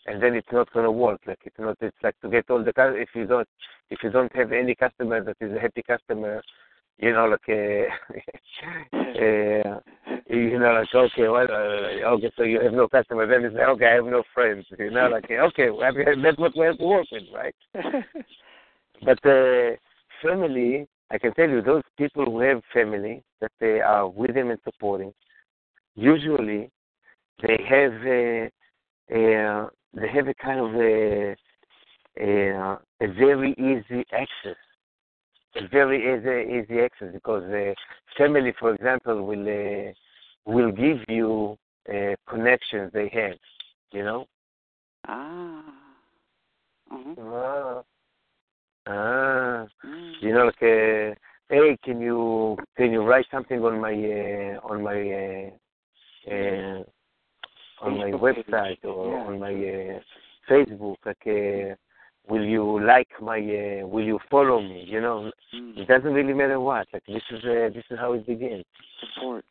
and 0.07 0.23
then 0.23 0.35
it's 0.35 0.53
not 0.53 0.73
going 0.73 0.85
to 0.85 0.93
work. 0.93 1.21
Like 1.27 1.41
it's 1.45 1.59
not. 1.59 1.77
It's 1.81 1.97
like 2.03 2.19
to 2.21 2.29
get 2.29 2.49
all 2.51 2.65
the 2.65 2.73
if 2.97 3.09
you 3.15 3.27
don't 3.27 3.49
if 3.91 3.99
you 4.03 4.11
don't 4.11 4.35
have 4.35 4.53
any 4.53 4.75
customer 4.75 5.23
that 5.23 5.37
is 5.41 5.53
a 5.53 5.61
happy 5.61 5.83
customer, 5.83 6.43
you 6.99 7.13
know, 7.13 7.27
like 7.27 7.49
uh, 7.49 8.97
uh, 8.97 9.81
you 10.29 10.59
know, 10.59 10.73
like 10.73 10.95
okay, 10.95 11.29
well, 11.29 11.47
uh, 11.51 12.15
okay, 12.15 12.33
so 12.37 12.43
you 12.43 12.61
have 12.61 12.73
no 12.73 12.89
customer. 12.89 13.27
Then 13.27 13.45
it's 13.45 13.55
like 13.55 13.69
okay, 13.69 13.87
I 13.87 13.95
have 13.97 14.05
no 14.05 14.23
friends. 14.35 14.67
You 14.79 14.91
know, 14.91 15.09
like 15.09 15.31
okay, 15.31 15.71
well, 15.71 15.93
that's 16.23 16.39
what 16.39 16.57
we 16.57 16.67
have 16.67 16.79
to 16.79 16.85
work 16.85 17.07
with, 17.13 17.25
right? 17.35 17.55
But 19.05 19.25
uh, 19.25 19.77
family, 20.23 20.89
I 21.11 21.19
can 21.19 21.33
tell 21.35 21.49
you, 21.49 21.63
those 21.63 21.83
people 21.97 22.25
who 22.27 22.41
have 22.41 22.63
family 22.73 23.23
that 23.41 23.53
they 23.61 23.81
are 23.81 24.09
with 24.09 24.35
them 24.35 24.51
and 24.51 24.61
supporting, 24.65 25.13
usually 25.95 26.71
they 27.43 27.59
have 27.69 27.93
a, 28.05 28.51
a 29.11 29.69
they 29.95 30.09
have 30.09 30.29
a 30.29 30.35
kind 30.35 30.61
of 30.61 30.75
a 30.75 31.37
a, 32.21 32.79
a 33.01 33.13
very 33.15 33.53
easy 33.53 34.05
access, 34.13 34.57
a 35.57 35.69
very 35.69 35.99
easy 36.03 36.63
easy 36.63 36.81
access 36.81 37.09
because 37.13 37.45
uh, 37.45 37.73
family, 38.17 38.53
for 38.59 38.75
example, 38.75 39.25
will 39.25 39.49
uh, 39.49 39.93
will 40.45 40.73
give 40.73 40.99
you 41.09 41.57
uh, 41.89 42.15
connections 42.29 42.91
they 42.93 43.09
have, 43.09 43.39
you 43.93 44.05
know. 44.05 44.27
ah. 45.07 45.63
Uh-huh. 46.91 47.15
Ah. 47.21 47.83
Ah. 48.89 49.67
Mm. 49.85 50.13
you 50.23 50.33
know, 50.33 50.45
like, 50.47 50.63
uh, 50.63 51.15
hey, 51.51 51.77
can 51.85 52.01
you 52.01 52.57
can 52.77 52.91
you 52.93 53.03
write 53.03 53.27
something 53.31 53.61
on 53.63 53.81
my 53.81 53.93
uh, 53.93 54.59
on 54.71 54.83
my 54.83 54.99
uh, 55.23 55.51
uh, 56.33 56.83
on 57.85 57.97
my 57.99 58.11
website 58.27 58.83
or 58.85 59.13
Yeah. 59.13 59.27
on 59.29 59.39
my 59.39 59.53
uh, 59.53 60.01
Facebook, 60.49 60.97
like, 61.05 61.27
uh, 61.27 61.75
will 62.29 62.45
you 62.45 62.65
like 62.85 63.09
my 63.21 63.39
uh, 63.39 63.87
will 63.87 64.05
you 64.05 64.19
follow 64.31 64.61
me 64.61 64.85
you 64.87 65.01
know 65.01 65.31
Mm. 65.55 65.79
it 65.79 65.89
doesn't 65.89 66.13
really 66.13 66.35
matter 66.35 66.61
what 66.61 66.87
like 66.93 67.07
this 67.07 67.23
is 67.31 67.43
uh, 67.45 67.71
this 67.75 67.85
is 67.91 67.99
how 67.99 68.13
it 68.13 68.27
begins 68.27 68.67
Support. 69.01 69.45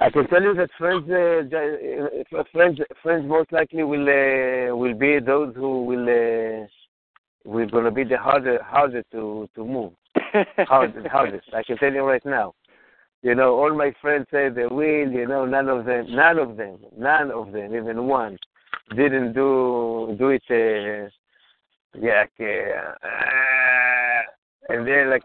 I 0.00 0.10
can 0.10 0.26
tell 0.26 0.42
you 0.42 0.54
that 0.54 0.70
friends, 0.76 1.08
uh, 1.08 2.36
uh, 2.36 2.42
friends, 2.52 2.80
friends 3.02 3.28
most 3.28 3.52
likely 3.52 3.84
will 3.84 4.08
uh, 4.08 4.74
will 4.74 4.94
be 4.94 5.20
those 5.20 5.54
who 5.54 5.84
will 5.84 6.08
uh, 6.08 6.66
will 7.44 7.68
gonna 7.68 7.92
be 7.92 8.02
the 8.04 8.18
harder 8.18 8.60
harder 8.62 9.04
to 9.12 9.48
to 9.54 9.64
move. 9.64 9.92
Hard, 10.58 11.06
hardest. 11.10 11.48
I 11.54 11.62
can 11.62 11.76
tell 11.76 11.92
you 11.92 12.02
right 12.02 12.24
now. 12.24 12.54
You 13.22 13.34
know, 13.34 13.54
all 13.54 13.74
my 13.74 13.92
friends 14.00 14.26
say 14.30 14.48
they 14.48 14.66
will. 14.66 15.10
You 15.10 15.26
know, 15.26 15.44
none 15.44 15.68
of 15.68 15.84
them, 15.84 16.06
none 16.14 16.38
of 16.38 16.56
them, 16.56 16.78
none 16.96 17.30
of 17.30 17.52
them, 17.52 17.74
even 17.74 18.06
one, 18.06 18.36
didn't 18.96 19.32
do 19.32 20.16
do 20.18 20.30
it. 20.30 20.42
Uh, 20.50 21.08
yeah, 22.00 22.24
okay, 22.34 22.72
uh, 23.02 24.72
and 24.72 24.86
they're 24.86 25.08
like 25.08 25.22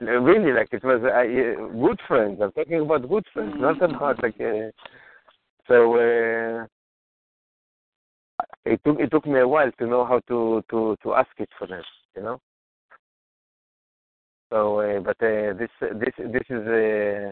really 0.00 0.52
like 0.52 0.68
it 0.72 0.84
was 0.84 1.02
uh, 1.02 1.78
good 1.86 2.00
friends. 2.08 2.40
I'm 2.42 2.52
talking 2.52 2.80
about 2.80 3.08
good 3.08 3.24
friends, 3.32 3.54
not 3.58 3.82
about 3.82 4.22
like. 4.22 4.40
Uh, 4.40 4.70
so 5.68 5.94
uh, 5.94 6.66
it 8.64 8.80
took 8.84 8.98
it 9.00 9.10
took 9.10 9.26
me 9.26 9.40
a 9.40 9.48
while 9.48 9.70
to 9.78 9.86
know 9.86 10.04
how 10.04 10.20
to 10.28 10.62
to 10.70 10.96
to 11.02 11.14
ask 11.14 11.30
it 11.38 11.48
for 11.58 11.66
them, 11.66 11.82
you 12.16 12.22
know. 12.22 12.40
So, 14.50 14.80
uh, 14.80 15.00
but 15.00 15.16
uh, 15.22 15.54
this 15.58 15.70
this 15.80 16.14
this 16.18 16.46
is 16.48 16.66
uh, 16.66 17.30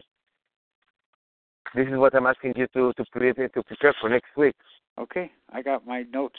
this 1.74 1.86
is 1.86 1.96
what 1.96 2.14
I'm 2.14 2.26
asking 2.26 2.54
you 2.56 2.66
to 2.74 2.92
to 2.94 3.04
prepare 3.12 3.48
to 3.48 3.62
prepare 3.62 3.94
for 4.00 4.08
next 4.08 4.36
week. 4.36 4.56
okay, 4.98 5.30
I 5.50 5.62
got 5.62 5.86
my 5.86 6.02
notes. 6.12 6.38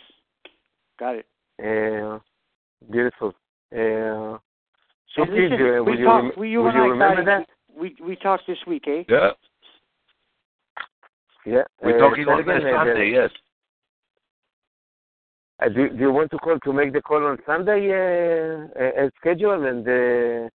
Got 0.99 1.15
it. 1.15 1.25
Uh, 1.59 2.19
beautiful. 2.91 3.33
Uh, 3.75 4.37
so 5.15 5.25
Hey, 5.25 5.31
please, 5.31 5.49
listen, 5.51 5.65
uh, 5.65 5.83
we 5.83 5.91
will 5.91 5.97
you, 5.97 6.07
rem- 6.07 6.25
you 6.25 6.67
and 6.67 6.75
you 6.75 6.83
I 6.83 6.87
remember 6.87 7.23
got 7.23 7.25
that? 7.25 7.49
We 7.75 7.95
we 8.03 8.15
talked 8.15 8.47
this 8.47 8.57
week, 8.67 8.85
eh? 8.87 9.03
Yeah. 9.09 9.31
Yeah. 11.45 11.63
We're 11.81 11.97
uh, 11.97 12.09
talking 12.09 12.27
on 12.27 12.39
again, 12.39 12.63
the 12.63 12.69
uh, 12.69 12.77
Sunday, 12.77 13.11
yes. 13.11 13.29
Uh, 15.61 15.69
do, 15.69 15.89
do 15.89 15.97
you 15.97 16.11
want 16.11 16.31
to 16.31 16.37
call 16.37 16.57
to 16.59 16.73
make 16.73 16.93
the 16.93 17.01
call 17.01 17.25
on 17.25 17.37
Sunday 17.45 17.89
uh, 17.91 18.67
uh, 18.79 19.05
as 19.05 19.11
scheduled? 19.19 19.63
And 19.63 19.87
uh, 19.87 20.49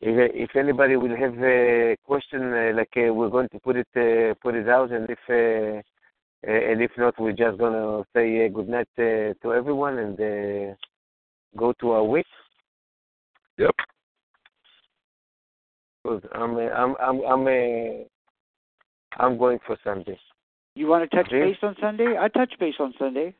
if, 0.00 0.50
if 0.50 0.56
anybody 0.56 0.96
will 0.96 1.16
have 1.16 1.34
a 1.42 1.96
question, 2.04 2.52
uh, 2.52 2.72
like 2.74 2.92
uh, 2.96 3.12
we're 3.12 3.30
going 3.30 3.48
to 3.50 3.60
put 3.60 3.76
it 3.76 3.86
uh, 3.96 4.34
put 4.42 4.54
it 4.54 4.68
out, 4.68 4.90
and 4.90 5.08
if 5.08 5.18
uh, 5.28 5.80
uh, 6.46 6.50
and 6.50 6.82
if 6.82 6.90
not, 6.98 7.14
we're 7.20 7.32
just 7.32 7.58
gonna 7.58 8.02
say 8.14 8.44
uh, 8.44 8.48
good 8.48 8.68
night 8.68 8.88
uh, 8.98 9.32
to 9.42 9.54
everyone 9.54 9.98
and 9.98 10.20
uh, 10.20 10.74
go 11.56 11.72
to 11.80 11.92
our 11.92 12.04
week. 12.04 12.26
Yep. 13.62 13.76
Good. 16.04 16.28
I'm 16.34 16.56
I'm 16.58 16.96
I'm 17.00 17.20
I'm 17.24 17.46
uh, 17.46 18.04
I'm 19.22 19.38
going 19.38 19.60
for 19.64 19.76
Sunday. 19.84 20.18
You 20.74 20.88
want 20.88 21.08
to 21.08 21.16
touch 21.16 21.26
Okay. 21.26 21.40
base 21.52 21.58
on 21.62 21.76
Sunday? 21.80 22.16
I 22.18 22.26
touch 22.28 22.52
base 22.58 22.74
on 22.80 22.92
Sunday. 22.98 23.34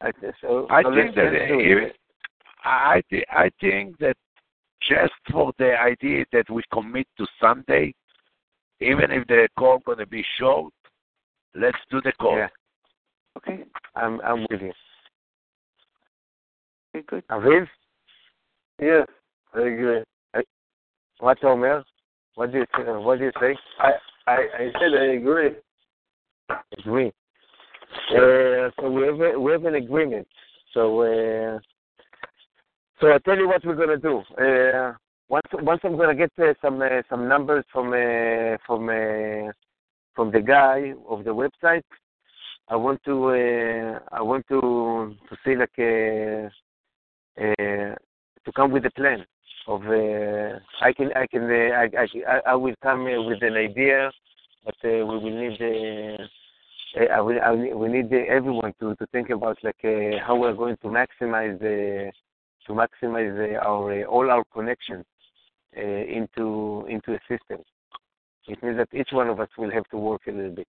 I, 0.00 0.10
think 0.12 0.34
so, 0.40 0.66
I 0.70 0.82
so 0.82 0.92
think 0.92 1.14
that 1.14 1.32
let's 1.32 1.94
uh. 1.94 2.68
I 2.68 3.02
thi- 3.10 3.26
I 3.30 3.50
think 3.60 3.96
that 3.98 4.16
just 4.82 5.12
for 5.30 5.52
the 5.58 5.80
idea 5.80 6.24
that 6.32 6.50
we 6.50 6.62
commit 6.72 7.06
to 7.18 7.26
Sunday, 7.40 7.94
even 8.80 9.12
if 9.12 9.26
the 9.28 9.48
call 9.56 9.78
gonna 9.86 10.06
be 10.06 10.24
short, 10.36 10.72
let's 11.54 11.78
do 11.92 12.00
the 12.02 12.12
call. 12.20 12.38
Yeah, 12.38 12.48
Okay. 13.36 13.64
I'm 13.94 14.20
I'm 14.22 14.40
with 14.50 14.62
you. 14.62 14.72
Okay, 16.94 17.04
good. 17.06 17.28
Aviv, 17.28 17.68
yeah, 18.80 19.04
very 19.54 19.76
good. 19.76 20.04
I, 20.34 20.42
what's 21.20 21.42
up, 21.42 21.58
man? 21.58 21.82
What 22.34 22.52
do 22.52 22.58
you 22.58 22.66
say? 22.76 22.82
What 22.84 23.18
do 23.18 23.24
you 23.24 23.32
say? 23.40 23.56
I 23.80 23.92
I, 24.26 24.36
I 24.58 24.72
said 24.78 24.92
I 24.94 25.04
agree. 25.14 25.50
Agree. 26.78 27.12
Uh, 28.10 28.70
so 28.78 28.90
we 28.90 29.06
have 29.06 29.40
we 29.40 29.52
have 29.52 29.64
an 29.64 29.76
agreement. 29.76 30.28
So 30.74 31.00
uh, 31.00 31.58
so 33.00 33.12
I 33.12 33.18
tell 33.24 33.38
you 33.38 33.48
what 33.48 33.64
we're 33.64 33.76
gonna 33.76 33.96
do. 33.96 34.18
Uh, 34.38 34.92
once 35.30 35.46
once 35.54 35.80
I'm 35.82 35.96
gonna 35.96 36.14
get 36.14 36.32
uh, 36.38 36.52
some 36.60 36.82
uh, 36.82 37.00
some 37.08 37.26
numbers 37.26 37.64
from 37.72 37.88
uh, 37.88 38.58
from 38.66 38.90
uh, 38.90 39.52
from 40.14 40.32
the 40.32 40.42
guy 40.46 40.92
of 41.08 41.24
the 41.24 41.30
website. 41.30 41.84
I 42.68 42.76
want 42.76 43.02
to 43.04 43.28
uh, 43.28 44.00
I 44.12 44.20
want 44.20 44.46
to 44.48 45.16
to 45.30 45.36
see 45.44 45.56
like. 45.56 45.78
Uh, 45.78 46.50
uh, 47.38 47.94
to 48.46 48.52
come 48.52 48.70
with 48.70 48.86
a 48.86 48.90
plan 48.92 49.26
of 49.66 49.82
uh, 49.82 50.58
I 50.80 50.92
can 50.92 51.10
I 51.14 51.26
can 51.26 51.44
uh, 51.44 51.74
I, 51.82 51.90
I 52.26 52.40
I 52.52 52.54
will 52.54 52.74
come 52.82 53.06
uh, 53.06 53.22
with 53.22 53.42
an 53.42 53.54
idea, 53.54 54.10
but 54.64 54.76
uh, 54.84 55.04
we 55.04 55.18
will 55.18 55.38
need. 55.42 55.60
Uh, 55.60 56.22
uh, 56.98 57.04
I 57.12 57.20
will, 57.20 57.38
I 57.42 57.50
will, 57.50 57.78
we 57.78 57.88
need 57.88 58.12
everyone 58.12 58.72
to, 58.80 58.94
to 58.94 59.06
think 59.08 59.28
about 59.30 59.58
like 59.62 59.76
uh, 59.84 60.24
how 60.24 60.36
we're 60.36 60.54
going 60.54 60.76
to 60.82 60.86
maximize 60.86 61.58
the 61.58 62.10
to 62.66 62.72
maximize 62.72 63.36
our 63.62 64.02
uh, 64.02 64.04
all 64.04 64.30
our 64.30 64.44
connections 64.54 65.04
uh, 65.76 65.80
into 65.80 66.86
into 66.88 67.14
a 67.14 67.20
system. 67.28 67.60
It 68.48 68.62
means 68.62 68.76
that 68.78 68.88
each 68.94 69.10
one 69.10 69.28
of 69.28 69.40
us 69.40 69.48
will 69.58 69.72
have 69.72 69.86
to 69.88 69.98
work 69.98 70.22
a 70.28 70.30
little 70.30 70.54
bit. 70.54 70.68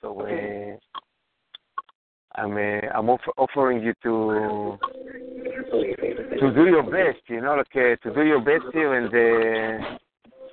So 0.00 0.20
uh, 0.20 0.76
I'm 2.36 2.52
uh, 2.56 2.88
I'm 2.96 3.08
off- 3.10 3.34
offering 3.36 3.82
you 3.82 3.94
to 4.02 4.78
to 6.40 6.52
do 6.54 6.66
your 6.66 6.82
best. 6.82 7.22
You 7.28 7.40
know, 7.40 7.54
like 7.56 7.76
uh, 7.76 7.96
to 8.08 8.14
do 8.14 8.22
your 8.22 8.40
best 8.40 8.64
here 8.72 8.94
and 8.94 9.08
uh, 9.08 9.96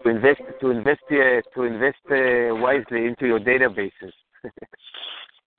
to 0.04 0.10
invest 0.10 0.42
to 0.62 0.70
invest 0.70 1.02
uh, 1.12 1.42
to 1.56 1.64
invest 1.64 1.98
uh, 2.12 2.56
wisely 2.56 3.06
into 3.06 3.26
your 3.28 3.40
databases. 3.40 4.14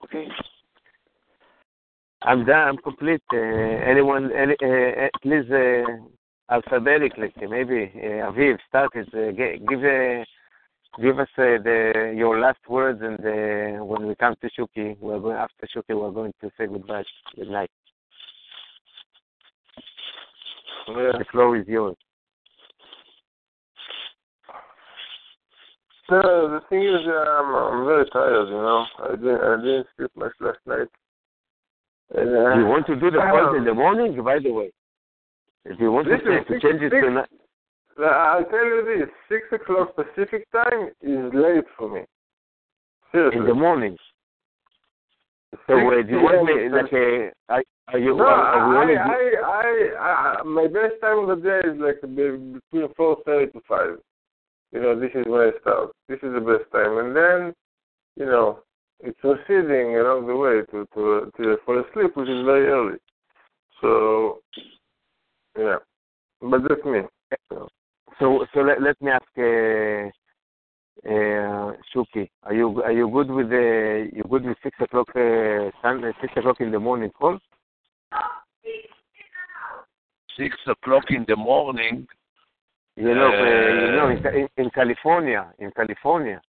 Okay. 0.04 0.26
I'm 2.22 2.44
done. 2.44 2.68
I'm 2.68 2.76
complete. 2.78 3.22
Uh, 3.32 3.36
anyone, 3.36 4.30
any, 4.32 4.54
uh, 4.62 5.04
uh, 5.04 5.08
please, 5.22 5.50
uh, 5.50 6.52
alphabetically, 6.52 7.32
maybe 7.48 7.90
uh, 7.96 8.30
Aviv, 8.30 8.58
start 8.68 8.90
it. 8.94 9.08
Uh, 9.14 9.30
give 9.68 9.82
uh, 9.84 10.24
give 11.00 11.18
us 11.18 11.28
uh, 11.38 11.58
the 11.62 12.14
your 12.16 12.38
last 12.38 12.58
words, 12.68 13.00
and 13.02 13.18
uh, 13.20 13.84
when 13.84 14.06
we 14.06 14.14
come 14.14 14.34
to 14.40 14.50
Shuki, 14.50 14.98
we're 14.98 15.18
going 15.20 15.36
after 15.36 15.66
Shuki. 15.66 15.98
We're 15.98 16.10
going 16.10 16.32
to 16.40 16.50
say 16.58 16.66
goodbye. 16.66 17.04
Good 17.36 17.50
night. 17.50 17.70
Yeah. 20.88 21.12
The 21.18 21.24
floor 21.30 21.56
is 21.56 21.66
yours. 21.66 21.96
So 26.10 26.16
the 26.20 26.60
thing 26.68 26.82
is, 26.82 27.06
um, 27.06 27.54
I'm 27.54 27.86
very 27.86 28.04
tired. 28.10 28.48
You 28.48 28.54
know, 28.54 28.84
I 29.02 29.10
didn't 29.16 29.40
I 29.40 29.56
didn't 29.56 29.86
sleep 29.96 30.10
much 30.16 30.32
last 30.40 30.58
night. 30.66 30.88
And, 32.14 32.28
uh, 32.28 32.54
you 32.58 32.66
want 32.66 32.86
to 32.88 32.96
do 32.96 33.10
the 33.10 33.18
calls 33.18 33.56
in 33.56 33.64
the 33.64 33.72
morning, 33.72 34.22
by 34.22 34.38
the 34.38 34.50
way? 34.52 34.70
If 35.64 35.80
you 35.80 35.90
want 35.90 36.08
to, 36.08 36.14
Listen, 36.14 36.44
to 36.44 36.60
change 36.60 36.82
it 36.82 36.92
six- 36.92 37.06
to 37.06 37.10
night. 37.10 37.28
Uh, 37.32 37.41
I'll 37.98 38.44
tell 38.44 38.64
you 38.64 38.82
this: 38.84 39.08
six 39.28 39.44
o'clock 39.52 39.94
Pacific 39.96 40.50
time 40.52 40.90
is 41.02 41.32
late 41.34 41.64
for 41.76 41.92
me. 41.92 42.02
Seriously. 43.12 43.40
in 43.40 43.46
the 43.46 43.54
morning. 43.54 43.96
So 45.66 45.74
uh, 45.74 46.02
do 46.02 46.08
you 46.08 46.22
want 46.22 46.46
me 46.48 46.68
like 46.70 46.92
uh, 46.92 47.52
are, 47.52 47.62
are 47.88 47.98
you 47.98 48.16
No, 48.16 48.24
are, 48.24 48.30
are 48.30 48.88
I, 48.88 49.36
I, 49.36 49.98
I, 49.98 50.40
I, 50.40 50.42
my 50.44 50.66
best 50.66 50.94
time 51.02 51.28
of 51.28 51.28
the 51.28 51.44
day 51.44 51.68
is 51.68 51.78
like 51.78 52.00
between 52.00 52.94
four 52.96 53.18
thirty 53.26 53.52
to 53.52 53.60
five. 53.68 53.98
You 54.72 54.80
know, 54.80 54.98
this 54.98 55.10
is 55.14 55.26
when 55.26 55.42
I 55.42 55.50
start. 55.60 55.90
This 56.08 56.16
is 56.22 56.32
the 56.32 56.40
best 56.40 56.70
time, 56.72 56.96
and 56.96 57.14
then, 57.14 57.52
you 58.16 58.24
know, 58.24 58.60
it's 59.00 59.18
receding 59.22 59.98
along 59.98 60.26
the 60.26 60.34
way 60.34 60.62
to 60.70 60.86
to 60.94 61.30
to 61.36 61.56
fall 61.66 61.78
asleep, 61.80 62.16
which 62.16 62.30
is 62.30 62.46
very 62.46 62.68
early. 62.68 62.96
So, 63.82 64.40
yeah, 65.58 65.76
but 66.40 66.62
that's 66.66 66.84
me. 66.86 67.00
So 67.50 67.68
so 68.22 68.46
so 68.54 68.60
let, 68.60 68.80
let 68.80 69.02
me 69.02 69.10
ask 69.10 69.24
uh, 69.36 70.08
uh, 71.10 71.72
Shuki, 71.90 72.30
are 72.44 72.54
you 72.54 72.80
are 72.82 72.92
you 72.92 73.10
good 73.10 73.28
with 73.30 73.48
the 73.50 74.08
you 74.12 74.22
good 74.30 74.44
with 74.44 74.56
six 74.62 74.76
o'clock 74.80 75.08
uh, 75.16 75.70
Sunday 75.82 76.12
six 76.20 76.32
o'clock 76.36 76.60
in 76.60 76.70
the 76.70 76.78
morning 76.78 77.10
call? 77.10 77.38
Six 80.38 80.56
o'clock 80.68 81.10
in 81.10 81.24
the 81.26 81.34
morning. 81.34 82.06
You 82.96 83.14
know, 83.14 83.32
uh, 83.32 83.84
you 83.84 83.92
know, 83.96 84.06
Uh, 84.06 84.30
in, 84.30 84.40
in, 84.42 84.48
in 84.64 84.70
California, 84.70 85.52
in 85.58 85.72
California. 85.72 86.40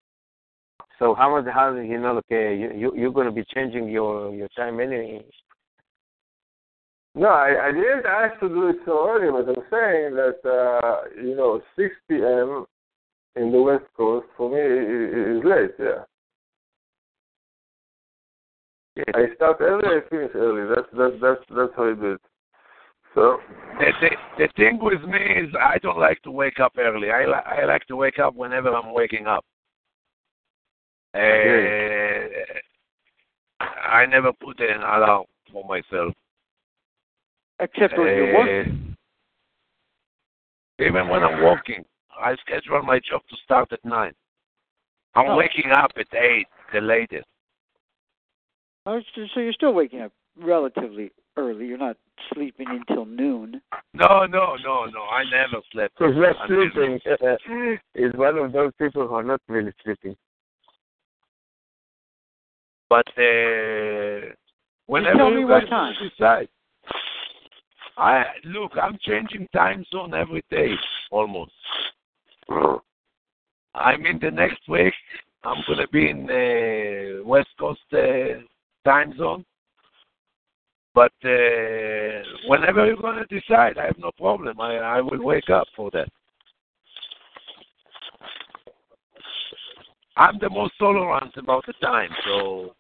So 1.00 1.16
how 1.16 1.32
much 1.32 1.52
how 1.52 1.74
you 1.74 2.00
know? 2.00 2.18
Okay, 2.18 2.56
you 2.56 2.72
you 2.82 2.94
you're 2.96 3.12
going 3.18 3.26
to 3.26 3.32
be 3.32 3.46
changing 3.56 3.90
your 3.90 4.34
your 4.36 4.50
time 4.50 4.80
anyway. 4.80 5.26
No, 7.16 7.28
I, 7.28 7.68
I 7.68 7.72
didn't 7.72 8.06
ask 8.08 8.40
to 8.40 8.50
do 8.50 8.70
it 8.70 8.78
so 8.86 9.08
early, 9.08 9.32
but 9.32 9.48
I'm 9.50 9.64
saying 9.70 10.16
that 10.16 10.40
uh, 10.44 11.04
you 11.22 11.36
know, 11.36 11.62
6 11.76 11.96
p.m. 12.10 12.66
in 13.36 13.52
the 13.52 13.62
West 13.62 13.86
Coast 13.96 14.26
for 14.36 14.50
me 14.50 14.60
is 14.60 15.44
late. 15.46 15.76
Yeah. 15.80 16.04
I 19.16 19.34
start 19.36 19.58
early, 19.60 19.88
I 19.88 20.10
finish 20.10 20.32
early. 20.36 20.68
That's 20.74 20.88
that's 20.98 21.16
that's 21.22 21.42
that's 21.56 21.72
how 21.76 21.92
I 21.92 21.94
do 21.94 22.12
it. 22.14 22.22
So 23.16 23.38
The, 23.80 23.92
the, 24.02 24.10
the 24.38 24.48
thing 24.56 24.80
with 24.82 25.02
me 25.04 25.20
is 25.20 25.54
I 25.60 25.78
don't 25.80 26.00
like 26.00 26.22
to 26.24 26.32
wake 26.32 26.60
up 26.60 26.74
early. 26.80 27.12
I, 27.12 27.26
li- 27.26 27.46
I 27.46 27.66
like 27.66 27.86
to 27.88 27.96
wake 27.96 28.18
up 28.20 28.36
whenever 28.36 28.74
I'm 28.74 28.92
waking 28.94 29.28
up. 29.28 29.46
Uh, 31.16 31.20
I 33.62 34.06
never 34.08 34.32
put 34.34 34.60
an 34.60 34.82
alarm 34.82 35.26
for 35.52 35.64
myself. 35.66 36.14
Except 37.64 37.98
when 37.98 38.08
you're 38.08 38.34
working. 38.38 38.96
Even 40.80 41.08
when 41.08 41.24
I'm 41.24 41.42
working, 41.44 41.84
I 42.20 42.36
schedule 42.38 42.82
my 42.84 43.00
job 43.00 43.22
to 43.30 43.36
start 43.44 43.72
at 43.72 43.84
9. 43.86 44.12
I'm 45.16 45.30
Oh. 45.30 45.38
waking 45.38 45.72
up 45.72 45.92
at 45.96 46.08
8, 46.14 46.48
the 46.74 46.82
latest. 46.82 47.28
Oh, 48.86 49.02
so- 49.16 49.28
so 49.28 49.40
you're 49.40 49.54
still 49.54 49.74
waking 49.74 50.02
up 50.02 50.12
relatively 50.36 51.12
early. 51.38 51.68
You're 51.68 51.78
not 51.78 51.98
sleeping 52.34 52.68
until 52.70 53.06
noon. 53.06 53.62
No, 53.94 54.26
no, 54.26 54.56
no, 54.58 54.86
no. 54.86 55.04
I 55.04 55.24
never 55.30 55.62
slept. 55.72 55.96
He's 56.00 56.16
not 56.16 56.36
sleeping. 56.48 57.00
He's 57.94 58.14
one 58.14 58.38
of 58.40 58.52
those 58.52 58.74
people 58.78 59.08
who 59.08 59.16
are 59.16 59.24
not 59.24 59.42
really 59.48 59.74
sleeping. 59.84 60.18
But 62.90 63.08
uh, 63.18 64.34
whenever 64.88 65.18
tell 65.18 65.32
me 65.32 65.40
you 65.42 65.48
what 65.48 65.68
time. 65.70 65.94
decide, 66.02 66.50
I 67.98 68.24
look. 68.46 68.72
I'm 68.82 68.98
changing 69.02 69.48
time 69.54 69.86
zone 69.92 70.14
every 70.14 70.44
day 70.50 70.72
almost. 71.12 71.52
I 73.76 73.98
mean, 73.98 74.20
the 74.22 74.32
next 74.32 74.68
week 74.68 74.94
I'm 75.44 75.64
gonna 75.68 75.88
be 75.88 76.10
in 76.10 76.30
uh, 76.30 77.24
West 77.26 77.50
Coast 77.60 77.82
uh, 77.94 78.42
time 78.86 79.16
zone. 79.18 79.46
But 80.96 81.14
uh, 81.26 82.22
whenever 82.48 82.86
you're 82.86 83.02
gonna 83.02 83.26
decide, 83.26 83.78
I 83.78 83.86
have 83.86 83.98
no 83.98 84.12
problem. 84.18 84.60
I 84.60 84.76
I 84.78 85.02
will 85.02 85.24
wake 85.24 85.50
up 85.50 85.68
for 85.76 85.90
that. 85.92 86.10
I'm 90.16 90.38
the 90.40 90.50
most 90.50 90.74
tolerant 90.78 91.36
about 91.38 91.66
the 91.66 91.74
time, 91.82 92.12
so 92.24 92.76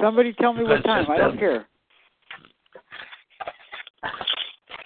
Somebody 0.00 0.32
tell 0.34 0.52
me 0.52 0.64
what 0.64 0.84
time. 0.84 1.10
I 1.10 1.18
don't 1.18 1.38
care. 1.38 1.66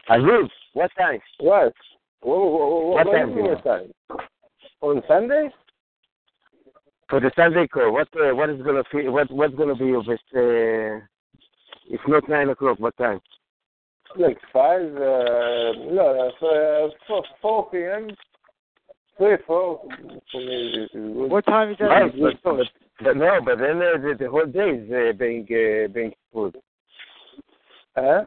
Aziz, 0.08 0.50
what 0.74 0.90
time? 0.98 1.20
what? 1.38 1.72
What, 2.20 2.38
what, 2.38 2.84
What 2.84 3.06
what, 3.06 3.12
time 3.12 3.28
is 3.30 3.34
do 3.34 3.40
you 3.40 3.46
your 3.46 3.60
time? 3.62 3.92
On 4.80 5.02
Sunday? 5.08 5.48
For 7.08 7.20
the 7.20 7.30
Sunday 7.36 7.66
call, 7.66 7.92
what 7.92 8.08
uh, 8.16 8.34
what 8.34 8.50
is 8.50 8.60
gonna 8.62 8.82
be 8.92 9.08
what 9.08 9.30
what's 9.30 9.54
gonna 9.54 9.74
be 9.74 9.86
your 9.86 10.02
best? 10.02 10.22
Uh, 10.34 11.04
if 11.90 12.00
not 12.08 12.28
nine 12.28 12.48
o'clock, 12.48 12.78
what 12.80 12.96
time? 12.96 13.20
Like 14.16 14.38
five? 14.52 14.82
Uh, 14.94 15.72
no, 15.92 16.30
that's, 16.30 16.42
uh, 16.42 16.88
four, 17.06 17.24
four 17.42 17.70
p.m. 17.70 18.08
Three, 19.16 19.36
four. 19.46 19.82
For 20.32 20.38
me, 20.38 20.66
is 20.66 20.76
is 20.84 20.90
good. 20.92 21.30
What 21.30 21.46
time 21.46 21.70
is 21.70 21.78
that? 21.78 21.84
Right, 21.86 22.02
on 22.02 22.18
the 22.18 22.28
East 22.28 22.38
but, 22.42 22.56
but 23.02 23.16
no, 23.16 23.40
but 23.44 23.58
then 23.58 23.76
uh, 23.76 24.00
the, 24.00 24.16
the 24.18 24.30
whole 24.30 24.46
day 24.46 24.70
is 24.70 24.90
uh, 24.90 25.12
being 25.16 25.44
uh, 25.44 25.88
being 25.92 26.12
put. 26.32 26.56
Huh? 27.96 28.24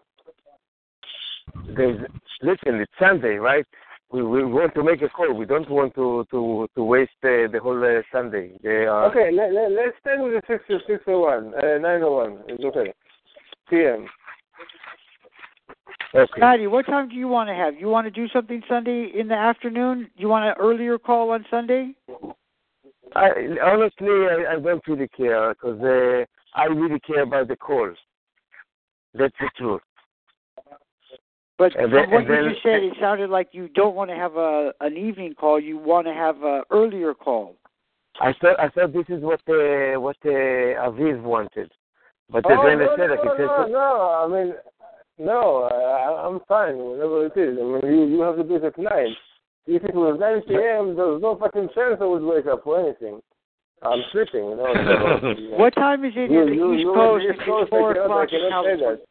There's 1.75 1.99
listen, 2.41 2.75
it's 2.75 2.91
Sunday, 2.99 3.35
right? 3.35 3.65
We 4.11 4.23
we 4.23 4.43
want 4.45 4.73
to 4.75 4.84
make 4.84 5.01
a 5.01 5.09
call. 5.09 5.34
We 5.34 5.45
don't 5.45 5.69
want 5.69 5.95
to 5.95 6.25
to 6.31 6.67
to 6.75 6.84
waste 6.84 7.11
uh, 7.23 7.51
the 7.51 7.59
whole 7.61 7.84
uh, 7.84 8.01
Sunday. 8.11 8.51
They 8.63 8.85
are 8.85 9.09
Okay, 9.09 9.31
let, 9.31 9.53
let, 9.53 9.71
let's 9.71 9.97
start 9.99 10.19
with 10.21 10.34
the 10.34 10.41
six 10.47 10.63
six 10.88 11.03
oh 11.07 11.19
one, 11.21 11.53
uh, 11.55 11.77
nine 11.79 12.01
oh 12.03 12.13
one. 12.13 12.39
It's 12.47 12.63
okay. 12.63 12.93
P.M. 13.69 14.07
okay. 16.15 16.39
Patty, 16.39 16.67
what 16.67 16.85
time 16.85 17.09
do 17.09 17.15
you 17.15 17.27
want 17.27 17.49
to 17.49 17.53
have? 17.53 17.75
You 17.75 17.88
want 17.88 18.05
to 18.07 18.11
do 18.11 18.29
something 18.29 18.61
Sunday 18.69 19.11
in 19.13 19.27
the 19.27 19.35
afternoon? 19.35 20.09
You 20.15 20.29
want 20.29 20.45
an 20.45 20.53
earlier 20.57 20.97
call 20.97 21.31
on 21.31 21.45
Sunday? 21.51 21.93
I, 23.13 23.29
honestly, 23.63 24.07
I, 24.07 24.53
I 24.53 24.59
don't 24.59 24.85
really 24.88 25.09
care 25.09 25.53
because 25.53 25.81
uh, 25.81 26.25
I 26.57 26.65
really 26.65 26.99
care 27.01 27.23
about 27.23 27.49
the 27.49 27.57
calls. 27.57 27.97
That's 29.13 29.35
the 29.39 29.49
truth. 29.57 29.81
But 31.57 31.75
And 31.75 31.89
from 31.89 31.91
then- 31.91 32.11
what 32.11 32.19
and 32.21 32.29
you 32.29 32.35
then- 32.35 32.49
just 32.51 32.63
said, 32.63 32.84
it 32.84 32.93
sounded 32.99 33.29
like 33.29 33.49
you 33.51 33.67
don't 33.69 33.95
want 33.95 34.09
to 34.11 34.15
have 34.15 34.35
a 34.38 34.73
an 34.81 34.95
evening 34.97 35.34
call. 35.34 35.59
You 35.59 35.77
want 35.77 36.05
to 36.07 36.13
have 36.13 36.43
a 36.43 36.63
earlier 36.69 37.13
call. 37.13 37.55
I 38.19 38.34
thought 38.41 38.59
I 38.59 38.69
thought 38.69 38.93
this 38.93 39.05
is 39.09 39.21
what 39.21 39.41
uh, 39.49 39.99
what 39.99 40.17
uh, 40.25 40.29
Aviv 40.29 41.21
wanted, 41.21 41.71
but 42.29 42.43
Oh, 42.45 42.63
then 42.65 42.79
no, 42.79 42.85
I 42.93 42.97
said 42.97 43.07
no, 43.07 43.13
like 43.15 43.25
no, 43.25 43.38
says- 43.38 43.71
no, 43.71 43.89
I 44.23 44.27
mean, 44.27 44.53
no, 45.19 45.63
I, 45.63 46.27
I'm 46.27 46.39
fine, 46.47 46.77
whatever 46.77 47.25
it 47.25 47.38
is. 47.38 47.57
I 47.59 47.63
mean, 47.63 47.93
you, 47.93 48.05
you 48.17 48.21
have 48.21 48.38
to 48.38 48.43
do 48.43 48.55
it 48.55 48.63
at 48.63 48.77
night. 48.77 49.15
If 49.69 49.84
it 49.84 49.93
was 49.93 50.17
9 50.19 50.41
p.m., 50.47 50.95
there's 50.95 51.21
no 51.21 51.35
fucking 51.35 51.69
chance 51.75 51.97
I 51.99 52.05
would 52.05 52.21
wake 52.23 52.45
up 52.47 52.63
for 52.63 52.79
anything. 52.79 53.19
I'm 53.84 53.99
sleeping, 54.13 54.45
you 54.49 54.55
know. 54.55 54.73
So, 54.73 55.57
What 55.57 55.75
time 55.75 56.05
is 56.05 56.13
it 56.15 56.31
you, 56.31 56.41
in 56.43 56.49
the 56.51 56.55
you, 56.55 56.73
East 56.75 56.85
Coast? 56.85 56.97
on 56.97 57.19
the 57.19 57.25
and 57.27 57.35
East 57.35 57.45
Coast, 57.45 57.61
It's 57.63 57.69
four 57.69 57.91
I 57.91 57.93
cannot, 57.93 58.03
I 58.03 58.05
o'clock 58.05 58.29
in 58.31 58.39
cannot 58.39 58.63
say 58.63 58.69
California. 58.69 59.03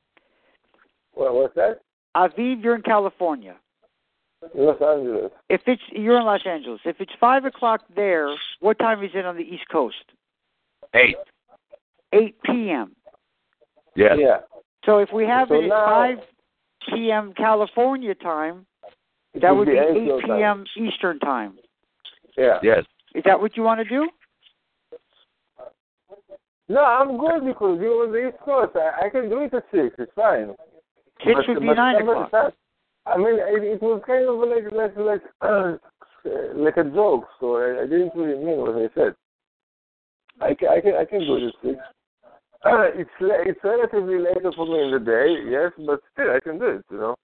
What, 1.13 1.35
what's 1.35 1.55
that? 1.57 1.81
Aviv, 2.17 2.63
you're 2.63 2.75
in 2.75 2.83
California. 2.83 3.57
Los 4.55 4.81
Angeles. 4.81 5.31
If 5.49 5.63
it's 5.67 5.83
you're 5.93 6.19
in 6.19 6.25
Los 6.25 6.47
Angeles, 6.47 6.81
if 6.85 6.97
it's 7.01 7.13
five 7.21 7.45
o'clock 7.45 7.83
there, 7.95 8.29
what 8.61 8.79
time 8.79 9.03
is 9.03 9.11
it 9.15 9.25
on 9.27 9.37
the 9.37 9.43
East 9.43 9.65
Coast? 9.71 9.97
8. 10.95 11.17
Eight 12.13 12.37
p.m. 12.45 12.95
Yes. 13.97 14.13
Yeah. 14.19 14.39
So 14.85 14.99
if 14.99 15.09
we 15.13 15.25
have 15.25 15.49
So 15.49 15.55
it 15.57 15.65
at 15.65 15.69
now- 15.69 15.87
five 15.87 16.19
p.m. 16.95 17.33
California 17.37 18.15
time, 18.15 18.65
that 19.43 19.51
would 19.55 19.67
be 19.67 19.73
eight 19.73 19.97
eight 19.97 20.07
your 20.07 20.21
time. 20.23 20.39
p.m. 20.39 20.65
Eastern 20.87 21.19
time. 21.19 21.59
Yeah. 22.39 22.59
Yes. 22.63 22.85
Is 23.15 23.25
that 23.25 23.41
what 23.41 23.57
you 23.57 23.63
want 23.63 23.81
to 23.81 23.89
do? 23.89 24.09
No, 26.69 26.85
I'm 26.85 27.17
good 27.19 27.45
because 27.47 27.79
you're 27.81 28.07
on 28.07 28.13
the 28.13 28.29
East 28.29 28.39
Coast. 28.45 28.77
I, 28.77 29.07
I 29.07 29.09
can 29.09 29.29
do 29.29 29.41
it 29.43 29.55
at 29.55 29.65
6. 29.73 29.95
It's 29.99 30.13
fine. 30.15 30.55
But- 31.25 31.49
would 31.49 31.61
be 31.61 31.67
nine 31.67 31.97
some 31.99 32.09
of 32.09 32.15
the 32.15 32.23
o'clock. 32.23 32.55
I 33.07 33.17
mean, 33.19 33.39
it, 33.39 33.63
it 33.63 33.83
was 33.83 34.03
kind 34.07 34.29
of 34.29 34.37
like 34.43 34.67
like 34.73 34.97
like 34.97 35.23
uh, 35.41 35.77
like 36.61 36.77
a 36.77 36.85
joke, 36.85 37.27
so 37.39 37.57
I, 37.57 37.83
I 37.83 37.87
didn't 37.87 38.15
really 38.17 38.43
mean 38.45 38.59
what 38.59 38.75
I 38.75 38.89
said. 38.95 39.15
I 40.41 40.55
can 40.55 40.69
I 40.69 40.81
can 40.81 40.95
I 40.95 41.05
can 41.05 41.21
do 41.21 41.51
this. 41.63 41.77
It's, 42.67 42.73
uh, 42.75 42.91
it's 42.99 43.11
it's 43.21 43.61
relatively 43.63 44.19
later 44.19 44.51
for 44.57 44.67
me 44.67 44.83
in 44.83 44.91
the 44.91 44.99
day, 44.99 45.37
yes, 45.49 45.71
but 45.87 46.01
still 46.13 46.35
I 46.35 46.41
can 46.41 46.59
do 46.59 46.67
it. 46.67 46.85
You 46.91 46.99
know. 46.99 47.15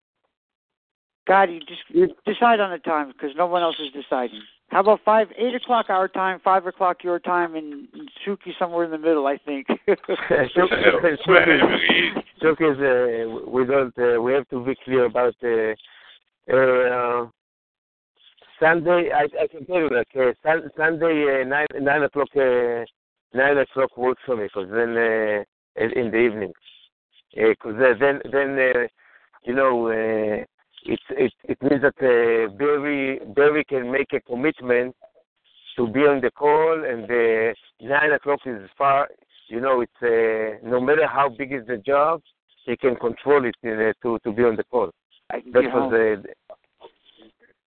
God, 1.27 1.51
you 1.51 1.59
just 1.61 1.83
It, 1.91 2.17
decide 2.25 2.61
on 2.61 2.71
the 2.71 2.79
time 2.79 3.09
because 3.09 3.35
no 3.37 3.47
one 3.47 3.63
else 3.63 3.75
is 3.81 3.91
deciding. 3.91 4.43
How 4.73 4.81
about 4.81 5.01
five, 5.05 5.29
eight 5.37 5.55
o'clock 5.55 5.91
our 5.91 6.09
time, 6.09 6.41
five 6.43 6.67
o'clock 6.67 7.05
your 7.05 7.19
time, 7.19 7.57
and 7.57 7.87
Shuki 8.27 8.59
somewhere 8.59 8.87
in 8.87 8.91
the 8.91 8.97
middle, 8.97 9.27
I 9.27 9.37
think. 9.37 9.67
Joke 10.57 10.71
is 12.63 12.79
uh, 12.81 13.51
we 13.51 13.67
don't 13.67 13.93
uh, 13.99 14.19
we 14.23 14.33
have 14.33 14.49
to 14.49 14.65
be 14.65 14.75
clear 14.83 15.05
about 15.05 15.35
uh, 15.45 15.75
uh, 16.51 17.27
Sunday. 18.59 19.11
I, 19.15 19.29
I 19.43 19.47
can 19.47 19.67
tell 19.67 19.77
you 19.77 19.91
that 19.91 20.07
uh, 20.19 20.33
sun, 20.43 20.71
Sunday 20.75 21.43
uh, 21.43 21.45
nine 21.47 21.67
nine 21.79 22.05
o'clock 22.05 22.29
uh, 22.35 22.87
nine 23.35 23.59
o'clock 23.59 23.95
works 23.99 24.23
for 24.25 24.39
me 24.39 24.45
because 24.45 24.71
then 24.73 24.97
uh, 24.97 25.45
in, 25.85 25.93
in 25.99 26.11
the 26.11 26.19
evening 26.19 26.53
because 27.35 27.75
uh, 27.77 27.93
then 28.01 28.23
then 28.33 28.59
uh, 28.59 28.87
you 29.45 29.55
know 29.55 29.89
uh, 29.89 30.43
it 30.85 31.01
it 31.11 31.33
it 31.45 31.63
means 31.63 31.83
that 31.83 31.99
uh, 32.01 32.53
Barry 32.57 33.21
Barry 33.35 33.65
can 33.65 33.91
make 33.91 34.13
a 34.13 34.21
commitment 34.21 34.95
to 35.77 35.87
be 35.89 36.01
on 36.01 36.21
the 36.21 36.31
call 36.31 36.85
and 36.85 37.05
uh, 37.05 37.55
nine 37.81 38.13
o'clock 38.13 38.41
is 38.47 38.69
far 38.77 39.09
you 39.53 39.61
know, 39.61 39.83
it's 39.83 39.93
uh, 40.03 40.67
no 40.67 40.81
matter 40.81 41.07
how 41.07 41.29
big 41.29 41.53
is 41.53 41.67
the 41.67 41.77
job, 41.77 42.23
he 42.65 42.75
can 42.75 42.97
control 42.97 43.45
it 43.45 43.55
uh, 43.67 43.93
to 44.03 44.19
to 44.25 44.33
be 44.33 44.43
on 44.45 44.57
the 44.57 44.65
call. 44.65 44.91
I 45.31 45.43
That 45.53 45.65
was 45.65 45.73
home. 45.73 45.95
uh, 45.95 46.87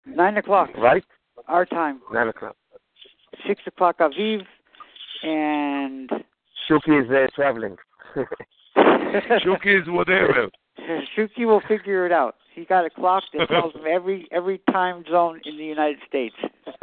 Nine 0.04 0.36
o'clock 0.36 0.68
right. 0.76 1.04
our 1.48 1.64
time, 1.64 2.00
Nine 2.12 2.28
o'clock. 2.28 2.56
six 3.46 3.62
o'clock 3.66 3.98
Aviv, 3.98 4.42
and 5.22 6.10
Shuki 6.68 7.02
is 7.02 7.10
uh, 7.10 7.26
traveling. 7.34 7.76
Shuki 9.44 9.80
is 9.80 9.88
whatever. 9.88 10.48
Shuki 11.16 11.46
will 11.46 11.62
figure 11.66 12.04
it 12.04 12.12
out. 12.12 12.36
He 12.60 12.66
got 12.66 12.84
a 12.84 12.90
clock 12.90 13.24
that 13.32 13.48
tells 13.48 13.74
him 13.74 13.84
every 13.88 14.28
every 14.30 14.60
time 14.70 15.02
zone 15.10 15.40
in 15.46 15.56
the 15.56 15.64
United 15.64 15.96
States. 16.06 16.34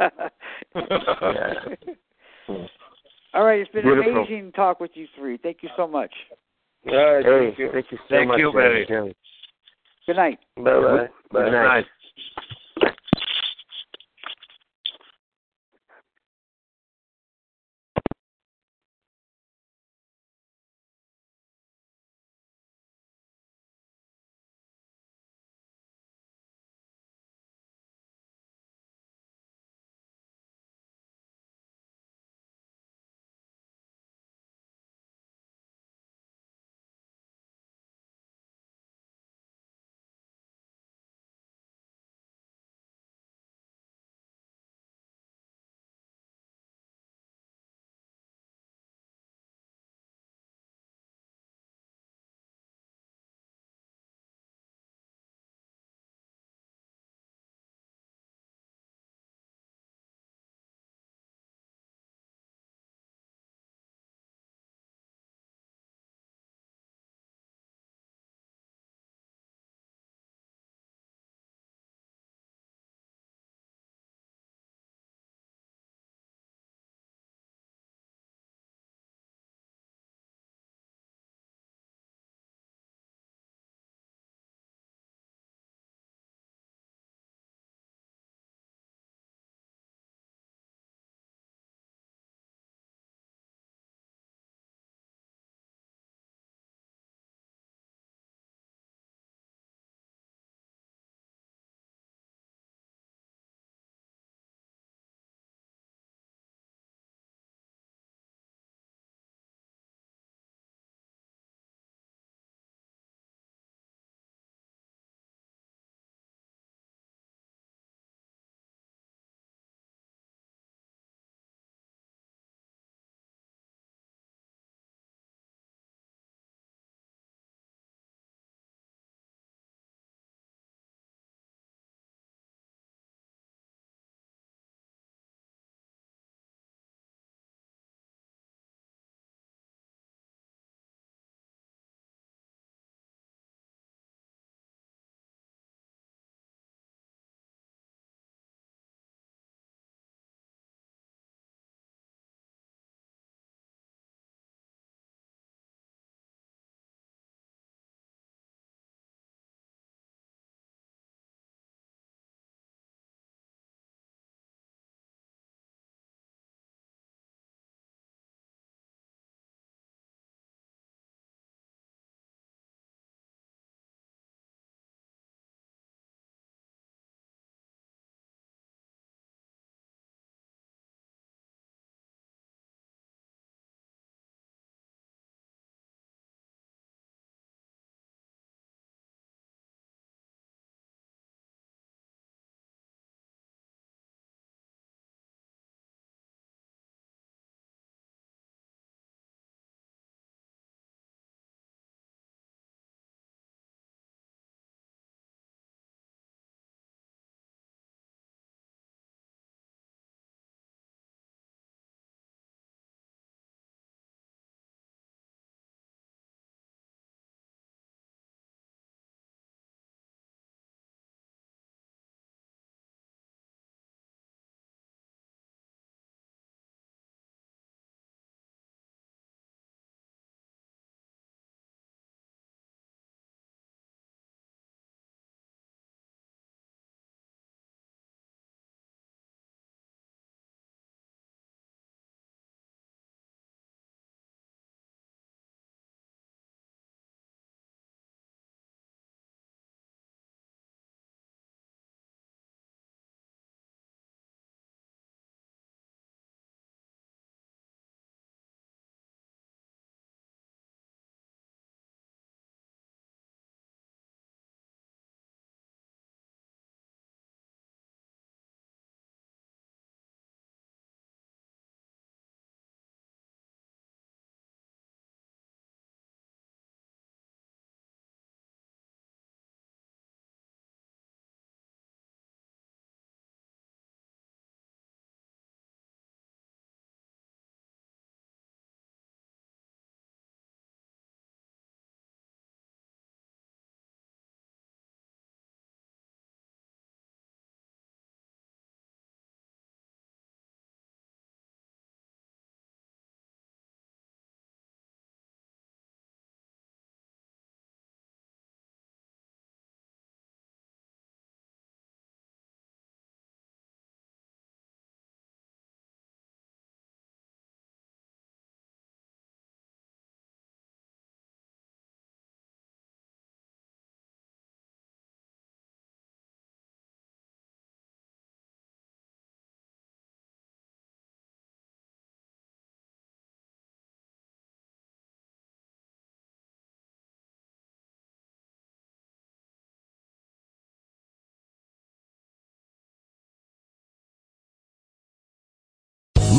All 3.32 3.44
right, 3.44 3.60
it's 3.60 3.70
been 3.70 3.84
Beautiful. 3.84 4.24
amazing 4.24 4.50
talk 4.52 4.80
with 4.80 4.90
you 4.94 5.06
three. 5.16 5.36
Thank 5.36 5.58
you 5.62 5.68
so 5.76 5.86
much. 5.86 6.12
all 6.88 7.14
right, 7.14 7.24
hey, 7.24 7.46
thank 7.46 7.58
you. 7.60 7.70
thank 7.72 7.92
you 7.92 7.98
so 8.08 8.16
Thank 8.16 8.28
much. 8.28 8.38
you, 8.40 8.52
Barry. 8.52 8.86
Good 10.06 10.16
night. 10.16 10.40
Bye 10.56 10.62
bye. 10.64 11.08
Good 11.30 11.52
night. 11.52 11.84